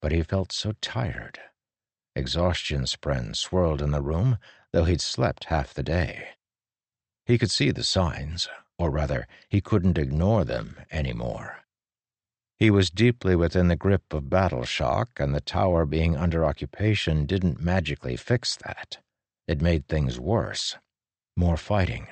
but 0.00 0.12
he 0.12 0.22
felt 0.22 0.52
so 0.52 0.72
tired. 0.80 1.38
Exhaustion 2.16 2.82
spren 2.82 3.34
swirled 3.36 3.80
in 3.80 3.92
the 3.92 4.02
room, 4.02 4.38
though 4.72 4.84
he'd 4.84 5.00
slept 5.00 5.44
half 5.44 5.72
the 5.72 5.82
day. 5.82 6.30
He 7.26 7.38
could 7.38 7.50
see 7.50 7.70
the 7.70 7.84
signs, 7.84 8.48
or 8.78 8.90
rather, 8.90 9.26
he 9.48 9.60
couldn't 9.60 9.98
ignore 9.98 10.44
them 10.44 10.76
any 10.90 11.12
more. 11.12 11.58
He 12.58 12.70
was 12.70 12.90
deeply 12.90 13.34
within 13.34 13.68
the 13.68 13.76
grip 13.76 14.12
of 14.12 14.30
battle 14.30 14.64
shock, 14.64 15.18
and 15.18 15.34
the 15.34 15.40
tower 15.40 15.84
being 15.84 16.16
under 16.16 16.44
occupation 16.44 17.26
didn't 17.26 17.60
magically 17.60 18.16
fix 18.16 18.56
that. 18.56 18.98
It 19.48 19.60
made 19.60 19.88
things 19.88 20.20
worse. 20.20 20.76
More 21.36 21.56
fighting, 21.56 22.06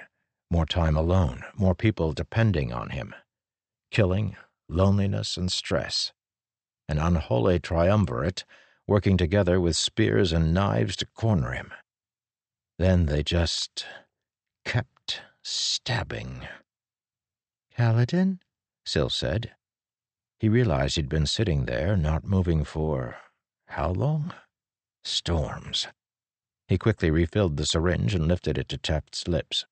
more 0.51 0.67
time 0.67 0.97
alone, 0.97 1.45
more 1.55 1.75
people 1.75 2.13
depending 2.13 2.73
on 2.73 2.91
him. 2.91 3.15
Killing, 3.91 4.37
loneliness, 4.69 5.37
and 5.37 5.53
stress. 5.53 6.13
An 6.89 6.99
unholy 6.99 7.61
triumvirate 7.61 8.45
working 8.89 9.17
together 9.17 9.61
with 9.61 9.77
spears 9.77 10.33
and 10.33 10.53
knives 10.53 10.97
to 10.97 11.07
corner 11.07 11.53
him. 11.53 11.73
Then 12.77 13.07
they 13.07 13.23
just 13.23 13.87
kept 14.65 15.00
stabbing. 15.43 16.47
Kaladin? 17.77 18.41
Syl 18.85 19.09
said. 19.09 19.53
He 20.39 20.49
realized 20.49 20.97
he'd 20.97 21.09
been 21.09 21.27
sitting 21.27 21.67
there, 21.67 21.97
not 21.97 22.25
moving 22.25 22.65
for 22.65 23.17
how 23.67 23.91
long? 23.91 24.33
Storms. 25.05 25.87
He 26.67 26.79
quickly 26.79 27.11
refilled 27.11 27.57
the 27.57 27.67
syringe 27.67 28.15
and 28.15 28.27
lifted 28.27 28.57
it 28.57 28.69
to 28.69 28.79
Teft's 28.79 29.29
lips. 29.29 29.67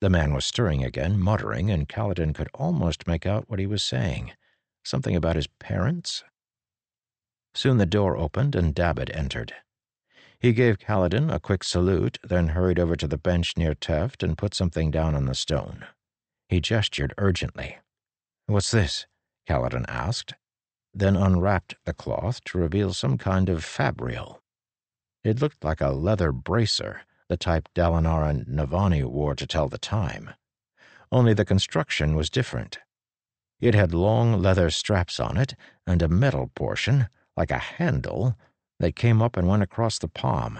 The 0.00 0.10
man 0.10 0.32
was 0.32 0.46
stirring 0.46 0.82
again, 0.82 1.20
muttering, 1.20 1.70
and 1.70 1.88
Kaladin 1.88 2.34
could 2.34 2.48
almost 2.54 3.06
make 3.06 3.26
out 3.26 3.48
what 3.50 3.58
he 3.58 3.66
was 3.66 3.82
saying. 3.82 4.32
Something 4.82 5.14
about 5.14 5.36
his 5.36 5.46
parents? 5.46 6.24
Soon 7.54 7.76
the 7.76 7.86
door 7.86 8.16
opened 8.16 8.54
and 8.54 8.74
Dabbid 8.74 9.10
entered. 9.10 9.54
He 10.40 10.54
gave 10.54 10.78
Kaladin 10.78 11.30
a 11.30 11.38
quick 11.38 11.62
salute, 11.62 12.18
then 12.22 12.48
hurried 12.48 12.78
over 12.78 12.96
to 12.96 13.06
the 13.06 13.18
bench 13.18 13.58
near 13.58 13.74
Teft 13.74 14.22
and 14.22 14.38
put 14.38 14.54
something 14.54 14.90
down 14.90 15.14
on 15.14 15.26
the 15.26 15.34
stone. 15.34 15.84
He 16.48 16.60
gestured 16.60 17.12
urgently. 17.18 17.76
What's 18.46 18.70
this? 18.70 19.06
Kaladin 19.46 19.84
asked, 19.86 20.34
then 20.94 21.14
unwrapped 21.14 21.76
the 21.84 21.92
cloth 21.92 22.42
to 22.44 22.58
reveal 22.58 22.94
some 22.94 23.18
kind 23.18 23.48
of 23.48 23.64
fabrial. 23.64 24.42
It 25.22 25.40
looked 25.40 25.62
like 25.62 25.82
a 25.82 25.90
leather 25.90 26.32
bracer, 26.32 27.02
the 27.28 27.36
type 27.36 27.68
Dalinar 27.74 28.28
and 28.28 28.46
Navani 28.46 29.04
wore 29.04 29.34
to 29.34 29.46
tell 29.46 29.68
the 29.68 29.78
time. 29.78 30.30
Only 31.12 31.34
the 31.34 31.44
construction 31.44 32.16
was 32.16 32.30
different. 32.30 32.78
It 33.60 33.74
had 33.74 33.92
long 33.92 34.40
leather 34.40 34.70
straps 34.70 35.20
on 35.20 35.36
it 35.36 35.54
and 35.86 36.00
a 36.00 36.08
metal 36.08 36.50
portion, 36.54 37.08
like 37.36 37.50
a 37.50 37.58
handle, 37.58 38.36
that 38.80 38.96
came 38.96 39.22
up 39.22 39.36
and 39.36 39.46
went 39.46 39.62
across 39.62 39.98
the 39.98 40.08
palm. 40.08 40.58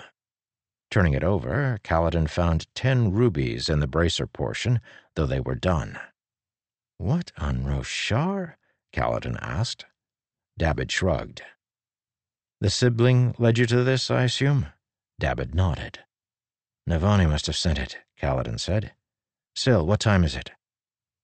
Turning 0.90 1.14
it 1.14 1.24
over, 1.24 1.78
Kaladin 1.82 2.28
found 2.28 2.72
ten 2.74 3.10
rubies 3.10 3.68
in 3.68 3.80
the 3.80 3.86
bracer 3.86 4.26
portion, 4.26 4.80
though 5.16 5.26
they 5.26 5.40
were 5.40 5.54
done. 5.54 5.98
What 6.98 7.32
on 7.38 7.64
Roshar? 7.64 8.54
Kaladin 8.92 9.38
asked. 9.40 9.86
Dabbid 10.58 10.90
shrugged. 10.90 11.42
The 12.60 12.70
sibling 12.70 13.34
led 13.38 13.56
you 13.56 13.66
to 13.66 13.82
this, 13.82 14.10
I 14.10 14.24
assume? 14.24 14.66
Dabbid 15.18 15.54
nodded. 15.54 16.00
Navani 16.88 17.28
must 17.28 17.46
have 17.46 17.56
sent 17.56 17.78
it, 17.78 17.98
Kaladin 18.20 18.60
said. 18.60 18.92
Syl, 19.54 19.86
what 19.86 20.00
time 20.00 20.24
is 20.24 20.34
it? 20.34 20.50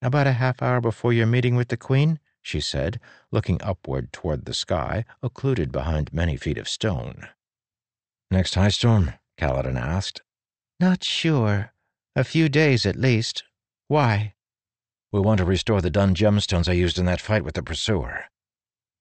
About 0.00 0.26
a 0.26 0.32
half 0.32 0.62
hour 0.62 0.80
before 0.80 1.12
your 1.12 1.26
meeting 1.26 1.56
with 1.56 1.68
the 1.68 1.76
Queen, 1.76 2.20
she 2.46 2.60
said, 2.60 3.00
looking 3.32 3.60
upward 3.62 4.12
toward 4.12 4.44
the 4.44 4.54
sky, 4.54 5.04
occluded 5.22 5.72
behind 5.72 6.12
many 6.12 6.36
feet 6.36 6.58
of 6.58 6.68
stone. 6.68 7.28
Next 8.30 8.54
high 8.54 8.68
storm? 8.68 9.14
Kaladin 9.36 9.76
asked. 9.76 10.22
Not 10.78 11.02
sure. 11.02 11.72
A 12.14 12.24
few 12.24 12.48
days 12.48 12.86
at 12.86 12.96
least. 12.96 13.44
Why? 13.88 14.34
We 15.12 15.20
want 15.20 15.38
to 15.38 15.44
restore 15.44 15.80
the 15.80 15.90
dun 15.90 16.14
gemstones 16.14 16.68
I 16.68 16.72
used 16.72 16.98
in 16.98 17.06
that 17.06 17.20
fight 17.20 17.44
with 17.44 17.54
the 17.54 17.62
pursuer. 17.62 18.24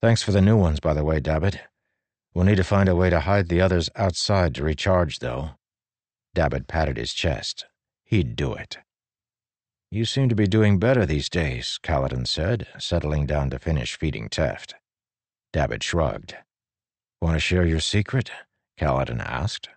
Thanks 0.01 0.23
for 0.23 0.31
the 0.31 0.41
new 0.41 0.57
ones, 0.57 0.79
by 0.79 0.93
the 0.93 1.03
way, 1.03 1.19
Dabbid. 1.19 1.59
We'll 2.33 2.45
need 2.45 2.57
to 2.57 2.63
find 2.63 2.89
a 2.89 2.95
way 2.95 3.09
to 3.09 3.21
hide 3.21 3.47
the 3.49 3.61
others 3.61 3.89
outside 3.95 4.55
to 4.55 4.63
recharge, 4.63 5.19
though. 5.19 5.51
Dabbid 6.33 6.67
patted 6.67 6.97
his 6.97 7.13
chest. 7.13 7.65
He'd 8.03 8.35
do 8.35 8.53
it. 8.53 8.79
You 9.91 10.05
seem 10.05 10.29
to 10.29 10.35
be 10.35 10.47
doing 10.47 10.79
better 10.79 11.05
these 11.05 11.29
days, 11.29 11.79
Kaladin 11.83 12.27
said, 12.27 12.67
settling 12.77 13.25
down 13.25 13.49
to 13.51 13.59
finish 13.59 13.97
feeding 13.97 14.29
Teft. 14.29 14.73
Dabbid 15.53 15.83
shrugged. 15.83 16.35
Want 17.21 17.35
to 17.35 17.39
share 17.39 17.65
your 17.65 17.79
secret? 17.79 18.31
Kaladin 18.79 19.21
asked. 19.21 19.69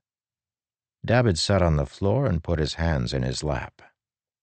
Dabbid 1.05 1.39
sat 1.39 1.63
on 1.63 1.77
the 1.77 1.87
floor 1.87 2.27
and 2.27 2.43
put 2.43 2.59
his 2.59 2.75
hands 2.75 3.13
in 3.13 3.23
his 3.23 3.45
lap 3.45 3.83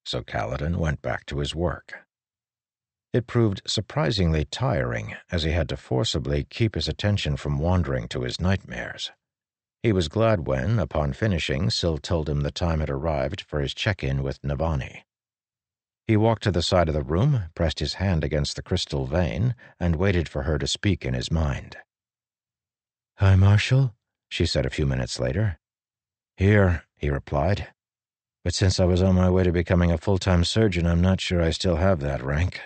so 0.05 0.21
Kaladin 0.21 0.77
went 0.77 1.01
back 1.01 1.25
to 1.25 1.39
his 1.39 1.55
work. 1.55 2.05
It 3.11 3.27
proved 3.27 3.61
surprisingly 3.65 4.45
tiring, 4.45 5.15
as 5.31 5.43
he 5.43 5.51
had 5.51 5.69
to 5.69 5.77
forcibly 5.77 6.43
keep 6.43 6.75
his 6.75 6.87
attention 6.87 7.37
from 7.37 7.59
wandering 7.59 8.07
to 8.09 8.21
his 8.21 8.39
nightmares. 8.39 9.11
He 9.81 9.91
was 9.91 10.07
glad 10.07 10.47
when, 10.47 10.79
upon 10.79 11.13
finishing, 11.13 11.69
Syl 11.69 11.97
told 11.97 12.29
him 12.29 12.41
the 12.41 12.51
time 12.51 12.81
had 12.81 12.89
arrived 12.89 13.41
for 13.41 13.61
his 13.61 13.73
check-in 13.73 14.21
with 14.21 14.41
Navani. 14.41 15.03
He 16.07 16.17
walked 16.17 16.43
to 16.43 16.51
the 16.51 16.61
side 16.61 16.87
of 16.87 16.93
the 16.93 17.03
room, 17.03 17.45
pressed 17.55 17.79
his 17.79 17.95
hand 17.95 18.23
against 18.23 18.55
the 18.55 18.61
crystal 18.61 19.05
vein, 19.07 19.55
and 19.79 19.95
waited 19.95 20.29
for 20.29 20.43
her 20.43 20.57
to 20.57 20.67
speak 20.67 21.03
in 21.05 21.13
his 21.13 21.31
mind. 21.31 21.77
High 23.15 23.35
Marshal, 23.35 23.95
she 24.29 24.45
said 24.45 24.65
a 24.65 24.69
few 24.69 24.85
minutes 24.85 25.19
later. 25.19 25.59
Here, 26.37 26.83
he 26.97 27.09
replied 27.09 27.69
but 28.45 28.53
since 28.53 28.79
I 28.79 28.85
was 28.85 29.01
on 29.01 29.15
my 29.15 29.27
way 29.27 29.43
to 29.43 29.51
becoming 29.51 29.91
a 29.91 29.97
full 29.97 30.19
time 30.19 30.43
surgeon, 30.43 30.85
I'm 30.85 31.01
not 31.01 31.19
sure 31.19 31.41
I 31.41 31.49
still 31.49 31.77
have 31.77 31.99
that 32.01 32.23
rank. 32.23 32.61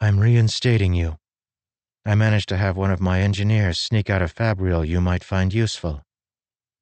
I'm 0.00 0.18
reinstating 0.18 0.94
you. 0.94 1.18
I 2.06 2.14
managed 2.14 2.48
to 2.48 2.56
have 2.56 2.78
one 2.78 2.90
of 2.90 2.98
my 2.98 3.20
engineers 3.20 3.78
sneak 3.78 4.08
out 4.08 4.22
a 4.22 4.26
fabrial 4.26 4.82
you 4.82 5.02
might 5.02 5.22
find 5.22 5.52
useful. 5.52 6.02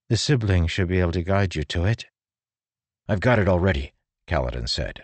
The 0.09 0.17
sibling 0.17 0.69
should 0.69 0.87
be 0.87 1.01
able 1.01 1.11
to 1.11 1.25
guide 1.25 1.57
you 1.57 1.65
to 1.65 1.87
it. 1.87 2.07
I've 3.09 3.19
got 3.19 3.41
it 3.41 3.49
already, 3.49 3.95
Kaladin 4.29 4.69
said, 4.69 5.03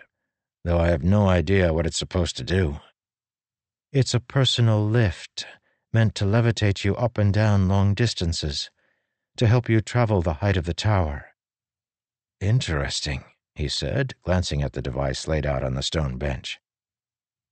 though 0.65 0.79
I 0.79 0.87
have 0.87 1.03
no 1.03 1.29
idea 1.29 1.71
what 1.71 1.85
it's 1.85 1.97
supposed 1.97 2.35
to 2.37 2.43
do. 2.43 2.79
It's 3.93 4.15
a 4.15 4.19
personal 4.19 4.83
lift, 4.83 5.45
meant 5.93 6.15
to 6.15 6.25
levitate 6.25 6.83
you 6.83 6.95
up 6.95 7.19
and 7.19 7.31
down 7.31 7.69
long 7.69 7.93
distances, 7.93 8.71
to 9.37 9.45
help 9.45 9.69
you 9.69 9.79
travel 9.79 10.23
the 10.23 10.33
height 10.33 10.57
of 10.57 10.65
the 10.65 10.73
tower. 10.73 11.27
Interesting, 12.41 13.23
he 13.53 13.67
said, 13.67 14.15
glancing 14.23 14.63
at 14.63 14.73
the 14.73 14.81
device 14.81 15.27
laid 15.27 15.45
out 15.45 15.63
on 15.63 15.75
the 15.75 15.83
stone 15.83 16.17
bench. 16.17 16.59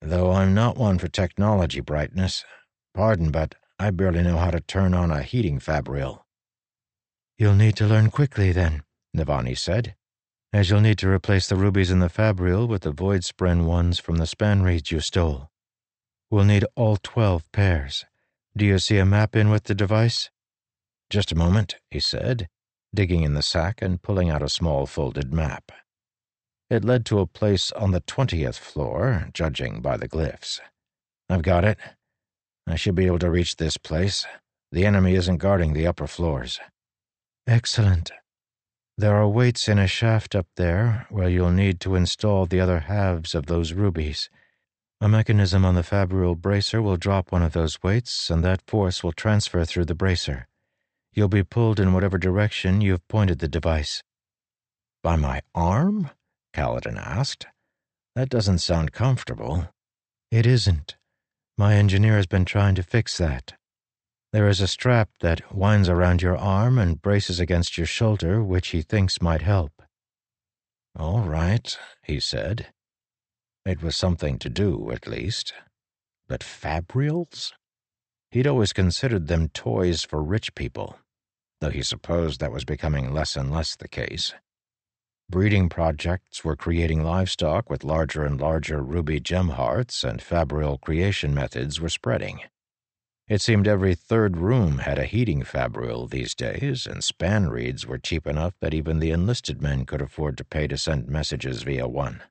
Though 0.01 0.31
I'm 0.31 0.55
not 0.55 0.75
one 0.75 0.97
for 0.97 1.07
technology 1.07 1.81
brightness, 1.81 2.43
pardon, 2.95 3.29
but 3.29 3.53
I 3.77 3.91
barely 3.91 4.23
know 4.23 4.37
how 4.37 4.49
to 4.49 4.59
turn 4.59 4.95
on 4.95 5.11
a 5.11 5.21
heating 5.21 5.59
fabrial. 5.59 6.25
You'll 7.37 7.53
need 7.53 7.75
to 7.77 7.85
learn 7.85 8.09
quickly, 8.09 8.51
then, 8.51 8.81
Navani 9.15 9.55
said, 9.55 9.93
as 10.53 10.69
you'll 10.69 10.79
need 10.79 10.99
to 10.99 11.09
replace 11.09 11.47
the 11.47 11.55
rubies 11.55 11.89
in 11.89 11.97
the 11.97 12.09
fabrial 12.09 12.67
with 12.67 12.83
the 12.83 12.91
void 12.91 13.21
spren 13.21 13.65
ones 13.65 13.99
from 13.99 14.17
the 14.17 14.27
span 14.27 14.61
reeds 14.61 14.91
you 14.91 14.99
stole. 14.99 15.49
We'll 16.29 16.45
need 16.45 16.65
all 16.75 16.97
twelve 17.01 17.51
pairs. 17.51 18.05
Do 18.55 18.63
you 18.63 18.77
see 18.77 18.99
a 18.99 19.05
map 19.05 19.35
in 19.35 19.49
with 19.49 19.63
the 19.63 19.73
device? 19.73 20.29
Just 21.09 21.31
a 21.31 21.35
moment, 21.35 21.77
he 21.89 21.99
said, 21.99 22.47
digging 22.93 23.23
in 23.23 23.33
the 23.33 23.41
sack 23.41 23.81
and 23.81 24.01
pulling 24.01 24.29
out 24.29 24.43
a 24.43 24.49
small 24.49 24.85
folded 24.85 25.33
map. 25.33 25.71
It 26.69 26.85
led 26.85 27.05
to 27.07 27.19
a 27.19 27.27
place 27.27 27.71
on 27.71 27.91
the 27.91 28.01
20th 28.01 28.57
floor, 28.57 29.29
judging 29.33 29.81
by 29.81 29.97
the 29.97 30.07
glyphs. 30.07 30.59
I've 31.29 31.41
got 31.41 31.65
it. 31.65 31.79
I 32.67 32.75
should 32.75 32.95
be 32.95 33.07
able 33.07 33.19
to 33.19 33.29
reach 33.31 33.55
this 33.55 33.77
place. 33.77 34.25
The 34.71 34.85
enemy 34.85 35.15
isn't 35.15 35.37
guarding 35.37 35.73
the 35.73 35.87
upper 35.87 36.07
floors. 36.07 36.59
Excellent. 37.47 38.11
There 38.97 39.15
are 39.15 39.27
weights 39.27 39.67
in 39.67 39.79
a 39.79 39.87
shaft 39.87 40.35
up 40.35 40.45
there 40.55 41.07
where 41.09 41.27
you'll 41.27 41.51
need 41.51 41.79
to 41.81 41.95
install 41.95 42.45
the 42.45 42.59
other 42.59 42.81
halves 42.81 43.33
of 43.33 43.47
those 43.47 43.73
rubies. 43.73 44.29
A 45.01 45.09
mechanism 45.09 45.65
on 45.65 45.73
the 45.73 45.83
fabrial 45.83 46.35
bracer 46.35 46.81
will 46.81 46.97
drop 46.97 47.31
one 47.31 47.41
of 47.41 47.53
those 47.53 47.81
weights, 47.81 48.29
and 48.29 48.43
that 48.43 48.61
force 48.67 49.03
will 49.03 49.11
transfer 49.11 49.65
through 49.65 49.85
the 49.85 49.95
bracer. 49.95 50.47
You'll 51.11 51.27
be 51.27 51.43
pulled 51.43 51.79
in 51.79 51.93
whatever 51.93 52.19
direction 52.19 52.81
you've 52.81 53.07
pointed 53.07 53.39
the 53.39 53.47
device. 53.47 54.03
By 55.01 55.15
my 55.15 55.41
arm? 55.55 56.11
Kaladin 56.53 56.97
asked. 56.97 57.47
That 58.15 58.29
doesn't 58.29 58.59
sound 58.59 58.91
comfortable. 58.91 59.69
It 60.31 60.45
isn't. 60.45 60.97
My 61.57 61.73
engineer 61.73 62.15
has 62.15 62.27
been 62.27 62.45
trying 62.45 62.75
to 62.75 62.83
fix 62.83 63.17
that. 63.17 63.53
There 64.33 64.49
is 64.49 64.59
a 64.59 64.67
strap 64.67 65.11
that 65.21 65.55
winds 65.55 65.87
around 65.87 66.21
your 66.21 66.35
arm 66.35 66.77
and 66.77 67.01
braces 67.01 67.39
against 67.39 67.77
your 67.77 67.87
shoulder, 67.87 68.43
which 68.43 68.69
he 68.69 68.81
thinks 68.81 69.21
might 69.21 69.43
help. 69.43 69.81
All 70.97 71.21
right, 71.21 71.77
he 72.03 72.19
said. 72.19 72.73
It 73.65 73.81
was 73.81 73.95
something 73.95 74.37
to 74.39 74.49
do, 74.49 74.91
at 74.91 75.07
least. 75.07 75.53
But 76.27 76.41
fabrials? 76.41 77.53
He'd 78.31 78.47
always 78.47 78.73
considered 78.73 79.27
them 79.27 79.47
toys 79.47 80.03
for 80.03 80.21
rich 80.21 80.53
people 80.53 80.97
though 81.63 81.69
he 81.69 81.81
supposed 81.81 82.41
that 82.41 82.51
was 82.51 82.65
becoming 82.65 83.13
less 83.13 83.37
and 83.37 83.49
less 83.49 83.77
the 83.77 83.87
case. 83.87 84.33
Breeding 85.29 85.69
projects 85.69 86.43
were 86.43 86.57
creating 86.57 87.05
livestock 87.05 87.69
with 87.69 87.85
larger 87.85 88.25
and 88.25 88.39
larger 88.39 88.83
ruby 88.83 89.21
gem 89.21 89.47
hearts, 89.47 90.03
and 90.03 90.21
fabrial 90.21 90.77
creation 90.77 91.33
methods 91.33 91.79
were 91.79 91.87
spreading. 91.87 92.41
It 93.29 93.41
seemed 93.41 93.67
every 93.67 93.95
third 93.95 94.35
room 94.35 94.79
had 94.79 94.99
a 94.99 95.05
heating 95.05 95.43
fabrial 95.43 96.07
these 96.07 96.35
days, 96.35 96.85
and 96.85 97.01
span 97.01 97.47
reeds 97.47 97.87
were 97.87 97.97
cheap 97.97 98.27
enough 98.27 98.53
that 98.59 98.73
even 98.73 98.99
the 98.99 99.11
enlisted 99.11 99.61
men 99.61 99.85
could 99.85 100.01
afford 100.01 100.37
to 100.37 100.43
pay 100.43 100.67
to 100.67 100.77
send 100.77 101.07
messages 101.07 101.63
via 101.63 101.87
one. 101.87 102.21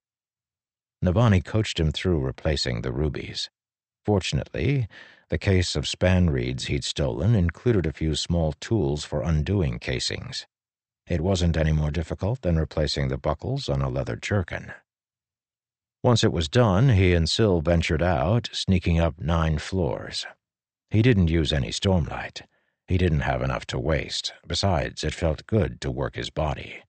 Navani 1.02 1.42
coached 1.42 1.80
him 1.80 1.92
through 1.92 2.20
replacing 2.20 2.82
the 2.82 2.92
rubies. 2.92 3.48
Fortunately, 4.04 4.86
the 5.30 5.38
case 5.38 5.76
of 5.76 5.88
span 5.88 6.28
reeds 6.28 6.66
he'd 6.66 6.84
stolen 6.84 7.34
included 7.34 7.86
a 7.86 7.92
few 7.92 8.14
small 8.14 8.52
tools 8.52 9.02
for 9.02 9.22
undoing 9.22 9.78
casings. 9.78 10.46
It 11.06 11.22
wasn't 11.22 11.56
any 11.56 11.72
more 11.72 11.90
difficult 11.90 12.42
than 12.42 12.58
replacing 12.58 13.08
the 13.08 13.16
buckles 13.16 13.70
on 13.70 13.80
a 13.80 13.88
leather 13.88 14.16
jerkin. 14.16 14.72
Once 16.02 16.22
it 16.22 16.32
was 16.32 16.48
done, 16.48 16.90
he 16.90 17.14
and 17.14 17.30
Syl 17.30 17.62
ventured 17.62 18.02
out, 18.02 18.50
sneaking 18.52 19.00
up 19.00 19.18
nine 19.18 19.58
floors. 19.58 20.26
He 20.92 21.00
didn't 21.00 21.28
use 21.28 21.54
any 21.54 21.70
stormlight. 21.70 22.42
He 22.86 22.98
didn't 22.98 23.20
have 23.20 23.40
enough 23.40 23.64
to 23.68 23.78
waste. 23.78 24.34
Besides, 24.46 25.02
it 25.02 25.14
felt 25.14 25.46
good 25.46 25.80
to 25.80 25.90
work 25.90 26.16
his 26.16 26.28
body. 26.28 26.82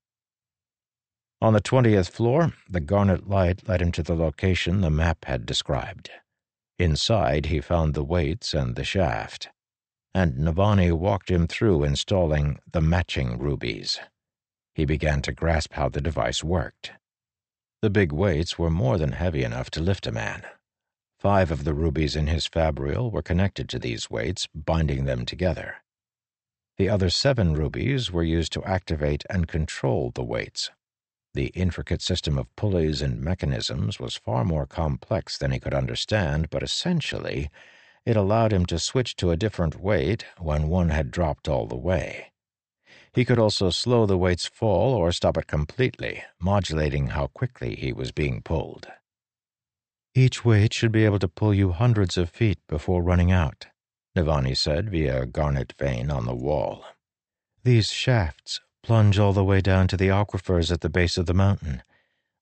On 1.41 1.53
the 1.53 1.61
20th 1.61 2.11
floor, 2.11 2.51
the 2.69 2.81
garnet 2.81 3.29
light 3.29 3.65
led 3.65 3.81
him 3.81 3.93
to 3.93 4.03
the 4.03 4.13
location 4.13 4.81
the 4.81 4.89
map 4.89 5.23
had 5.23 5.45
described. 5.45 6.11
Inside, 6.77 7.45
he 7.45 7.61
found 7.61 7.93
the 7.93 8.03
weights 8.03 8.53
and 8.53 8.75
the 8.75 8.83
shaft, 8.83 9.47
and 10.13 10.37
Navani 10.37 10.91
walked 10.91 11.31
him 11.31 11.47
through 11.47 11.85
installing 11.85 12.59
the 12.69 12.81
matching 12.81 13.39
rubies. 13.39 14.01
He 14.75 14.83
began 14.83 15.21
to 15.21 15.31
grasp 15.31 15.75
how 15.75 15.87
the 15.87 16.01
device 16.01 16.43
worked. 16.43 16.91
The 17.81 17.89
big 17.89 18.11
weights 18.11 18.59
were 18.59 18.69
more 18.69 18.97
than 18.97 19.13
heavy 19.13 19.45
enough 19.45 19.71
to 19.71 19.81
lift 19.81 20.07
a 20.07 20.11
man, 20.11 20.43
Five 21.23 21.51
of 21.51 21.63
the 21.63 21.73
rubies 21.73 22.17
in 22.17 22.27
his 22.27 22.47
fabrial 22.47 23.09
were 23.09 23.21
connected 23.21 23.69
to 23.69 23.79
these 23.79 24.09
weights, 24.09 24.49
binding 24.53 25.05
them 25.05 25.25
together. 25.25 25.77
The 26.75 26.89
other 26.89 27.09
seven 27.09 27.53
rubies 27.53 28.11
were 28.11 28.23
used 28.23 28.51
to 28.51 28.63
activate 28.65 29.23
and 29.29 29.47
control 29.47 30.11
the 30.13 30.21
weights. 30.21 30.69
The 31.33 31.45
intricate 31.55 32.01
system 32.01 32.37
of 32.37 32.53
pulleys 32.57 33.01
and 33.01 33.21
mechanisms 33.21 34.01
was 34.01 34.17
far 34.17 34.43
more 34.43 34.65
complex 34.65 35.37
than 35.37 35.51
he 35.51 35.61
could 35.61 35.73
understand, 35.73 36.49
but 36.49 36.61
essentially, 36.61 37.49
it 38.05 38.17
allowed 38.17 38.51
him 38.51 38.65
to 38.65 38.77
switch 38.77 39.15
to 39.15 39.31
a 39.31 39.37
different 39.37 39.79
weight 39.79 40.25
when 40.39 40.67
one 40.67 40.89
had 40.89 41.09
dropped 41.09 41.47
all 41.47 41.67
the 41.67 41.77
way. 41.77 42.33
He 43.13 43.23
could 43.23 43.39
also 43.39 43.69
slow 43.69 44.05
the 44.05 44.17
weight's 44.17 44.45
fall 44.45 44.93
or 44.93 45.13
stop 45.13 45.37
it 45.37 45.47
completely, 45.47 46.21
modulating 46.41 47.07
how 47.07 47.27
quickly 47.27 47.77
he 47.77 47.93
was 47.93 48.11
being 48.11 48.41
pulled. 48.41 48.89
Each 50.15 50.45
weight 50.45 50.73
should 50.73 50.91
be 50.91 51.05
able 51.05 51.17
to 51.19 51.27
pull 51.27 51.55
you 51.55 51.71
hundreds 51.71 52.17
of 52.17 52.29
feet 52.29 52.59
before 52.67 53.01
running 53.01 53.31
out, 53.31 53.65
Navani 54.15 54.55
said 54.55 54.91
via 54.91 55.23
a 55.23 55.25
garnet 55.25 55.73
vein 55.79 56.11
on 56.11 56.25
the 56.25 56.35
wall. 56.35 56.85
These 57.63 57.91
shafts 57.91 58.61
plunge 58.83 59.17
all 59.17 59.33
the 59.33 59.43
way 59.43 59.59
down 59.59 59.87
to 59.87 59.97
the 59.97 60.09
aquifers 60.09 60.71
at 60.71 60.81
the 60.81 60.89
base 60.89 61.17
of 61.17 61.25
the 61.25 61.33
mountain. 61.33 61.81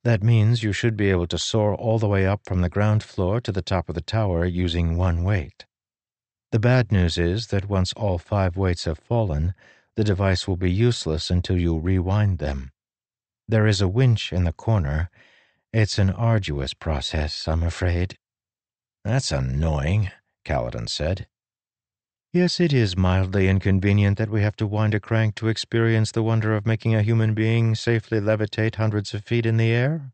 That 0.03 0.21
means 0.21 0.63
you 0.63 0.73
should 0.73 0.97
be 0.97 1.11
able 1.11 1.27
to 1.27 1.37
soar 1.37 1.73
all 1.73 1.97
the 1.97 2.09
way 2.09 2.25
up 2.25 2.41
from 2.45 2.59
the 2.59 2.69
ground 2.69 3.03
floor 3.03 3.39
to 3.39 3.53
the 3.53 3.61
top 3.61 3.87
of 3.87 3.95
the 3.95 4.01
tower 4.01 4.45
using 4.45 4.97
one 4.97 5.23
weight. 5.23 5.65
The 6.51 6.59
bad 6.59 6.91
news 6.91 7.17
is 7.17 7.47
that 7.47 7.69
once 7.69 7.93
all 7.93 8.17
five 8.17 8.57
weights 8.57 8.83
have 8.83 8.99
fallen, 8.99 9.53
the 9.95 10.03
device 10.03 10.45
will 10.45 10.57
be 10.57 10.71
useless 10.71 11.29
until 11.29 11.57
you 11.57 11.79
rewind 11.79 12.39
them. 12.39 12.71
There 13.47 13.67
is 13.67 13.79
a 13.79 13.87
winch 13.87 14.33
in 14.33 14.43
the 14.43 14.51
corner 14.51 15.09
it's 15.73 15.97
an 15.97 16.09
arduous 16.09 16.73
process, 16.73 17.47
I'm 17.47 17.63
afraid. 17.63 18.17
That's 19.03 19.31
annoying, 19.31 20.11
Kaladin 20.45 20.89
said. 20.89 21.27
Yes, 22.33 22.59
it 22.59 22.71
is 22.71 22.95
mildly 22.95 23.49
inconvenient 23.49 24.17
that 24.17 24.29
we 24.29 24.41
have 24.41 24.55
to 24.57 24.67
wind 24.67 24.93
a 24.93 24.99
crank 24.99 25.35
to 25.35 25.49
experience 25.49 26.11
the 26.11 26.23
wonder 26.23 26.55
of 26.55 26.65
making 26.65 26.95
a 26.95 27.01
human 27.01 27.33
being 27.33 27.75
safely 27.75 28.19
levitate 28.19 28.75
hundreds 28.75 29.13
of 29.13 29.25
feet 29.25 29.45
in 29.45 29.57
the 29.57 29.71
air. 29.71 30.13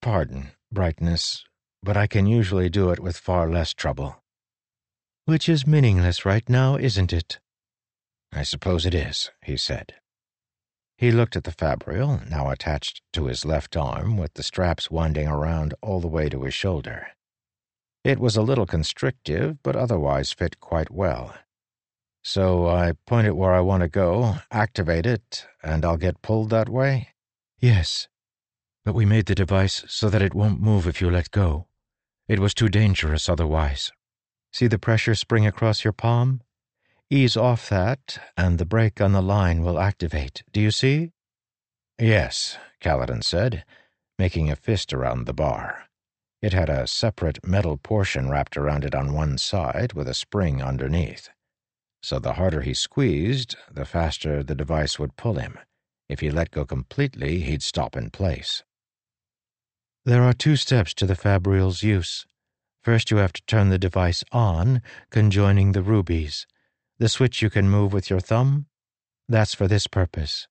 Pardon, 0.00 0.52
brightness, 0.72 1.44
but 1.82 1.96
I 1.96 2.06
can 2.06 2.26
usually 2.26 2.70
do 2.70 2.90
it 2.90 3.00
with 3.00 3.18
far 3.18 3.50
less 3.50 3.74
trouble. 3.74 4.22
Which 5.26 5.48
is 5.48 5.66
meaningless 5.66 6.24
right 6.24 6.48
now, 6.48 6.76
isn't 6.76 7.12
it? 7.12 7.38
I 8.32 8.42
suppose 8.42 8.86
it 8.86 8.94
is, 8.94 9.30
he 9.42 9.56
said. 9.56 9.94
He 11.00 11.10
looked 11.10 11.34
at 11.34 11.44
the 11.44 11.52
fabrial, 11.52 12.20
now 12.28 12.50
attached 12.50 13.00
to 13.14 13.24
his 13.24 13.46
left 13.46 13.74
arm, 13.74 14.18
with 14.18 14.34
the 14.34 14.42
straps 14.42 14.90
winding 14.90 15.26
around 15.26 15.72
all 15.80 15.98
the 15.98 16.06
way 16.06 16.28
to 16.28 16.42
his 16.42 16.52
shoulder. 16.52 17.06
It 18.04 18.18
was 18.18 18.36
a 18.36 18.42
little 18.42 18.66
constrictive, 18.66 19.62
but 19.62 19.76
otherwise 19.76 20.34
fit 20.34 20.60
quite 20.60 20.90
well. 20.90 21.34
So 22.22 22.68
I 22.68 22.92
point 23.06 23.26
it 23.26 23.34
where 23.34 23.54
I 23.54 23.60
want 23.60 23.80
to 23.82 23.88
go, 23.88 24.40
activate 24.50 25.06
it, 25.06 25.46
and 25.62 25.86
I'll 25.86 25.96
get 25.96 26.20
pulled 26.20 26.50
that 26.50 26.68
way? 26.68 27.14
Yes. 27.58 28.08
But 28.84 28.94
we 28.94 29.06
made 29.06 29.24
the 29.24 29.34
device 29.34 29.84
so 29.88 30.10
that 30.10 30.20
it 30.20 30.34
won't 30.34 30.60
move 30.60 30.86
if 30.86 31.00
you 31.00 31.10
let 31.10 31.30
go. 31.30 31.66
It 32.28 32.40
was 32.40 32.52
too 32.52 32.68
dangerous 32.68 33.26
otherwise. 33.26 33.90
See 34.52 34.66
the 34.66 34.78
pressure 34.78 35.14
spring 35.14 35.46
across 35.46 35.82
your 35.82 35.94
palm? 35.94 36.42
Ease 37.12 37.36
off 37.36 37.68
that, 37.68 38.20
and 38.36 38.58
the 38.58 38.64
brake 38.64 39.00
on 39.00 39.10
the 39.10 39.20
line 39.20 39.62
will 39.64 39.80
activate. 39.80 40.44
Do 40.52 40.60
you 40.60 40.70
see? 40.70 41.10
Yes, 41.98 42.56
Kaladin 42.80 43.24
said, 43.24 43.64
making 44.16 44.48
a 44.48 44.54
fist 44.54 44.94
around 44.94 45.24
the 45.24 45.34
bar. 45.34 45.86
It 46.40 46.52
had 46.52 46.70
a 46.70 46.86
separate 46.86 47.44
metal 47.44 47.76
portion 47.76 48.30
wrapped 48.30 48.56
around 48.56 48.84
it 48.84 48.94
on 48.94 49.12
one 49.12 49.38
side 49.38 49.92
with 49.92 50.08
a 50.08 50.14
spring 50.14 50.62
underneath. 50.62 51.28
So 52.00 52.20
the 52.20 52.34
harder 52.34 52.62
he 52.62 52.74
squeezed, 52.74 53.56
the 53.70 53.84
faster 53.84 54.44
the 54.44 54.54
device 54.54 54.98
would 54.98 55.16
pull 55.16 55.34
him. 55.34 55.58
If 56.08 56.20
he 56.20 56.30
let 56.30 56.52
go 56.52 56.64
completely, 56.64 57.40
he'd 57.40 57.62
stop 57.62 57.96
in 57.96 58.10
place. 58.10 58.62
There 60.04 60.22
are 60.22 60.32
two 60.32 60.56
steps 60.56 60.94
to 60.94 61.06
the 61.06 61.16
Fabrial's 61.16 61.82
use. 61.82 62.24
First, 62.82 63.10
you 63.10 63.18
have 63.18 63.32
to 63.34 63.42
turn 63.46 63.68
the 63.68 63.78
device 63.78 64.24
on, 64.32 64.80
conjoining 65.10 65.72
the 65.72 65.82
rubies. 65.82 66.46
The 67.00 67.08
switch 67.08 67.40
you 67.40 67.48
can 67.48 67.70
move 67.70 67.94
with 67.94 68.10
your 68.10 68.20
thumb? 68.20 68.66
That's 69.26 69.54
for 69.54 69.66
this 69.66 69.86
purpose. 69.86 70.46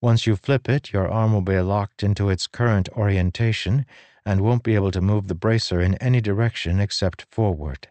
Once 0.00 0.26
you 0.26 0.34
flip 0.34 0.70
it, 0.70 0.90
your 0.90 1.06
arm 1.06 1.34
will 1.34 1.42
be 1.42 1.60
locked 1.60 2.02
into 2.02 2.30
its 2.30 2.46
current 2.46 2.88
orientation 2.96 3.84
and 4.24 4.40
won't 4.40 4.62
be 4.62 4.74
able 4.74 4.90
to 4.92 5.02
move 5.02 5.28
the 5.28 5.34
bracer 5.34 5.82
in 5.82 5.96
any 5.96 6.22
direction 6.22 6.80
except 6.80 7.26
forward. 7.30 7.88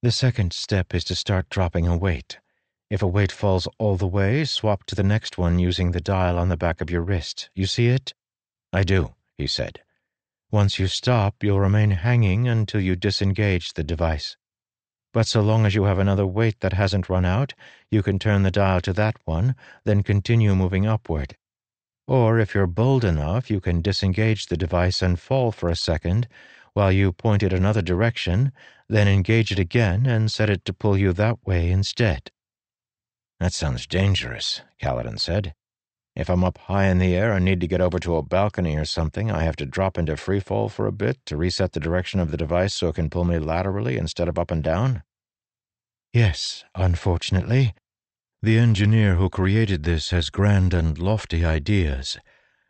The 0.00 0.10
second 0.10 0.54
step 0.54 0.94
is 0.94 1.04
to 1.04 1.14
start 1.14 1.50
dropping 1.50 1.86
a 1.86 1.98
weight. 1.98 2.38
If 2.88 3.02
a 3.02 3.06
weight 3.06 3.30
falls 3.30 3.68
all 3.78 3.98
the 3.98 4.06
way, 4.06 4.46
swap 4.46 4.84
to 4.86 4.94
the 4.94 5.02
next 5.02 5.36
one 5.36 5.58
using 5.58 5.90
the 5.90 6.00
dial 6.00 6.38
on 6.38 6.48
the 6.48 6.56
back 6.56 6.80
of 6.80 6.88
your 6.88 7.02
wrist. 7.02 7.50
You 7.54 7.66
see 7.66 7.88
it? 7.88 8.14
I 8.72 8.84
do, 8.84 9.14
he 9.36 9.46
said. 9.46 9.82
Once 10.50 10.78
you 10.78 10.86
stop, 10.86 11.44
you'll 11.44 11.60
remain 11.60 11.90
hanging 11.90 12.48
until 12.48 12.80
you 12.80 12.96
disengage 12.96 13.74
the 13.74 13.84
device. 13.84 14.38
But 15.12 15.26
so 15.26 15.42
long 15.42 15.66
as 15.66 15.74
you 15.74 15.84
have 15.84 15.98
another 15.98 16.26
weight 16.26 16.60
that 16.60 16.72
hasn't 16.72 17.08
run 17.08 17.24
out, 17.24 17.54
you 17.90 18.02
can 18.02 18.18
turn 18.18 18.42
the 18.42 18.50
dial 18.50 18.80
to 18.80 18.92
that 18.94 19.16
one, 19.24 19.54
then 19.84 20.02
continue 20.02 20.54
moving 20.54 20.86
upward. 20.86 21.36
Or 22.06 22.38
if 22.38 22.54
you're 22.54 22.66
bold 22.66 23.04
enough, 23.04 23.50
you 23.50 23.60
can 23.60 23.82
disengage 23.82 24.46
the 24.46 24.56
device 24.56 25.02
and 25.02 25.20
fall 25.20 25.52
for 25.52 25.68
a 25.68 25.76
second 25.76 26.28
while 26.72 26.90
you 26.90 27.12
point 27.12 27.42
it 27.42 27.52
another 27.52 27.82
direction, 27.82 28.52
then 28.88 29.06
engage 29.06 29.52
it 29.52 29.58
again 29.58 30.06
and 30.06 30.32
set 30.32 30.48
it 30.48 30.64
to 30.64 30.72
pull 30.72 30.96
you 30.96 31.12
that 31.12 31.46
way 31.46 31.70
instead. 31.70 32.30
That 33.40 33.52
sounds 33.52 33.86
dangerous, 33.86 34.62
Kaladin 34.80 35.18
said. 35.18 35.54
If 36.14 36.28
I'm 36.28 36.44
up 36.44 36.58
high 36.58 36.86
in 36.86 36.98
the 36.98 37.14
air 37.14 37.32
and 37.32 37.44
need 37.44 37.60
to 37.60 37.66
get 37.66 37.80
over 37.80 37.98
to 38.00 38.16
a 38.16 38.22
balcony 38.22 38.76
or 38.76 38.84
something, 38.84 39.30
I 39.30 39.44
have 39.44 39.56
to 39.56 39.66
drop 39.66 39.96
into 39.96 40.16
free 40.16 40.40
fall 40.40 40.68
for 40.68 40.86
a 40.86 40.92
bit 40.92 41.18
to 41.26 41.38
reset 41.38 41.72
the 41.72 41.80
direction 41.80 42.20
of 42.20 42.30
the 42.30 42.36
device 42.36 42.74
so 42.74 42.88
it 42.88 42.96
can 42.96 43.08
pull 43.08 43.24
me 43.24 43.38
laterally 43.38 43.96
instead 43.96 44.28
of 44.28 44.38
up 44.38 44.50
and 44.50 44.62
down? 44.62 45.02
Yes, 46.12 46.64
unfortunately. 46.74 47.74
The 48.42 48.58
engineer 48.58 49.14
who 49.14 49.30
created 49.30 49.84
this 49.84 50.10
has 50.10 50.28
grand 50.28 50.74
and 50.74 50.98
lofty 50.98 51.44
ideas, 51.44 52.18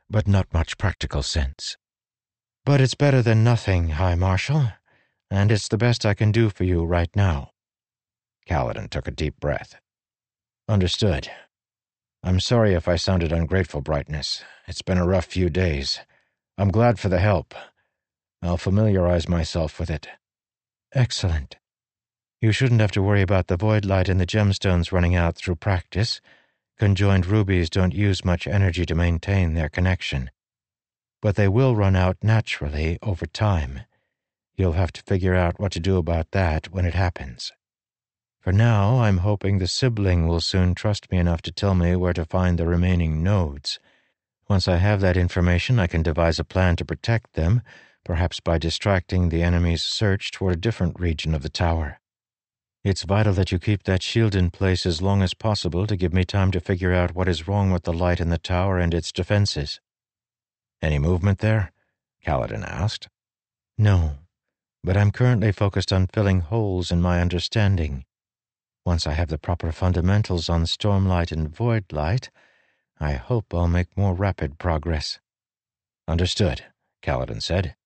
but 0.09 0.29
not 0.29 0.53
much 0.55 0.79
practical 0.79 1.23
sense. 1.23 1.77
But 2.65 2.81
it's 2.81 2.95
better 2.95 3.23
than 3.23 3.43
nothing, 3.43 3.89
High 3.89 4.15
Marshal, 4.15 4.69
and 5.31 5.51
it's 5.51 5.67
the 5.67 5.79
best 5.79 6.07
I 6.07 6.15
can 6.15 6.31
do 6.31 6.49
for 6.49 6.63
you 6.63 6.85
right 6.85 7.11
now. 7.17 7.51
Kaladin 8.49 8.89
took 8.89 9.09
a 9.09 9.11
deep 9.11 9.41
breath. 9.41 9.81
Understood. 10.69 11.29
I'm 12.25 12.39
sorry 12.39 12.75
if 12.75 12.87
I 12.87 12.95
sounded 12.95 13.33
ungrateful, 13.33 13.81
Brightness. 13.81 14.45
It's 14.69 14.83
been 14.83 14.99
a 14.99 15.07
rough 15.07 15.25
few 15.25 15.51
days. 15.51 15.99
I'm 16.57 16.71
glad 16.71 17.01
for 17.01 17.09
the 17.09 17.19
help. 17.19 17.53
I'll 18.41 18.57
familiarize 18.57 19.29
myself 19.29 19.81
with 19.81 19.91
it. 19.91 20.07
Excellent. 20.95 21.57
You 22.41 22.53
shouldn't 22.53 22.81
have 22.81 22.93
to 22.93 23.03
worry 23.03 23.23
about 23.23 23.49
the 23.49 23.57
void 23.57 23.85
light 23.85 24.09
and 24.09 24.21
the 24.21 24.27
gemstones 24.27 24.93
running 24.93 25.17
out 25.17 25.37
through 25.37 25.57
practice. 25.57 26.21
Conjoined 26.79 27.27
rubies 27.27 27.69
don't 27.69 27.95
use 27.95 28.25
much 28.25 28.47
energy 28.47 28.87
to 28.87 28.95
maintain 28.95 29.55
their 29.55 29.69
connection, 29.69 30.31
but 31.21 31.35
they 31.35 31.49
will 31.49 31.75
run 31.75 31.97
out 31.97 32.19
naturally 32.23 32.99
over 33.03 33.27
time. 33.27 33.81
You'll 34.57 34.73
have 34.73 34.93
to 34.93 35.03
figure 35.03 35.35
out 35.35 35.59
what 35.59 35.73
to 35.73 35.81
do 35.81 35.97
about 35.97 36.31
that 36.31 36.73
when 36.73 36.85
it 36.85 36.95
happens. 36.95 37.53
For 38.43 38.51
now, 38.53 38.99
I'm 38.99 39.19
hoping 39.19 39.59
the 39.59 39.69
sibling 39.69 40.27
will 40.27 40.41
soon 40.41 40.75
trust 40.75 41.13
me 41.13 41.19
enough 41.19 41.43
to 41.43 41.53
tell 41.53 41.77
me 41.77 41.95
where 41.95 42.13
to 42.13 42.25
find 42.25 42.59
the 42.59 42.67
remaining 42.67 43.23
nodes. 43.23 43.79
Once 44.49 44.67
I 44.67 44.79
have 44.79 45.01
that 45.01 45.17
information, 45.17 45.79
I 45.79 45.87
can 45.87 46.03
devise 46.03 46.41
a 46.41 46.45
plan 46.45 46.75
to 46.77 46.85
protect 46.85 47.35
them, 47.35 47.63
perhaps 48.05 48.41
by 48.41 48.59
distracting 48.59 49.29
the 49.29 49.45
enemy's 49.45 49.85
search 49.85 50.33
toward 50.33 50.55
a 50.55 50.61
different 50.61 50.99
region 50.99 51.37
of 51.37 51.43
the 51.45 51.49
tower. 51.49 52.01
It's 52.83 53.05
vital 53.05 53.33
that 53.35 53.53
you 53.53 53.61
keep 53.61 53.85
that 53.85 54.03
shield 54.03 54.35
in 54.35 54.51
place 54.51 54.87
as 54.87 55.01
long 55.01 55.23
as 55.23 55.35
possible 55.35 55.87
to 55.87 55.95
give 55.95 56.13
me 56.13 56.25
time 56.25 56.51
to 56.51 56.59
figure 56.59 56.93
out 56.93 57.15
what 57.15 57.29
is 57.29 57.47
wrong 57.47 57.71
with 57.71 57.85
the 57.85 57.93
light 57.93 58.19
in 58.19 58.31
the 58.31 58.39
tower 58.39 58.77
and 58.77 58.93
its 58.93 59.13
defenses. 59.13 59.81
Any 60.83 60.99
movement 60.99 61.39
there? 61.39 61.71
Kaladin 62.27 62.65
asked. 62.65 63.07
No, 63.79 64.19
but 64.83 64.97
I'm 64.97 65.13
currently 65.13 65.53
focused 65.53 65.93
on 65.93 66.09
filling 66.09 66.41
holes 66.41 66.91
in 66.91 67.01
my 67.01 67.21
understanding. 67.21 68.05
Once 68.85 69.07
I 69.07 69.13
have 69.13 69.29
the 69.29 69.39
proper 69.39 69.71
fundamentals 69.71 70.49
on 70.49 70.65
stormlight 70.65 71.31
and 71.31 71.55
void 71.55 71.93
light, 71.93 72.31
I 72.99 73.13
hope 73.13 73.55
I'll 73.55 73.69
make 73.69 73.97
more 73.97 74.15
rapid 74.15 74.59
progress. 74.59 75.21
Understood, 76.09 76.65
Kaladin 77.03 77.41
said. 77.41 77.77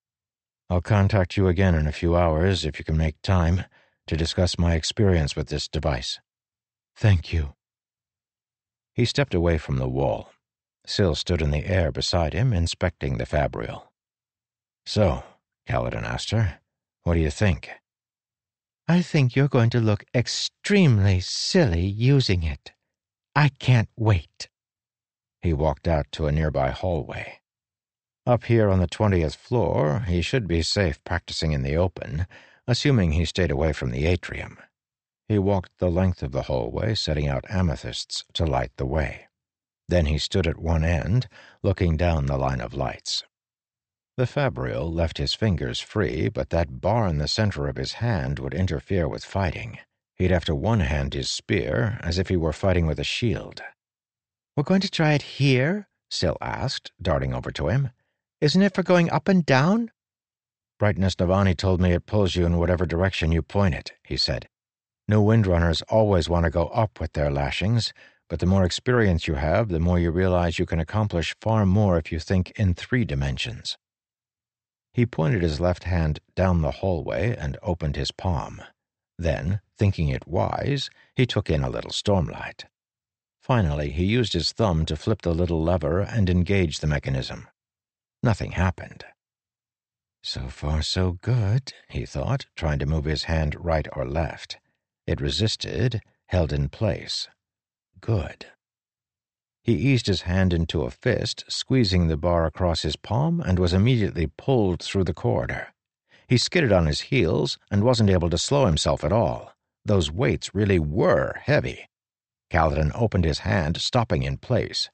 I'll 0.70 0.80
contact 0.80 1.36
you 1.36 1.48
again 1.48 1.74
in 1.74 1.86
a 1.86 1.92
few 1.92 2.16
hours 2.16 2.64
if 2.64 2.78
you 2.78 2.84
can 2.84 2.96
make 2.96 3.20
time 3.22 3.64
to 4.06 4.16
discuss 4.16 4.58
my 4.58 4.74
experience 4.74 5.36
with 5.36 5.48
this 5.48 5.68
device. 5.68 6.18
Thank 6.96 7.32
you. 7.32 7.54
He 8.94 9.04
stepped 9.04 9.34
away 9.34 9.58
from 9.58 9.76
the 9.76 9.88
wall. 9.88 10.30
Syl 10.86 11.14
stood 11.14 11.42
in 11.42 11.50
the 11.50 11.66
air 11.66 11.92
beside 11.92 12.32
him, 12.32 12.52
inspecting 12.52 13.18
the 13.18 13.26
fabrial. 13.26 13.92
So, 14.86 15.24
Kaladin 15.68 16.04
asked 16.04 16.30
her, 16.30 16.60
what 17.02 17.14
do 17.14 17.20
you 17.20 17.30
think? 17.30 17.70
I 18.88 19.02
think 19.02 19.34
you're 19.34 19.48
going 19.48 19.70
to 19.70 19.80
look 19.80 20.04
extremely 20.14 21.18
silly 21.18 21.84
using 21.84 22.44
it. 22.44 22.72
I 23.34 23.48
can't 23.48 23.88
wait. 23.96 24.48
He 25.42 25.52
walked 25.52 25.88
out 25.88 26.06
to 26.12 26.26
a 26.26 26.32
nearby 26.32 26.70
hallway. 26.70 27.40
Up 28.26 28.44
here 28.44 28.68
on 28.68 28.78
the 28.78 28.86
20th 28.86 29.36
floor, 29.36 30.04
he 30.06 30.22
should 30.22 30.46
be 30.46 30.62
safe 30.62 31.02
practicing 31.02 31.52
in 31.52 31.62
the 31.62 31.76
open, 31.76 32.26
assuming 32.68 33.12
he 33.12 33.24
stayed 33.24 33.50
away 33.50 33.72
from 33.72 33.90
the 33.90 34.06
atrium. 34.06 34.56
He 35.28 35.38
walked 35.38 35.78
the 35.78 35.90
length 35.90 36.22
of 36.22 36.30
the 36.30 36.42
hallway, 36.42 36.94
setting 36.94 37.26
out 37.26 37.44
amethysts 37.50 38.24
to 38.34 38.46
light 38.46 38.70
the 38.76 38.86
way. 38.86 39.26
Then 39.88 40.06
he 40.06 40.18
stood 40.18 40.46
at 40.46 40.58
one 40.58 40.84
end, 40.84 41.28
looking 41.62 41.96
down 41.96 42.26
the 42.26 42.38
line 42.38 42.60
of 42.60 42.74
lights. 42.74 43.24
The 44.16 44.26
fabrial 44.26 44.90
left 44.90 45.18
his 45.18 45.34
fingers 45.34 45.78
free, 45.78 46.30
but 46.30 46.48
that 46.48 46.80
bar 46.80 47.06
in 47.06 47.18
the 47.18 47.28
center 47.28 47.68
of 47.68 47.76
his 47.76 47.94
hand 47.94 48.38
would 48.38 48.54
interfere 48.54 49.06
with 49.06 49.22
fighting. 49.22 49.78
He'd 50.14 50.30
have 50.30 50.46
to 50.46 50.54
one 50.54 50.80
hand 50.80 51.12
his 51.12 51.30
spear, 51.30 52.00
as 52.02 52.18
if 52.18 52.28
he 52.28 52.36
were 52.38 52.54
fighting 52.54 52.86
with 52.86 52.98
a 52.98 53.04
shield. 53.04 53.62
We're 54.56 54.62
going 54.62 54.80
to 54.80 54.90
try 54.90 55.12
it 55.12 55.20
here? 55.20 55.88
Syl 56.10 56.38
asked, 56.40 56.92
darting 57.00 57.34
over 57.34 57.50
to 57.50 57.68
him. 57.68 57.90
Isn't 58.40 58.62
it 58.62 58.74
for 58.74 58.82
going 58.82 59.10
up 59.10 59.28
and 59.28 59.44
down? 59.44 59.90
Brightness 60.78 61.16
Navani 61.16 61.54
told 61.54 61.82
me 61.82 61.92
it 61.92 62.06
pulls 62.06 62.36
you 62.36 62.46
in 62.46 62.56
whatever 62.56 62.86
direction 62.86 63.32
you 63.32 63.42
point 63.42 63.74
it, 63.74 63.92
he 64.02 64.16
said. 64.16 64.48
New 65.06 65.20
windrunners 65.20 65.82
always 65.90 66.26
want 66.26 66.44
to 66.44 66.50
go 66.50 66.68
up 66.68 67.00
with 67.00 67.12
their 67.12 67.30
lashings, 67.30 67.92
but 68.30 68.40
the 68.40 68.46
more 68.46 68.64
experience 68.64 69.28
you 69.28 69.34
have, 69.34 69.68
the 69.68 69.78
more 69.78 69.98
you 69.98 70.10
realize 70.10 70.58
you 70.58 70.64
can 70.64 70.80
accomplish 70.80 71.36
far 71.42 71.66
more 71.66 71.98
if 71.98 72.10
you 72.10 72.18
think 72.18 72.50
in 72.52 72.72
three 72.72 73.04
dimensions. 73.04 73.76
He 74.96 75.04
pointed 75.04 75.42
his 75.42 75.60
left 75.60 75.84
hand 75.84 76.20
down 76.34 76.62
the 76.62 76.70
hallway 76.80 77.36
and 77.36 77.58
opened 77.62 77.96
his 77.96 78.12
palm. 78.12 78.62
Then, 79.18 79.60
thinking 79.76 80.08
it 80.08 80.26
wise, 80.26 80.88
he 81.14 81.26
took 81.26 81.50
in 81.50 81.62
a 81.62 81.68
little 81.68 81.90
stormlight. 81.90 82.64
Finally, 83.38 83.90
he 83.90 84.06
used 84.06 84.32
his 84.32 84.52
thumb 84.52 84.86
to 84.86 84.96
flip 84.96 85.20
the 85.20 85.34
little 85.34 85.62
lever 85.62 86.00
and 86.00 86.30
engage 86.30 86.80
the 86.80 86.86
mechanism. 86.86 87.46
Nothing 88.22 88.52
happened. 88.52 89.04
So 90.22 90.48
far, 90.48 90.80
so 90.80 91.18
good, 91.20 91.74
he 91.90 92.06
thought, 92.06 92.46
trying 92.56 92.78
to 92.78 92.86
move 92.86 93.04
his 93.04 93.24
hand 93.24 93.54
right 93.62 93.86
or 93.92 94.08
left. 94.08 94.56
It 95.06 95.20
resisted, 95.20 96.00
held 96.28 96.54
in 96.54 96.70
place. 96.70 97.28
Good. 98.00 98.46
He 99.66 99.72
eased 99.72 100.06
his 100.06 100.22
hand 100.22 100.52
into 100.52 100.82
a 100.82 100.92
fist, 100.92 101.44
squeezing 101.48 102.06
the 102.06 102.16
bar 102.16 102.46
across 102.46 102.82
his 102.82 102.94
palm, 102.94 103.40
and 103.40 103.58
was 103.58 103.72
immediately 103.72 104.28
pulled 104.28 104.80
through 104.80 105.02
the 105.02 105.12
corridor. 105.12 105.74
He 106.28 106.38
skidded 106.38 106.70
on 106.70 106.86
his 106.86 107.00
heels 107.10 107.58
and 107.68 107.82
wasn't 107.82 108.10
able 108.10 108.30
to 108.30 108.38
slow 108.38 108.66
himself 108.66 109.02
at 109.02 109.12
all. 109.12 109.54
Those 109.84 110.08
weights 110.08 110.54
really 110.54 110.78
were 110.78 111.40
heavy. 111.42 111.88
Kaladin 112.48 112.92
opened 112.94 113.24
his 113.24 113.40
hand, 113.40 113.78
stopping 113.78 114.22
in 114.22 114.38
place. 114.38 114.88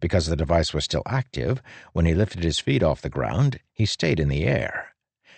Because 0.00 0.26
the 0.26 0.36
device 0.36 0.74
was 0.74 0.84
still 0.84 1.02
active, 1.06 1.62
when 1.94 2.04
he 2.04 2.12
lifted 2.12 2.44
his 2.44 2.60
feet 2.60 2.82
off 2.82 3.00
the 3.00 3.08
ground, 3.08 3.60
he 3.72 3.86
stayed 3.86 4.20
in 4.20 4.28
the 4.28 4.44
air. 4.44 4.94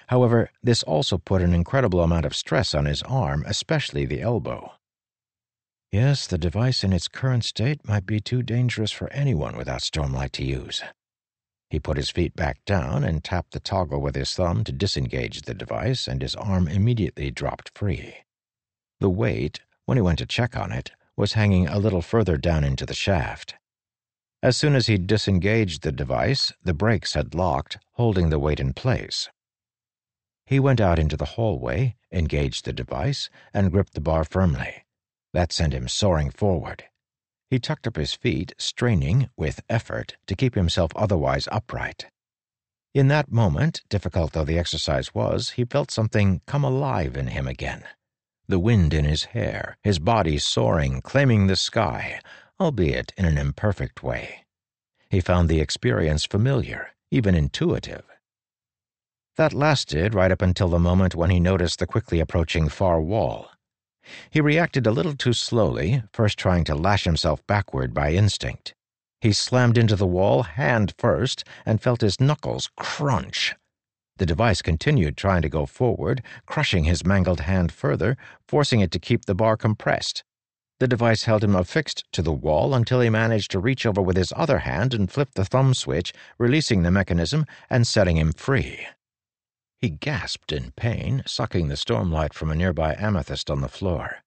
However, 0.08 0.50
this 0.60 0.82
also 0.82 1.18
put 1.18 1.40
an 1.40 1.54
incredible 1.54 2.00
amount 2.00 2.26
of 2.26 2.34
stress 2.34 2.74
on 2.74 2.86
his 2.86 3.02
arm, 3.02 3.44
especially 3.46 4.06
the 4.06 4.22
elbow. 4.22 4.72
Yes, 5.92 6.26
the 6.26 6.38
device 6.38 6.82
in 6.82 6.94
its 6.94 7.06
current 7.06 7.44
state 7.44 7.86
might 7.86 8.06
be 8.06 8.18
too 8.18 8.42
dangerous 8.42 8.90
for 8.90 9.12
anyone 9.12 9.58
without 9.58 9.82
Stormlight 9.82 10.32
to 10.32 10.44
use. 10.44 10.82
He 11.68 11.78
put 11.78 11.98
his 11.98 12.08
feet 12.08 12.34
back 12.34 12.64
down 12.64 13.04
and 13.04 13.22
tapped 13.22 13.52
the 13.52 13.60
toggle 13.60 14.00
with 14.00 14.14
his 14.14 14.32
thumb 14.32 14.64
to 14.64 14.72
disengage 14.72 15.42
the 15.42 15.52
device, 15.52 16.08
and 16.08 16.22
his 16.22 16.34
arm 16.34 16.66
immediately 16.66 17.30
dropped 17.30 17.76
free. 17.76 18.14
The 19.00 19.10
weight, 19.10 19.60
when 19.84 19.98
he 19.98 20.02
went 20.02 20.18
to 20.20 20.26
check 20.26 20.56
on 20.56 20.72
it, 20.72 20.92
was 21.14 21.34
hanging 21.34 21.68
a 21.68 21.78
little 21.78 22.00
further 22.00 22.38
down 22.38 22.64
into 22.64 22.86
the 22.86 22.94
shaft. 22.94 23.56
As 24.42 24.56
soon 24.56 24.74
as 24.74 24.86
he 24.86 24.96
disengaged 24.96 25.82
the 25.82 25.92
device, 25.92 26.54
the 26.64 26.72
brakes 26.72 27.12
had 27.12 27.34
locked, 27.34 27.78
holding 27.92 28.30
the 28.30 28.38
weight 28.38 28.60
in 28.60 28.72
place. 28.72 29.28
He 30.46 30.58
went 30.58 30.80
out 30.80 30.98
into 30.98 31.18
the 31.18 31.36
hallway, 31.36 31.96
engaged 32.10 32.64
the 32.64 32.72
device, 32.72 33.28
and 33.52 33.70
gripped 33.70 33.92
the 33.92 34.00
bar 34.00 34.24
firmly. 34.24 34.81
That 35.32 35.52
sent 35.52 35.72
him 35.72 35.88
soaring 35.88 36.30
forward. 36.30 36.84
He 37.50 37.58
tucked 37.58 37.86
up 37.86 37.96
his 37.96 38.14
feet, 38.14 38.54
straining, 38.58 39.28
with 39.36 39.62
effort, 39.68 40.16
to 40.26 40.34
keep 40.34 40.54
himself 40.54 40.92
otherwise 40.96 41.48
upright. 41.52 42.06
In 42.94 43.08
that 43.08 43.32
moment, 43.32 43.82
difficult 43.88 44.32
though 44.32 44.44
the 44.44 44.58
exercise 44.58 45.14
was, 45.14 45.50
he 45.50 45.64
felt 45.64 45.90
something 45.90 46.42
come 46.46 46.64
alive 46.64 47.16
in 47.16 47.28
him 47.28 47.46
again. 47.46 47.84
The 48.48 48.58
wind 48.58 48.92
in 48.92 49.06
his 49.06 49.24
hair, 49.24 49.78
his 49.82 49.98
body 49.98 50.36
soaring, 50.36 51.00
claiming 51.00 51.46
the 51.46 51.56
sky, 51.56 52.20
albeit 52.60 53.12
in 53.16 53.24
an 53.24 53.38
imperfect 53.38 54.02
way. 54.02 54.44
He 55.08 55.20
found 55.20 55.48
the 55.48 55.60
experience 55.60 56.26
familiar, 56.26 56.88
even 57.10 57.34
intuitive. 57.34 58.04
That 59.36 59.54
lasted 59.54 60.12
right 60.14 60.30
up 60.30 60.42
until 60.42 60.68
the 60.68 60.78
moment 60.78 61.14
when 61.14 61.30
he 61.30 61.40
noticed 61.40 61.78
the 61.78 61.86
quickly 61.86 62.20
approaching 62.20 62.68
far 62.68 63.00
wall. 63.00 63.51
He 64.30 64.40
reacted 64.40 64.86
a 64.86 64.90
little 64.90 65.14
too 65.14 65.32
slowly, 65.32 66.02
first 66.12 66.38
trying 66.38 66.64
to 66.64 66.74
lash 66.74 67.04
himself 67.04 67.46
backward 67.46 67.94
by 67.94 68.12
instinct. 68.12 68.74
He 69.20 69.32
slammed 69.32 69.78
into 69.78 69.94
the 69.94 70.06
wall, 70.06 70.42
hand 70.42 70.94
first, 70.98 71.44
and 71.64 71.80
felt 71.80 72.00
his 72.00 72.20
knuckles 72.20 72.70
crunch. 72.76 73.54
The 74.16 74.26
device 74.26 74.62
continued 74.62 75.16
trying 75.16 75.42
to 75.42 75.48
go 75.48 75.66
forward, 75.66 76.22
crushing 76.46 76.84
his 76.84 77.04
mangled 77.04 77.40
hand 77.40 77.70
further, 77.70 78.16
forcing 78.48 78.80
it 78.80 78.90
to 78.90 78.98
keep 78.98 79.26
the 79.26 79.34
bar 79.34 79.56
compressed. 79.56 80.24
The 80.80 80.88
device 80.88 81.24
held 81.24 81.44
him 81.44 81.54
affixed 81.54 82.04
to 82.10 82.22
the 82.22 82.32
wall 82.32 82.74
until 82.74 83.00
he 83.00 83.08
managed 83.10 83.52
to 83.52 83.60
reach 83.60 83.86
over 83.86 84.02
with 84.02 84.16
his 84.16 84.32
other 84.34 84.58
hand 84.58 84.94
and 84.94 85.10
flip 85.10 85.34
the 85.34 85.44
thumb 85.44 85.74
switch, 85.74 86.12
releasing 86.38 86.82
the 86.82 86.90
mechanism 86.90 87.46
and 87.70 87.86
setting 87.86 88.16
him 88.16 88.32
free. 88.32 88.86
He 89.82 89.90
gasped 89.90 90.52
in 90.52 90.70
pain, 90.70 91.24
sucking 91.26 91.66
the 91.66 91.74
stormlight 91.74 92.32
from 92.34 92.52
a 92.52 92.54
nearby 92.54 92.94
amethyst 92.94 93.50
on 93.50 93.62
the 93.62 93.68
floor. 93.68 94.22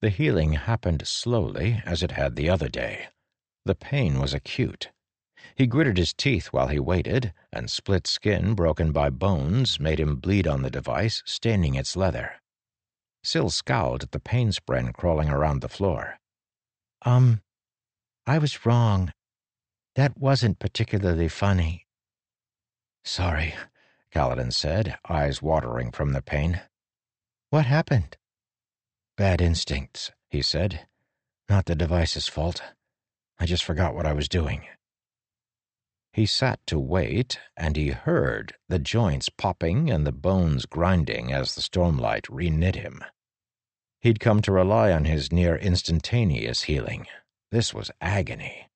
The 0.00 0.08
healing 0.08 0.54
happened 0.54 1.06
slowly, 1.06 1.82
as 1.84 2.02
it 2.02 2.12
had 2.12 2.36
the 2.36 2.48
other 2.48 2.70
day. 2.70 3.08
The 3.66 3.74
pain 3.74 4.18
was 4.18 4.32
acute. 4.32 4.90
He 5.54 5.66
gritted 5.66 5.98
his 5.98 6.14
teeth 6.14 6.54
while 6.54 6.68
he 6.68 6.78
waited, 6.78 7.34
and 7.52 7.70
split 7.70 8.06
skin 8.06 8.54
broken 8.54 8.90
by 8.90 9.10
bones 9.10 9.78
made 9.78 10.00
him 10.00 10.16
bleed 10.16 10.46
on 10.46 10.62
the 10.62 10.70
device, 10.70 11.22
staining 11.26 11.74
its 11.74 11.94
leather. 11.94 12.40
Syl 13.22 13.50
scowled 13.50 14.04
at 14.04 14.12
the 14.12 14.20
pain 14.20 14.52
spren 14.52 14.94
crawling 14.94 15.28
around 15.28 15.60
the 15.60 15.68
floor. 15.68 16.18
Um, 17.02 17.42
I 18.26 18.38
was 18.38 18.64
wrong. 18.64 19.12
That 19.96 20.16
wasn't 20.16 20.58
particularly 20.58 21.28
funny. 21.28 21.84
Sorry, 23.04 23.54
Kaladin 24.12 24.52
said, 24.52 24.98
eyes 25.08 25.42
watering 25.42 25.92
from 25.92 26.12
the 26.12 26.22
pain. 26.22 26.60
What 27.50 27.66
happened? 27.66 28.16
Bad 29.16 29.40
instincts, 29.40 30.12
he 30.30 30.42
said. 30.42 30.86
Not 31.48 31.66
the 31.66 31.74
device's 31.74 32.28
fault. 32.28 32.62
I 33.38 33.46
just 33.46 33.64
forgot 33.64 33.94
what 33.94 34.06
I 34.06 34.12
was 34.12 34.28
doing. 34.28 34.66
He 36.12 36.26
sat 36.26 36.60
to 36.66 36.78
wait, 36.78 37.38
and 37.56 37.76
he 37.76 37.90
heard 37.90 38.54
the 38.68 38.78
joints 38.78 39.28
popping 39.28 39.90
and 39.90 40.06
the 40.06 40.12
bones 40.12 40.66
grinding 40.66 41.32
as 41.32 41.54
the 41.54 41.60
stormlight 41.60 42.22
reknit 42.22 42.74
him. 42.74 43.04
He'd 44.00 44.20
come 44.20 44.42
to 44.42 44.52
rely 44.52 44.92
on 44.92 45.04
his 45.04 45.32
near 45.32 45.56
instantaneous 45.56 46.62
healing. 46.62 47.06
This 47.50 47.74
was 47.74 47.90
agony. 48.00 48.68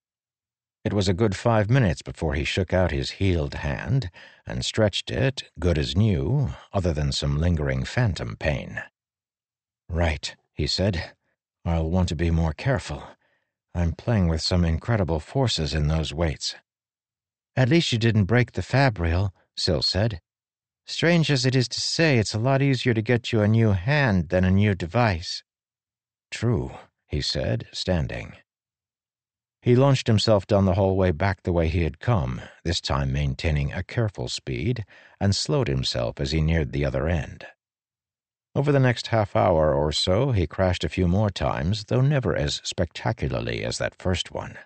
It 0.84 0.92
was 0.92 1.06
a 1.06 1.14
good 1.14 1.36
five 1.36 1.70
minutes 1.70 2.02
before 2.02 2.34
he 2.34 2.44
shook 2.44 2.72
out 2.72 2.90
his 2.90 3.12
healed 3.12 3.54
hand 3.54 4.10
and 4.44 4.64
stretched 4.64 5.10
it, 5.12 5.44
good 5.60 5.78
as 5.78 5.96
new, 5.96 6.50
other 6.72 6.92
than 6.92 7.12
some 7.12 7.38
lingering 7.38 7.84
phantom 7.84 8.36
pain. 8.36 8.82
Right, 9.88 10.34
he 10.52 10.66
said. 10.66 11.12
I'll 11.64 11.88
want 11.88 12.08
to 12.08 12.16
be 12.16 12.32
more 12.32 12.52
careful. 12.52 13.04
I'm 13.74 13.92
playing 13.92 14.26
with 14.26 14.42
some 14.42 14.64
incredible 14.64 15.20
forces 15.20 15.72
in 15.72 15.86
those 15.86 16.12
weights. 16.12 16.56
At 17.54 17.68
least 17.68 17.92
you 17.92 17.98
didn't 17.98 18.24
break 18.24 18.52
the 18.52 18.62
fabrial, 18.62 19.32
Syl 19.56 19.82
said. 19.82 20.20
Strange 20.84 21.30
as 21.30 21.46
it 21.46 21.54
is 21.54 21.68
to 21.68 21.80
say, 21.80 22.18
it's 22.18 22.34
a 22.34 22.38
lot 22.38 22.60
easier 22.60 22.92
to 22.92 23.02
get 23.02 23.32
you 23.32 23.40
a 23.40 23.48
new 23.48 23.70
hand 23.70 24.30
than 24.30 24.44
a 24.44 24.50
new 24.50 24.74
device. 24.74 25.44
True, 26.30 26.72
he 27.06 27.20
said, 27.20 27.68
standing. 27.72 28.34
He 29.62 29.76
launched 29.76 30.08
himself 30.08 30.44
down 30.44 30.64
the 30.64 30.74
hallway 30.74 31.12
back 31.12 31.44
the 31.44 31.52
way 31.52 31.68
he 31.68 31.84
had 31.84 32.00
come, 32.00 32.40
this 32.64 32.80
time 32.80 33.12
maintaining 33.12 33.72
a 33.72 33.84
careful 33.84 34.28
speed, 34.28 34.84
and 35.20 35.36
slowed 35.36 35.68
himself 35.68 36.20
as 36.20 36.32
he 36.32 36.40
neared 36.40 36.72
the 36.72 36.84
other 36.84 37.06
end. 37.06 37.46
Over 38.56 38.72
the 38.72 38.80
next 38.80 39.06
half 39.06 39.36
hour 39.36 39.72
or 39.72 39.92
so, 39.92 40.32
he 40.32 40.48
crashed 40.48 40.82
a 40.82 40.88
few 40.88 41.06
more 41.06 41.30
times, 41.30 41.84
though 41.84 42.00
never 42.00 42.34
as 42.34 42.60
spectacularly 42.64 43.62
as 43.62 43.78
that 43.78 43.94
first 43.94 44.32
one. 44.32 44.58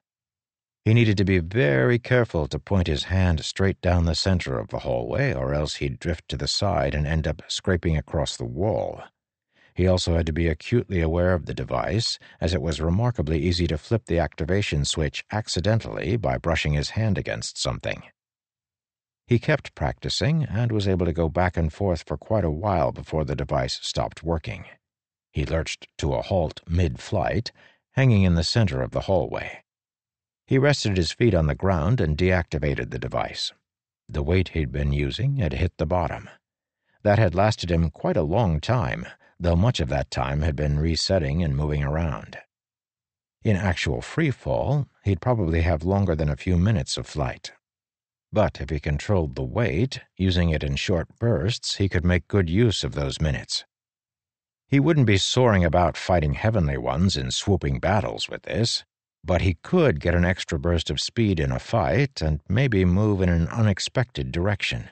He 0.86 0.94
needed 0.94 1.18
to 1.18 1.24
be 1.24 1.40
very 1.40 1.98
careful 1.98 2.46
to 2.48 2.58
point 2.58 2.86
his 2.86 3.04
hand 3.04 3.44
straight 3.44 3.80
down 3.82 4.06
the 4.06 4.14
center 4.14 4.58
of 4.58 4.68
the 4.68 4.78
hallway, 4.78 5.34
or 5.34 5.52
else 5.52 5.76
he'd 5.76 5.98
drift 5.98 6.26
to 6.28 6.38
the 6.38 6.48
side 6.48 6.94
and 6.94 7.06
end 7.06 7.28
up 7.28 7.42
scraping 7.48 7.98
across 7.98 8.36
the 8.36 8.44
wall. 8.46 9.02
He 9.76 9.86
also 9.86 10.16
had 10.16 10.24
to 10.24 10.32
be 10.32 10.48
acutely 10.48 11.02
aware 11.02 11.34
of 11.34 11.44
the 11.44 11.52
device, 11.52 12.18
as 12.40 12.54
it 12.54 12.62
was 12.62 12.80
remarkably 12.80 13.40
easy 13.40 13.66
to 13.66 13.76
flip 13.76 14.06
the 14.06 14.18
activation 14.18 14.86
switch 14.86 15.22
accidentally 15.30 16.16
by 16.16 16.38
brushing 16.38 16.72
his 16.72 16.90
hand 16.90 17.18
against 17.18 17.60
something. 17.60 18.04
He 19.26 19.38
kept 19.38 19.74
practicing 19.74 20.44
and 20.44 20.72
was 20.72 20.88
able 20.88 21.04
to 21.04 21.12
go 21.12 21.28
back 21.28 21.58
and 21.58 21.70
forth 21.70 22.04
for 22.06 22.16
quite 22.16 22.44
a 22.44 22.50
while 22.50 22.90
before 22.90 23.22
the 23.26 23.36
device 23.36 23.78
stopped 23.82 24.22
working. 24.22 24.64
He 25.30 25.44
lurched 25.44 25.88
to 25.98 26.14
a 26.14 26.22
halt 26.22 26.62
mid 26.66 26.98
flight, 26.98 27.52
hanging 27.92 28.22
in 28.22 28.34
the 28.34 28.44
center 28.44 28.80
of 28.80 28.92
the 28.92 29.02
hallway. 29.02 29.62
He 30.46 30.56
rested 30.56 30.96
his 30.96 31.12
feet 31.12 31.34
on 31.34 31.48
the 31.48 31.54
ground 31.54 32.00
and 32.00 32.16
deactivated 32.16 32.92
the 32.92 32.98
device. 32.98 33.52
The 34.08 34.22
weight 34.22 34.48
he'd 34.50 34.72
been 34.72 34.94
using 34.94 35.36
had 35.36 35.52
hit 35.52 35.76
the 35.76 35.84
bottom. 35.84 36.30
That 37.02 37.18
had 37.18 37.34
lasted 37.34 37.70
him 37.70 37.90
quite 37.90 38.16
a 38.16 38.22
long 38.22 38.58
time, 38.58 39.06
though 39.38 39.56
much 39.56 39.80
of 39.80 39.88
that 39.88 40.10
time 40.10 40.42
had 40.42 40.56
been 40.56 40.78
resetting 40.78 41.42
and 41.42 41.56
moving 41.56 41.82
around. 41.82 42.38
In 43.42 43.56
actual 43.56 44.00
free 44.00 44.30
fall, 44.30 44.86
he'd 45.04 45.20
probably 45.20 45.62
have 45.62 45.84
longer 45.84 46.14
than 46.14 46.28
a 46.28 46.36
few 46.36 46.56
minutes 46.56 46.96
of 46.96 47.06
flight. 47.06 47.52
But 48.32 48.60
if 48.60 48.70
he 48.70 48.80
controlled 48.80 49.34
the 49.34 49.44
weight, 49.44 50.00
using 50.16 50.50
it 50.50 50.64
in 50.64 50.76
short 50.76 51.08
bursts, 51.18 51.76
he 51.76 51.88
could 51.88 52.04
make 52.04 52.28
good 52.28 52.50
use 52.50 52.82
of 52.82 52.94
those 52.94 53.20
minutes. 53.20 53.64
He 54.68 54.80
wouldn't 54.80 55.06
be 55.06 55.18
soaring 55.18 55.64
about 55.64 55.96
fighting 55.96 56.34
heavenly 56.34 56.76
ones 56.76 57.16
in 57.16 57.30
swooping 57.30 57.78
battles 57.78 58.28
with 58.28 58.42
this 58.42 58.84
but 59.26 59.42
he 59.42 59.54
could 59.54 59.98
get 59.98 60.14
an 60.14 60.24
extra 60.24 60.58
burst 60.58 60.88
of 60.88 61.00
speed 61.00 61.40
in 61.40 61.50
a 61.50 61.58
fight 61.58 62.22
and 62.22 62.40
maybe 62.48 62.84
move 62.84 63.20
in 63.20 63.28
an 63.28 63.48
unexpected 63.48 64.30
direction. 64.30 64.88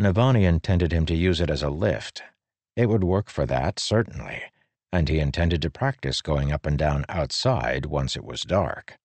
Navani 0.00 0.44
intended 0.44 0.92
him 0.92 1.04
to 1.06 1.14
use 1.16 1.40
it 1.40 1.50
as 1.50 1.64
a 1.64 1.70
lift. 1.70 2.22
It 2.76 2.90
would 2.90 3.04
work 3.04 3.30
for 3.30 3.46
that, 3.46 3.78
certainly, 3.78 4.42
and 4.92 5.08
he 5.08 5.18
intended 5.18 5.62
to 5.62 5.70
practice 5.70 6.20
going 6.20 6.52
up 6.52 6.66
and 6.66 6.78
down 6.78 7.06
outside 7.08 7.86
once 7.86 8.16
it 8.16 8.24
was 8.24 8.42
dark. 8.42 8.98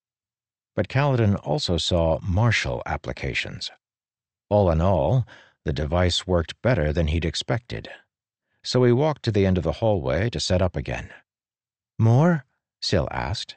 But 0.76 0.90
Kaladin 0.90 1.36
also 1.36 1.78
saw 1.78 2.20
martial 2.22 2.84
applications. 2.86 3.72
All 4.50 4.70
in 4.70 4.82
all, 4.82 5.26
the 5.64 5.74
device 5.74 6.28
worked 6.28 6.62
better 6.62 6.92
than 6.92 7.08
he'd 7.08 7.26
expected. 7.26 7.90
So 8.64 8.84
he 8.84 8.92
walked 8.92 9.24
to 9.24 9.32
the 9.32 9.46
end 9.46 9.58
of 9.58 9.64
the 9.64 9.74
hallway 9.74 10.30
to 10.30 10.40
set 10.40 10.62
up 10.62 10.76
again. 10.76 11.10
More? 11.98 12.46
Syl 12.82 13.08
asked. 13.12 13.56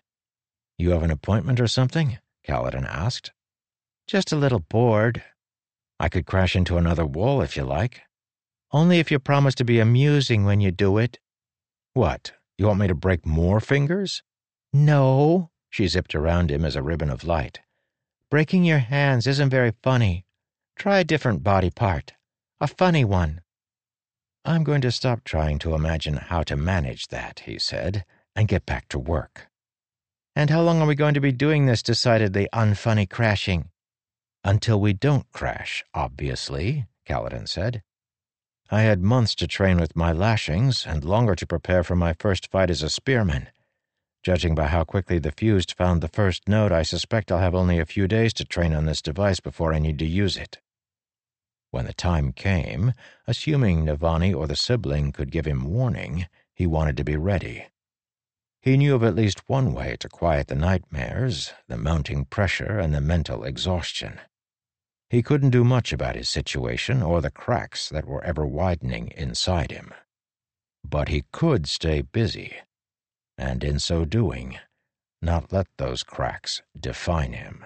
You 0.79 0.91
have 0.91 1.03
an 1.03 1.11
appointment 1.11 1.61
or 1.61 1.67
something? 1.67 2.19
Kaladin 2.47 2.87
asked. 2.87 3.33
Just 4.07 4.33
a 4.33 4.37
little 4.37 4.61
bored. 4.61 5.23
I 5.99 6.09
could 6.09 6.27
crash 6.27 6.55
into 6.55 6.77
another 6.77 7.07
wall 7.07 7.41
if 7.43 7.57
you 7.57 7.65
like. 7.65 8.03
Only 8.75 8.99
if 8.99 9.13
you 9.13 9.21
promise 9.21 9.55
to 9.55 9.65
be 9.65 9.79
amusing 9.79 10.45
when 10.45 10.61
you 10.61 10.73
do 10.73 10.99
it. 10.99 11.21
What? 11.93 12.33
You 12.59 12.67
want 12.67 12.81
me 12.81 12.89
to 12.89 12.95
break 12.97 13.25
more 13.25 13.61
fingers? 13.61 14.25
No, 14.73 15.51
she 15.71 15.87
zipped 15.87 16.13
around 16.13 16.51
him 16.51 16.65
as 16.65 16.75
a 16.75 16.83
ribbon 16.83 17.09
of 17.09 17.23
light. 17.23 17.61
Breaking 18.33 18.65
your 18.65 18.81
hands 18.81 19.29
isn't 19.29 19.51
very 19.51 19.75
funny. 19.85 20.27
Try 20.75 20.99
a 20.99 21.05
different 21.05 21.45
body 21.45 21.71
part. 21.71 22.15
A 22.61 22.67
funny 22.67 23.05
one. 23.05 23.43
I'm 24.45 24.65
going 24.65 24.81
to 24.81 24.91
stop 24.91 25.23
trying 25.23 25.61
to 25.61 25.77
imagine 25.77 26.17
how 26.17 26.43
to 26.43 26.57
manage 26.57 27.07
that, 27.09 27.43
he 27.47 27.61
said, 27.61 28.05
and 28.35 28.49
get 28.49 28.67
back 28.67 28.89
to 28.89 28.99
work. 28.99 29.47
And 30.35 30.51
how 30.51 30.63
long 30.63 30.81
are 30.83 30.89
we 30.89 30.97
going 30.97 31.15
to 31.15 31.21
be 31.21 31.31
doing 31.31 31.67
this 31.67 31.81
decidedly 31.81 32.49
unfunny 32.53 33.09
crashing? 33.09 33.71
Until 34.43 34.81
we 34.81 34.93
don't 34.93 35.31
crash, 35.31 35.85
obviously, 35.95 36.87
Kaladin 37.09 37.49
said. 37.49 37.85
I 38.71 38.83
had 38.83 39.03
months 39.03 39.35
to 39.37 39.47
train 39.47 39.79
with 39.79 39.95
my 39.95 40.13
lashings 40.13 40.87
and 40.87 41.05
longer 41.05 41.35
to 41.35 41.47
prepare 41.47 41.85
for 41.85 41.95
my 41.95 42.15
first 42.15 42.51
fight 42.51 42.71
as 42.71 42.83
a 42.83 42.89
spearman. 42.89 43.49
Judging 44.23 44.55
by 44.55 44.69
how 44.69 44.85
quickly 44.85 45.19
the 45.19 45.33
fused 45.33 45.73
found 45.73 46.01
the 46.01 46.09
first 46.09 46.49
note, 46.49 46.73
I 46.73 46.83
suspect 46.83 47.31
I'll 47.31 47.39
have 47.39 47.55
only 47.55 47.79
a 47.79 47.85
few 47.85 48.09
days 48.09 48.33
to 48.35 48.45
train 48.45 48.73
on 48.73 48.87
this 48.87 49.03
device 49.03 49.39
before 49.39 49.75
I 49.75 49.79
need 49.79 49.99
to 49.99 50.07
use 50.07 50.39
it. 50.39 50.61
When 51.73 51.85
the 51.85 51.93
time 51.93 52.33
came, 52.33 52.95
assuming 53.27 53.85
Navani 53.85 54.35
or 54.35 54.47
the 54.47 54.57
sibling 54.57 55.13
could 55.13 55.31
give 55.31 55.47
him 55.47 55.65
warning, 55.65 56.27
he 56.55 56.67
wanted 56.67 56.97
to 56.97 57.05
be 57.05 57.17
ready. 57.17 57.67
He 58.63 58.79
knew 58.79 58.95
of 58.95 59.05
at 59.05 59.15
least 59.15 59.47
one 59.47 59.75
way 59.75 59.97
to 60.01 60.09
quiet 60.09 60.49
the 60.49 60.55
nightmares, 60.55 61.53
the 61.69 61.77
mounting 61.77 62.25
pressure, 62.25 62.79
and 62.79 62.95
the 62.95 63.01
mental 63.03 63.45
exhaustion. 63.45 64.21
He 65.15 65.23
couldn't 65.23 65.51
do 65.51 65.63
much 65.63 65.93
about 65.93 66.17
his 66.17 66.29
situation 66.29 67.01
or 67.01 67.21
the 67.21 67.31
cracks 67.31 67.89
that 67.89 68.05
were 68.05 68.25
ever 68.25 68.45
widening 68.45 69.13
inside 69.17 69.71
him. 69.71 69.95
But 70.83 71.07
he 71.07 71.23
could 71.31 71.69
stay 71.69 72.03
busy, 72.03 72.57
and 73.39 73.63
in 73.63 73.79
so 73.79 74.05
doing, 74.05 74.59
not 75.23 75.53
let 75.53 75.69
those 75.79 76.03
cracks 76.03 76.63
define 76.77 77.33
him. 77.33 77.65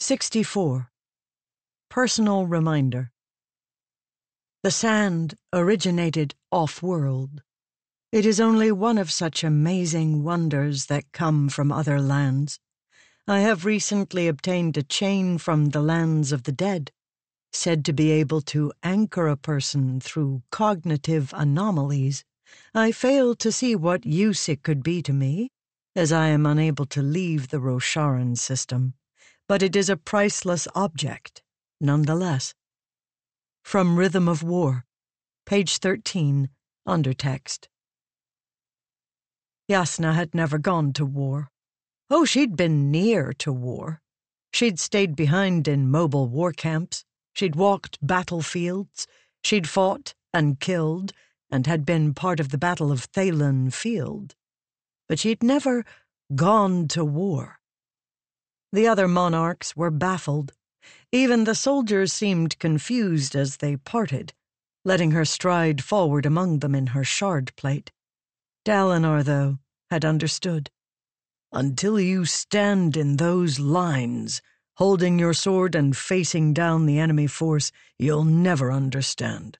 64. 0.00 0.90
Personal 1.88 2.44
Reminder 2.44 3.10
the 4.62 4.70
sand 4.70 5.38
originated 5.50 6.34
off-world. 6.50 7.40
It 8.12 8.26
is 8.26 8.38
only 8.38 8.70
one 8.70 8.98
of 8.98 9.10
such 9.10 9.42
amazing 9.42 10.22
wonders 10.22 10.86
that 10.86 11.10
come 11.12 11.48
from 11.48 11.72
other 11.72 11.98
lands. 11.98 12.60
I 13.28 13.40
have 13.40 13.64
recently 13.64 14.26
obtained 14.26 14.76
a 14.76 14.82
chain 14.82 15.38
from 15.38 15.66
the 15.66 15.80
lands 15.80 16.32
of 16.32 16.42
the 16.42 16.50
dead, 16.50 16.90
said 17.52 17.84
to 17.84 17.92
be 17.92 18.10
able 18.10 18.40
to 18.40 18.72
anchor 18.82 19.28
a 19.28 19.36
person 19.36 20.00
through 20.00 20.42
cognitive 20.50 21.32
anomalies. 21.36 22.24
I 22.74 22.90
fail 22.90 23.36
to 23.36 23.52
see 23.52 23.76
what 23.76 24.04
use 24.04 24.48
it 24.48 24.64
could 24.64 24.82
be 24.82 25.02
to 25.02 25.12
me, 25.12 25.50
as 25.94 26.10
I 26.10 26.28
am 26.28 26.46
unable 26.46 26.86
to 26.86 27.00
leave 27.00 27.48
the 27.48 27.60
Rosharan 27.60 28.36
system, 28.36 28.94
but 29.46 29.62
it 29.62 29.76
is 29.76 29.88
a 29.88 29.96
priceless 29.96 30.66
object, 30.74 31.42
nonetheless. 31.80 32.54
From 33.62 33.96
Rhythm 33.96 34.26
of 34.28 34.42
War, 34.42 34.84
page 35.46 35.78
13, 35.78 36.48
undertext. 36.88 37.68
Jasnah 39.70 40.14
had 40.14 40.34
never 40.34 40.58
gone 40.58 40.92
to 40.94 41.04
war. 41.06 41.50
Oh, 42.14 42.26
she'd 42.26 42.56
been 42.56 42.90
near 42.90 43.32
to 43.38 43.50
war. 43.50 44.02
She'd 44.52 44.78
stayed 44.78 45.16
behind 45.16 45.66
in 45.66 45.90
mobile 45.90 46.28
war 46.28 46.52
camps. 46.52 47.06
She'd 47.32 47.56
walked 47.56 47.98
battlefields. 48.06 49.06
She'd 49.42 49.66
fought 49.66 50.12
and 50.34 50.60
killed 50.60 51.14
and 51.50 51.66
had 51.66 51.86
been 51.86 52.12
part 52.12 52.38
of 52.38 52.50
the 52.50 52.58
Battle 52.58 52.92
of 52.92 53.10
Thaylen 53.12 53.72
Field. 53.72 54.34
But 55.08 55.20
she'd 55.20 55.42
never 55.42 55.86
gone 56.34 56.86
to 56.88 57.02
war. 57.02 57.60
The 58.74 58.86
other 58.86 59.08
monarchs 59.08 59.74
were 59.74 59.90
baffled. 59.90 60.52
Even 61.12 61.44
the 61.44 61.54
soldiers 61.54 62.12
seemed 62.12 62.58
confused 62.58 63.34
as 63.34 63.56
they 63.56 63.78
parted, 63.78 64.34
letting 64.84 65.12
her 65.12 65.24
stride 65.24 65.82
forward 65.82 66.26
among 66.26 66.58
them 66.58 66.74
in 66.74 66.88
her 66.88 67.04
shard 67.04 67.56
plate. 67.56 67.90
Dalinar, 68.66 69.24
though, 69.24 69.60
had 69.90 70.04
understood. 70.04 70.70
Until 71.54 72.00
you 72.00 72.24
stand 72.24 72.96
in 72.96 73.18
those 73.18 73.58
lines, 73.58 74.40
holding 74.76 75.18
your 75.18 75.34
sword 75.34 75.74
and 75.74 75.94
facing 75.94 76.54
down 76.54 76.86
the 76.86 76.98
enemy 76.98 77.26
force, 77.26 77.70
you'll 77.98 78.24
never 78.24 78.72
understand. 78.72 79.58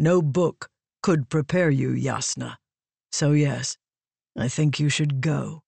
No 0.00 0.20
book 0.20 0.68
could 1.00 1.28
prepare 1.28 1.70
you, 1.70 1.90
Jasnah. 1.94 2.56
So, 3.12 3.30
yes, 3.30 3.78
I 4.36 4.48
think 4.48 4.80
you 4.80 4.88
should 4.88 5.20
go. 5.20 5.62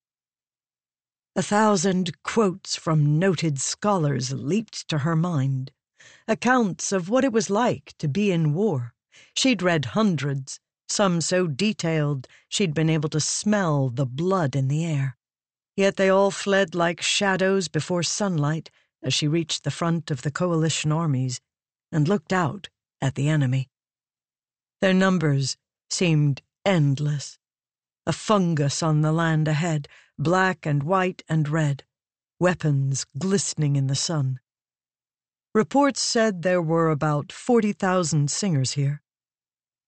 A 1.36 1.42
thousand 1.42 2.20
quotes 2.24 2.74
from 2.74 3.20
noted 3.20 3.60
scholars 3.60 4.32
leaped 4.32 4.88
to 4.88 4.98
her 4.98 5.14
mind, 5.14 5.70
accounts 6.26 6.90
of 6.90 7.08
what 7.08 7.24
it 7.24 7.32
was 7.32 7.48
like 7.48 7.94
to 7.98 8.08
be 8.08 8.32
in 8.32 8.54
war. 8.54 8.92
She'd 9.36 9.62
read 9.62 9.84
hundreds, 9.84 10.58
some 10.88 11.20
so 11.20 11.46
detailed 11.46 12.26
she'd 12.48 12.74
been 12.74 12.90
able 12.90 13.08
to 13.10 13.20
smell 13.20 13.88
the 13.88 14.06
blood 14.06 14.56
in 14.56 14.66
the 14.66 14.84
air. 14.84 15.16
Yet 15.80 15.96
they 15.96 16.10
all 16.10 16.30
fled 16.30 16.74
like 16.74 17.00
shadows 17.00 17.68
before 17.68 18.02
sunlight 18.02 18.70
as 19.02 19.14
she 19.14 19.26
reached 19.26 19.64
the 19.64 19.70
front 19.70 20.10
of 20.10 20.20
the 20.20 20.30
coalition 20.30 20.92
armies 20.92 21.40
and 21.90 22.06
looked 22.06 22.34
out 22.34 22.68
at 23.00 23.14
the 23.14 23.30
enemy. 23.30 23.70
Their 24.82 24.92
numbers 24.92 25.56
seemed 25.88 26.42
endless. 26.66 27.38
A 28.04 28.12
fungus 28.12 28.82
on 28.82 29.00
the 29.00 29.10
land 29.10 29.48
ahead, 29.48 29.88
black 30.18 30.66
and 30.66 30.82
white 30.82 31.22
and 31.30 31.48
red, 31.48 31.84
weapons 32.38 33.06
glistening 33.16 33.76
in 33.76 33.86
the 33.86 33.94
sun. 33.94 34.38
Reports 35.54 36.02
said 36.02 36.42
there 36.42 36.60
were 36.60 36.90
about 36.90 37.32
40,000 37.32 38.30
singers 38.30 38.72
here. 38.72 39.00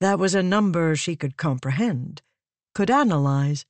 That 0.01 0.19
was 0.19 0.35
a 0.35 0.43
number 0.43 0.97
she 0.97 1.17
could 1.17 1.37
comprehend, 1.37 2.23
could 2.75 2.91
analyze, 2.91 3.67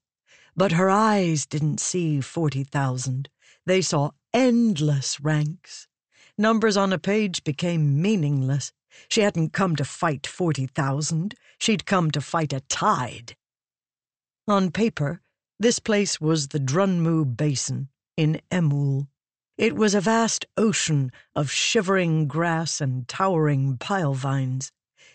but 0.56 0.72
her 0.72 0.90
eyes 0.90 1.46
didn't 1.46 1.80
see 1.80 2.20
40,000. 2.20 3.28
They 3.66 3.80
saw 3.80 4.10
endless 4.32 5.20
ranks. 5.20 5.88
Numbers 6.36 6.76
on 6.76 6.92
a 6.92 6.98
page 6.98 7.44
became 7.44 8.00
meaningless. 8.00 8.72
She 9.08 9.22
hadn't 9.22 9.52
come 9.52 9.76
to 9.76 9.84
fight 9.84 10.26
40,000, 10.26 11.34
she'd 11.58 11.86
come 11.86 12.10
to 12.10 12.20
fight 12.20 12.52
a 12.52 12.60
tide. 12.60 13.36
On 14.46 14.70
paper, 14.70 15.22
this 15.58 15.78
place 15.78 16.20
was 16.20 16.48
the 16.48 16.58
Drunmu 16.58 17.36
Basin 17.36 17.88
in 18.16 18.40
Emul. 18.50 19.06
It 19.56 19.76
was 19.76 19.94
a 19.94 20.00
vast 20.00 20.44
ocean 20.56 21.12
of 21.36 21.50
shivering 21.50 22.26
grass 22.26 22.80
and 22.80 23.06
towering 23.06 23.76
pile 23.76 24.14
vines. 24.14 24.72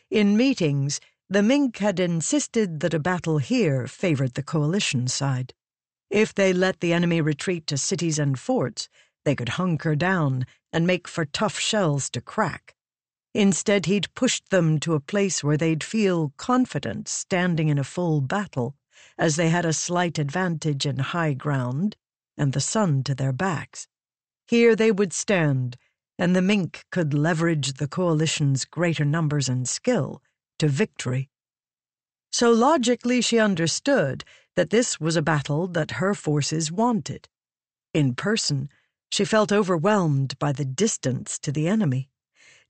In 0.10 0.38
meetings, 0.38 1.02
the 1.30 1.44
Mink 1.44 1.80
had 1.80 2.00
insisted 2.00 2.80
that 2.80 2.94
a 2.94 3.00
battle 3.00 3.38
here 3.38 3.86
favored 3.86 4.34
the 4.36 4.44
coalition 4.44 5.10
side. 5.10 5.54
If 6.10 6.34
they 6.34 6.54
let 6.54 6.80
the 6.80 6.94
enemy 6.94 7.20
retreat 7.20 7.68
to 7.68 7.78
cities 7.78 8.18
and 8.18 8.40
forts, 8.40 8.88
they 9.26 9.36
could 9.36 9.50
hunker 9.50 9.94
down 9.94 10.46
and 10.72 10.88
make 10.88 11.06
for 11.06 11.26
tough 11.26 11.60
shells 11.60 12.10
to 12.12 12.22
crack. 12.22 12.76
Instead, 13.34 13.88
he'd 13.88 14.14
pushed 14.16 14.52
them 14.52 14.80
to 14.80 14.94
a 14.94 15.02
place 15.02 15.44
where 15.44 15.58
they'd 15.58 15.84
feel 15.84 16.32
confident 16.38 17.10
standing 17.10 17.68
in 17.68 17.78
a 17.78 17.84
full 17.84 18.22
battle, 18.22 18.74
as 19.18 19.36
they 19.36 19.50
had 19.50 19.66
a 19.66 19.74
slight 19.74 20.18
advantage 20.18 20.86
in 20.86 20.98
high 20.98 21.34
ground 21.34 21.98
and 22.38 22.54
the 22.54 22.62
sun 22.62 23.04
to 23.04 23.14
their 23.14 23.34
backs. 23.34 23.90
Here 24.48 24.78
they 24.78 24.94
would 24.94 25.12
stand, 25.12 25.76
and 26.18 26.34
the 26.34 26.42
mink 26.42 26.86
could 26.90 27.14
leverage 27.14 27.74
the 27.74 27.88
coalition's 27.88 28.64
greater 28.64 29.04
numbers 29.04 29.50
and 29.50 29.68
skill 29.68 30.22
to 30.60 30.68
victory. 30.68 31.30
So 32.32 32.52
logically, 32.52 33.22
she 33.22 33.40
understood 33.40 34.24
that 34.56 34.70
this 34.70 35.00
was 35.00 35.16
a 35.16 35.22
battle 35.22 35.68
that 35.68 35.92
her 35.92 36.14
forces 36.14 36.72
wanted. 36.72 37.30
In 37.94 38.16
person, 38.16 38.70
she 39.10 39.24
felt 39.24 39.52
overwhelmed 39.52 40.38
by 40.40 40.52
the 40.52 40.66
distance 40.66 41.40
to 41.40 41.52
the 41.52 41.68
enemy. 41.68 42.10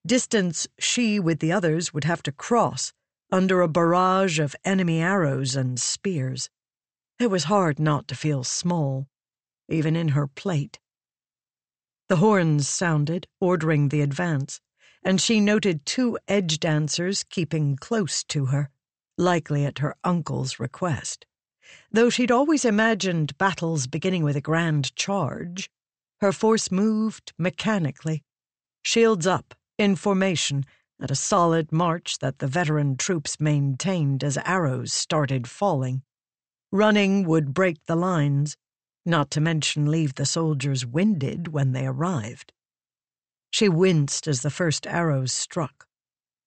Distance 0.06 0.68
she, 0.80 1.20
with 1.20 1.40
the 1.40 1.52
others, 1.52 1.94
would 1.94 2.04
have 2.04 2.24
to 2.24 2.32
cross 2.32 2.94
under 3.32 3.62
a 3.62 3.68
barrage 3.68 4.40
of 4.40 4.56
enemy 4.64 5.02
arrows 5.02 5.56
and 5.56 5.80
spears. 5.80 6.50
It 7.20 7.28
was 7.28 7.46
hard 7.46 7.80
not 7.80 8.08
to 8.08 8.16
feel 8.16 8.44
small, 8.44 9.08
even 9.68 9.96
in 9.96 10.10
her 10.10 10.28
plate. 10.28 10.80
The 12.08 12.18
horns 12.18 12.70
sounded, 12.70 13.28
ordering 13.42 13.90
the 13.90 14.02
advance, 14.02 14.62
and 15.03 15.22
she 15.22 15.40
noted 15.40 15.86
two 15.86 16.18
edge 16.28 16.60
dancers 16.60 17.24
keeping 17.24 17.76
close 17.76 18.24
to 18.26 18.48
her, 18.48 18.69
likely 19.18 19.65
at 19.65 19.80
her 19.80 19.95
uncle's 20.03 20.60
request. 20.60 21.26
Though 21.91 22.10
she'd 22.10 22.32
always 22.32 22.65
imagined 22.65 23.38
battles 23.38 23.88
beginning 23.88 24.24
with 24.24 24.36
a 24.36 24.41
grand 24.41 24.95
charge, 24.95 25.69
her 26.22 26.32
force 26.32 26.72
moved 26.72 27.34
mechanically, 27.38 28.24
shields 28.84 29.28
up, 29.28 29.53
in 29.78 29.95
formation, 29.95 30.65
at 30.99 31.11
a 31.11 31.15
solid 31.15 31.72
march 31.72 32.19
that 32.19 32.40
the 32.40 32.48
veteran 32.48 32.98
troops 32.98 33.40
maintained 33.40 34.24
as 34.24 34.38
arrows 34.40 34.91
started 34.91 35.48
falling. 35.48 36.02
Running 36.72 37.28
would 37.28 37.53
break 37.53 37.86
the 37.86 37.95
lines, 37.95 38.57
not 39.06 39.30
to 39.32 39.41
mention 39.41 39.91
leave 39.91 40.15
the 40.15 40.26
soldiers 40.26 40.86
winded 40.86 41.49
when 41.49 41.72
they 41.72 41.86
arrived. 41.86 42.52
She 43.52 43.69
winced 43.69 44.28
as 44.28 44.41
the 44.41 44.49
first 44.49 44.86
arrows 44.88 45.32
struck. 45.32 45.88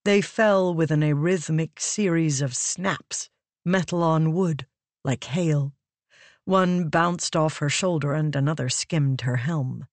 They 0.05 0.21
fell 0.21 0.75
with 0.75 0.91
an 0.91 1.03
arrhythmic 1.03 1.81
series 1.81 2.41
of 2.41 2.57
snaps, 2.57 3.29
metal 3.65 4.03
on 4.03 4.33
wood, 4.33 4.67
like 5.05 5.25
hail. 5.25 5.75
One 6.45 6.89
bounced 6.89 7.37
off 7.37 7.59
her 7.59 7.69
shoulder 7.69 8.13
and 8.13 8.35
another 8.35 8.69
skimmed 8.69 9.23
her 9.23 9.37
helm. 9.37 9.87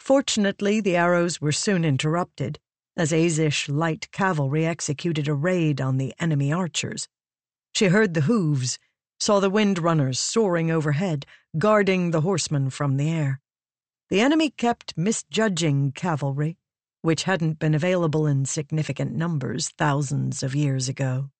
Fortunately, 0.00 0.80
the 0.80 0.96
arrows 0.96 1.40
were 1.40 1.52
soon 1.52 1.84
interrupted 1.84 2.58
as 2.96 3.12
Azish 3.12 3.68
light 3.68 4.10
cavalry 4.10 4.64
executed 4.64 5.28
a 5.28 5.34
raid 5.34 5.80
on 5.80 5.98
the 5.98 6.14
enemy 6.18 6.52
archers. 6.52 7.08
She 7.74 7.86
heard 7.86 8.14
the 8.14 8.22
hooves, 8.22 8.78
saw 9.20 9.40
the 9.40 9.50
wind 9.50 9.78
runners 9.78 10.18
soaring 10.18 10.70
overhead, 10.70 11.26
guarding 11.58 12.10
the 12.10 12.22
horsemen 12.22 12.70
from 12.70 12.96
the 12.96 13.10
air. 13.10 13.40
The 14.08 14.20
enemy 14.20 14.50
kept 14.50 14.96
misjudging 14.96 15.92
cavalry, 15.92 16.58
which 17.02 17.24
hadn't 17.24 17.58
been 17.58 17.74
available 17.74 18.26
in 18.26 18.44
significant 18.44 19.12
numbers 19.12 19.70
thousands 19.70 20.44
of 20.44 20.54
years 20.54 20.88
ago. 20.88 21.30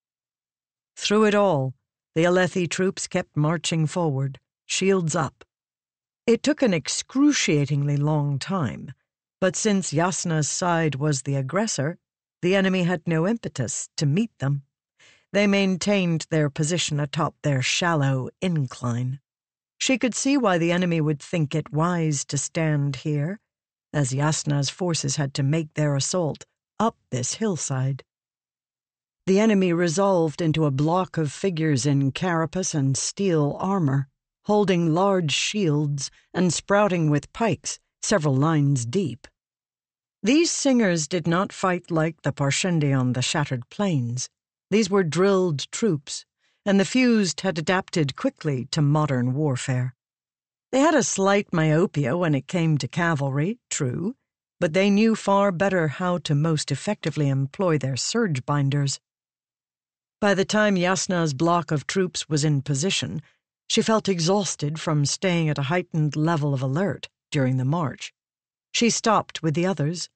Through 0.97 1.27
it 1.27 1.35
all, 1.35 1.75
the 2.17 2.25
Alethi 2.25 2.69
troops 2.69 3.07
kept 3.07 3.37
marching 3.37 3.87
forward, 3.87 4.41
shields 4.65 5.15
up. 5.15 5.45
It 6.27 6.43
took 6.43 6.61
an 6.61 6.75
excruciatingly 6.75 7.99
long 7.99 8.39
time, 8.39 8.93
but 9.41 9.55
since 9.55 9.93
Jasnah's 9.93 10.49
side 10.49 10.97
was 10.97 11.23
the 11.23 11.37
aggressor, 11.37 11.99
the 12.43 12.57
enemy 12.57 12.83
had 12.83 13.07
no 13.07 13.29
impetus 13.29 13.89
to 13.97 14.07
meet 14.07 14.37
them. 14.39 14.63
They 15.33 15.47
maintained 15.47 16.27
their 16.31 16.51
position 16.51 16.99
atop 16.99 17.37
their 17.43 17.63
shallow 17.63 18.31
incline. 18.41 19.21
She 19.79 19.99
could 19.99 20.15
see 20.15 20.37
why 20.37 20.59
the 20.59 20.73
enemy 20.73 21.01
would 21.01 21.21
think 21.21 21.55
it 21.55 21.73
wise 21.73 22.25
to 22.27 22.39
stand 22.39 22.97
here, 22.97 23.41
as 23.93 24.13
Jasnah's 24.13 24.71
forces 24.71 25.17
had 25.17 25.35
to 25.35 25.43
make 25.43 25.75
their 25.75 25.95
assault 25.95 26.45
up 26.79 26.97
this 27.11 27.35
hillside. 27.35 28.03
The 29.27 29.41
enemy 29.41 29.73
resolved 29.73 30.41
into 30.41 30.67
a 30.67 30.71
block 30.71 31.17
of 31.17 31.33
figures 31.33 31.85
in 31.85 32.13
carapace 32.13 32.75
and 32.75 32.97
steel 32.97 33.57
armor, 33.59 34.09
holding 34.45 34.95
large 34.95 35.33
shields 35.33 36.11
and 36.33 36.53
sprouting 36.55 37.11
with 37.11 37.33
pikes 37.33 37.81
several 38.03 38.37
lines 38.37 38.87
deep. 38.87 39.27
These 40.23 40.51
singers 40.51 41.09
did 41.09 41.27
not 41.27 41.53
fight 41.53 41.91
like 41.91 42.23
the 42.23 42.33
Parshendi 42.33 42.93
on 42.93 43.15
the 43.15 43.23
shattered 43.23 43.69
plains. 43.69 44.29
These 44.71 44.89
were 44.89 45.03
drilled 45.03 45.71
troops, 45.73 46.25
and 46.67 46.81
the 46.81 46.85
fused 46.85 47.43
had 47.43 47.57
adapted 47.57 48.17
quickly 48.17 48.67
to 48.73 48.83
modern 48.83 49.33
warfare. 49.35 49.95
They 50.73 50.81
had 50.81 50.97
a 50.97 51.05
slight 51.05 51.53
myopia 51.53 52.17
when 52.17 52.35
it 52.35 52.49
came 52.49 52.77
to 52.79 52.89
cavalry, 52.89 53.61
true, 53.71 54.17
but 54.59 54.73
they 54.73 54.91
knew 54.91 55.15
far 55.15 55.53
better 55.53 55.87
how 55.87 56.19
to 56.19 56.35
most 56.35 56.73
effectively 56.73 57.29
employ 57.29 57.79
their 57.79 57.97
surge 57.97 58.45
binders. 58.45 58.99
By 60.21 60.35
the 60.35 60.45
time 60.45 60.75
Jasnah's 60.75 61.35
block 61.35 61.71
of 61.71 61.87
troops 61.87 62.29
was 62.29 62.43
in 62.43 62.63
position, 62.63 63.23
she 63.69 63.81
felt 63.81 64.09
exhausted 64.09 64.81
from 64.81 65.07
staying 65.07 65.49
at 65.49 65.59
a 65.59 65.65
heightened 65.71 66.17
level 66.17 66.53
of 66.53 66.63
alert 66.63 67.09
during 67.31 67.59
the 67.59 67.65
march. 67.65 68.13
She 68.73 68.91
stopped 68.91 69.41
with 69.43 69.55
the 69.55 69.67
others, 69.67 70.09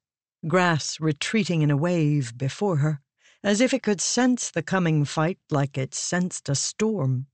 grass 0.48 0.98
retreating 0.98 1.62
in 1.62 1.70
a 1.70 1.76
wave 1.76 2.36
before 2.36 2.78
her, 2.78 3.00
as 3.42 3.60
if 3.60 3.72
it 3.72 3.82
could 3.82 4.00
sense 4.00 4.50
the 4.50 4.62
coming 4.62 5.04
fight 5.04 5.38
like 5.50 5.78
it 5.78 5.94
sensed 5.94 6.48
a 6.48 6.54
storm. 6.54 7.26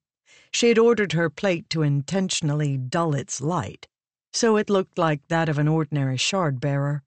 She 0.53 0.69
had 0.69 0.79
ordered 0.79 1.13
her 1.13 1.29
plate 1.29 1.69
to 1.71 1.83
intentionally 1.83 2.77
dull 2.77 3.15
its 3.15 3.41
light, 3.41 3.89
so 4.33 4.57
it 4.57 4.71
looked 4.71 4.99
like 4.99 5.27
that 5.29 5.49
of 5.49 5.59
an 5.59 5.69
ordinary 5.69 6.17
shard 6.17 6.61
bearer. 6.61 7.03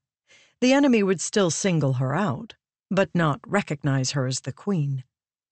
The 0.60 0.72
enemy 0.72 1.02
would 1.02 1.20
still 1.20 1.50
single 1.50 1.94
her 1.94 2.14
out, 2.14 2.54
but 2.90 3.14
not 3.14 3.40
recognize 3.46 4.12
her 4.12 4.26
as 4.26 4.40
the 4.40 4.52
queen. 4.52 5.04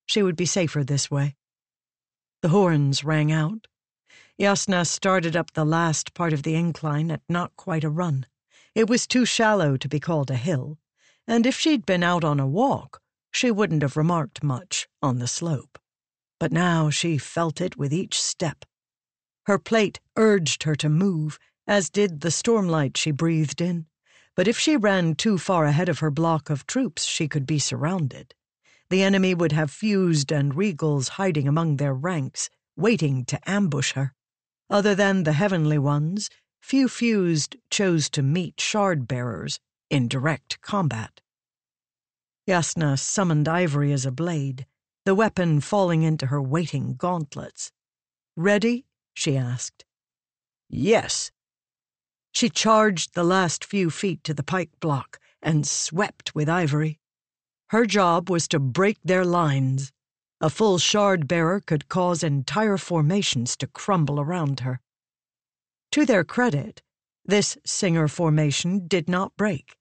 She 0.07 0.23
would 0.23 0.37
be 0.37 0.47
safer 0.47 0.85
this 0.85 1.11
way. 1.11 1.37
The 2.43 2.51
horns 2.51 3.05
rang 3.05 3.33
out. 3.33 3.67
Jasnah 4.39 4.87
started 4.87 5.35
up 5.35 5.53
the 5.53 5.65
last 5.65 6.15
part 6.15 6.33
of 6.33 6.43
the 6.43 6.55
incline 6.55 7.11
at 7.11 7.23
not 7.29 7.57
quite 7.57 7.85
a 7.85 7.91
run. 7.91 8.27
It 8.75 8.89
was 8.89 9.07
too 9.07 9.25
shallow 9.25 9.77
to 9.77 9.89
be 9.89 9.99
called 9.99 10.31
a 10.31 10.37
hill, 10.37 10.79
and 11.27 11.47
if 11.47 11.59
she'd 11.59 11.85
been 11.85 12.03
out 12.03 12.23
on 12.23 12.39
a 12.39 12.47
walk, 12.47 13.01
she 13.31 13.51
wouldn't 13.51 13.83
have 13.83 13.97
remarked 13.97 14.43
much 14.43 14.89
on 15.03 15.19
the 15.19 15.27
slope. 15.27 15.79
But 16.41 16.53
now 16.53 16.91
she 16.91 17.19
felt 17.19 17.61
it 17.61 17.77
with 17.77 17.93
each 17.93 18.21
step. 18.21 18.65
Her 19.47 19.59
plate 19.59 20.01
urged 20.17 20.65
her 20.65 20.75
to 20.77 20.89
move, 20.89 21.39
as 21.67 21.91
did 21.91 22.21
the 22.21 22.31
stormlight 22.31 22.97
she 22.97 23.11
breathed 23.11 23.61
in. 23.61 23.87
But 24.37 24.47
if 24.47 24.59
she 24.59 24.77
ran 24.77 25.15
too 25.15 25.37
far 25.37 25.65
ahead 25.65 25.89
of 25.89 25.99
her 25.99 26.11
block 26.11 26.49
of 26.49 26.67
troops, 26.67 27.05
she 27.05 27.29
could 27.29 27.47
be 27.47 27.59
surrounded. 27.59 28.35
The 28.91 29.03
enemy 29.03 29.35
would 29.35 29.53
have 29.53 29.71
fused 29.71 30.33
and 30.33 30.55
regals 30.55 31.11
hiding 31.11 31.49
among 31.49 31.77
their 31.77 31.93
ranks, 31.93 32.49
waiting 32.77 33.25
to 33.27 33.41
ambush 33.51 33.93
her. 33.93 34.15
Other 34.71 34.95
than 34.95 35.25
the 35.25 35.33
heavenly 35.33 35.79
ones, 35.79 36.31
few 36.61 36.89
fused 36.89 37.57
chose 37.71 38.09
to 38.11 38.23
meet 38.23 38.61
shard 38.61 39.09
bearers 39.09 39.61
in 39.91 40.09
direct 40.09 40.61
combat. 40.61 41.21
Jasnah 42.49 42.99
summoned 42.99 43.47
ivory 43.47 43.93
as 43.93 44.07
a 44.07 44.11
blade, 44.11 44.65
the 45.05 45.15
weapon 45.15 45.61
falling 45.61 46.03
into 46.03 46.29
her 46.29 46.41
waiting 46.41 46.95
gauntlets. 46.97 47.73
Ready? 48.37 48.87
she 49.13 49.37
asked. 49.37 49.85
Yes. 50.71 51.31
She 52.33 52.49
charged 52.49 53.13
the 53.13 53.23
last 53.23 53.67
few 53.67 53.91
feet 53.91 54.25
to 54.25 54.33
the 54.33 54.43
pike 54.43 54.71
block 54.81 55.19
and 55.43 55.67
swept 55.67 56.35
with 56.35 56.49
ivory. 56.49 56.99
Her 57.69 57.85
job 57.85 58.31
was 58.31 58.49
to 58.49 58.59
break 58.59 58.97
their 59.05 59.27
lines. 59.27 59.93
A 60.41 60.49
full 60.49 60.79
shard 60.79 61.29
bearer 61.29 61.61
could 61.61 61.91
cause 61.91 62.23
entire 62.23 62.79
formations 62.79 63.59
to 63.59 63.67
crumble 63.67 64.19
around 64.21 64.61
her. 64.61 64.81
To 65.93 66.07
their 66.07 66.25
credit, 66.25 66.81
this 67.27 67.59
Singer 67.67 68.09
formation 68.09 68.89
did 68.89 69.07
not 69.07 69.37
break. 69.37 69.77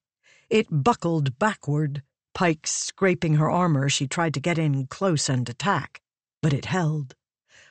It 0.49 0.67
buckled 0.69 1.39
backward, 1.39 2.03
pikes 2.37 2.69
scraping 2.69 3.33
her 3.33 3.49
armor 3.49 3.89
she 3.89 4.05
tried 4.05 4.31
to 4.31 4.39
get 4.39 4.59
in 4.59 4.85
close 4.85 5.27
and 5.27 5.49
attack, 5.49 5.99
but 6.43 6.53
it 6.53 6.65
held. 6.65 7.15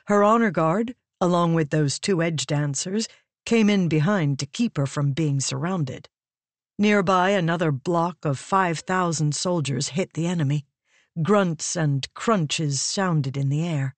Her 0.07 0.25
honor 0.25 0.51
guard, 0.51 0.93
along 1.21 1.53
with 1.53 1.69
those 1.69 1.97
two 1.97 2.21
edge 2.21 2.45
dancers, 2.45 3.07
came 3.45 3.69
in 3.69 3.87
behind 3.87 4.39
to 4.39 4.45
keep 4.45 4.75
her 4.75 4.85
from 4.85 5.13
being 5.13 5.39
surrounded. 5.39 6.09
Nearby, 6.77 7.29
another 7.29 7.71
block 7.71 8.25
of 8.25 8.37
5,000 8.37 9.33
soldiers 9.33 9.87
hit 9.95 10.11
the 10.15 10.27
enemy. 10.27 10.65
Grunts 11.23 11.77
and 11.77 12.05
crunches 12.13 12.81
sounded 12.81 13.37
in 13.37 13.47
the 13.47 13.65
air. 13.65 13.95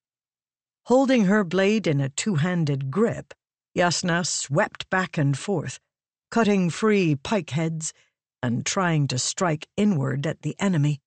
Holding 0.86 1.26
her 1.26 1.44
blade 1.44 1.88
in 1.88 2.00
a 2.00 2.10
two 2.10 2.36
handed 2.36 2.92
grip, 2.92 3.34
Jasnah 3.76 4.24
swept 4.24 4.88
back 4.92 5.18
and 5.18 5.36
forth, 5.36 5.80
cutting 6.30 6.70
free 6.70 7.16
pike 7.16 7.50
heads 7.50 7.92
and 8.42 8.66
trying 8.66 9.08
to 9.08 9.20
strike 9.20 9.68
inward 9.76 10.26
at 10.26 10.42
the 10.42 10.56
enemy. 10.60 11.02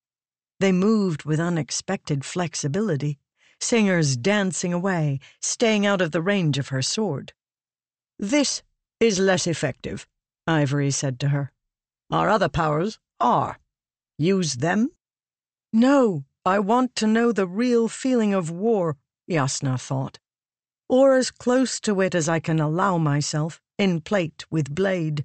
They 0.61 0.73
moved 0.73 1.25
with 1.25 1.41
unexpected 1.41 2.25
flexibility, 2.25 3.19
singers 3.61 4.17
dancing 4.17 4.73
away, 4.73 5.21
staying 5.41 5.87
out 5.87 6.01
of 6.01 6.13
the 6.13 6.23
range 6.23 6.59
of 6.59 6.69
her 6.69 6.83
sword. 6.83 7.33
This 8.19 8.63
is 9.01 9.19
less 9.19 9.47
effective, 9.47 10.07
Ivory 10.47 10.91
said 10.91 11.19
to 11.21 11.29
her. 11.29 11.53
Our 12.11 12.29
other 12.29 12.49
powers 12.49 12.99
are. 13.19 13.59
Use 14.19 14.55
them? 14.55 14.91
No, 15.73 16.25
I 16.45 16.59
want 16.59 16.95
to 16.97 17.07
know 17.07 17.33
the 17.33 17.47
real 17.47 17.89
feeling 17.89 18.35
of 18.35 18.51
war, 18.51 18.97
Jasnah 19.29 19.81
thought. 19.81 20.19
Or 20.89 21.17
as 21.17 21.31
close 21.31 21.81
to 21.81 22.01
it 22.01 22.15
as 22.15 22.29
I 22.29 22.39
can 22.39 22.61
allow 22.61 22.99
myself, 22.99 23.61
in 23.79 24.01
plate 24.01 24.45
with 24.51 24.75
blade. 24.75 25.25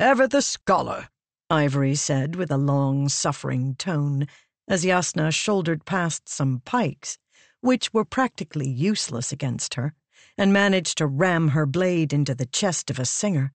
Ever 0.00 0.26
the 0.26 0.40
scholar, 0.40 1.10
Ivory 1.50 1.94
said 1.94 2.34
with 2.34 2.50
a 2.50 2.56
long, 2.56 3.10
suffering 3.10 3.74
tone, 3.74 4.28
as 4.66 4.82
Jasnah 4.82 5.30
shouldered 5.30 5.84
past 5.84 6.26
some 6.26 6.62
pikes 6.64 7.18
which 7.60 7.92
were 7.92 8.06
practically 8.06 8.66
useless 8.66 9.30
against 9.30 9.74
her, 9.74 9.92
and 10.38 10.54
managed 10.54 10.96
to 10.96 11.06
ram 11.06 11.48
her 11.48 11.66
blade 11.66 12.14
into 12.14 12.34
the 12.34 12.46
chest 12.46 12.88
of 12.88 12.98
a 12.98 13.04
singer. 13.04 13.52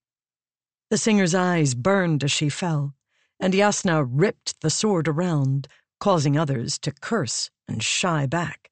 The 0.88 0.98
singer's 0.98 1.34
eyes 1.34 1.74
burned 1.74 2.22
as 2.22 2.30
she 2.30 2.48
fell, 2.48 2.94
and 3.40 3.52
Jasnah 3.52 4.06
ripped 4.08 4.60
the 4.60 4.70
sword 4.70 5.08
around, 5.08 5.66
causing 5.98 6.38
others 6.38 6.78
to 6.78 6.92
curse 6.92 7.50
and 7.66 7.82
shy 7.82 8.24
back. 8.24 8.70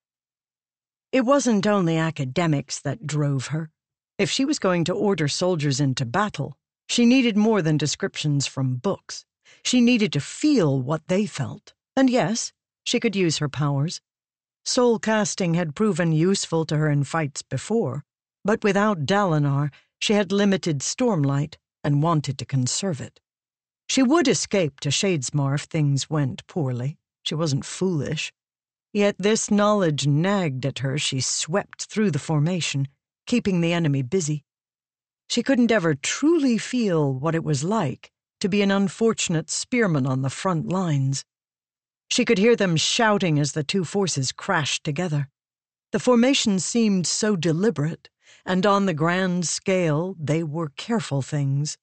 It 1.10 1.22
wasn't 1.22 1.66
only 1.66 1.96
academics 1.96 2.78
that 2.82 3.04
drove 3.04 3.48
her. 3.48 3.72
If 4.16 4.30
she 4.30 4.44
was 4.44 4.60
going 4.60 4.84
to 4.84 4.94
order 4.94 5.26
soldiers 5.26 5.80
into 5.80 6.04
battle, 6.04 6.56
she 6.88 7.06
needed 7.06 7.36
more 7.36 7.62
than 7.62 7.76
descriptions 7.76 8.46
from 8.46 8.76
books. 8.76 9.24
She 9.64 9.80
needed 9.80 10.12
to 10.12 10.20
feel 10.20 10.80
what 10.80 11.08
they 11.08 11.26
felt. 11.26 11.74
And 11.96 12.10
yes, 12.10 12.52
she 12.84 13.00
could 13.00 13.16
use 13.16 13.38
her 13.38 13.48
powers. 13.48 14.00
Soul 14.64 14.98
casting 14.98 15.54
had 15.54 15.74
proven 15.74 16.12
useful 16.12 16.64
to 16.66 16.76
her 16.76 16.90
in 16.90 17.04
fights 17.04 17.42
before, 17.42 18.04
but 18.44 18.64
without 18.64 19.06
Dalinar, 19.06 19.70
she 19.98 20.14
had 20.14 20.32
limited 20.32 20.80
stormlight 20.80 21.56
and 21.82 22.02
wanted 22.02 22.38
to 22.38 22.44
conserve 22.44 23.00
it. 23.00 23.20
She 23.88 24.02
would 24.02 24.28
escape 24.28 24.80
to 24.80 24.90
Shadesmar 24.90 25.54
if 25.54 25.62
things 25.62 26.08
went 26.08 26.46
poorly. 26.46 26.98
She 27.22 27.34
wasn't 27.34 27.64
foolish. 27.64 28.32
Yet 28.92 29.16
this 29.18 29.50
knowledge 29.50 30.06
nagged 30.06 30.64
at 30.64 30.78
her 30.78 30.94
as 30.94 31.02
she 31.02 31.20
swept 31.20 31.84
through 31.84 32.10
the 32.10 32.18
formation, 32.18 32.88
keeping 33.26 33.60
the 33.60 33.72
enemy 33.72 34.02
busy. 34.02 34.44
She 35.34 35.42
couldn't 35.42 35.72
ever 35.72 35.96
truly 35.96 36.58
feel 36.58 37.12
what 37.12 37.34
it 37.34 37.42
was 37.42 37.64
like 37.64 38.12
to 38.38 38.48
be 38.48 38.62
an 38.62 38.70
unfortunate 38.70 39.50
spearman 39.50 40.06
on 40.06 40.22
the 40.22 40.30
front 40.30 40.68
lines. 40.68 41.24
She 42.08 42.24
could 42.24 42.38
hear 42.38 42.54
them 42.54 42.76
shouting 42.76 43.40
as 43.40 43.50
the 43.50 43.64
two 43.64 43.84
forces 43.84 44.30
crashed 44.30 44.84
together. 44.84 45.28
The 45.90 45.98
formation 45.98 46.60
seemed 46.60 47.08
so 47.08 47.34
deliberate, 47.34 48.10
and 48.46 48.64
on 48.64 48.86
the 48.86 48.94
grand 48.94 49.48
scale, 49.48 50.14
they 50.20 50.44
were 50.44 50.68
careful 50.76 51.20
things, 51.20 51.78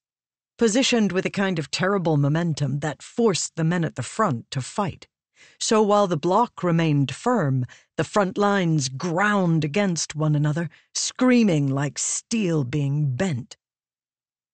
positioned 0.58 1.12
with 1.12 1.26
a 1.26 1.30
kind 1.30 1.60
of 1.60 1.70
terrible 1.70 2.16
momentum 2.16 2.80
that 2.80 3.04
forced 3.04 3.58
the 3.58 3.66
men 3.66 3.84
at 3.84 3.96
the 3.96 4.02
front 4.02 4.50
to 4.52 4.62
fight. 4.62 5.10
So 5.60 5.82
while 5.82 6.08
the 6.08 6.18
block 6.18 6.64
remained 6.64 7.14
firm, 7.14 7.66
the 7.98 8.04
front 8.04 8.38
lines 8.38 8.90
ground 8.90 9.64
against 9.64 10.16
one 10.16 10.36
another, 10.36 10.70
screaming 10.94 11.68
like 11.68 11.98
steel 12.00 12.64
being 12.64 13.16
bent. 13.16 13.58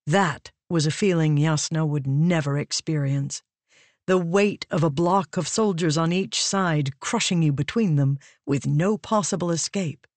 That 0.05 0.51
was 0.69 0.85
a 0.85 0.91
feeling 0.91 1.38
Jasnah 1.38 1.88
would 1.88 2.07
never 2.07 2.57
experience 2.57 3.41
the 4.07 4.18
weight 4.18 4.65
of 4.72 4.84
a 4.84 4.89
block 4.89 5.35
of 5.35 5.49
soldiers 5.49 5.97
on 5.97 6.14
each 6.14 6.41
side 6.41 6.97
crushing 7.01 7.43
you 7.43 7.51
between 7.51 7.97
them 7.97 8.18
with 8.45 8.65
no 8.65 8.97
possible 8.97 9.51
escape. 9.51 10.07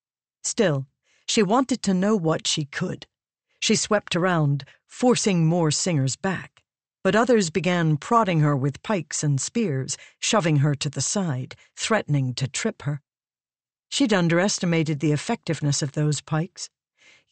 Still, 0.44 0.86
she 1.26 1.42
wanted 1.42 1.82
to 1.82 1.92
know 1.92 2.14
what 2.14 2.46
she 2.46 2.64
could. 2.64 3.06
She 3.58 3.74
swept 3.74 4.14
around, 4.14 4.64
forcing 4.86 5.44
more 5.44 5.72
singers 5.72 6.14
back, 6.14 6.59
but 7.02 7.16
others 7.16 7.50
began 7.50 7.96
prodding 7.96 8.40
her 8.40 8.56
with 8.56 8.82
pikes 8.82 9.24
and 9.24 9.40
spears, 9.40 9.96
shoving 10.18 10.56
her 10.56 10.74
to 10.74 10.90
the 10.90 11.00
side, 11.00 11.56
threatening 11.76 12.34
to 12.34 12.46
trip 12.46 12.82
her. 12.82 13.00
She'd 13.88 14.12
underestimated 14.12 15.00
the 15.00 15.12
effectiveness 15.12 15.82
of 15.82 15.92
those 15.92 16.20
pikes. 16.20 16.68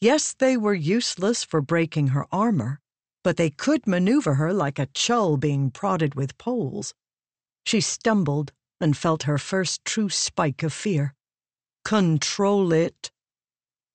Yes, 0.01 0.33
they 0.37 0.57
were 0.57 0.73
useless 0.73 1.43
for 1.43 1.61
breaking 1.61 2.07
her 2.07 2.25
armor, 2.31 2.79
but 3.23 3.37
they 3.37 3.49
could 3.49 3.85
maneuver 3.85 4.35
her 4.35 4.53
like 4.53 4.79
a 4.79 4.87
chull 4.87 5.37
being 5.37 5.71
prodded 5.71 6.15
with 6.15 6.37
poles. 6.37 6.93
She 7.65 7.81
stumbled 7.81 8.51
and 8.81 8.97
felt 8.97 9.23
her 9.23 9.37
first 9.37 9.83
true 9.85 10.09
spike 10.09 10.63
of 10.63 10.73
fear. 10.73 11.13
Control 11.83 12.71
it. 12.73 13.11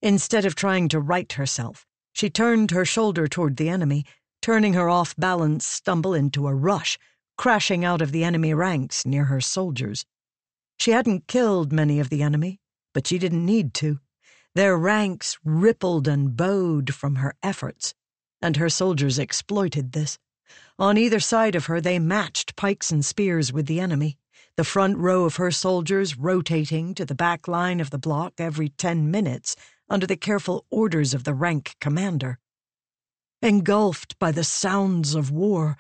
Instead 0.02 0.44
of 0.44 0.54
trying 0.54 0.88
to 0.90 1.00
right 1.00 1.32
herself, 1.32 1.86
she 2.12 2.30
turned 2.30 2.70
her 2.70 2.84
shoulder 2.84 3.26
toward 3.26 3.56
the 3.56 3.68
enemy, 3.68 4.04
turning 4.44 4.74
her 4.74 4.90
off 4.90 5.16
balance 5.16 5.66
stumble 5.66 6.12
into 6.12 6.46
a 6.46 6.54
rush, 6.54 6.98
crashing 7.38 7.82
out 7.82 8.02
of 8.02 8.12
the 8.12 8.22
enemy 8.22 8.52
ranks 8.52 9.06
near 9.06 9.24
her 9.24 9.40
soldiers. 9.40 10.04
She 10.78 10.90
hadn't 10.90 11.26
killed 11.26 11.72
many 11.72 11.98
of 11.98 12.10
the 12.10 12.22
enemy, 12.22 12.60
but 12.92 13.06
she 13.06 13.18
didn't 13.18 13.46
need 13.46 13.72
to. 13.72 14.00
Their 14.54 14.76
ranks 14.76 15.38
rippled 15.46 16.06
and 16.06 16.36
bowed 16.36 16.92
from 16.92 17.16
her 17.16 17.34
efforts 17.42 17.94
and 18.42 18.58
her 18.58 18.68
soldiers 18.68 19.18
exploited 19.18 19.92
this. 19.92 20.18
On 20.78 20.98
either 20.98 21.20
side 21.20 21.54
of 21.54 21.64
her, 21.64 21.80
they 21.80 21.98
matched 21.98 22.54
pikes 22.54 22.90
and 22.90 23.02
spears 23.02 23.50
with 23.50 23.64
the 23.64 23.80
enemy, 23.80 24.18
the 24.58 24.62
front 24.62 24.98
row 24.98 25.24
of 25.24 25.36
her 25.36 25.50
soldiers 25.50 26.18
rotating 26.18 26.94
to 26.96 27.06
the 27.06 27.14
back 27.14 27.48
line 27.48 27.80
of 27.80 27.88
the 27.88 27.98
block 27.98 28.34
every 28.36 28.68
ten 28.68 29.10
minutes 29.10 29.56
under 29.88 30.06
the 30.06 30.18
careful 30.18 30.66
orders 30.68 31.14
of 31.14 31.24
the 31.24 31.32
rank 31.32 31.76
commander. 31.80 32.38
Engulfed 33.44 34.18
by 34.18 34.32
the 34.32 34.42
sounds 34.42 35.14
of 35.14 35.30
war, 35.30 35.76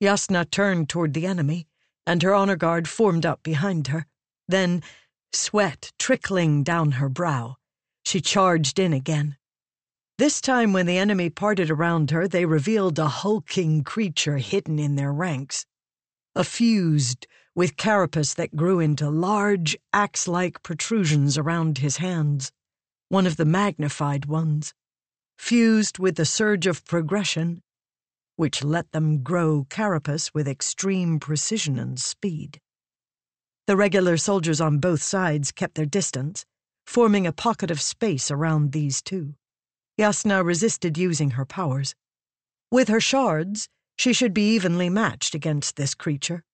Jasnah 0.00 0.48
turned 0.48 0.88
toward 0.88 1.14
the 1.14 1.26
enemy, 1.26 1.66
and 2.06 2.22
her 2.22 2.32
honor 2.32 2.54
guard 2.54 2.88
formed 2.88 3.26
up 3.26 3.42
behind 3.42 3.88
her. 3.88 4.06
Then, 4.46 4.84
sweat 5.32 5.90
trickling 5.98 6.62
down 6.62 6.92
her 6.92 7.08
brow, 7.08 7.56
She 8.04 8.20
charged 8.20 8.78
in 8.78 8.92
again. 8.92 9.36
This 10.18 10.40
time, 10.40 10.72
when 10.72 10.86
the 10.86 10.96
enemy 10.96 11.28
parted 11.28 11.72
around 11.72 12.12
her, 12.12 12.28
they 12.28 12.44
revealed 12.44 13.00
a 13.00 13.08
hulking 13.08 13.82
creature 13.82 14.38
hidden 14.38 14.78
in 14.78 14.94
their 14.94 15.12
ranks. 15.12 15.66
A 16.36 16.44
fused, 16.44 17.26
with 17.52 17.76
carapace 17.76 18.32
that 18.34 18.54
grew 18.54 18.78
into 18.78 19.10
large, 19.10 19.76
axe 19.92 20.28
like 20.28 20.62
protrusions 20.62 21.36
around 21.36 21.78
his 21.78 21.96
hands, 21.96 22.52
one 23.08 23.26
of 23.26 23.36
the 23.36 23.44
magnified 23.44 24.26
ones, 24.26 24.72
fused 25.38 25.98
with 25.98 26.16
the 26.16 26.24
surge 26.24 26.66
of 26.66 26.84
progression, 26.84 27.62
which 28.36 28.62
let 28.62 28.92
them 28.92 29.22
grow 29.22 29.66
carapace 29.70 30.34
with 30.34 30.46
extreme 30.46 31.18
precision 31.18 31.78
and 31.78 31.98
speed. 31.98 32.60
The 33.66 33.76
regular 33.76 34.16
soldiers 34.16 34.60
on 34.60 34.78
both 34.78 35.02
sides 35.02 35.52
kept 35.52 35.74
their 35.74 35.86
distance, 35.86 36.44
forming 36.86 37.26
a 37.26 37.32
pocket 37.32 37.70
of 37.70 37.80
space 37.80 38.30
around 38.30 38.72
these 38.72 39.02
two. 39.02 39.34
Jasnah 39.98 40.44
resisted 40.44 40.96
using 40.96 41.32
her 41.32 41.44
powers. 41.44 41.94
With 42.70 42.88
her 42.88 43.00
shards, 43.00 43.68
she 43.96 44.12
should 44.12 44.32
be 44.32 44.54
evenly 44.54 44.88
matched 44.88 45.34
against 45.34 45.76
this 45.76 45.94
creature, 45.94 46.44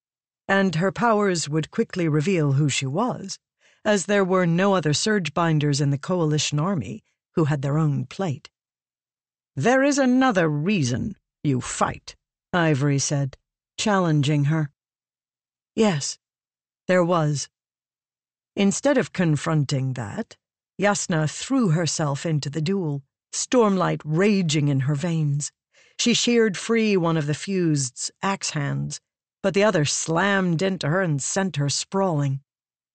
and 0.49 0.75
her 0.77 0.91
powers 0.91 1.49
would 1.49 1.71
quickly 1.71 2.09
reveal 2.09 2.53
who 2.53 2.69
she 2.69 2.87
was, 2.87 3.39
as 3.85 4.07
there 4.07 4.25
were 4.25 4.47
no 4.47 4.75
other 4.75 4.93
surge 4.93 5.35
binders 5.35 5.81
in 5.81 5.91
the 5.91 5.99
Coalition 5.99 6.59
army 6.59 7.03
who 7.35 7.45
had 7.45 7.63
their 7.63 7.79
own 7.79 8.07
plate. 8.07 8.51
There 9.57 9.85
is 9.85 9.99
another 9.99 10.49
reason 10.49 11.17
you 11.45 11.61
fight, 11.61 12.17
Ivory 12.53 12.99
said, 12.99 13.37
challenging 13.79 14.47
her. 14.47 14.71
Yes, 15.77 16.19
there 16.89 17.05
was. 17.05 17.49
Instead 18.57 18.99
of 18.99 19.13
confronting 19.13 19.93
that, 19.93 20.37
Jasnah 20.81 21.31
threw 21.31 21.69
herself 21.69 22.27
into 22.27 22.51
the 22.51 22.61
duel 22.61 23.05
stormlight 23.33 24.03
raging 24.05 24.67
in 24.67 24.81
her 24.81 24.97
veins. 24.97 25.53
She 26.01 26.15
sheared 26.15 26.57
free 26.57 26.97
one 26.97 27.17
of 27.17 27.27
the 27.27 27.35
fused's 27.35 28.11
axe 28.23 28.51
hands, 28.51 29.01
but 29.41 29.55
the 29.55 29.63
other 29.63 29.85
slammed 29.85 30.63
into 30.63 30.89
her 30.89 31.01
and 31.01 31.23
sent 31.23 31.55
her 31.57 31.69
sprawling. 31.69 32.41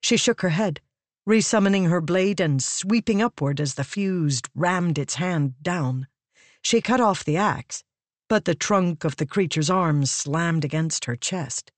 She 0.03 0.17
shook 0.17 0.41
her 0.41 0.49
head, 0.49 0.81
resummoning 1.25 1.89
her 1.89 2.01
blade 2.01 2.41
and 2.41 2.61
sweeping 2.61 3.21
upward 3.21 3.61
as 3.61 3.75
the 3.75 3.85
fused 3.85 4.49
rammed 4.53 4.97
its 4.97 5.15
hand 5.15 5.53
down. 5.61 6.08
She 6.61 6.81
cut 6.81 6.99
off 6.99 7.25
the 7.25 7.37
axe, 7.37 7.83
but 8.27 8.45
the 8.45 8.55
trunk 8.55 9.03
of 9.03 9.15
the 9.15 9.25
creature's 9.25 9.69
arms 9.69 10.11
slammed 10.11 10.63
against 10.65 11.05
her 11.05 11.15
chest. 11.15 11.71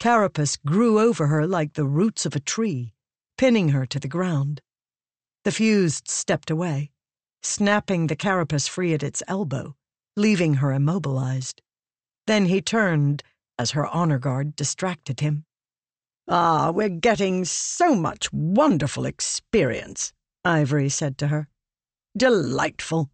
Carapace 0.00 0.56
grew 0.56 0.98
over 0.98 1.28
her 1.28 1.46
like 1.46 1.74
the 1.74 1.86
roots 1.86 2.26
of 2.26 2.34
a 2.34 2.40
tree, 2.40 2.94
pinning 3.38 3.70
her 3.70 3.86
to 3.86 4.00
the 4.00 4.08
ground. 4.08 4.60
The 5.44 5.52
fused 5.52 6.08
stepped 6.08 6.50
away 6.50 6.90
snapping 7.44 8.06
the 8.06 8.16
carapace 8.16 8.66
free 8.66 8.94
at 8.94 9.02
its 9.02 9.22
elbow, 9.28 9.76
leaving 10.16 10.54
her 10.54 10.72
immobilized. 10.72 11.60
Then 12.26 12.46
he 12.46 12.60
turned 12.62 13.22
as 13.58 13.72
her 13.72 13.86
honor 13.86 14.18
guard 14.18 14.56
distracted 14.56 15.20
him. 15.20 15.44
Ah, 16.26 16.70
we're 16.70 16.88
getting 16.88 17.44
so 17.44 17.94
much 17.94 18.32
wonderful 18.32 19.04
experience, 19.04 20.12
Ivory 20.44 20.88
said 20.88 21.18
to 21.18 21.28
her. 21.28 21.48
Delightful. 22.16 23.10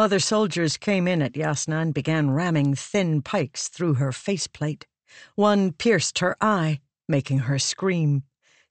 Other 0.00 0.18
soldiers 0.18 0.78
came 0.78 1.06
in 1.06 1.20
at 1.20 1.34
Jasnah 1.34 1.82
and 1.82 1.92
began 1.92 2.30
ramming 2.30 2.74
thin 2.74 3.20
pikes 3.20 3.68
through 3.68 3.94
her 4.00 4.12
faceplate. 4.12 4.86
One 5.34 5.72
pierced 5.72 6.20
her 6.20 6.38
eye, 6.40 6.80
making 7.06 7.40
her 7.40 7.58
scream. 7.58 8.22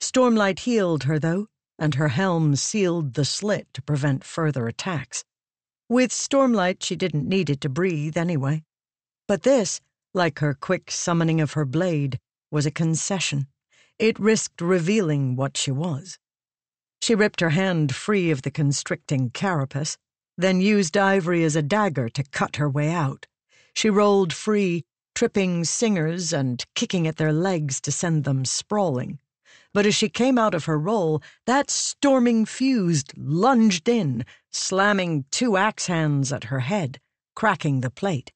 Stormlight 0.01 0.61
healed 0.61 1.03
her, 1.03 1.19
though, 1.19 1.45
and 1.77 1.93
her 1.93 2.07
helm 2.07 2.55
sealed 2.55 3.13
the 3.13 3.25
slit 3.25 3.67
to 3.75 3.81
prevent 3.83 4.23
further 4.23 4.67
attacks. 4.67 5.23
With 5.87 6.09
Stormlight, 6.09 6.81
she 6.81 6.95
didn't 6.95 7.29
need 7.29 7.51
it 7.51 7.61
to 7.61 7.69
breathe 7.69 8.17
anyway. 8.17 8.63
But 9.27 9.43
this, 9.43 9.81
like 10.15 10.39
her 10.39 10.55
quick 10.55 10.89
summoning 10.89 11.39
of 11.41 11.53
her 11.53 11.63
blade, 11.63 12.19
was 12.49 12.65
a 12.65 12.71
concession. 12.71 13.45
It 13.99 14.17
risked 14.17 14.61
revealing 14.61 15.35
what 15.35 15.57
she 15.57 15.69
was. 15.69 16.17
She 17.03 17.13
ripped 17.13 17.39
her 17.41 17.51
hand 17.51 17.93
free 17.93 18.31
of 18.31 18.41
the 18.41 18.49
constricting 18.49 19.29
carapace, 19.29 19.95
then 20.39 20.61
used 20.61 20.97
ivory 20.97 21.43
as 21.43 21.55
a 21.55 21.61
dagger 21.61 22.09
to 22.09 22.23
cut 22.31 22.55
her 22.55 22.69
way 22.69 22.89
out. 22.89 23.27
She 23.73 23.89
rolled 23.89 24.33
free, 24.33 24.85
tripping 25.13 25.65
singers 25.65 26.33
and 26.33 26.65
kicking 26.75 27.07
at 27.07 27.17
their 27.17 27.33
legs 27.33 27.81
to 27.81 27.91
send 27.91 28.23
them 28.23 28.45
sprawling 28.45 29.19
but 29.73 29.85
as 29.85 29.95
she 29.95 30.09
came 30.09 30.37
out 30.37 30.53
of 30.53 30.65
her 30.65 30.77
roll, 30.77 31.21
that 31.45 31.69
storming 31.69 32.45
fused 32.45 33.13
lunged 33.15 33.87
in, 33.87 34.25
slamming 34.51 35.25
two 35.31 35.57
axe 35.57 35.87
hands 35.87 36.33
at 36.33 36.45
her 36.45 36.61
head, 36.61 36.99
cracking 37.35 37.81
the 37.81 37.91
plate. 37.91 38.31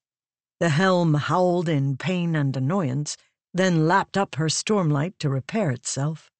The 0.59 0.69
helm 0.69 1.15
howled 1.15 1.67
in 1.67 1.97
pain 1.97 2.35
and 2.35 2.55
annoyance, 2.55 3.17
then 3.53 3.87
lapped 3.87 4.17
up 4.17 4.35
her 4.35 4.47
stormlight 4.47 5.17
to 5.19 5.29
repair 5.29 5.71
itself. 5.71 6.31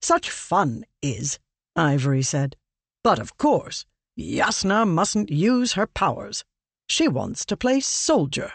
Such 0.00 0.30
fun 0.30 0.84
is, 1.02 1.38
Ivory 1.76 2.22
said. 2.22 2.56
But 3.02 3.18
of 3.18 3.36
course, 3.36 3.84
Jasnah 4.18 4.86
mustn't 4.86 5.30
use 5.30 5.72
her 5.72 5.86
powers. 5.86 6.44
She 6.86 7.08
wants 7.08 7.44
to 7.46 7.56
play 7.56 7.80
soldier. 7.80 8.52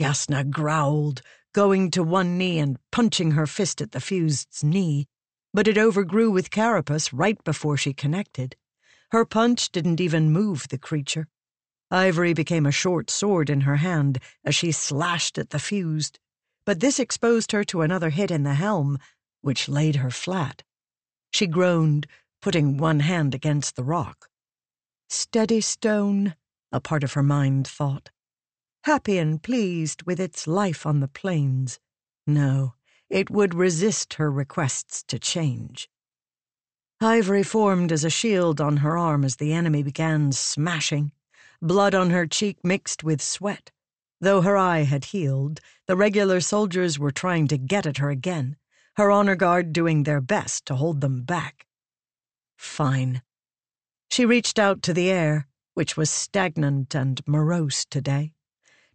Jasnah 0.00 0.48
growled, 0.48 1.22
going 1.52 1.90
to 1.90 2.04
one 2.04 2.38
knee 2.38 2.58
and 2.58 2.78
punching 2.92 3.32
her 3.32 3.46
fist 3.46 3.80
at 3.80 3.92
the 3.92 4.00
fused's 4.00 4.62
knee, 4.62 5.06
but 5.52 5.66
it 5.66 5.76
overgrew 5.76 6.30
with 6.30 6.50
carapace 6.50 7.12
right 7.12 7.42
before 7.42 7.76
she 7.76 7.92
connected. 7.92 8.54
Her 9.10 9.24
punch 9.24 9.72
didn't 9.72 10.00
even 10.00 10.30
move 10.30 10.68
the 10.68 10.78
creature. 10.78 11.26
Ivory 11.90 12.32
became 12.32 12.66
a 12.66 12.72
short 12.72 13.10
sword 13.10 13.50
in 13.50 13.62
her 13.62 13.76
hand 13.76 14.20
as 14.44 14.54
she 14.54 14.70
slashed 14.70 15.36
at 15.36 15.50
the 15.50 15.58
fused, 15.58 16.20
but 16.64 16.78
this 16.78 17.00
exposed 17.00 17.50
her 17.50 17.64
to 17.64 17.82
another 17.82 18.10
hit 18.10 18.30
in 18.30 18.44
the 18.44 18.54
helm, 18.54 18.98
which 19.40 19.68
laid 19.68 19.96
her 19.96 20.10
flat. 20.10 20.62
She 21.32 21.48
groaned, 21.48 22.06
putting 22.40 22.76
one 22.76 23.00
hand 23.00 23.34
against 23.34 23.74
the 23.74 23.82
rock. 23.82 24.29
Steady 25.12 25.60
stone, 25.60 26.36
a 26.70 26.80
part 26.80 27.02
of 27.02 27.14
her 27.14 27.22
mind 27.22 27.66
thought 27.66 28.10
happy 28.84 29.18
and 29.18 29.42
pleased 29.42 30.04
with 30.04 30.18
its 30.18 30.46
life 30.46 30.86
on 30.86 31.00
the 31.00 31.08
plains. 31.08 31.78
No, 32.26 32.74
it 33.08 33.28
would 33.28 33.54
resist 33.54 34.14
her 34.14 34.30
requests 34.30 35.02
to 35.02 35.18
change. 35.18 35.90
Ivory 37.00 37.42
formed 37.42 37.92
as 37.92 38.04
a 38.04 38.10
shield 38.10 38.60
on 38.60 38.78
her 38.78 38.96
arm 38.96 39.24
as 39.24 39.36
the 39.36 39.52
enemy 39.52 39.82
began 39.82 40.32
smashing, 40.32 41.12
blood 41.60 41.94
on 41.94 42.10
her 42.10 42.26
cheek 42.26 42.58
mixed 42.64 43.02
with 43.04 43.20
sweat. 43.20 43.70
Though 44.20 44.42
her 44.42 44.56
eye 44.56 44.84
had 44.84 45.06
healed, 45.06 45.60
the 45.86 45.96
regular 45.96 46.40
soldiers 46.40 46.98
were 46.98 47.10
trying 47.10 47.48
to 47.48 47.58
get 47.58 47.86
at 47.86 47.98
her 47.98 48.10
again, 48.10 48.56
her 48.96 49.10
honor 49.10 49.36
guard 49.36 49.72
doing 49.72 50.04
their 50.04 50.20
best 50.20 50.66
to 50.66 50.76
hold 50.76 51.00
them 51.00 51.22
back. 51.22 51.66
Fine. 52.56 53.22
She 54.10 54.26
reached 54.26 54.58
out 54.58 54.82
to 54.82 54.92
the 54.92 55.10
air, 55.10 55.46
which 55.74 55.96
was 55.96 56.10
stagnant 56.10 56.94
and 56.94 57.26
morose 57.26 57.84
today. 57.84 58.32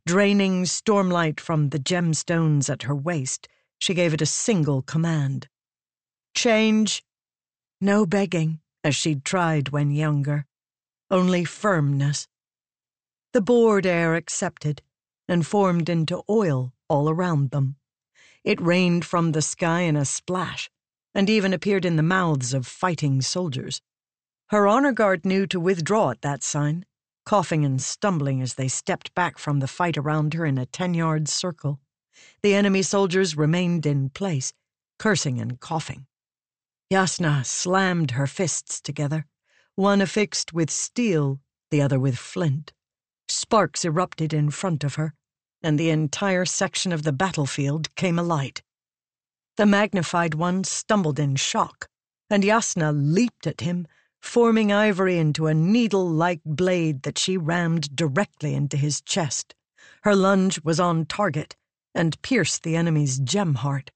Draining 0.05 0.65
stormlight 0.65 1.39
from 1.39 1.69
the 1.69 1.79
gemstones 1.79 2.69
at 2.69 2.83
her 2.83 2.95
waist, 2.95 3.47
she 3.79 3.93
gave 3.93 4.13
it 4.13 4.21
a 4.21 4.25
single 4.25 4.81
command 4.81 5.47
Change. 6.35 7.01
No 7.79 8.05
begging, 8.05 8.59
as 8.83 8.93
she'd 8.93 9.23
tried 9.23 9.69
when 9.69 9.89
younger, 9.89 10.45
only 11.09 11.45
firmness. 11.45 12.27
The 13.31 13.41
bored 13.41 13.85
air 13.85 14.15
accepted 14.15 14.81
and 15.29 15.47
formed 15.47 15.87
into 15.87 16.23
oil 16.29 16.73
all 16.89 17.09
around 17.09 17.51
them. 17.51 17.77
It 18.43 18.59
rained 18.59 19.05
from 19.05 19.31
the 19.31 19.41
sky 19.41 19.81
in 19.81 19.95
a 19.95 20.03
splash 20.03 20.69
and 21.13 21.29
even 21.29 21.53
appeared 21.53 21.85
in 21.85 21.95
the 21.95 22.03
mouths 22.03 22.53
of 22.53 22.67
fighting 22.67 23.21
soldiers. 23.21 23.81
Her 24.49 24.67
honor 24.67 24.91
guard 24.91 25.25
knew 25.25 25.47
to 25.47 25.59
withdraw 25.59 26.11
at 26.11 26.21
that 26.21 26.43
sign 26.43 26.85
coughing 27.25 27.65
and 27.65 27.81
stumbling 27.81 28.41
as 28.41 28.53
they 28.53 28.67
stepped 28.67 29.13
back 29.15 29.37
from 29.37 29.59
the 29.59 29.67
fight 29.67 29.97
around 29.97 30.33
her 30.35 30.45
in 30.45 30.57
a 30.57 30.65
ten 30.65 30.93
yard 30.93 31.27
circle. 31.27 31.81
The 32.43 32.53
enemy 32.53 32.83
soldiers 32.83 33.35
remained 33.35 33.85
in 33.85 34.09
place, 34.09 34.53
cursing 34.99 35.41
and 35.41 35.59
coughing. 35.59 36.05
Jasnah 36.91 37.45
slammed 37.45 38.11
her 38.11 38.27
fists 38.27 38.79
together, 38.79 39.25
one 39.75 40.01
affixed 40.01 40.53
with 40.53 40.69
steel, 40.69 41.39
the 41.71 41.81
other 41.81 41.99
with 41.99 42.17
flint. 42.17 42.71
Sparks 43.27 43.83
erupted 43.83 44.33
in 44.33 44.51
front 44.51 44.83
of 44.83 44.95
her, 44.95 45.15
and 45.63 45.79
the 45.79 45.89
entire 45.89 46.45
section 46.45 46.93
of 46.93 47.01
the 47.03 47.11
battlefield 47.11 47.93
came 47.95 48.19
alight. 48.19 48.61
The 49.57 49.65
magnified 49.65 50.35
one 50.35 50.63
stumbled 50.63 51.17
in 51.17 51.35
shock, 51.37 51.89
and 52.29 52.43
Jasnah 52.43 52.93
leaped 52.93 53.47
at 53.47 53.61
him, 53.61 53.87
forming 54.25 54.71
ivory 54.71 55.17
into 55.17 55.47
a 55.47 55.53
needle 55.53 56.09
like 56.09 56.41
blade 56.43 57.03
that 57.03 57.17
she 57.17 57.37
rammed 57.37 57.95
directly 57.95 58.53
into 58.53 58.75
his 58.75 59.01
chest. 59.01 59.55
Her 60.01 60.15
lunge 60.15 60.59
was 60.63 60.79
on 60.79 61.05
target 61.05 61.55
and 61.93 62.21
pierced 62.21 62.63
the 62.63 62.75
enemy's 62.75 63.19
gem 63.19 63.55
heart. 63.55 63.91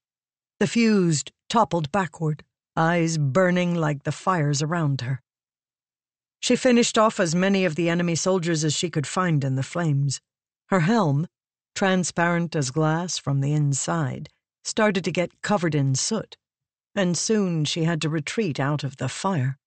The 0.58 0.66
fused 0.66 1.32
toppled 1.48 1.92
backward, 1.92 2.44
eyes 2.76 3.18
burning 3.18 3.74
like 3.74 4.04
the 4.04 4.12
fires 4.12 4.62
around 4.62 5.02
her. 5.02 5.20
She 6.40 6.56
finished 6.56 6.96
off 6.96 7.20
as 7.20 7.34
many 7.34 7.64
of 7.66 7.74
the 7.74 7.90
enemy 7.90 8.14
soldiers 8.14 8.64
as 8.64 8.74
she 8.74 8.88
could 8.88 9.06
find 9.06 9.44
in 9.44 9.56
the 9.56 9.62
flames. 9.62 10.20
Her 10.68 10.80
helm, 10.80 11.26
transparent 11.74 12.56
as 12.56 12.70
glass 12.70 13.18
from 13.18 13.40
the 13.40 13.52
inside, 13.52 14.30
started 14.64 15.04
to 15.04 15.12
get 15.12 15.42
covered 15.42 15.74
in 15.74 15.94
soot, 15.94 16.36
and 16.94 17.16
soon 17.16 17.64
she 17.64 17.84
had 17.84 18.00
to 18.00 18.08
retreat 18.08 18.58
out 18.58 18.84
of 18.84 18.96
the 18.96 19.08
fire. 19.08 19.58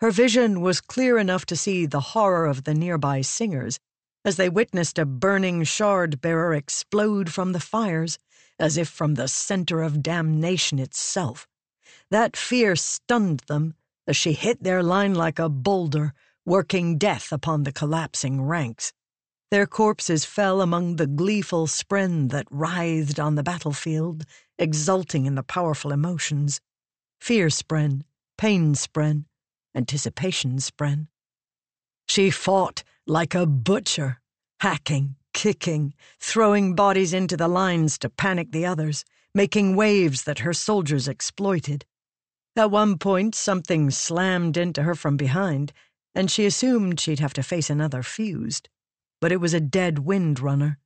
Her 0.00 0.10
vision 0.10 0.60
was 0.60 0.82
clear 0.82 1.16
enough 1.16 1.46
to 1.46 1.56
see 1.56 1.86
the 1.86 2.12
horror 2.12 2.46
of 2.46 2.64
the 2.64 2.74
nearby 2.74 3.22
singers 3.22 3.78
as 4.26 4.36
they 4.36 4.48
witnessed 4.48 4.98
a 4.98 5.06
burning 5.06 5.62
shard 5.64 6.20
bearer 6.20 6.52
explode 6.52 7.32
from 7.32 7.52
the 7.52 7.60
fires, 7.60 8.18
as 8.58 8.76
if 8.76 8.88
from 8.88 9.14
the 9.14 9.28
center 9.28 9.82
of 9.82 10.02
damnation 10.02 10.78
itself. 10.78 11.46
That 12.10 12.36
fear 12.36 12.76
stunned 12.76 13.40
them 13.46 13.74
as 14.06 14.16
she 14.16 14.32
hit 14.32 14.62
their 14.62 14.82
line 14.82 15.14
like 15.14 15.38
a 15.38 15.48
boulder, 15.48 16.12
working 16.44 16.98
death 16.98 17.32
upon 17.32 17.62
the 17.62 17.72
collapsing 17.72 18.42
ranks. 18.42 18.92
Their 19.50 19.66
corpses 19.66 20.24
fell 20.24 20.60
among 20.60 20.96
the 20.96 21.06
gleeful 21.06 21.68
spren 21.68 22.30
that 22.30 22.48
writhed 22.50 23.18
on 23.20 23.36
the 23.36 23.44
battlefield, 23.44 24.24
exulting 24.58 25.24
in 25.24 25.36
the 25.36 25.42
powerful 25.42 25.92
emotions 25.92 26.60
fear 27.20 27.46
spren, 27.46 28.02
pain 28.36 28.74
spren, 28.74 29.24
anticipation 29.76 30.56
spren. 30.56 31.08
She 32.08 32.30
fought 32.30 32.82
like 33.06 33.34
a 33.34 33.46
butcher, 33.46 34.20
hacking, 34.60 35.16
kicking, 35.34 35.94
throwing 36.18 36.74
bodies 36.74 37.12
into 37.12 37.36
the 37.36 37.46
lines 37.46 37.98
to 37.98 38.08
panic 38.08 38.52
the 38.52 38.64
others, 38.64 39.04
making 39.34 39.76
waves 39.76 40.24
that 40.24 40.40
her 40.40 40.52
soldiers 40.52 41.06
exploited. 41.06 41.84
At 42.56 42.70
one 42.70 42.96
point, 42.96 43.34
something 43.34 43.90
slammed 43.90 44.56
into 44.56 44.82
her 44.82 44.94
from 44.94 45.18
behind, 45.18 45.74
and 46.14 46.30
she 46.30 46.46
assumed 46.46 46.98
she'd 46.98 47.20
have 47.20 47.34
to 47.34 47.42
face 47.42 47.68
another 47.68 48.02
fused. 48.02 48.70
But 49.20 49.30
it 49.30 49.36
was 49.36 49.52
a 49.52 49.60
dead 49.60 50.00
wind 50.00 50.40
runner, 50.40 50.78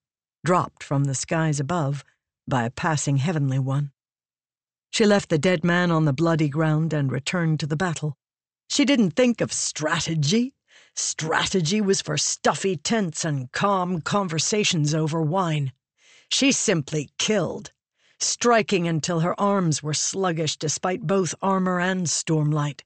dropped 0.44 0.82
from 0.82 1.04
the 1.04 1.14
skies 1.14 1.60
above 1.60 2.04
by 2.48 2.64
a 2.64 2.70
passing 2.70 3.18
heavenly 3.18 3.60
one. 3.60 3.92
She 4.90 5.06
left 5.06 5.28
the 5.28 5.38
dead 5.38 5.62
man 5.62 5.92
on 5.92 6.04
the 6.04 6.12
bloody 6.12 6.48
ground 6.48 6.92
and 6.92 7.12
returned 7.12 7.60
to 7.60 7.66
the 7.66 7.76
battle. 7.76 8.18
She 8.70 8.84
didn't 8.84 9.10
think 9.10 9.40
of 9.40 9.52
strategy. 9.52 10.54
Strategy 10.94 11.80
was 11.80 12.00
for 12.00 12.16
stuffy 12.16 12.76
tents 12.76 13.24
and 13.24 13.50
calm 13.50 14.00
conversations 14.00 14.94
over 14.94 15.20
wine. 15.20 15.72
She 16.30 16.52
simply 16.52 17.10
killed 17.18 17.72
striking 18.20 18.86
until 18.86 19.20
her 19.20 19.38
arms 19.40 19.82
were 19.82 19.94
sluggish 19.94 20.56
despite 20.56 21.06
both 21.06 21.34
armor 21.42 21.80
and 21.80 22.06
stormlight. 22.06 22.82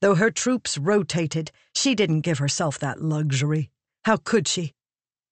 Though 0.00 0.14
her 0.14 0.30
troops 0.30 0.78
rotated, 0.78 1.50
she 1.74 1.96
didn't 1.96 2.20
give 2.20 2.38
herself 2.38 2.78
that 2.78 3.02
luxury. 3.02 3.70
How 4.04 4.18
could 4.18 4.46
she? 4.46 4.72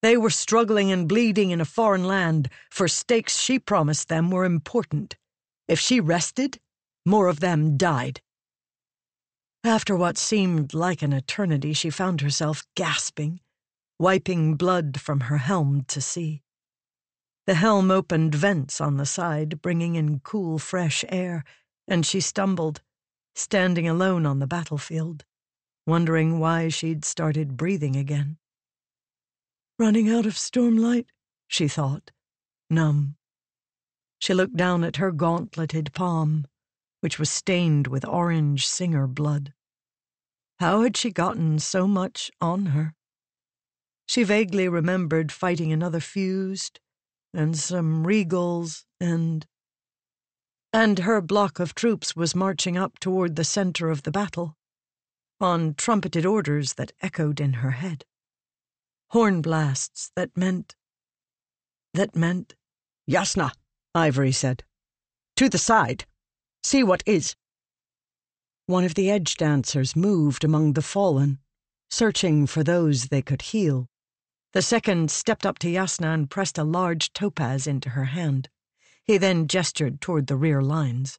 They 0.00 0.16
were 0.16 0.30
struggling 0.30 0.90
and 0.90 1.08
bleeding 1.08 1.50
in 1.50 1.60
a 1.60 1.64
foreign 1.64 2.08
land, 2.08 2.48
for 2.70 2.88
stakes 2.88 3.38
she 3.38 3.60
promised 3.60 4.08
them 4.08 4.32
were 4.32 4.44
important. 4.44 5.16
If 5.68 5.78
she 5.78 6.00
rested, 6.00 6.58
more 7.04 7.28
of 7.28 7.38
them 7.38 7.76
died. 7.76 8.20
After 9.64 9.94
what 9.94 10.18
seemed 10.18 10.74
like 10.74 11.02
an 11.02 11.12
eternity, 11.12 11.72
she 11.72 11.88
found 11.88 12.20
herself 12.20 12.64
gasping, 12.74 13.40
wiping 13.96 14.56
blood 14.56 15.00
from 15.00 15.20
her 15.20 15.38
helm 15.38 15.84
to 15.88 16.00
see. 16.00 16.42
The 17.46 17.54
helm 17.54 17.90
opened 17.90 18.34
vents 18.34 18.80
on 18.80 18.96
the 18.96 19.06
side, 19.06 19.62
bringing 19.62 19.94
in 19.94 20.18
cool, 20.20 20.58
fresh 20.58 21.04
air, 21.08 21.44
and 21.86 22.04
she 22.04 22.20
stumbled, 22.20 22.80
standing 23.36 23.88
alone 23.88 24.26
on 24.26 24.40
the 24.40 24.48
battlefield, 24.48 25.24
wondering 25.86 26.40
why 26.40 26.68
she'd 26.68 27.04
started 27.04 27.56
breathing 27.56 27.94
again. 27.94 28.38
Running 29.78 30.08
out 30.08 30.26
of 30.26 30.34
stormlight, 30.34 31.06
she 31.46 31.68
thought, 31.68 32.10
numb. 32.68 33.16
She 34.18 34.34
looked 34.34 34.56
down 34.56 34.82
at 34.82 34.96
her 34.96 35.12
gauntleted 35.12 35.92
palm, 35.92 36.46
which 37.02 37.18
was 37.18 37.28
stained 37.28 37.88
with 37.88 38.04
orange 38.04 38.64
singer 38.64 39.08
blood. 39.08 39.52
How 40.60 40.82
had 40.82 40.96
she 40.96 41.10
gotten 41.10 41.58
so 41.58 41.88
much 41.88 42.30
on 42.40 42.66
her? 42.66 42.94
She 44.06 44.22
vaguely 44.22 44.68
remembered 44.68 45.32
fighting 45.32 45.72
another 45.72 45.98
fused, 45.98 46.78
and 47.34 47.58
some 47.58 48.04
regals, 48.06 48.84
and. 49.00 49.44
And 50.72 51.00
her 51.00 51.20
block 51.20 51.58
of 51.58 51.74
troops 51.74 52.14
was 52.14 52.36
marching 52.36 52.76
up 52.76 53.00
toward 53.00 53.34
the 53.34 53.42
center 53.42 53.90
of 53.90 54.04
the 54.04 54.12
battle, 54.12 54.56
on 55.40 55.74
trumpeted 55.74 56.24
orders 56.24 56.74
that 56.74 56.92
echoed 57.00 57.40
in 57.40 57.54
her 57.54 57.72
head. 57.72 58.04
Horn 59.08 59.42
blasts 59.42 60.12
that 60.14 60.36
meant. 60.36 60.76
that 61.94 62.14
meant. 62.14 62.54
Jasnah, 63.10 63.50
Ivory 63.92 64.30
said. 64.30 64.62
To 65.34 65.48
the 65.48 65.58
side. 65.58 66.04
See 66.62 66.82
what 66.82 67.02
is. 67.06 67.34
One 68.66 68.84
of 68.84 68.94
the 68.94 69.10
edge 69.10 69.36
dancers 69.36 69.96
moved 69.96 70.44
among 70.44 70.72
the 70.74 70.82
fallen, 70.82 71.38
searching 71.90 72.46
for 72.46 72.62
those 72.62 73.06
they 73.06 73.22
could 73.22 73.42
heal. 73.42 73.88
The 74.52 74.62
second 74.62 75.10
stepped 75.10 75.44
up 75.44 75.58
to 75.60 75.68
Jasnah 75.68 76.14
and 76.14 76.30
pressed 76.30 76.58
a 76.58 76.64
large 76.64 77.12
topaz 77.12 77.66
into 77.66 77.90
her 77.90 78.04
hand. 78.04 78.48
He 79.04 79.18
then 79.18 79.48
gestured 79.48 80.00
toward 80.00 80.26
the 80.26 80.36
rear 80.36 80.62
lines. 80.62 81.18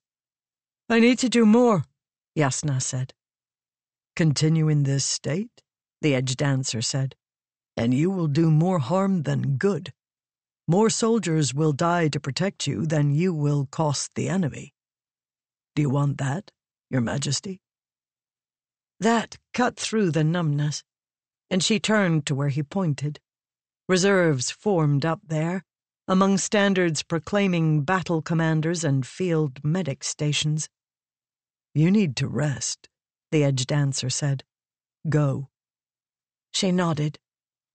I 0.89 0.99
need 0.99 1.19
to 1.19 1.29
do 1.29 1.45
more, 1.45 1.83
Jasnah 2.37 2.81
said. 2.81 3.13
Continue 4.15 4.69
in 4.69 4.83
this 4.83 5.03
state, 5.03 5.61
the 6.01 6.15
edge 6.15 6.35
dancer 6.35 6.81
said, 6.81 7.15
and 7.75 7.93
you 7.93 8.09
will 8.09 8.27
do 8.27 8.51
more 8.51 8.79
harm 8.79 9.23
than 9.23 9.57
good. 9.57 9.91
More 10.67 10.89
soldiers 10.89 11.53
will 11.53 11.73
die 11.73 12.07
to 12.09 12.19
protect 12.19 12.67
you 12.67 12.85
than 12.85 13.13
you 13.15 13.33
will 13.33 13.67
cost 13.71 14.11
the 14.15 14.29
enemy. 14.29 14.72
Do 15.75 15.81
you 15.81 15.89
want 15.89 16.17
that, 16.19 16.51
Your 16.89 17.01
Majesty? 17.01 17.61
That 18.99 19.37
cut 19.53 19.77
through 19.77 20.11
the 20.11 20.23
numbness, 20.23 20.83
and 21.49 21.63
she 21.63 21.79
turned 21.79 22.25
to 22.27 22.35
where 22.35 22.49
he 22.49 22.63
pointed. 22.63 23.19
Reserves 23.89 24.51
formed 24.51 25.05
up 25.05 25.21
there, 25.27 25.63
among 26.07 26.37
standards 26.37 27.03
proclaiming 27.03 27.81
battle 27.83 28.21
commanders 28.21 28.83
and 28.83 29.05
field 29.05 29.63
medic 29.63 30.03
stations. 30.03 30.69
You 31.73 31.89
need 31.89 32.15
to 32.17 32.27
rest, 32.27 32.87
the 33.31 33.43
edge 33.43 33.65
dancer 33.65 34.09
said. 34.09 34.43
Go. 35.09 35.49
She 36.53 36.71
nodded, 36.71 37.17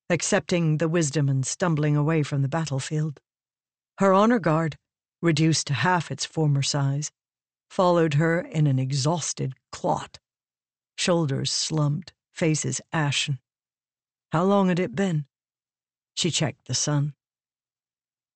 accepting 0.09 0.79
the 0.79 0.89
wisdom 0.89 1.29
and 1.29 1.45
stumbling 1.45 1.97
away 1.97 2.23
from 2.23 2.43
the 2.43 2.49
battlefield. 2.49 3.21
Her 3.99 4.13
honor 4.15 4.39
guard, 4.39 4.79
reduced 5.21 5.67
to 5.67 5.75
half 5.75 6.11
its 6.11 6.25
former 6.25 6.63
size, 6.63 7.11
followed 7.69 8.15
her 8.15 8.41
in 8.41 8.67
an 8.67 8.79
exhausted 8.79 9.55
clot. 9.71 10.19
Shoulders 10.97 11.53
slumped, 11.53 12.13
faces 12.33 12.81
ashen. 12.93 13.39
How 14.33 14.45
long 14.45 14.69
had 14.69 14.79
it 14.79 14.95
been? 14.95 15.27
She 16.15 16.31
checked 16.31 16.67
the 16.67 16.75
sun. 16.75 17.15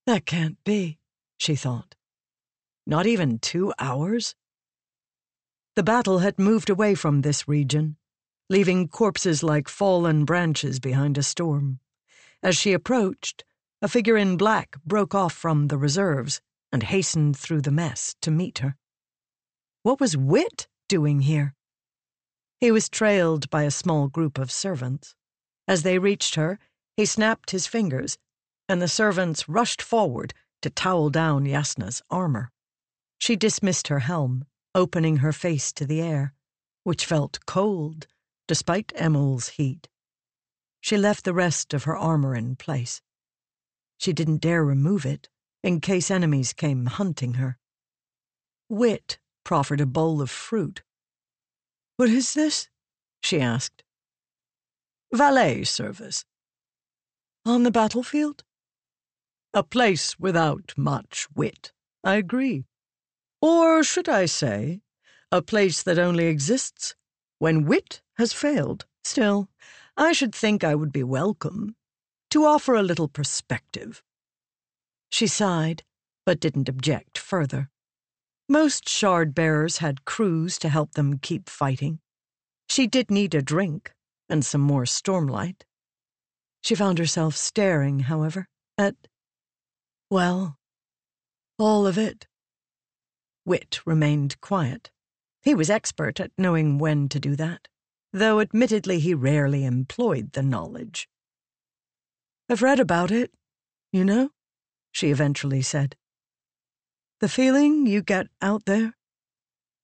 That 0.07 0.27
can't 0.27 0.63
be, 0.65 0.99
she 1.39 1.55
thought. 1.55 1.95
Not 2.87 3.07
even 3.07 3.39
two 3.39 3.73
hours? 3.79 4.35
The 5.75 5.83
battle 5.83 6.19
had 6.19 6.39
moved 6.39 6.69
away 6.69 6.95
from 6.95 7.23
this 7.23 7.49
region, 7.49 7.97
leaving 8.51 8.89
corpses 8.89 9.43
like 9.43 9.69
fallen 9.69 10.25
branches 10.25 10.81
behind 10.81 11.17
a 11.17 11.23
storm. 11.23 11.81
As 12.43 12.57
she 12.57 12.73
approached, 12.73 13.45
a 13.81 13.89
figure 13.89 14.17
in 14.17 14.37
black 14.37 14.77
broke 14.85 15.15
off 15.15 15.33
from 15.33 15.69
the 15.69 15.79
reserves 15.79 16.41
and 16.71 16.83
hastened 16.83 17.37
through 17.37 17.63
the 17.63 17.71
mess 17.71 18.15
to 18.21 18.31
meet 18.31 18.59
her. 18.59 18.77
What 19.83 19.99
was 19.99 20.17
Wit 20.17 20.69
doing 20.89 21.23
here? 21.23 21.55
He 22.61 22.71
was 22.71 22.89
trailed 22.89 23.51
by 23.51 23.65
a 23.65 23.71
small 23.73 24.07
group 24.07 24.39
of 24.39 24.53
servants. 24.53 25.17
As 25.67 25.83
they 25.83 25.99
reached 25.99 26.37
her, 26.37 26.61
he 26.97 27.05
snapped 27.05 27.51
his 27.51 27.67
fingers, 27.67 28.17
and 28.69 28.81
the 28.81 28.87
servants 28.87 29.49
rushed 29.49 29.83
forward 29.83 30.35
to 30.61 30.71
towel 30.71 31.11
down 31.11 31.47
Jasnah's 31.47 32.01
armor. 32.11 32.53
She 33.19 33.35
dismissed 33.35 33.89
her 33.89 34.01
helm, 34.01 34.45
opening 34.73 35.17
her 35.17 35.33
face 35.33 35.73
to 35.73 35.85
the 35.85 36.01
air, 36.01 36.33
which 36.85 37.05
felt 37.05 37.45
cold 37.47 38.07
despite 38.47 38.93
Emul's 38.95 39.49
heat. 39.49 39.89
She 40.81 40.97
left 40.97 41.25
the 41.25 41.35
rest 41.35 41.75
of 41.75 41.85
her 41.85 41.97
armor 41.97 42.37
in 42.37 42.55
place. 42.55 43.03
She 43.99 44.13
didn't 44.13 44.41
dare 44.43 44.65
remove 44.65 45.05
it 45.05 45.29
in 45.65 45.81
case 45.81 46.11
enemies 46.11 46.53
came 46.53 46.87
hunting 46.87 47.35
her. 47.35 47.59
Wit 48.69 49.19
proffered 49.45 49.81
a 49.81 49.87
bowl 49.87 50.21
of 50.21 50.31
fruit. 50.31 50.83
What 51.97 52.09
is 52.09 52.35
this? 52.35 52.69
she 53.23 53.41
asked. 53.41 53.83
Valet 55.13 55.65
service, 55.65 56.25
on 57.45 57.65
the 57.65 57.71
battlefield? 57.71 58.45
A 59.53 59.63
place 59.63 60.19
without 60.19 60.73
much 60.77 61.29
wit, 61.35 61.73
I 62.03 62.15
agree. 62.15 62.65
Or 63.41 63.83
should 63.83 64.09
I 64.09 64.27
say, 64.27 64.81
a 65.33 65.43
place 65.43 65.83
that 65.83 65.99
only 65.99 66.27
exists 66.27 66.95
when 67.39 67.65
wit 67.65 68.01
has 68.19 68.33
failed. 68.33 68.87
Still, 69.03 69.49
I 69.97 70.13
should 70.13 70.35
think 70.35 70.63
I 70.63 70.77
would 70.77 70.93
be 70.93 71.03
welcome 71.03 71.75
to 72.31 72.45
offer 72.45 72.75
a 72.75 72.83
little 72.83 73.09
perspective. 73.09 74.03
She 75.11 75.27
sighed, 75.27 75.83
but 76.25 76.39
didn't 76.39 76.69
object 76.69 77.19
further. 77.19 77.72
Most 78.53 78.87
shard 78.87 79.35
bearers 79.35 79.79
had 79.79 80.05
crews 80.05 80.59
to 80.59 80.69
help 80.69 80.93
them 80.93 81.19
keep 81.19 81.49
fighting. 81.49 82.01
She 82.69 82.87
did 82.87 83.11
need 83.11 83.35
a 83.35 83.41
drink 83.41 83.95
and 84.29 84.45
some 84.45 84.61
more 84.61 84.85
stormlight. 84.85 85.63
She 86.61 86.75
found 86.75 86.99
herself 86.99 87.35
staring, 87.35 88.01
however, 88.01 88.49
at, 88.77 88.95
well, 90.11 90.59
all 91.59 91.87
of 91.87 91.97
it. 91.97 92.27
Wit 93.47 93.81
remained 93.87 94.39
quiet. 94.43 94.91
He 95.41 95.55
was 95.55 95.71
expert 95.71 96.21
at 96.21 96.31
knowing 96.37 96.77
when 96.77 97.09
to 97.09 97.19
do 97.19 97.35
that, 97.37 97.69
though 98.13 98.39
admittedly 98.39 98.99
he 98.99 99.15
rarely 99.15 99.65
employed 99.65 100.33
the 100.33 100.43
knowledge. 100.43 101.09
I've 102.51 102.61
read 102.61 102.81
about 102.81 103.11
it, 103.11 103.33
you 103.95 104.05
know, 104.05 104.29
she 104.93 105.09
eventually 105.09 105.63
said. 105.63 105.97
The 107.23 107.29
feeling 107.29 107.87
you 107.87 108.03
get 108.03 108.27
out 108.41 108.65
there, 108.65 108.97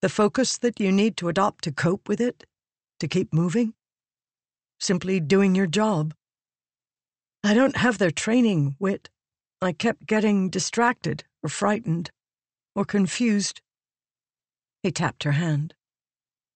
the 0.02 0.09
focus 0.09 0.59
that 0.59 0.81
you 0.81 0.90
need 0.90 1.16
to 1.19 1.28
adopt 1.28 1.62
to 1.62 1.70
cope 1.70 2.09
with 2.09 2.20
it, 2.20 2.43
to 2.98 3.06
keep 3.06 3.32
moving, 3.32 3.74
simply 4.81 5.20
doing 5.20 5.55
your 5.55 5.69
job. 5.69 6.15
I 7.44 7.55
don't 7.55 7.77
have 7.77 7.98
their 7.98 8.10
training, 8.10 8.74
Wit. 8.81 9.09
I 9.62 9.70
kept 9.70 10.05
getting 10.05 10.51
distracted 10.51 11.23
or 11.40 11.48
frightened 11.48 12.10
or 12.74 12.85
confused. 12.85 13.60
He 14.82 14.90
tapped 14.90 15.23
her 15.23 15.39
hand. 15.39 15.74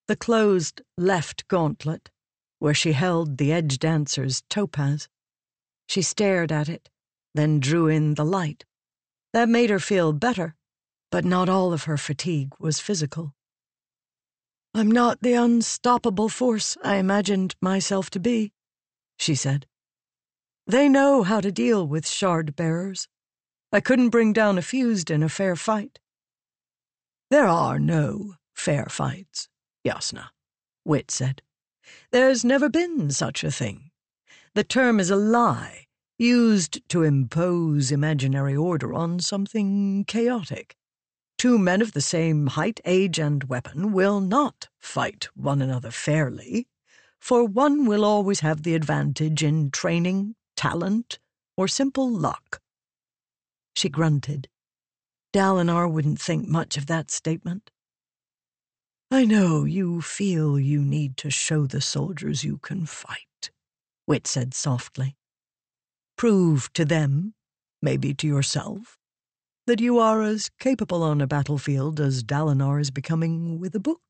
The 0.08 0.16
closed 0.16 0.82
left 0.98 1.46
gauntlet, 1.46 2.10
where 2.58 2.74
she 2.74 2.90
held 2.90 3.38
the 3.38 3.52
edge 3.52 3.78
dancer's 3.78 4.42
topaz. 4.50 5.08
She 5.88 6.02
stared 6.02 6.50
at 6.50 6.68
it, 6.68 6.88
then 7.36 7.60
drew 7.60 7.86
in 7.86 8.14
the 8.14 8.24
light. 8.24 8.64
That 9.32 9.48
made 9.48 9.70
her 9.70 9.78
feel 9.78 10.12
better, 10.12 10.56
but 11.12 11.26
not 11.26 11.46
all 11.46 11.74
of 11.74 11.84
her 11.84 11.98
fatigue 11.98 12.54
was 12.58 12.80
physical. 12.80 13.34
I'm 14.74 14.90
not 14.90 15.20
the 15.20 15.34
unstoppable 15.34 16.30
force 16.30 16.78
I 16.82 16.96
imagined 16.96 17.54
myself 17.60 18.08
to 18.10 18.18
be, 18.18 18.54
she 19.18 19.34
said. 19.34 19.66
They 20.66 20.88
know 20.88 21.22
how 21.22 21.42
to 21.42 21.52
deal 21.52 21.86
with 21.86 22.08
shard 22.08 22.56
bearers. 22.56 23.08
I 23.70 23.80
couldn't 23.80 24.08
bring 24.08 24.32
down 24.32 24.56
a 24.56 24.62
fused 24.62 25.10
in 25.10 25.22
a 25.22 25.28
fair 25.28 25.54
fight. 25.54 26.00
There 27.30 27.46
are 27.46 27.78
no 27.78 28.36
fair 28.54 28.86
fights, 28.86 29.48
Jasnah, 29.86 30.30
Wit 30.86 31.10
said. 31.10 31.42
There's 32.10 32.42
never 32.42 32.70
been 32.70 33.10
such 33.10 33.44
a 33.44 33.50
thing. 33.50 33.90
The 34.54 34.64
term 34.64 34.98
is 34.98 35.10
a 35.10 35.16
lie, 35.16 35.88
used 36.18 36.80
to 36.88 37.02
impose 37.02 37.92
imaginary 37.92 38.56
order 38.56 38.94
on 38.94 39.20
something 39.20 40.06
chaotic. 40.06 40.74
Two 41.42 41.58
men 41.58 41.82
of 41.82 41.90
the 41.90 42.00
same 42.00 42.46
height, 42.46 42.78
age, 42.84 43.18
and 43.18 43.42
weapon 43.42 43.90
will 43.90 44.20
not 44.20 44.68
fight 44.78 45.28
one 45.34 45.60
another 45.60 45.90
fairly, 45.90 46.68
for 47.18 47.44
one 47.44 47.84
will 47.84 48.04
always 48.04 48.38
have 48.46 48.62
the 48.62 48.76
advantage 48.76 49.42
in 49.42 49.72
training, 49.72 50.36
talent, 50.54 51.18
or 51.56 51.66
simple 51.66 52.08
luck. 52.08 52.60
She 53.74 53.88
grunted. 53.88 54.46
Dalinar 55.32 55.90
wouldn't 55.90 56.20
think 56.20 56.46
much 56.46 56.76
of 56.76 56.86
that 56.86 57.10
statement. 57.10 57.72
I 59.10 59.24
know 59.24 59.64
you 59.64 60.00
feel 60.00 60.60
you 60.60 60.80
need 60.80 61.16
to 61.16 61.30
show 61.32 61.66
the 61.66 61.80
soldiers 61.80 62.44
you 62.44 62.58
can 62.58 62.86
fight, 62.86 63.50
Wit 64.06 64.28
said 64.28 64.54
softly. 64.54 65.16
Prove 66.16 66.72
to 66.74 66.84
them, 66.84 67.34
maybe 67.82 68.14
to 68.14 68.28
yourself, 68.28 68.96
that 69.66 69.80
you 69.80 69.98
are 69.98 70.22
as 70.22 70.50
capable 70.58 71.02
on 71.02 71.20
a 71.20 71.26
battlefield 71.26 72.00
as 72.00 72.24
Dalinar 72.24 72.80
is 72.80 72.90
becoming 72.90 73.60
with 73.60 73.74
a 73.74 73.80
book. 73.80 74.00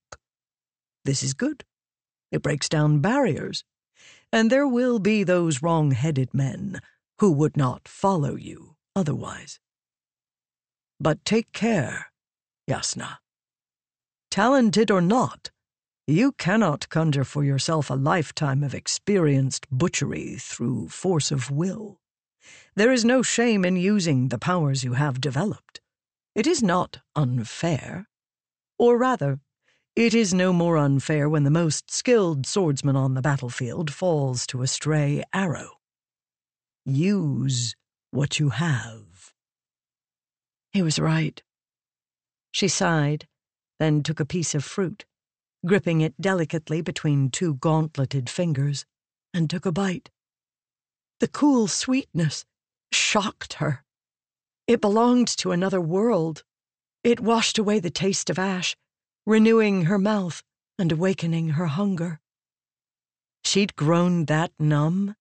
This 1.04 1.22
is 1.22 1.34
good. 1.34 1.64
It 2.30 2.42
breaks 2.42 2.68
down 2.68 3.00
barriers, 3.00 3.64
and 4.32 4.50
there 4.50 4.66
will 4.66 4.98
be 4.98 5.24
those 5.24 5.62
wrong-headed 5.62 6.32
men 6.32 6.80
who 7.18 7.30
would 7.32 7.56
not 7.56 7.86
follow 7.86 8.34
you 8.36 8.76
otherwise. 8.96 9.60
But 10.98 11.24
take 11.24 11.52
care, 11.52 12.06
Jasnah. 12.68 13.18
Talented 14.30 14.90
or 14.90 15.00
not, 15.00 15.50
you 16.06 16.32
cannot 16.32 16.88
conjure 16.88 17.24
for 17.24 17.44
yourself 17.44 17.90
a 17.90 17.94
lifetime 17.94 18.64
of 18.64 18.74
experienced 18.74 19.66
butchery 19.70 20.36
through 20.38 20.88
force 20.88 21.30
of 21.30 21.50
will. 21.50 22.00
There 22.74 22.90
is 22.90 23.04
no 23.04 23.22
shame 23.22 23.66
in 23.66 23.76
using 23.76 24.28
the 24.28 24.38
powers 24.38 24.82
you 24.82 24.94
have 24.94 25.20
developed. 25.20 25.82
It 26.34 26.46
is 26.46 26.62
not 26.62 27.00
unfair. 27.14 28.08
Or 28.78 28.96
rather, 28.96 29.40
it 29.94 30.14
is 30.14 30.32
no 30.32 30.54
more 30.54 30.78
unfair 30.78 31.28
when 31.28 31.44
the 31.44 31.50
most 31.50 31.90
skilled 31.90 32.46
swordsman 32.46 32.96
on 32.96 33.12
the 33.12 33.20
battlefield 33.20 33.92
falls 33.92 34.46
to 34.46 34.62
a 34.62 34.66
stray 34.66 35.22
arrow. 35.34 35.80
Use 36.86 37.76
what 38.10 38.38
you 38.38 38.48
have. 38.48 39.34
He 40.72 40.80
was 40.80 40.98
right. 40.98 41.42
She 42.52 42.68
sighed, 42.68 43.28
then 43.78 44.02
took 44.02 44.18
a 44.18 44.24
piece 44.24 44.54
of 44.54 44.64
fruit, 44.64 45.04
gripping 45.66 46.00
it 46.00 46.18
delicately 46.18 46.80
between 46.80 47.28
two 47.28 47.52
gauntleted 47.56 48.30
fingers, 48.30 48.86
and 49.34 49.50
took 49.50 49.66
a 49.66 49.72
bite. 49.72 50.08
The 51.20 51.28
cool 51.28 51.68
sweetness 51.68 52.46
shocked 52.94 53.55
her. 53.55 53.85
It 54.66 54.81
belonged 54.81 55.28
to 55.39 55.52
another 55.52 55.81
world. 55.81 56.44
It 57.02 57.20
washed 57.20 57.59
away 57.59 57.81
the 57.81 57.90
taste 57.90 58.31
of 58.31 58.39
ash, 58.39 58.77
renewing 59.27 59.85
her 59.86 59.98
mouth 59.98 60.43
and 60.78 60.93
awakening 60.93 61.51
her 61.51 61.66
hunger. 61.66 62.20
She'd 63.44 63.77
grown 63.77 64.27
that 64.27 64.52
numb 64.59 65.16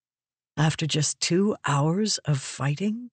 after 0.57 0.85
just 0.85 1.19
two 1.19 1.55
hours 1.65 2.17
of 2.19 2.39
fighting. 2.39 3.09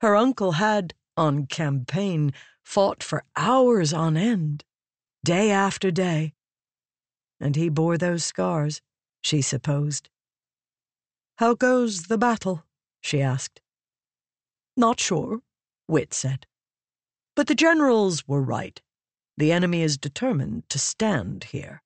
Her 0.00 0.16
uncle 0.16 0.52
had, 0.52 0.94
on 1.16 1.46
campaign, 1.46 2.32
fought 2.64 3.02
for 3.02 3.24
hours 3.36 3.92
on 3.92 4.16
end, 4.16 4.64
day 5.24 5.50
after 5.50 5.90
day. 5.90 6.34
And 7.40 7.56
he 7.56 7.68
bore 7.68 7.98
those 7.98 8.24
scars, 8.24 8.80
she 9.20 9.42
supposed. 9.42 10.08
How 11.36 11.54
goes 11.54 12.04
the 12.04 12.18
battle? 12.18 12.64
She 13.00 13.22
asked. 13.22 13.60
Not 14.76 15.00
sure, 15.00 15.40
Wit 15.88 16.14
said. 16.14 16.46
But 17.34 17.46
the 17.46 17.54
generals 17.54 18.26
were 18.26 18.42
right. 18.42 18.80
The 19.36 19.52
enemy 19.52 19.82
is 19.82 19.96
determined 19.96 20.68
to 20.70 20.78
stand 20.78 21.44
here. 21.44 21.82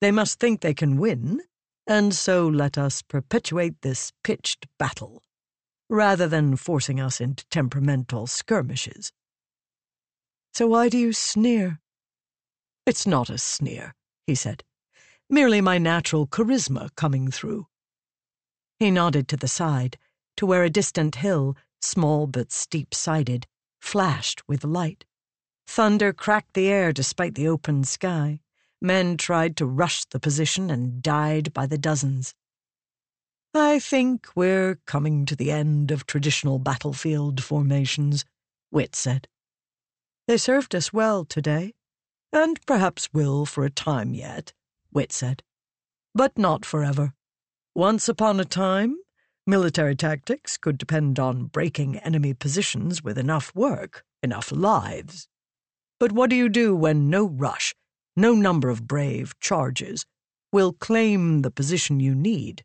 They 0.00 0.10
must 0.10 0.40
think 0.40 0.60
they 0.60 0.74
can 0.74 0.98
win, 0.98 1.42
and 1.86 2.14
so 2.14 2.48
let 2.48 2.78
us 2.78 3.02
perpetuate 3.02 3.82
this 3.82 4.12
pitched 4.24 4.66
battle, 4.78 5.22
rather 5.88 6.26
than 6.26 6.56
forcing 6.56 7.00
us 7.00 7.20
into 7.20 7.46
temperamental 7.50 8.26
skirmishes. 8.26 9.12
So 10.52 10.66
why 10.66 10.88
do 10.88 10.98
you 10.98 11.12
sneer? 11.12 11.80
It's 12.86 13.06
not 13.06 13.30
a 13.30 13.38
sneer, 13.38 13.94
he 14.26 14.34
said. 14.34 14.64
Merely 15.28 15.60
my 15.60 15.78
natural 15.78 16.26
charisma 16.26 16.88
coming 16.96 17.30
through. 17.30 17.66
He 18.80 18.90
nodded 18.90 19.28
to 19.28 19.36
the 19.36 19.46
side, 19.46 19.96
to 20.40 20.46
where 20.46 20.64
a 20.64 20.70
distant 20.70 21.16
hill, 21.16 21.54
small 21.82 22.26
but 22.26 22.50
steep-sided, 22.50 23.46
flashed 23.78 24.42
with 24.48 24.64
light. 24.64 25.04
Thunder 25.66 26.14
cracked 26.14 26.54
the 26.54 26.66
air 26.66 26.94
despite 26.94 27.34
the 27.34 27.46
open 27.46 27.84
sky. 27.84 28.40
Men 28.80 29.18
tried 29.18 29.54
to 29.58 29.66
rush 29.66 30.06
the 30.06 30.18
position 30.18 30.70
and 30.70 31.02
died 31.02 31.52
by 31.52 31.66
the 31.66 31.76
dozens. 31.76 32.34
I 33.52 33.78
think 33.78 34.28
we're 34.34 34.78
coming 34.86 35.26
to 35.26 35.36
the 35.36 35.50
end 35.50 35.90
of 35.90 36.06
traditional 36.06 36.58
battlefield 36.58 37.44
formations, 37.44 38.24
Wit 38.70 38.96
said. 38.96 39.28
They 40.26 40.38
served 40.38 40.74
us 40.74 40.90
well 40.90 41.26
today, 41.26 41.74
and 42.32 42.58
perhaps 42.64 43.10
will 43.12 43.44
for 43.44 43.66
a 43.66 43.70
time 43.70 44.14
yet, 44.14 44.54
Wit 44.90 45.12
said. 45.12 45.42
But 46.14 46.38
not 46.38 46.64
forever. 46.64 47.12
Once 47.74 48.08
upon 48.08 48.40
a 48.40 48.46
time, 48.46 48.96
military 49.50 49.96
tactics 49.96 50.56
could 50.56 50.78
depend 50.78 51.18
on 51.18 51.46
breaking 51.46 51.98
enemy 51.98 52.32
positions 52.32 53.02
with 53.02 53.18
enough 53.18 53.52
work, 53.54 54.04
enough 54.22 54.52
lives. 54.52 55.28
But 55.98 56.12
what 56.12 56.30
do 56.30 56.36
you 56.36 56.48
do 56.48 56.74
when 56.74 57.10
no 57.10 57.26
rush, 57.26 57.74
no 58.16 58.32
number 58.32 58.70
of 58.70 58.86
brave 58.86 59.38
charges, 59.40 60.06
will 60.52 60.72
claim 60.72 61.42
the 61.42 61.50
position 61.50 61.98
you 61.98 62.14
need? 62.14 62.64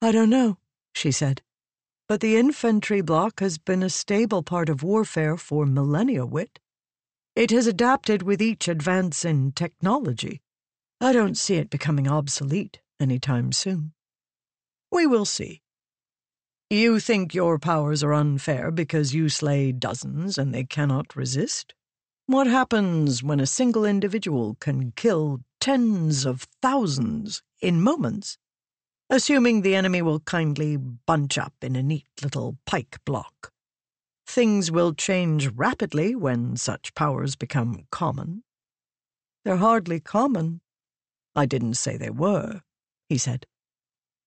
I 0.00 0.12
don't 0.12 0.30
know, 0.30 0.58
she 0.94 1.10
said. 1.10 1.42
But 2.08 2.20
the 2.20 2.36
infantry 2.36 3.00
block 3.00 3.40
has 3.40 3.58
been 3.58 3.82
a 3.82 3.90
stable 3.90 4.44
part 4.44 4.68
of 4.68 4.84
warfare 4.84 5.36
for 5.36 5.66
millennia, 5.66 6.24
Wit. 6.24 6.60
It 7.34 7.50
has 7.50 7.66
adapted 7.66 8.22
with 8.22 8.40
each 8.40 8.68
advance 8.68 9.24
in 9.24 9.50
technology. 9.50 10.40
I 11.00 11.12
don't 11.12 11.36
see 11.36 11.56
it 11.56 11.68
becoming 11.68 12.06
obsolete 12.06 12.80
any 13.00 13.18
time 13.18 13.50
soon. 13.50 13.92
We 14.92 15.06
will 15.06 15.24
see. 15.24 15.62
You 16.74 16.98
think 16.98 17.36
your 17.36 17.60
powers 17.60 18.02
are 18.02 18.12
unfair 18.12 18.72
because 18.72 19.14
you 19.14 19.28
slay 19.28 19.70
dozens 19.70 20.36
and 20.36 20.52
they 20.52 20.64
cannot 20.64 21.14
resist? 21.14 21.72
What 22.26 22.48
happens 22.48 23.22
when 23.22 23.38
a 23.38 23.46
single 23.46 23.84
individual 23.84 24.56
can 24.58 24.90
kill 24.96 25.38
tens 25.60 26.26
of 26.26 26.48
thousands 26.60 27.44
in 27.60 27.80
moments? 27.80 28.38
Assuming 29.08 29.62
the 29.62 29.76
enemy 29.76 30.02
will 30.02 30.18
kindly 30.18 30.76
bunch 30.76 31.38
up 31.38 31.54
in 31.62 31.76
a 31.76 31.82
neat 31.82 32.08
little 32.20 32.58
pike 32.66 32.98
block. 33.04 33.52
Things 34.26 34.72
will 34.72 34.94
change 34.94 35.46
rapidly 35.54 36.16
when 36.16 36.56
such 36.56 36.92
powers 36.96 37.36
become 37.36 37.86
common. 37.92 38.42
They're 39.44 39.58
hardly 39.58 40.00
common. 40.00 40.60
I 41.36 41.46
didn't 41.46 41.74
say 41.74 41.96
they 41.96 42.10
were, 42.10 42.62
he 43.08 43.16
said. 43.16 43.46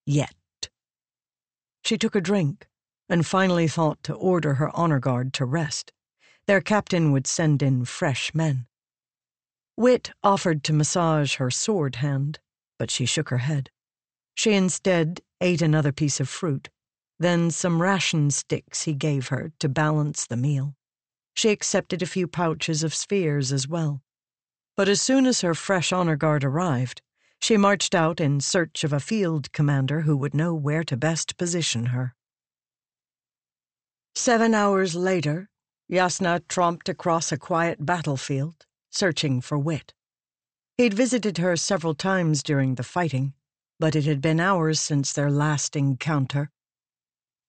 Yet. 0.06 0.34
She 1.88 1.98
took 1.98 2.16
a 2.18 2.20
drink 2.22 2.68
and 3.08 3.26
finally 3.26 3.70
thought 3.70 4.04
to 4.04 4.14
order 4.14 4.56
her 4.56 4.76
honor 4.76 5.00
guard 5.00 5.32
to 5.36 5.46
rest. 5.46 5.94
Their 6.46 6.60
captain 6.60 7.14
would 7.14 7.26
send 7.26 7.64
in 7.64 7.86
fresh 7.86 8.34
men. 8.34 8.68
Wit 9.78 10.12
offered 10.22 10.66
to 10.66 10.74
massage 10.74 11.36
her 11.36 11.50
sword 11.50 11.96
hand, 11.96 12.40
but 12.78 12.92
she 12.92 13.06
shook 13.06 13.30
her 13.30 13.38
head. 13.38 13.70
She 14.36 14.52
instead 14.52 15.22
ate 15.40 15.62
another 15.62 15.94
piece 15.94 16.20
of 16.20 16.28
fruit, 16.28 16.68
then 17.20 17.52
some 17.52 17.82
ration 17.82 18.32
sticks 18.32 18.82
he 18.82 18.94
gave 18.94 19.30
her 19.30 19.54
to 19.60 19.70
balance 19.70 20.28
the 20.28 20.36
meal. 20.36 20.76
She 21.36 21.52
accepted 21.52 22.02
a 22.02 22.06
few 22.06 22.28
pouches 22.28 22.84
of 22.84 22.94
spheres 22.94 23.54
as 23.54 23.66
well. 23.66 24.02
But 24.76 24.90
as 24.90 25.02
soon 25.02 25.26
as 25.26 25.40
her 25.40 25.56
fresh 25.56 25.94
honor 25.94 26.18
guard 26.18 26.44
arrived, 26.44 27.02
she 27.42 27.58
marched 27.58 27.96
out 27.96 28.20
in 28.20 28.40
search 28.40 28.84
of 28.84 28.92
a 28.92 29.00
field 29.00 29.52
commander 29.52 30.02
who 30.02 30.18
would 30.18 30.34
know 30.34 30.54
where 30.54 30.84
to 30.84 30.98
best 30.98 31.38
position 31.38 31.88
her. 31.88 32.14
Seven 34.16 34.54
hours 34.54 34.96
later, 34.96 35.50
Jasnah 35.92 36.42
tromped 36.48 36.90
across 36.90 37.32
a 37.32 37.38
quiet 37.38 37.86
battlefield, 37.86 38.66
searching 38.90 39.42
for 39.42 39.58
Wit. 39.58 39.94
He'd 40.78 40.94
visited 40.94 41.38
her 41.38 41.56
several 41.56 41.96
times 41.96 42.44
during 42.44 42.76
the 42.76 42.84
fighting, 42.84 43.34
but 43.80 43.96
it 43.96 44.06
had 44.06 44.22
been 44.22 44.40
hours 44.40 44.80
since 44.80 45.14
their 45.14 45.32
last 45.32 45.76
encounter. 45.76 46.52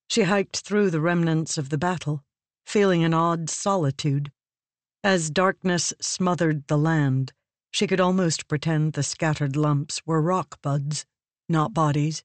She 0.08 0.22
hiked 0.22 0.58
through 0.58 0.90
the 0.90 1.00
remnants 1.00 1.58
of 1.58 1.70
the 1.70 1.78
battle, 1.78 2.22
feeling 2.64 3.02
an 3.04 3.14
odd 3.14 3.50
solitude. 3.50 4.30
As 5.02 5.30
darkness 5.30 5.92
smothered 6.00 6.66
the 6.68 6.78
land, 6.78 7.32
she 7.70 7.86
could 7.86 8.00
almost 8.00 8.48
pretend 8.48 8.92
the 8.92 9.02
scattered 9.02 9.56
lumps 9.56 10.02
were 10.06 10.20
rock 10.22 10.60
buds, 10.62 11.06
not 11.48 11.74
bodies. 11.74 12.24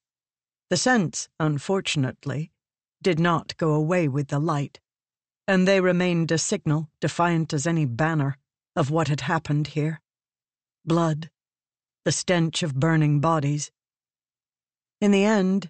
The 0.70 0.78
sense, 0.78 1.30
unfortunately, 1.40 2.52
did 3.02 3.20
not 3.20 3.56
go 3.58 3.74
away 3.74 4.08
with 4.08 4.30
the 4.30 4.40
light, 4.40 4.80
and 5.48 5.68
they 5.68 5.82
remained 5.82 6.32
a 6.32 6.38
signal, 6.38 6.90
defiant 7.00 7.54
as 7.54 7.68
any 7.68 7.86
banner, 7.86 8.38
of 8.76 8.90
what 8.90 9.08
had 9.08 9.22
happened 9.22 9.68
here. 9.68 10.02
Blood, 10.86 11.30
the 12.06 12.12
stench 12.12 12.64
of 12.64 12.80
burning 12.80 13.20
bodies. 13.20 13.72
In 15.00 15.12
the 15.12 15.26
end, 15.26 15.70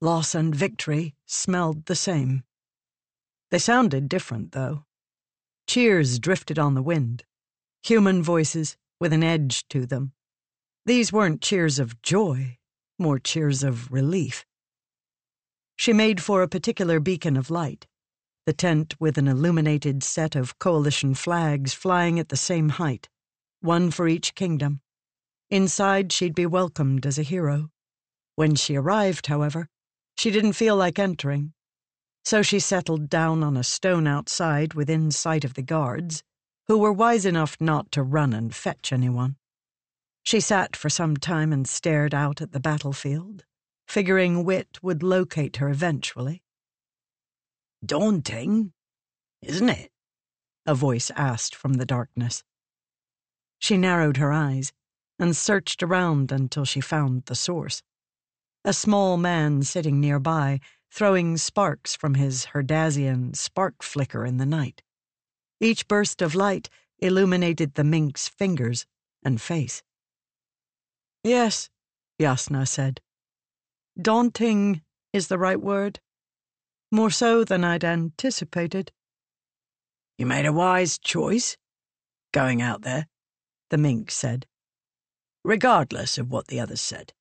loss 0.00 0.34
and 0.34 0.54
victory 0.54 1.14
smelled 1.26 1.86
the 1.86 1.96
same. 1.96 2.44
They 3.50 3.58
sounded 3.58 4.08
different, 4.08 4.52
though. 4.52 4.84
Cheers 5.66 6.18
drifted 6.18 6.58
on 6.58 6.74
the 6.74 6.82
wind. 6.82 7.24
Human 7.84 8.22
voices, 8.22 8.76
with 9.00 9.12
an 9.12 9.22
edge 9.22 9.66
to 9.68 9.86
them. 9.86 10.12
These 10.86 11.12
weren't 11.12 11.42
cheers 11.42 11.78
of 11.78 12.00
joy, 12.02 12.58
more 12.98 13.18
cheers 13.18 13.62
of 13.62 13.92
relief. 13.92 14.44
She 15.76 15.92
made 15.92 16.22
for 16.22 16.42
a 16.42 16.48
particular 16.48 16.98
beacon 16.98 17.36
of 17.36 17.50
light, 17.50 17.86
the 18.46 18.52
tent 18.52 18.94
with 18.98 19.18
an 19.18 19.28
illuminated 19.28 20.02
set 20.02 20.34
of 20.34 20.58
coalition 20.58 21.14
flags 21.14 21.74
flying 21.74 22.18
at 22.18 22.30
the 22.30 22.36
same 22.36 22.70
height, 22.70 23.08
one 23.60 23.90
for 23.90 24.08
each 24.08 24.34
kingdom. 24.34 24.80
Inside, 25.50 26.12
she'd 26.12 26.34
be 26.34 26.46
welcomed 26.46 27.06
as 27.06 27.18
a 27.18 27.22
hero. 27.22 27.70
When 28.34 28.54
she 28.54 28.76
arrived, 28.76 29.26
however, 29.26 29.68
she 30.16 30.30
didn't 30.30 30.54
feel 30.54 30.76
like 30.76 30.98
entering, 30.98 31.52
so 32.24 32.42
she 32.42 32.58
settled 32.58 33.08
down 33.08 33.42
on 33.42 33.56
a 33.56 33.64
stone 33.64 34.06
outside 34.06 34.74
within 34.74 35.10
sight 35.10 35.44
of 35.44 35.54
the 35.54 35.62
guards 35.62 36.22
who 36.68 36.78
were 36.78 36.92
wise 36.92 37.24
enough 37.24 37.56
not 37.60 37.90
to 37.90 38.02
run 38.02 38.34
and 38.34 38.54
fetch 38.54 38.92
anyone. 38.92 39.36
She 40.22 40.38
sat 40.38 40.76
for 40.76 40.90
some 40.90 41.16
time 41.16 41.52
and 41.52 41.66
stared 41.66 42.14
out 42.14 42.42
at 42.42 42.52
the 42.52 42.60
battlefield, 42.60 43.44
figuring 43.86 44.44
Wit 44.44 44.78
would 44.82 45.02
locate 45.02 45.56
her 45.56 45.70
eventually. 45.70 46.42
Daunting, 47.84 48.74
isn't 49.40 49.70
it? 49.70 49.90
A 50.66 50.74
voice 50.74 51.10
asked 51.16 51.54
from 51.54 51.74
the 51.74 51.86
darkness. 51.86 52.44
She 53.58 53.78
narrowed 53.78 54.18
her 54.18 54.30
eyes 54.30 54.72
and 55.18 55.34
searched 55.34 55.82
around 55.82 56.30
until 56.30 56.66
she 56.66 56.82
found 56.82 57.24
the 57.24 57.34
source. 57.34 57.82
A 58.64 58.74
small 58.74 59.16
man 59.16 59.62
sitting 59.62 60.00
nearby, 60.00 60.60
throwing 60.92 61.38
sparks 61.38 61.96
from 61.96 62.14
his 62.14 62.46
Herdazian 62.46 63.34
spark 63.34 63.82
flicker 63.82 64.26
in 64.26 64.36
the 64.36 64.46
night. 64.46 64.82
Each 65.60 65.86
burst 65.88 66.22
of 66.22 66.34
light 66.34 66.68
illuminated 66.98 67.74
the 67.74 67.84
mink's 67.84 68.28
fingers 68.28 68.86
and 69.22 69.40
face. 69.40 69.82
Yes, 71.24 71.68
Jasnah 72.20 72.66
said. 72.66 73.00
Daunting 74.00 74.82
is 75.12 75.28
the 75.28 75.38
right 75.38 75.60
word. 75.60 76.00
More 76.90 77.10
so 77.10 77.44
than 77.44 77.64
I'd 77.64 77.84
anticipated. 77.84 78.92
You 80.16 80.26
made 80.26 80.46
a 80.46 80.52
wise 80.52 80.98
choice, 80.98 81.56
going 82.32 82.62
out 82.62 82.82
there, 82.82 83.06
the 83.70 83.78
mink 83.78 84.10
said, 84.10 84.46
regardless 85.44 86.18
of 86.18 86.30
what 86.30 86.48
the 86.48 86.60
others 86.60 86.80
said. 86.80 87.12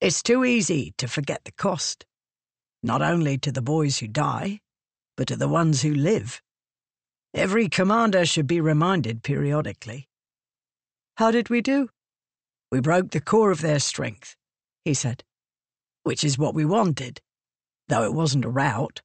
It's 0.00 0.22
too 0.22 0.44
easy 0.44 0.94
to 0.98 1.06
forget 1.06 1.44
the 1.44 1.52
cost, 1.52 2.06
not 2.82 3.02
only 3.02 3.38
to 3.38 3.52
the 3.52 3.62
boys 3.62 3.98
who 3.98 4.08
die, 4.08 4.60
but 5.16 5.28
to 5.28 5.36
the 5.36 5.48
ones 5.48 5.82
who 5.82 5.94
live. 5.94 6.42
Every 7.34 7.68
commander 7.68 8.26
should 8.26 8.46
be 8.46 8.60
reminded 8.60 9.22
periodically. 9.22 10.08
How 11.16 11.30
did 11.30 11.48
we 11.48 11.62
do? 11.62 11.88
We 12.70 12.80
broke 12.80 13.10
the 13.10 13.20
core 13.20 13.50
of 13.50 13.62
their 13.62 13.78
strength, 13.78 14.36
he 14.84 14.92
said, 14.92 15.24
which 16.02 16.24
is 16.24 16.38
what 16.38 16.54
we 16.54 16.64
wanted, 16.64 17.20
though 17.88 18.04
it 18.04 18.12
wasn't 18.12 18.44
a 18.44 18.50
rout. 18.50 19.00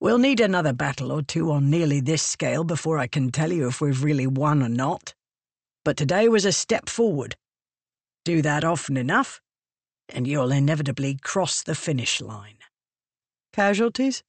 We'll 0.00 0.18
need 0.18 0.40
another 0.40 0.72
battle 0.72 1.12
or 1.12 1.22
two 1.22 1.50
on 1.50 1.70
nearly 1.70 2.00
this 2.00 2.22
scale 2.22 2.64
before 2.64 2.98
I 2.98 3.06
can 3.06 3.30
tell 3.30 3.52
you 3.52 3.68
if 3.68 3.80
we've 3.80 4.02
really 4.02 4.26
won 4.26 4.62
or 4.62 4.68
not. 4.68 5.14
But 5.84 5.96
today 5.96 6.28
was 6.28 6.44
a 6.44 6.52
step 6.52 6.88
forward. 6.88 7.36
Do 8.24 8.42
that 8.42 8.64
often 8.64 8.96
enough, 8.96 9.40
and 10.08 10.26
you'll 10.26 10.52
inevitably 10.52 11.18
cross 11.22 11.62
the 11.62 11.74
finish 11.74 12.20
line. 12.20 12.58
Casualties? 13.52 14.22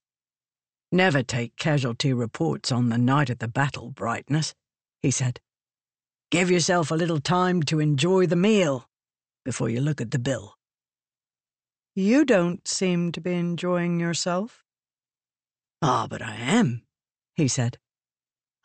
Never 0.91 1.23
take 1.23 1.55
casualty 1.55 2.11
reports 2.11 2.69
on 2.69 2.89
the 2.89 2.97
night 2.97 3.29
of 3.29 3.39
the 3.39 3.47
battle, 3.47 3.91
Brightness, 3.91 4.53
he 5.01 5.09
said. 5.09 5.39
Give 6.31 6.51
yourself 6.51 6.91
a 6.91 6.95
little 6.95 7.21
time 7.21 7.63
to 7.63 7.79
enjoy 7.79 8.25
the 8.25 8.35
meal 8.35 8.89
before 9.45 9.69
you 9.69 9.79
look 9.79 10.01
at 10.01 10.11
the 10.11 10.19
bill. 10.19 10.55
You 11.95 12.25
don't 12.25 12.67
seem 12.67 13.13
to 13.13 13.21
be 13.21 13.33
enjoying 13.33 13.99
yourself. 14.01 14.65
Ah, 15.81 16.07
but 16.09 16.21
I 16.21 16.35
am, 16.35 16.83
he 17.35 17.47
said. 17.47 17.77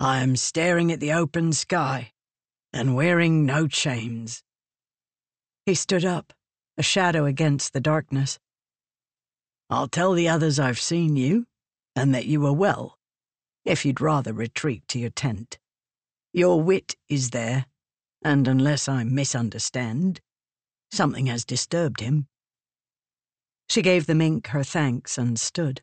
I 0.00 0.18
am 0.18 0.36
staring 0.36 0.90
at 0.90 1.00
the 1.00 1.12
open 1.12 1.52
sky 1.52 2.12
and 2.72 2.96
wearing 2.96 3.46
no 3.46 3.68
chains. 3.68 4.42
He 5.64 5.74
stood 5.74 6.04
up, 6.04 6.32
a 6.76 6.82
shadow 6.82 7.24
against 7.24 7.72
the 7.72 7.80
darkness. 7.80 8.38
I'll 9.70 9.88
tell 9.88 10.12
the 10.12 10.28
others 10.28 10.58
I've 10.58 10.80
seen 10.80 11.16
you 11.16 11.46
and 11.96 12.14
that 12.14 12.26
you 12.26 12.44
are 12.46 12.52
well, 12.52 12.98
if 13.64 13.84
you'd 13.84 14.00
rather 14.00 14.32
retreat 14.32 14.86
to 14.86 14.98
your 14.98 15.10
tent. 15.10 15.58
Your 16.32 16.62
wit 16.62 16.94
is 17.08 17.30
there, 17.30 17.66
and 18.22 18.46
unless 18.46 18.88
I 18.88 19.02
misunderstand, 19.02 20.20
something 20.92 21.26
has 21.26 21.46
disturbed 21.46 22.00
him. 22.00 22.28
She 23.68 23.80
gave 23.82 24.06
the 24.06 24.14
mink 24.14 24.48
her 24.48 24.62
thanks 24.62 25.16
and 25.16 25.40
stood. 25.40 25.82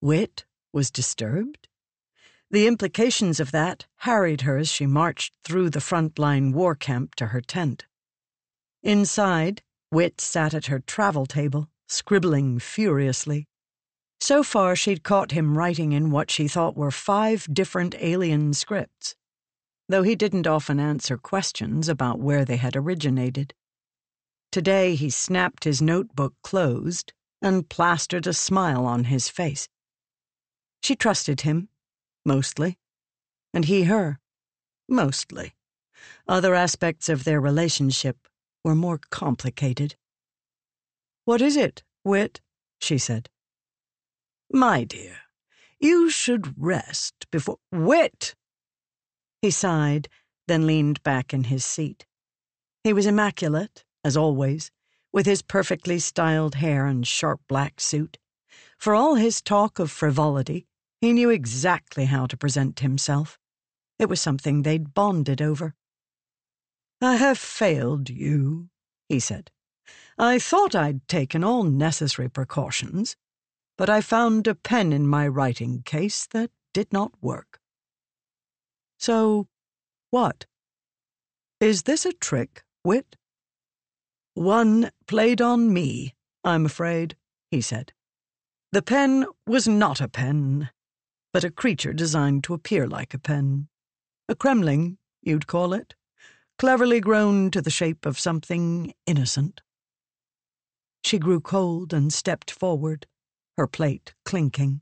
Wit 0.00 0.46
was 0.72 0.90
disturbed? 0.90 1.68
The 2.50 2.66
implications 2.66 3.38
of 3.38 3.52
that 3.52 3.86
harried 3.98 4.42
her 4.42 4.56
as 4.56 4.70
she 4.70 4.86
marched 4.86 5.34
through 5.44 5.70
the 5.70 5.80
front-line 5.80 6.52
war 6.52 6.74
camp 6.74 7.14
to 7.16 7.26
her 7.26 7.40
tent. 7.40 7.86
Inside, 8.82 9.62
Wit 9.90 10.20
sat 10.20 10.54
at 10.54 10.66
her 10.66 10.80
travel 10.80 11.26
table, 11.26 11.68
scribbling 11.86 12.58
furiously. 12.58 13.46
So 14.22 14.44
far, 14.44 14.76
she'd 14.76 15.02
caught 15.02 15.32
him 15.32 15.58
writing 15.58 15.90
in 15.90 16.12
what 16.12 16.30
she 16.30 16.46
thought 16.46 16.76
were 16.76 16.92
five 16.92 17.48
different 17.52 17.96
alien 17.98 18.54
scripts. 18.54 19.16
though 19.88 20.04
he 20.04 20.14
didn't 20.14 20.46
often 20.46 20.78
answer 20.78 21.18
questions 21.18 21.88
about 21.88 22.20
where 22.20 22.44
they 22.44 22.56
had 22.56 22.76
originated. 22.76 23.52
Today 24.52 24.94
he 24.94 25.10
snapped 25.10 25.64
his 25.64 25.82
notebook 25.82 26.34
closed 26.44 27.12
and 27.42 27.68
plastered 27.68 28.28
a 28.28 28.32
smile 28.32 28.86
on 28.86 29.06
his 29.06 29.28
face. 29.28 29.68
She 30.84 30.94
trusted 30.94 31.40
him, 31.40 31.68
mostly, 32.24 32.78
and 33.52 33.64
he 33.64 33.82
her, 33.90 34.20
mostly. 34.88 35.56
Other 36.28 36.54
aspects 36.54 37.08
of 37.08 37.24
their 37.24 37.40
relationship 37.40 38.28
were 38.62 38.76
more 38.76 39.00
complicated. 39.10 39.96
What 41.24 41.42
is 41.42 41.56
it, 41.56 41.82
Wit? 42.04 42.40
she 42.78 42.98
said. 42.98 43.28
My 44.54 44.84
dear, 44.84 45.16
you 45.80 46.10
should 46.10 46.62
rest 46.62 47.26
before. 47.30 47.56
Wit! 47.72 48.34
He 49.40 49.50
sighed, 49.50 50.08
then 50.46 50.66
leaned 50.66 51.02
back 51.02 51.32
in 51.32 51.44
his 51.44 51.64
seat. 51.64 52.04
He 52.84 52.92
was 52.92 53.06
immaculate, 53.06 53.86
as 54.04 54.14
always, 54.14 54.70
with 55.10 55.24
his 55.24 55.40
perfectly 55.40 55.98
styled 55.98 56.56
hair 56.56 56.86
and 56.86 57.06
sharp 57.06 57.40
black 57.48 57.80
suit. 57.80 58.18
For 58.76 58.94
all 58.94 59.14
his 59.14 59.40
talk 59.40 59.78
of 59.78 59.90
frivolity, 59.90 60.66
he 61.00 61.14
knew 61.14 61.30
exactly 61.30 62.04
how 62.04 62.26
to 62.26 62.36
present 62.36 62.80
himself. 62.80 63.38
It 63.98 64.10
was 64.10 64.20
something 64.20 64.62
they'd 64.62 64.92
bonded 64.92 65.40
over. 65.40 65.74
I 67.00 67.16
have 67.16 67.38
failed 67.38 68.10
you, 68.10 68.68
he 69.08 69.18
said. 69.18 69.50
I 70.18 70.38
thought 70.38 70.74
I'd 70.74 71.08
taken 71.08 71.42
all 71.42 71.62
necessary 71.62 72.28
precautions, 72.28 73.16
but 73.76 73.88
I 73.90 74.00
found 74.00 74.46
a 74.46 74.54
pen 74.54 74.92
in 74.92 75.06
my 75.06 75.26
writing 75.26 75.82
case 75.82 76.26
that 76.32 76.50
did 76.72 76.92
not 76.92 77.12
work. 77.20 77.60
So, 78.98 79.48
what? 80.10 80.46
Is 81.60 81.82
this 81.84 82.04
a 82.04 82.12
trick, 82.12 82.62
Wit? 82.84 83.16
One 84.34 84.90
played 85.06 85.40
on 85.40 85.72
me, 85.72 86.14
I'm 86.44 86.66
afraid, 86.66 87.16
he 87.50 87.60
said. 87.60 87.92
The 88.72 88.82
pen 88.82 89.26
was 89.46 89.68
not 89.68 90.00
a 90.00 90.08
pen, 90.08 90.70
but 91.32 91.44
a 91.44 91.50
creature 91.50 91.92
designed 91.92 92.44
to 92.44 92.54
appear 92.54 92.86
like 92.86 93.14
a 93.14 93.18
pen. 93.18 93.68
A 94.28 94.34
cremling, 94.34 94.96
you'd 95.22 95.46
call 95.46 95.74
it, 95.74 95.94
cleverly 96.58 97.00
grown 97.00 97.50
to 97.50 97.60
the 97.60 97.70
shape 97.70 98.06
of 98.06 98.18
something 98.18 98.94
innocent. 99.06 99.60
She 101.04 101.18
grew 101.18 101.40
cold 101.40 101.92
and 101.92 102.12
stepped 102.12 102.50
forward, 102.50 103.06
her 103.56 103.66
plate 103.66 104.14
clinking. 104.24 104.80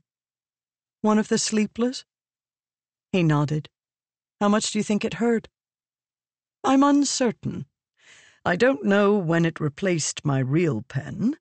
One 1.01 1.19
of 1.19 1.27
the 1.27 1.37
sleepless? 1.37 2.05
He 3.11 3.23
nodded. 3.23 3.69
How 4.39 4.49
much 4.49 4.71
do 4.71 4.79
you 4.79 4.83
think 4.83 5.03
it 5.03 5.15
hurt? 5.15 5.47
I'm 6.63 6.83
uncertain. 6.83 7.65
I 8.45 8.55
don't 8.55 8.83
know 8.83 9.17
when 9.17 9.45
it 9.45 9.59
replaced 9.59 10.25
my 10.25 10.39
real 10.39 10.83
pen, 10.83 11.37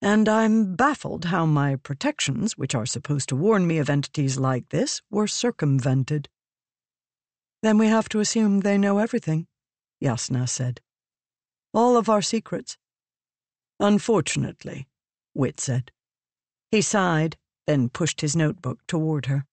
and 0.00 0.28
I'm 0.28 0.76
baffled 0.76 1.26
how 1.26 1.46
my 1.46 1.76
protections, 1.76 2.56
which 2.56 2.74
are 2.74 2.86
supposed 2.86 3.28
to 3.30 3.36
warn 3.36 3.66
me 3.66 3.78
of 3.78 3.90
entities 3.90 4.38
like 4.38 4.68
this, 4.68 5.00
were 5.10 5.26
circumvented. 5.26 6.28
Then 7.62 7.78
we 7.78 7.88
have 7.88 8.08
to 8.10 8.20
assume 8.20 8.60
they 8.60 8.78
know 8.78 8.98
everything, 8.98 9.48
Jasnah 10.02 10.48
said. 10.48 10.80
All 11.74 11.96
of 11.96 12.08
our 12.08 12.22
secrets. 12.22 12.76
Unfortunately, 13.80 14.86
Wit 15.34 15.58
said. 15.60 15.90
He 16.70 16.82
sighed, 16.82 17.36
then 17.66 17.88
pushed 17.88 18.20
his 18.20 18.36
notebook 18.36 18.80
toward 18.86 19.26
her. 19.26 19.46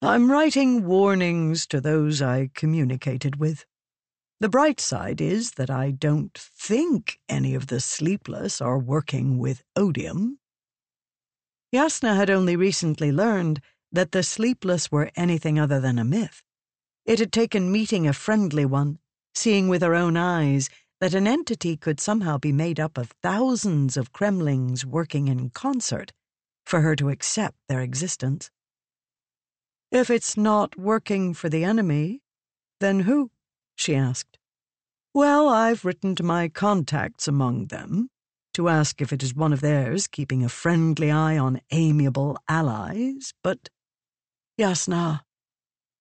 I'm 0.00 0.30
writing 0.30 0.84
warnings 0.84 1.66
to 1.66 1.80
those 1.80 2.22
I 2.22 2.50
communicated 2.54 3.36
with. 3.36 3.66
The 4.40 4.48
bright 4.48 4.80
side 4.80 5.20
is 5.20 5.52
that 5.52 5.70
I 5.70 5.90
don't 5.90 6.36
think 6.38 7.18
any 7.28 7.54
of 7.54 7.66
the 7.66 7.80
sleepless 7.80 8.60
are 8.60 8.78
working 8.78 9.38
with 9.38 9.64
odium. 9.74 10.38
Jasnah 11.74 12.16
had 12.16 12.30
only 12.30 12.56
recently 12.56 13.10
learned 13.10 13.60
that 13.90 14.12
the 14.12 14.22
sleepless 14.22 14.92
were 14.92 15.10
anything 15.16 15.58
other 15.58 15.80
than 15.80 15.98
a 15.98 16.04
myth. 16.04 16.42
It 17.04 17.18
had 17.18 17.32
taken 17.32 17.72
meeting 17.72 18.06
a 18.06 18.12
friendly 18.12 18.64
one, 18.64 18.98
seeing 19.34 19.68
with 19.68 19.82
her 19.82 19.94
own 19.94 20.16
eyes 20.16 20.70
that 21.00 21.14
an 21.14 21.26
entity 21.26 21.76
could 21.76 22.00
somehow 22.00 22.38
be 22.38 22.52
made 22.52 22.80
up 22.80 22.98
of 22.98 23.12
thousands 23.22 23.96
of 23.96 24.12
cremlings 24.12 24.84
working 24.84 25.28
in 25.28 25.50
concert 25.50 26.12
for 26.66 26.80
her 26.80 26.96
to 26.96 27.08
accept 27.08 27.56
their 27.68 27.80
existence. 27.80 28.50
If 29.90 30.10
it's 30.10 30.36
not 30.36 30.76
working 30.78 31.34
for 31.34 31.48
the 31.48 31.64
enemy, 31.64 32.20
then 32.80 33.00
who? 33.00 33.30
she 33.74 33.94
asked. 33.94 34.38
Well, 35.14 35.48
I've 35.48 35.84
written 35.84 36.14
to 36.16 36.22
my 36.22 36.48
contacts 36.48 37.26
among 37.26 37.66
them 37.66 38.10
to 38.54 38.68
ask 38.68 39.00
if 39.00 39.12
it 39.12 39.22
is 39.22 39.34
one 39.34 39.52
of 39.52 39.60
theirs 39.60 40.06
keeping 40.08 40.44
a 40.44 40.48
friendly 40.48 41.10
eye 41.10 41.38
on 41.38 41.60
amiable 41.70 42.36
allies, 42.48 43.32
but. 43.42 43.68
Jasnah, 44.58 45.20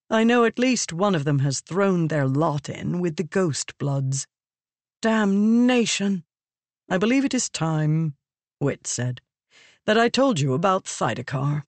I 0.09 0.23
know 0.23 0.43
at 0.43 0.57
least 0.57 0.91
one 0.91 1.15
of 1.15 1.23
them 1.23 1.39
has 1.39 1.61
thrown 1.61 2.07
their 2.07 2.27
lot 2.27 2.67
in 2.67 2.99
with 2.99 3.15
the 3.15 3.23
ghost 3.23 3.77
bloods. 3.77 4.25
Damnation! 5.01 6.23
I 6.89 6.97
believe 6.97 7.23
it 7.23 7.33
is 7.33 7.49
time, 7.49 8.15
Wit 8.59 8.87
said, 8.87 9.21
that 9.85 9.97
I 9.97 10.09
told 10.09 10.39
you 10.39 10.53
about 10.53 10.85
Thaidakar. 10.85 11.63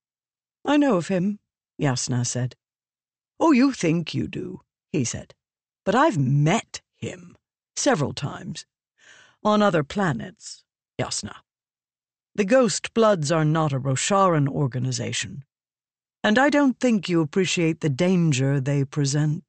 I 0.65 0.77
know 0.77 0.97
of 0.97 1.09
him, 1.09 1.39
Jasnah 1.79 2.25
said. 2.25 2.55
Oh, 3.39 3.51
you 3.51 3.71
think 3.71 4.13
you 4.13 4.27
do, 4.27 4.61
he 4.91 5.03
said. 5.03 5.35
But 5.85 5.95
I've 5.95 6.17
met 6.17 6.81
him 6.97 7.37
several 7.75 8.13
times. 8.13 8.65
On 9.43 9.61
other 9.61 9.83
planets, 9.83 10.63
Jasnah. 10.99 11.37
The 12.35 12.45
Ghost 12.45 12.93
Bloods 12.93 13.31
are 13.31 13.45
not 13.45 13.73
a 13.73 13.79
Rosharan 13.79 14.47
organization, 14.47 15.45
and 16.23 16.37
I 16.37 16.49
don't 16.49 16.79
think 16.79 17.07
you 17.07 17.21
appreciate 17.21 17.81
the 17.81 17.89
danger 17.89 18.59
they 18.59 18.83
present. 18.85 19.43